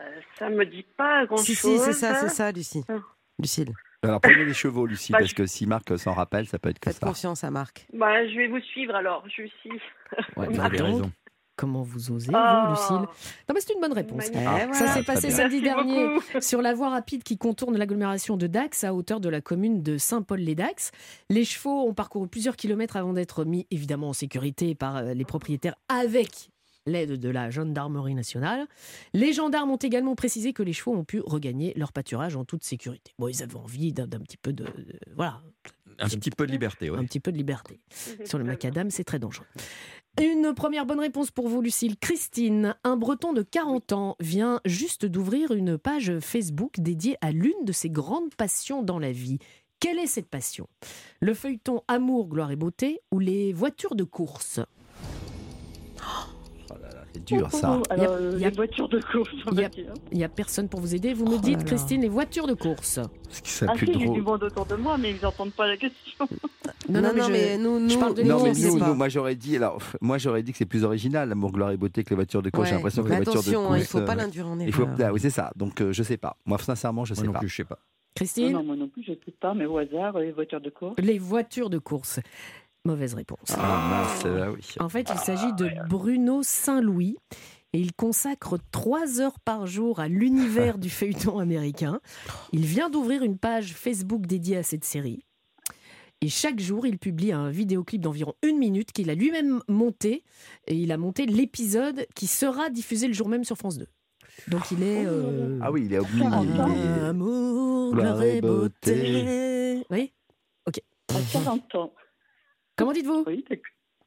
Euh, 0.00 0.20
ça 0.38 0.48
me 0.50 0.64
dit 0.66 0.84
pas 0.96 1.26
grand 1.26 1.36
Si, 1.36 1.54
si, 1.54 1.78
c'est 1.78 1.92
ça, 1.92 2.14
c'est 2.20 2.28
ça, 2.28 2.50
Lucie. 2.52 2.84
Ah. 2.88 2.94
Lucille. 3.38 3.72
Alors, 4.02 4.20
prenez 4.20 4.44
les 4.44 4.54
chevaux, 4.54 4.86
Lucie, 4.86 5.12
Bah, 5.12 5.18
parce 5.18 5.30
je- 5.30 5.34
que 5.36 5.46
si 5.46 5.66
Marc 5.66 5.96
s'en 5.98 6.12
rappelle, 6.12 6.46
ça 6.46 6.58
peut 6.58 6.68
être 6.70 6.78
que 6.80 6.90
Faites 6.90 7.00
ça. 7.00 7.06
confiance 7.06 7.44
à 7.44 7.50
Marc. 7.50 7.86
Bah, 7.92 8.26
je 8.28 8.36
vais 8.36 8.48
vous 8.48 8.60
suivre 8.60 8.94
alors, 8.94 9.24
je 9.28 9.46
suis. 9.60 9.70
Ouais, 10.36 10.48
Vous 10.48 10.60
avez 10.60 10.80
raison. 10.82 11.12
Comment 11.54 11.82
vous 11.82 12.10
osez, 12.10 12.32
Oh. 12.34 12.38
vous, 12.64 12.70
Lucille? 12.70 12.96
Non, 12.96 13.54
mais 13.54 13.60
c'est 13.60 13.74
une 13.74 13.80
bonne 13.80 13.92
réponse. 13.92 14.24
Ah, 14.34 14.58
Ça 14.60 14.66
voilà. 14.66 14.92
s'est 14.94 15.02
passé 15.04 15.30
samedi 15.30 15.60
Merci 15.60 15.62
dernier 15.62 16.08
beaucoup. 16.08 16.40
sur 16.40 16.62
la 16.62 16.72
voie 16.74 16.88
rapide 16.88 17.22
qui 17.22 17.36
contourne 17.36 17.76
l'agglomération 17.76 18.36
de 18.38 18.46
Dax 18.46 18.82
à 18.84 18.94
hauteur 18.94 19.20
de 19.20 19.28
la 19.28 19.40
commune 19.42 19.82
de 19.82 19.98
Saint-Paul-les-Dax. 19.98 20.90
Les 21.28 21.44
chevaux 21.44 21.86
ont 21.86 21.92
parcouru 21.94 22.26
plusieurs 22.26 22.56
kilomètres 22.56 22.96
avant 22.96 23.12
d'être 23.12 23.44
mis 23.44 23.66
évidemment 23.70 24.08
en 24.08 24.12
sécurité 24.14 24.74
par 24.74 24.96
euh, 24.96 25.14
les 25.14 25.24
propriétaires 25.26 25.74
avec 25.88 26.48
l'aide 26.86 27.12
de 27.20 27.28
la 27.28 27.50
gendarmerie 27.50 28.14
nationale. 28.14 28.66
Les 29.14 29.32
gendarmes 29.32 29.70
ont 29.70 29.76
également 29.76 30.14
précisé 30.14 30.52
que 30.52 30.62
les 30.62 30.72
chevaux 30.72 30.94
ont 30.96 31.04
pu 31.04 31.20
regagner 31.20 31.72
leur 31.76 31.92
pâturage 31.92 32.36
en 32.36 32.44
toute 32.44 32.64
sécurité. 32.64 33.12
Bon, 33.18 33.28
ils 33.28 33.42
avaient 33.42 33.56
envie 33.56 33.92
d'un 33.92 34.06
d'un 34.06 34.20
petit 34.20 34.36
peu 34.36 34.52
de, 34.52 34.64
de- 34.64 34.98
voilà, 35.16 35.40
Un 35.98 36.08
petit 36.08 36.30
peu 36.30 36.46
de 36.46 36.52
liberté, 36.52 36.88
un 36.88 36.98
oui. 36.98 37.06
petit 37.06 37.20
peu 37.20 37.30
de 37.32 37.36
liberté. 37.36 37.80
Sur 38.24 38.38
le 38.38 38.44
macadam, 38.44 38.90
c'est 38.90 39.04
très 39.04 39.18
dangereux. 39.18 39.46
Une 40.20 40.52
première 40.54 40.84
bonne 40.84 41.00
réponse 41.00 41.30
pour 41.30 41.48
vous, 41.48 41.62
Lucille. 41.62 41.96
Christine, 41.98 42.74
un 42.84 42.96
breton 42.96 43.32
de 43.32 43.40
40 43.42 43.92
ans 43.92 44.16
vient 44.20 44.60
juste 44.66 45.06
d'ouvrir 45.06 45.52
une 45.52 45.78
page 45.78 46.18
Facebook 46.20 46.80
dédiée 46.80 47.16
à 47.22 47.30
l'une 47.32 47.64
de 47.64 47.72
ses 47.72 47.88
grandes 47.88 48.34
passions 48.34 48.82
dans 48.82 48.98
la 48.98 49.10
vie. 49.12 49.38
Quelle 49.80 49.98
est 49.98 50.06
cette 50.06 50.28
passion? 50.28 50.68
Le 51.20 51.32
feuilleton 51.32 51.82
Amour, 51.88 52.28
gloire 52.28 52.50
et 52.50 52.56
beauté 52.56 53.00
ou 53.10 53.18
les 53.20 53.52
voitures 53.54 53.94
de 53.94 54.04
course? 54.04 54.60
C'est 57.28 57.36
dur, 57.36 57.50
ça. 57.50 57.68
Alors, 57.68 57.82
Il 57.96 58.02
y 58.02 58.06
a- 58.06 58.10
euh, 58.10 58.32
il 58.34 58.40
y 58.40 58.44
a- 58.44 58.50
les 58.50 58.56
voitures 58.56 58.88
de 58.88 59.00
course, 59.00 59.30
il 59.52 59.58
y 59.60 59.64
a-. 59.64 59.70
Il 60.12 60.18
n'y 60.18 60.24
a 60.24 60.28
personne 60.28 60.68
pour 60.68 60.80
vous 60.80 60.94
aider. 60.94 61.14
Vous 61.14 61.26
me 61.26 61.34
Oh 61.36 61.38
dites, 61.38 61.52
là 61.54 61.58
là. 61.58 61.64
Christine, 61.64 62.02
les 62.02 62.08
voitures 62.08 62.46
de 62.46 62.54
course. 62.54 62.98
Ce 63.30 63.40
qui 63.64 63.64
Ah 63.70 63.74
plus 63.74 63.86
si, 63.86 63.92
j'ai 63.94 63.98
du 64.00 64.06
drôle. 64.06 64.22
monde 64.22 64.42
autour 64.44 64.66
de 64.66 64.74
moi, 64.76 64.98
mais 64.98 65.10
ils 65.12 65.22
n'entendent 65.22 65.52
pas 65.52 65.66
la 65.66 65.76
question. 65.76 66.26
Non, 66.88 67.00
non, 67.00 67.10
mais 67.14 67.22
je- 67.22 67.30
mais 67.32 67.58
nous, 67.58 67.88
je 67.88 67.94
nous, 67.94 68.00
parle 68.00 68.14
de 68.14 68.22
nous, 68.22 68.28
Non, 68.28 68.38
Non, 68.38 68.44
mais 68.44 68.52
nous, 68.52 68.78
nous, 68.78 68.94
moi 68.94 69.08
j'aurais 69.08 69.34
dit, 69.36 69.56
alors, 69.56 69.78
moi 70.00 70.18
j'aurais 70.18 70.42
dit 70.42 70.52
que 70.52 70.58
c'est 70.58 70.66
plus 70.66 70.84
original, 70.84 71.28
l'amour, 71.28 71.52
gloire 71.52 71.70
et 71.70 71.76
beauté 71.76 72.04
que 72.04 72.10
les 72.10 72.16
voitures 72.16 72.42
de 72.42 72.50
course. 72.50 72.68
J'ai 72.68 72.74
l'impression 72.74 73.02
que 73.02 73.08
les 73.08 73.16
voitures 73.16 73.34
de 73.34 73.38
attention, 73.38 73.64
hein, 73.64 73.66
course. 73.68 73.80
il 73.80 73.86
faut 73.86 74.00
pas 74.02 74.12
euh, 74.12 74.16
l'induire 74.16 74.46
en 74.48 74.58
il 74.60 74.72
faut, 74.72 74.82
erreur. 74.82 74.96
ah 75.04 75.12
oui, 75.12 75.20
c'est 75.20 75.30
ça. 75.30 75.50
Donc 75.56 75.80
euh, 75.80 75.92
je 75.92 76.02
sais 76.02 76.16
pas. 76.16 76.36
Moi 76.44 76.58
sincèrement, 76.58 77.04
je 77.04 77.14
Moi 77.14 77.20
sais 77.20 77.26
non 77.26 77.32
pas. 77.32 77.38
plus, 77.38 77.48
je 77.48 77.56
sais 77.56 77.64
pas. 77.64 77.78
Christine 78.14 78.52
Non, 78.52 78.58
non, 78.58 78.64
moi 78.64 78.76
non 78.76 78.88
plus, 78.88 79.02
je 79.02 79.12
ne 79.12 79.16
sais 79.24 79.32
pas, 79.40 79.54
mais 79.54 79.64
au 79.64 79.78
hasard, 79.78 80.16
euh, 80.16 80.20
les 80.22 80.32
voitures 80.32 80.60
de 80.60 80.68
course. 80.68 80.94
Les 80.98 81.18
voitures 81.18 81.70
de 81.70 81.78
course. 81.78 82.20
Mauvaise 82.84 83.14
réponse. 83.14 83.38
Ah 83.56 83.88
mince, 83.90 84.22
ah 84.26 84.50
oui. 84.50 84.60
En 84.80 84.88
fait, 84.88 85.08
il 85.12 85.18
s'agit 85.18 85.52
de 85.54 85.70
Bruno 85.88 86.42
Saint-Louis. 86.42 87.16
Et 87.74 87.80
il 87.80 87.94
consacre 87.94 88.58
trois 88.70 89.18
heures 89.22 89.40
par 89.40 89.66
jour 89.66 89.98
à 89.98 90.06
l'univers 90.06 90.76
du 90.76 90.90
feuilleton 90.90 91.38
américain. 91.38 92.00
Il 92.52 92.66
vient 92.66 92.90
d'ouvrir 92.90 93.22
une 93.22 93.38
page 93.38 93.72
Facebook 93.72 94.26
dédiée 94.26 94.58
à 94.58 94.62
cette 94.62 94.84
série. 94.84 95.24
Et 96.20 96.28
chaque 96.28 96.60
jour, 96.60 96.86
il 96.86 96.98
publie 96.98 97.32
un 97.32 97.48
vidéoclip 97.48 98.02
d'environ 98.02 98.34
une 98.42 98.58
minute 98.58 98.92
qu'il 98.92 99.08
a 99.08 99.14
lui-même 99.14 99.62
monté. 99.68 100.22
Et 100.66 100.74
il 100.76 100.92
a 100.92 100.98
monté 100.98 101.24
l'épisode 101.24 102.06
qui 102.14 102.26
sera 102.26 102.68
diffusé 102.68 103.06
le 103.08 103.14
jour 103.14 103.30
même 103.30 103.42
sur 103.44 103.56
France 103.56 103.78
2. 103.78 103.86
Donc 104.48 104.70
il 104.70 104.82
est... 104.82 105.06
euh, 105.06 105.58
Ah 105.62 105.72
oui, 105.72 105.84
il 105.86 105.94
est 105.94 105.98
oublié. 105.98 106.26
Amour, 107.06 107.94
gloire 107.94 108.22
et 108.22 108.40
beauté. 108.42 109.82
Oui 109.88 110.12
Ok. 110.66 110.78
À 111.08 111.20
40 111.32 111.74
ans. 111.76 111.92
Comment 112.76 112.92
dites-vous 112.92 113.24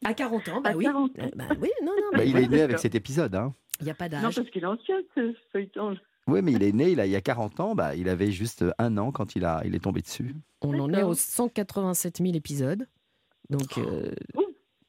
À 0.03 0.13
40 0.13 0.47
ans, 0.49 0.61
bah 0.61 0.71
À 0.71 0.75
oui. 0.75 0.85
40 0.85 1.11
Euh, 1.19 1.29
bah 1.35 1.45
oui, 1.61 1.69
non, 1.83 1.91
non. 1.95 2.09
Bah, 2.13 2.17
mais- 2.19 2.29
il 2.29 2.37
est 2.37 2.47
né 2.47 2.61
avec 2.61 2.79
cet 2.79 2.95
épisode. 2.95 3.35
Hein. 3.35 3.53
Il 3.79 3.85
n'y 3.85 3.91
a 3.91 3.95
pas 3.95 4.09
Non, 4.09 4.21
d'âge. 4.21 4.35
parce 4.35 4.49
qu'il 4.49 4.63
est 4.63 4.67
ancien, 4.67 4.95
ce 5.15 5.35
feuilleton. 5.51 5.95
Oui, 6.27 6.41
mais 6.41 6.53
il 6.53 6.63
est 6.63 6.71
né 6.71 6.91
il, 6.91 6.99
a, 6.99 7.05
il 7.05 7.11
y 7.11 7.15
a 7.15 7.21
40 7.21 7.59
ans. 7.59 7.75
Bah, 7.75 7.95
il 7.95 8.09
avait 8.09 8.31
juste 8.31 8.65
un 8.79 8.97
an 8.97 9.11
quand 9.11 9.35
il, 9.35 9.45
a, 9.45 9.61
il 9.65 9.75
est 9.75 9.79
tombé 9.83 10.01
dessus. 10.01 10.35
On 10.61 10.77
en 10.79 10.91
est 10.93 11.03
aux 11.03 11.13
187 11.13 12.17
000 12.17 12.33
épisodes. 12.35 12.87
Donc, 13.51 13.77
euh, 13.77 14.11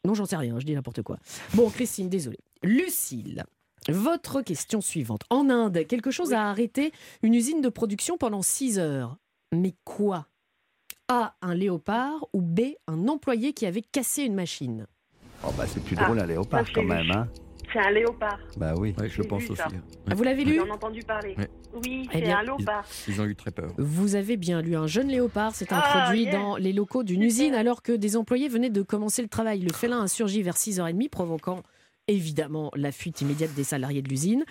non, 0.04 0.14
j'en 0.14 0.24
sais 0.24 0.36
rien, 0.36 0.58
je 0.58 0.64
dis 0.64 0.74
n'importe 0.74 1.02
quoi. 1.02 1.18
Bon, 1.54 1.68
Christine, 1.68 2.08
désolée. 2.08 2.38
Lucille, 2.62 3.44
votre 3.88 4.40
question 4.40 4.80
suivante. 4.80 5.22
En 5.28 5.50
Inde, 5.50 5.86
quelque 5.86 6.10
chose 6.10 6.32
a 6.32 6.48
arrêté 6.48 6.92
une 7.22 7.34
usine 7.34 7.60
de 7.60 7.68
production 7.68 8.16
pendant 8.16 8.40
6 8.40 8.78
heures. 8.78 9.18
Mais 9.52 9.74
quoi? 9.84 10.26
A, 11.08 11.34
un 11.40 11.54
léopard 11.54 12.26
ou 12.32 12.40
B, 12.40 12.60
un 12.88 13.06
employé 13.08 13.52
qui 13.52 13.64
avait 13.66 13.82
cassé 13.82 14.22
une 14.24 14.34
machine 14.34 14.86
Oh, 15.46 15.50
bah, 15.56 15.64
c'est 15.66 15.82
plus 15.84 15.94
Ah, 16.00 16.04
drôle 16.06 16.18
un 16.18 16.26
léopard 16.26 16.64
quand 16.74 16.82
même. 16.82 17.10
Hein. 17.12 17.28
C'est 17.72 17.78
un 17.78 17.90
léopard. 17.90 18.38
Bah 18.56 18.74
oui. 18.76 18.94
Ouais, 18.98 19.08
je 19.08 19.22
pense 19.22 19.48
aussi. 19.50 19.60
hein. 19.62 19.82
Ah, 20.10 20.14
vous 20.14 20.22
l'avez 20.24 20.44
lu 20.44 20.56
J'en 20.56 20.66
ai 20.66 20.70
entendu 20.72 21.00
parler. 21.02 21.34
Ouais. 21.38 21.48
Oui, 21.84 22.08
Eh 22.10 22.14
c'est 22.16 22.20
bien, 22.22 22.38
un 22.38 22.42
léopard. 22.42 22.84
Ils 23.06 23.20
ont 23.20 23.24
eu 23.26 23.36
très 23.36 23.50
peur. 23.50 23.70
Vous 23.76 24.14
avez 24.16 24.36
bien 24.36 24.62
lu 24.62 24.74
un 24.76 24.86
jeune 24.86 25.08
léopard 25.08 25.54
s'est 25.54 25.66
Ah, 25.70 26.00
introduit 26.00 26.24
yes. 26.24 26.32
dans 26.34 26.56
les 26.56 26.72
locaux 26.72 27.02
d'une 27.04 27.22
usine 27.22 27.54
alors 27.54 27.82
que 27.82 27.92
des 27.92 28.16
employés 28.16 28.48
venaient 28.48 28.70
de 28.70 28.82
commencer 28.82 29.22
le 29.22 29.28
travail. 29.28 29.60
Le 29.60 29.72
félin 29.72 30.02
a 30.02 30.08
surgi 30.08 30.42
vers 30.42 30.56
6h30, 30.56 31.08
provoquant 31.10 31.62
évidemment 32.08 32.70
la 32.74 32.92
fuite 32.92 33.20
immédiate 33.20 33.54
des 33.54 33.64
salariés 33.64 34.02
de 34.02 34.08
l'usine. 34.08 34.44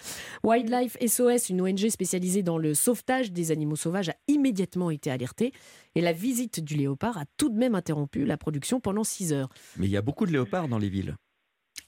Wildlife 0.44 0.98
SOS, 1.06 1.50
une 1.50 1.62
ONG 1.62 1.90
spécialisée 1.90 2.44
dans 2.44 2.58
le 2.58 2.74
sauvetage 2.74 3.32
des 3.32 3.52
animaux 3.52 3.76
sauvages, 3.76 4.10
a 4.10 4.16
immédiatement 4.28 4.90
été 4.90 5.12
alertée 5.12 5.54
et 5.96 6.02
la 6.02 6.14
visite 6.14 6.64
du 6.64 6.76
léopard 6.76 7.18
a 7.18 7.26
tout 7.38 7.50
de 7.50 7.58
même 7.58 7.76
interrompu 7.76 8.26
la 8.26 8.38
production 8.38 8.80
pendant 8.80 9.04
6 9.04 9.34
heures. 9.34 9.50
Mais 9.78 9.88
il 9.88 9.92
y 9.92 9.98
a 9.98 10.02
beaucoup 10.02 10.26
de 10.26 10.32
léopards 10.32 10.68
dans 10.68 10.78
les 10.78 10.90
villes. 10.90 11.16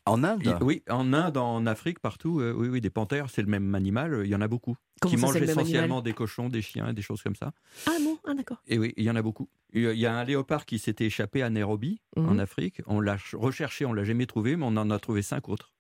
En 0.08 0.24
Inde 0.24 0.58
Oui, 0.62 0.84
en 0.90 1.14
Inde, 1.14 1.38
en 1.38 1.66
Afrique, 1.66 2.00
partout. 2.00 2.40
euh, 2.40 2.54
oui, 2.56 2.68
oui, 2.70 2.82
des 2.82 2.90
panthères, 2.90 3.30
c'est 3.30 3.42
le 3.42 3.48
même 3.48 3.76
animal. 3.76 4.14
euh, 4.14 4.26
Il 4.26 4.30
y 4.32 4.36
en 4.36 4.42
a 4.42 4.48
beaucoup. 4.48 4.76
Comment 5.02 5.14
qui 5.14 5.20
ça, 5.20 5.28
mangent 5.28 5.36
essentiellement 5.42 6.02
des 6.02 6.14
cochons, 6.14 6.50
des 6.50 6.62
chiens, 6.62 6.94
des 6.94 7.02
choses 7.02 7.22
comme 7.22 7.36
ça. 7.36 7.52
Ah 7.86 7.98
non, 8.02 8.18
ah 8.26 8.34
d'accord. 8.34 8.58
Et 8.68 8.78
oui, 8.80 8.94
il 8.98 9.04
y 9.04 9.12
en 9.12 9.16
a 9.16 9.22
beaucoup. 9.22 9.50
Il 9.74 9.84
y 9.94 10.06
a 10.06 10.16
un 10.18 10.24
léopard 10.24 10.66
qui 10.66 10.80
s'était 10.80 11.06
échappé 11.06 11.44
à 11.44 11.50
Nairobi, 11.50 12.02
Mhm. 12.16 12.30
en 12.30 12.40
Afrique. 12.40 12.82
On 12.88 13.00
l'a 13.00 13.18
ch- 13.18 13.36
recherché, 13.36 13.86
on 13.86 13.94
l'a 13.94 14.04
jamais 14.06 14.26
trouvé, 14.26 14.56
mais 14.56 14.66
on 14.66 14.76
en 14.78 14.90
a 14.90 15.00
trouvé 15.00 15.22
cinq 15.22 15.50
autres. 15.50 15.74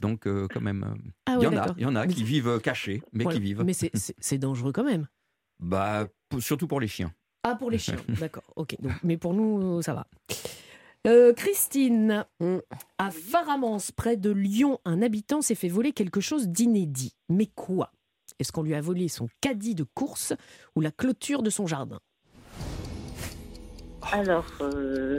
Donc, 0.00 0.26
euh, 0.26 0.46
quand 0.52 0.60
même, 0.60 0.96
Ah 1.26 1.32
il 1.32 1.38
ouais, 1.38 1.44
y 1.44 1.46
en 1.48 1.56
a, 1.62 1.74
il 1.76 1.82
y 1.82 1.86
en 1.86 1.94
a 1.96 2.06
qui 2.06 2.24
vivent 2.24 2.60
cachés, 2.60 3.02
mais 3.12 3.24
Voilà. 3.24 3.38
qui 3.38 3.42
vivent. 3.44 3.62
Mais 3.64 3.72
c'est- 3.72 4.38
dangereux 4.38 4.72
quand 4.72 4.84
même. 4.84 5.06
Bah, 5.60 6.06
pour- 6.28 6.42
surtout 6.42 6.66
pour 6.66 6.80
les 6.80 6.88
chiens. 6.88 7.12
Ah, 7.44 7.54
pour 7.54 7.70
les 7.70 7.78
chiens, 7.78 7.96
d'accord. 8.28 8.42
Ok, 8.56 8.76
donc, 8.80 8.92
mais 9.04 9.16
pour 9.16 9.32
nous, 9.34 9.80
ça 9.82 9.94
va. 9.94 10.06
Euh, 11.06 11.32
Christine, 11.32 12.24
à 12.98 13.10
Faramance, 13.10 13.92
près 13.92 14.16
de 14.16 14.30
Lyon, 14.30 14.80
un 14.84 15.02
habitant 15.02 15.40
s'est 15.40 15.54
fait 15.54 15.68
voler 15.68 15.92
quelque 15.92 16.20
chose 16.20 16.48
d'inédit. 16.48 17.14
Mais 17.28 17.46
quoi? 17.46 17.92
Est-ce 18.38 18.52
qu'on 18.52 18.62
lui 18.62 18.74
a 18.74 18.80
volé 18.80 19.08
son 19.08 19.28
caddie 19.40 19.74
de 19.74 19.84
course 19.84 20.34
ou 20.74 20.80
la 20.80 20.90
clôture 20.90 21.42
de 21.42 21.50
son 21.50 21.66
jardin? 21.66 22.00
Alors, 24.12 24.46
euh, 24.60 25.18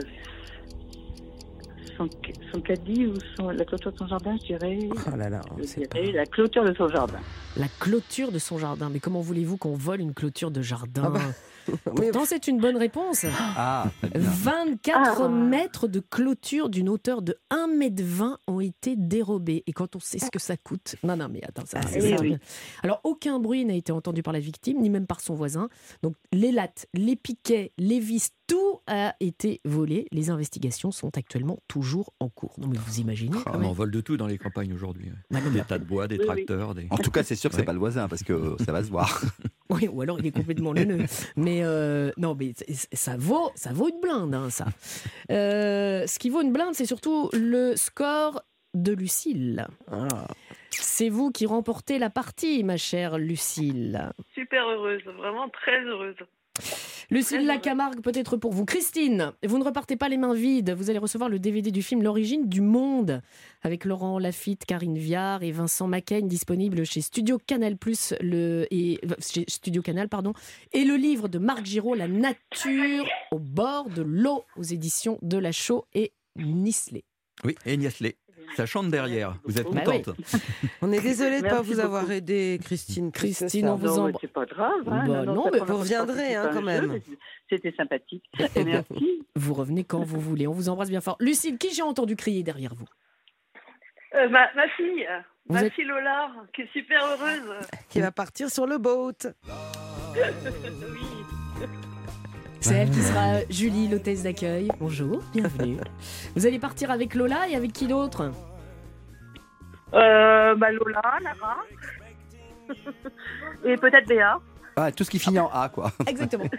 son, 1.98 2.08
son 2.54 2.60
caddie 2.60 3.06
ou 3.06 3.14
son, 3.36 3.50
la 3.50 3.64
clôture 3.64 3.92
de 3.92 3.98
son 3.98 4.06
jardin, 4.06 4.36
je 4.40 4.46
dirais, 4.46 4.78
Oh 4.90 5.16
là 5.16 5.28
là, 5.28 5.40
je 5.58 5.64
dirais 5.64 6.12
la 6.12 6.24
clôture 6.24 6.64
de 6.64 6.74
son 6.74 6.88
jardin. 6.88 7.18
La 7.56 7.68
clôture 7.80 8.32
de 8.32 8.38
son 8.38 8.58
jardin. 8.58 8.88
Mais 8.88 9.00
comment 9.00 9.20
voulez-vous 9.20 9.56
qu'on 9.58 9.74
vole 9.74 10.00
une 10.00 10.14
clôture 10.14 10.50
de 10.50 10.62
jardin 10.62 11.02
Ah 11.06 11.10
bah. 11.10 11.20
Pourtant, 11.84 12.22
c'est 12.24 12.48
une 12.48 12.58
bonne 12.58 12.78
réponse. 12.78 13.26
Ah, 13.54 13.90
très 14.00 14.18
bien. 14.18 14.20
24 14.30 15.22
Ah. 15.22 15.28
mètres 15.28 15.86
de 15.86 16.00
clôture 16.00 16.70
d'une 16.70 16.88
hauteur 16.88 17.20
de 17.20 17.38
1,20 17.50 18.24
m 18.30 18.36
ont 18.46 18.60
été 18.60 18.96
dérobés. 18.96 19.64
Et 19.66 19.72
quand 19.74 19.94
on 19.94 20.00
sait 20.00 20.18
ce 20.18 20.30
que 20.30 20.38
ça 20.38 20.56
coûte. 20.56 20.96
Non, 21.02 21.16
non, 21.18 21.28
mais 21.30 21.42
attends, 21.46 21.66
ça, 21.66 21.82
c'est 21.82 21.98
eh 22.12 22.16
ça. 22.16 22.22
oui. 22.22 22.36
Alors, 22.82 23.00
aucun 23.04 23.38
bruit 23.38 23.66
n'a 23.66 23.74
été 23.74 23.92
entendu 23.92 24.22
par 24.22 24.32
la 24.32 24.40
victime, 24.40 24.80
ni 24.80 24.88
même 24.88 25.06
par 25.06 25.20
son 25.20 25.34
voisin. 25.34 25.68
Donc, 26.02 26.14
les 26.32 26.52
lattes, 26.52 26.86
les 26.94 27.16
piquets, 27.16 27.72
les 27.76 28.00
vis, 28.00 28.30
tout 28.48 28.80
a 28.88 29.14
été 29.20 29.60
volé. 29.64 30.06
Les 30.10 30.30
investigations 30.30 30.90
sont 30.90 31.16
actuellement 31.16 31.58
toujours 31.68 32.12
en 32.18 32.28
cours. 32.28 32.54
Non, 32.58 32.66
mais 32.66 32.78
vous 32.78 32.98
imaginez 32.98 33.38
Ah, 33.46 33.52
on 33.54 33.62
en 33.64 33.72
vole 33.72 33.92
de 33.92 34.00
tout 34.00 34.16
dans 34.16 34.26
les 34.26 34.38
campagnes 34.38 34.72
aujourd'hui. 34.72 35.10
ouais. 35.30 35.40
Non, 35.40 35.50
des 35.50 35.60
tas 35.62 35.78
de 35.78 35.84
bois, 35.84 36.08
des 36.08 36.16
Oui, 36.16 36.20
oui. 36.22 36.26
tracteurs. 36.26 36.74
Des... 36.74 36.86
En 36.90 36.96
tout 36.96 37.10
cas, 37.12 37.22
c'est 37.22 37.36
sûr 37.36 37.50
que 37.50 37.54
c'est 37.54 37.60
Ouais. 37.62 37.66
pas 37.66 37.72
le 37.74 37.78
voisin 37.78 38.08
parce 38.08 38.24
que 38.24 38.56
ça 38.64 38.72
va 38.72 38.82
se 38.82 38.90
voir. 38.90 39.22
Oui, 39.70 39.86
ou 39.86 40.00
alors 40.00 40.18
il 40.18 40.24
est 40.26 40.30
complètement 40.30 40.72
neuneux. 40.72 41.04
Mais 41.36 41.60
euh, 41.62 42.10
non, 42.16 42.34
mais 42.34 42.54
ça 42.94 43.18
vaut, 43.18 43.50
ça 43.54 43.70
vaut 43.74 43.90
une 43.90 44.00
blinde, 44.00 44.34
hein, 44.34 44.48
ça. 44.48 44.64
Euh, 45.30 46.06
ce 46.06 46.18
qui 46.18 46.30
vaut 46.30 46.40
une 46.40 46.54
blinde, 46.54 46.72
c'est 46.72 46.86
surtout 46.86 47.28
le 47.34 47.76
score 47.76 48.40
de 48.72 48.92
Lucille. 48.92 49.66
C'est 50.70 51.10
vous 51.10 51.30
qui 51.30 51.44
remportez 51.44 51.98
la 51.98 52.08
partie, 52.08 52.64
ma 52.64 52.78
chère 52.78 53.18
Lucille. 53.18 54.10
Super 54.34 54.66
heureuse, 54.68 55.02
vraiment 55.18 55.48
très 55.50 55.82
heureuse. 55.84 56.16
Lucille 57.10 57.46
Lacamargue, 57.46 58.02
peut-être 58.02 58.36
pour 58.36 58.52
vous. 58.52 58.66
Christine, 58.66 59.32
vous 59.42 59.58
ne 59.58 59.64
repartez 59.64 59.96
pas 59.96 60.10
les 60.10 60.18
mains 60.18 60.34
vides. 60.34 60.72
Vous 60.72 60.90
allez 60.90 60.98
recevoir 60.98 61.30
le 61.30 61.38
DVD 61.38 61.70
du 61.70 61.82
film 61.82 62.02
L'origine 62.02 62.50
du 62.50 62.60
monde 62.60 63.22
avec 63.62 63.86
Laurent 63.86 64.18
Lafitte, 64.18 64.66
Karine 64.66 64.98
Viard 64.98 65.42
et 65.42 65.50
Vincent 65.50 65.86
Macaigne, 65.86 66.28
disponible 66.28 66.84
chez 66.84 67.00
Studio 67.00 67.38
Canal 67.38 67.78
le 68.20 68.66
et 68.70 69.00
euh, 69.04 69.14
chez 69.20 69.46
Studio 69.48 69.80
Canal 69.80 70.10
pardon, 70.10 70.34
et 70.74 70.84
le 70.84 70.96
livre 70.96 71.28
de 71.28 71.38
Marc 71.38 71.64
Giraud 71.64 71.94
La 71.94 72.08
nature 72.08 73.06
au 73.30 73.38
bord 73.38 73.88
de 73.88 74.02
l'eau 74.02 74.44
aux 74.56 74.62
éditions 74.62 75.18
de 75.22 75.38
La 75.38 75.52
Chaux 75.52 75.86
et 75.94 76.12
Nisley. 76.36 77.04
Oui, 77.42 77.54
et 77.64 77.76
Niasley. 77.78 78.16
Ça 78.56 78.66
chante 78.66 78.88
derrière. 78.88 79.34
Vous 79.44 79.58
êtes 79.58 79.70
Bah 79.70 79.82
contente 79.82 80.16
On 80.82 80.90
est 80.92 81.00
désolé 81.00 81.40
de 81.40 81.44
ne 81.46 81.50
pas 81.50 81.60
vous 81.62 81.78
avoir 81.80 82.10
aidé, 82.10 82.58
Christine. 82.62 83.12
Christine, 83.12 83.68
on 83.68 83.76
vous 83.76 83.86
Non, 83.86 84.06
mais 84.06 84.12
embr- 84.12 84.18
c'est 84.20 84.32
pas 84.32 84.46
grave. 84.46 84.72
Hein, 84.86 85.04
Bah 85.06 85.24
non, 85.24 85.50
mais 85.52 85.58
vous 85.60 85.76
reviendrez, 85.76 86.34
hein, 86.34 86.50
quand 86.52 86.62
même. 86.62 87.00
C'était 87.50 87.72
sympathique. 87.76 88.24
Bien, 88.36 88.48
Merci. 88.64 89.26
Vous 89.36 89.54
revenez 89.54 89.84
quand 89.84 90.02
vous 90.02 90.20
voulez. 90.20 90.46
On 90.46 90.52
vous 90.52 90.68
embrasse 90.68 90.90
bien 90.90 91.00
fort. 91.00 91.16
Lucille, 91.20 91.56
qui 91.58 91.72
j'ai 91.74 91.82
entendu 91.82 92.16
crier 92.16 92.42
derrière 92.42 92.74
vous? 92.74 92.86
Euh, 94.14 94.28
ma, 94.28 94.52
ma 94.54 94.68
fille, 94.70 95.06
Vous 95.46 95.54
ma 95.54 95.64
êtes- 95.64 95.72
fille 95.74 95.84
Lola, 95.84 96.30
qui 96.54 96.62
est 96.62 96.72
super 96.72 97.04
heureuse. 97.04 97.54
Qui 97.90 98.00
va 98.00 98.10
partir 98.10 98.50
sur 98.50 98.66
le 98.66 98.78
boat. 98.78 99.12
oui. 100.16 101.17
C'est 102.60 102.74
elle 102.74 102.90
qui 102.90 103.00
sera 103.00 103.40
Julie, 103.50 103.88
l'hôtesse 103.88 104.22
d'accueil. 104.24 104.68
Bonjour, 104.80 105.22
bienvenue. 105.32 105.78
Vous 106.36 106.46
allez 106.46 106.58
partir 106.58 106.90
avec 106.90 107.14
Lola 107.14 107.48
et 107.48 107.54
avec 107.56 107.72
qui 107.72 107.86
d'autre? 107.86 108.32
Euh, 109.94 110.54
bah 110.56 110.70
Lola, 110.72 111.00
Lara. 111.22 111.56
Et 113.64 113.76
peut-être 113.76 114.06
Béa. 114.06 114.38
Ah, 114.76 114.92
tout 114.92 115.02
ce 115.02 115.10
qui 115.10 115.18
finit 115.18 115.40
en 115.40 115.48
A, 115.48 115.68
quoi. 115.68 115.92
Exactement. 116.06 116.44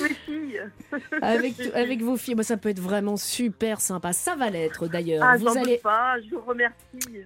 Oui, 0.00 0.08
mes 0.08 0.14
filles. 0.14 0.62
Avec, 1.22 1.54
avec 1.74 2.02
vos 2.02 2.16
filles, 2.16 2.34
Bah, 2.34 2.42
ça 2.42 2.56
peut 2.56 2.70
être 2.70 2.80
vraiment 2.80 3.16
super 3.16 3.80
sympa. 3.80 4.12
Ça 4.12 4.34
va 4.34 4.50
l'être 4.50 4.88
d'ailleurs. 4.88 5.22
Ah, 5.24 5.36
vous 5.36 5.46
j'en 5.46 5.60
allez, 5.60 5.78
pas, 5.78 6.16
je 6.20 6.34
vous 6.34 6.40
remercie. 6.40 7.24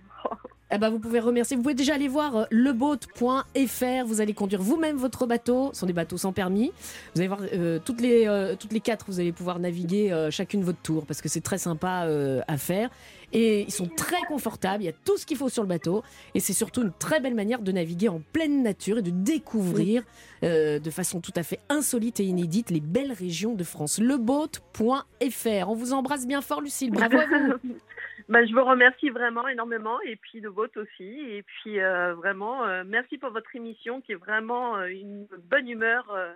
Eh 0.73 0.79
ben, 0.79 0.91
vous 0.91 0.99
pouvez 1.01 1.21
remercier. 1.21 1.57
Vous 1.57 1.63
pouvez 1.63 1.75
déjà 1.75 1.95
aller 1.95 2.09
voir 2.09 2.37
euh, 2.37 2.45
leboat.fr. 2.51 4.07
Vous 4.07 4.21
allez 4.21 4.35
conduire 4.35 4.63
vous-même 4.63 4.97
votre 4.97 5.27
bateau. 5.27 5.71
Ce 5.73 5.81
sont 5.81 5.87
des 5.87 5.93
bateaux 5.93 6.17
sans 6.17 6.33
permis. 6.33 6.73
Vous 7.15 7.21
allez 7.21 7.29
voir 7.29 7.41
euh, 7.53 7.81
toutes 7.85 8.01
les 8.01 8.27
euh, 8.29 8.55
toutes 8.57 8.73
les 8.73 8.81
quatre. 8.81 9.07
Vous 9.09 9.19
allez 9.19 9.33
pouvoir 9.33 9.59
naviguer 9.59 10.13
euh, 10.13 10.31
chacune 10.31 10.63
votre 10.63 10.81
tour 10.81 11.07
parce 11.07 11.21
que 11.21 11.29
c'est 11.29 11.41
très 11.41 11.59
sympa 11.59 12.07
à 12.47 12.57
faire. 12.57 12.91
Et 13.33 13.63
ils 13.63 13.73
sont 13.73 13.89
très 13.89 14.21
confortables. 14.29 14.83
Il 14.83 14.87
y 14.87 14.91
a 14.91 14.95
tout 15.05 15.17
ce 15.17 15.27
qu'il 15.27 15.37
faut 15.37 15.49
sur 15.49 15.63
le 15.63 15.69
bateau. 15.69 16.03
Et 16.35 16.41
c'est 16.41 16.53
surtout 16.53 16.83
une 16.83 16.93
très 16.93 17.21
belle 17.21 17.35
manière 17.35 17.63
de 17.63 17.73
naviguer 17.73 18.09
en 18.09 18.21
pleine 18.33 18.63
nature 18.63 18.99
et 18.99 19.03
de 19.03 19.11
découvrir 19.11 20.03
de 20.43 20.91
façon 20.91 21.21
tout 21.21 21.33
à 21.37 21.43
fait 21.43 21.61
insolite 21.69 22.19
et 22.21 22.25
inédite 22.25 22.71
les 22.71 22.81
belles 22.81 23.13
régions 23.13 23.55
de 23.55 23.65
France. 23.65 23.99
Leboat.fr. 23.99 25.69
On 25.69 25.75
vous 25.75 25.93
embrasse 25.93 26.27
bien 26.27 26.41
fort, 26.41 26.61
Lucille. 26.61 26.91
Bravo 26.91 27.19
à 27.19 27.27
vous. 27.27 27.71
Bah, 28.31 28.47
je 28.47 28.53
vous 28.55 28.65
remercie 28.65 29.11
vraiment 29.11 29.47
énormément 29.49 30.01
et 30.07 30.15
puis 30.15 30.41
de 30.41 30.49
votre 30.49 30.81
aussi. 30.81 31.19
Et 31.21 31.43
puis 31.43 31.81
euh, 31.81 32.15
vraiment, 32.15 32.65
euh, 32.65 32.85
merci 32.87 33.19
pour 33.19 33.31
votre 33.31 33.55
émission 33.57 34.01
qui 34.01 34.13
est 34.13 34.15
vraiment 34.15 34.77
euh, 34.77 34.87
une 34.87 35.27
bonne 35.51 35.69
humeur 35.69 36.09
euh, 36.15 36.33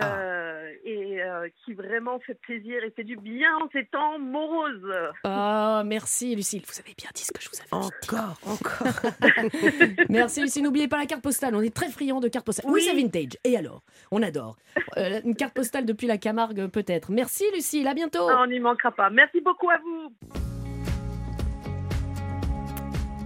euh, 0.00 0.70
et 0.84 1.20
euh, 1.20 1.48
qui 1.64 1.74
vraiment 1.74 2.20
fait 2.20 2.34
plaisir 2.34 2.84
et 2.84 2.90
fait 2.92 3.02
du 3.02 3.16
bien 3.16 3.48
en 3.56 3.68
ces 3.72 3.86
temps 3.86 4.20
moroses. 4.20 4.94
Ah, 5.24 5.82
merci 5.84 6.36
Lucille, 6.36 6.62
vous 6.64 6.78
avez 6.78 6.94
bien 6.96 7.08
dit 7.12 7.24
ce 7.24 7.32
que 7.32 7.40
je 7.42 7.48
vous 7.48 7.56
avais 7.58 7.82
dit. 7.82 8.10
Encore, 8.12 8.38
encore. 8.46 10.06
Merci 10.10 10.40
Lucie, 10.42 10.62
n'oubliez 10.62 10.86
pas 10.88 10.98
la 10.98 11.06
carte 11.06 11.22
postale, 11.22 11.54
on 11.56 11.62
est 11.62 11.74
très 11.74 11.88
friand 11.90 12.20
de 12.20 12.28
cartes 12.28 12.46
postales. 12.46 12.70
Oui, 12.70 12.80
Oui. 12.80 12.86
c'est 12.88 12.94
vintage, 12.96 13.38
et 13.44 13.56
alors? 13.56 13.82
On 14.12 14.22
adore. 14.22 14.56
Euh, 14.98 15.20
une 15.24 15.34
carte 15.34 15.54
postale 15.54 15.84
depuis 15.86 16.06
la 16.06 16.18
Camargue 16.18 16.68
peut-être. 16.68 17.10
Merci 17.10 17.44
Lucille, 17.54 17.88
à 17.88 17.94
bientôt. 17.94 18.28
Ah, 18.30 18.42
on 18.42 18.46
n'y 18.46 18.60
manquera 18.60 18.92
pas. 18.92 19.10
Merci 19.10 19.40
beaucoup 19.40 19.70
à 19.70 19.78
vous. 19.78 20.12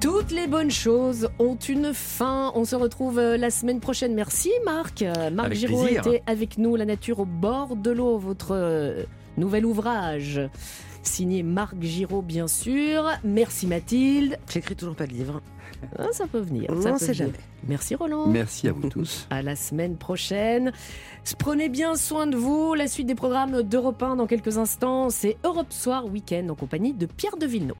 Toutes 0.03 0.33
les 0.33 0.49
bonnes 0.49 0.71
choses 0.71 1.29
ont 1.39 1.55
une 1.55 1.95
fin. 1.95 2.51
On 2.57 2.65
se 2.65 2.75
retrouve 2.75 3.19
euh, 3.21 3.37
la 3.37 3.51
semaine 3.51 3.79
prochaine. 3.79 4.15
Merci 4.15 4.51
Marc. 4.65 5.03
Euh, 5.03 5.31
Marc 5.31 5.47
Avec 5.47 5.59
Giraud 5.59 5.83
plaisir. 5.85 6.05
était 6.07 6.23
avec 6.27 6.59
nous, 6.59 6.75
La 6.75 6.85
nature 6.85 7.21
au 7.21 7.25
bord 7.25 7.77
de 7.77 7.91
l'eau, 7.93 8.19
votre 8.19 8.49
euh, 8.51 9.05
nouvel 9.37 9.65
ouvrage. 9.65 10.41
Signé 11.05 11.45
Marc 11.45 11.81
Giraud, 11.81 12.23
bien 12.23 12.49
sûr. 12.49 13.09
Merci 13.23 13.69
Mathilde. 13.69 14.39
J'écris 14.53 14.75
toujours 14.75 14.97
pas 14.97 15.07
de 15.07 15.13
livre. 15.13 15.41
Ah, 15.99 16.07
ça 16.13 16.27
peut 16.27 16.39
venir. 16.41 16.67
On 16.69 16.81
ça 16.81 16.89
ne 16.89 16.93
peut 16.95 16.99
sait 16.99 17.07
venir. 17.13 17.17
jamais. 17.27 17.39
Merci 17.69 17.95
Roland. 17.95 18.27
Merci 18.29 18.69
à 18.69 18.73
vous 18.73 18.89
tous. 18.89 19.27
À 19.31 19.43
la 19.43 19.57
semaine 19.57 19.97
prochaine. 19.97 20.73
Prenez 21.39 21.69
bien 21.69 21.95
soin 21.97 22.27
de 22.27 22.37
vous. 22.37 22.75
La 22.75 22.87
suite 22.89 23.07
des 23.07 23.15
programmes 23.17 23.63
d'Europe 23.63 24.03
1 24.03 24.17
dans 24.17 24.27
quelques 24.27 24.59
instants, 24.59 25.11
c'est 25.11 25.37
Europe 25.45 25.73
Soir 25.73 26.07
Week-end 26.07 26.49
en 26.51 26.55
compagnie 26.55 26.93
de 26.93 27.07
Pierre 27.07 27.37
de 27.37 27.47
Villeneuve. 27.47 27.71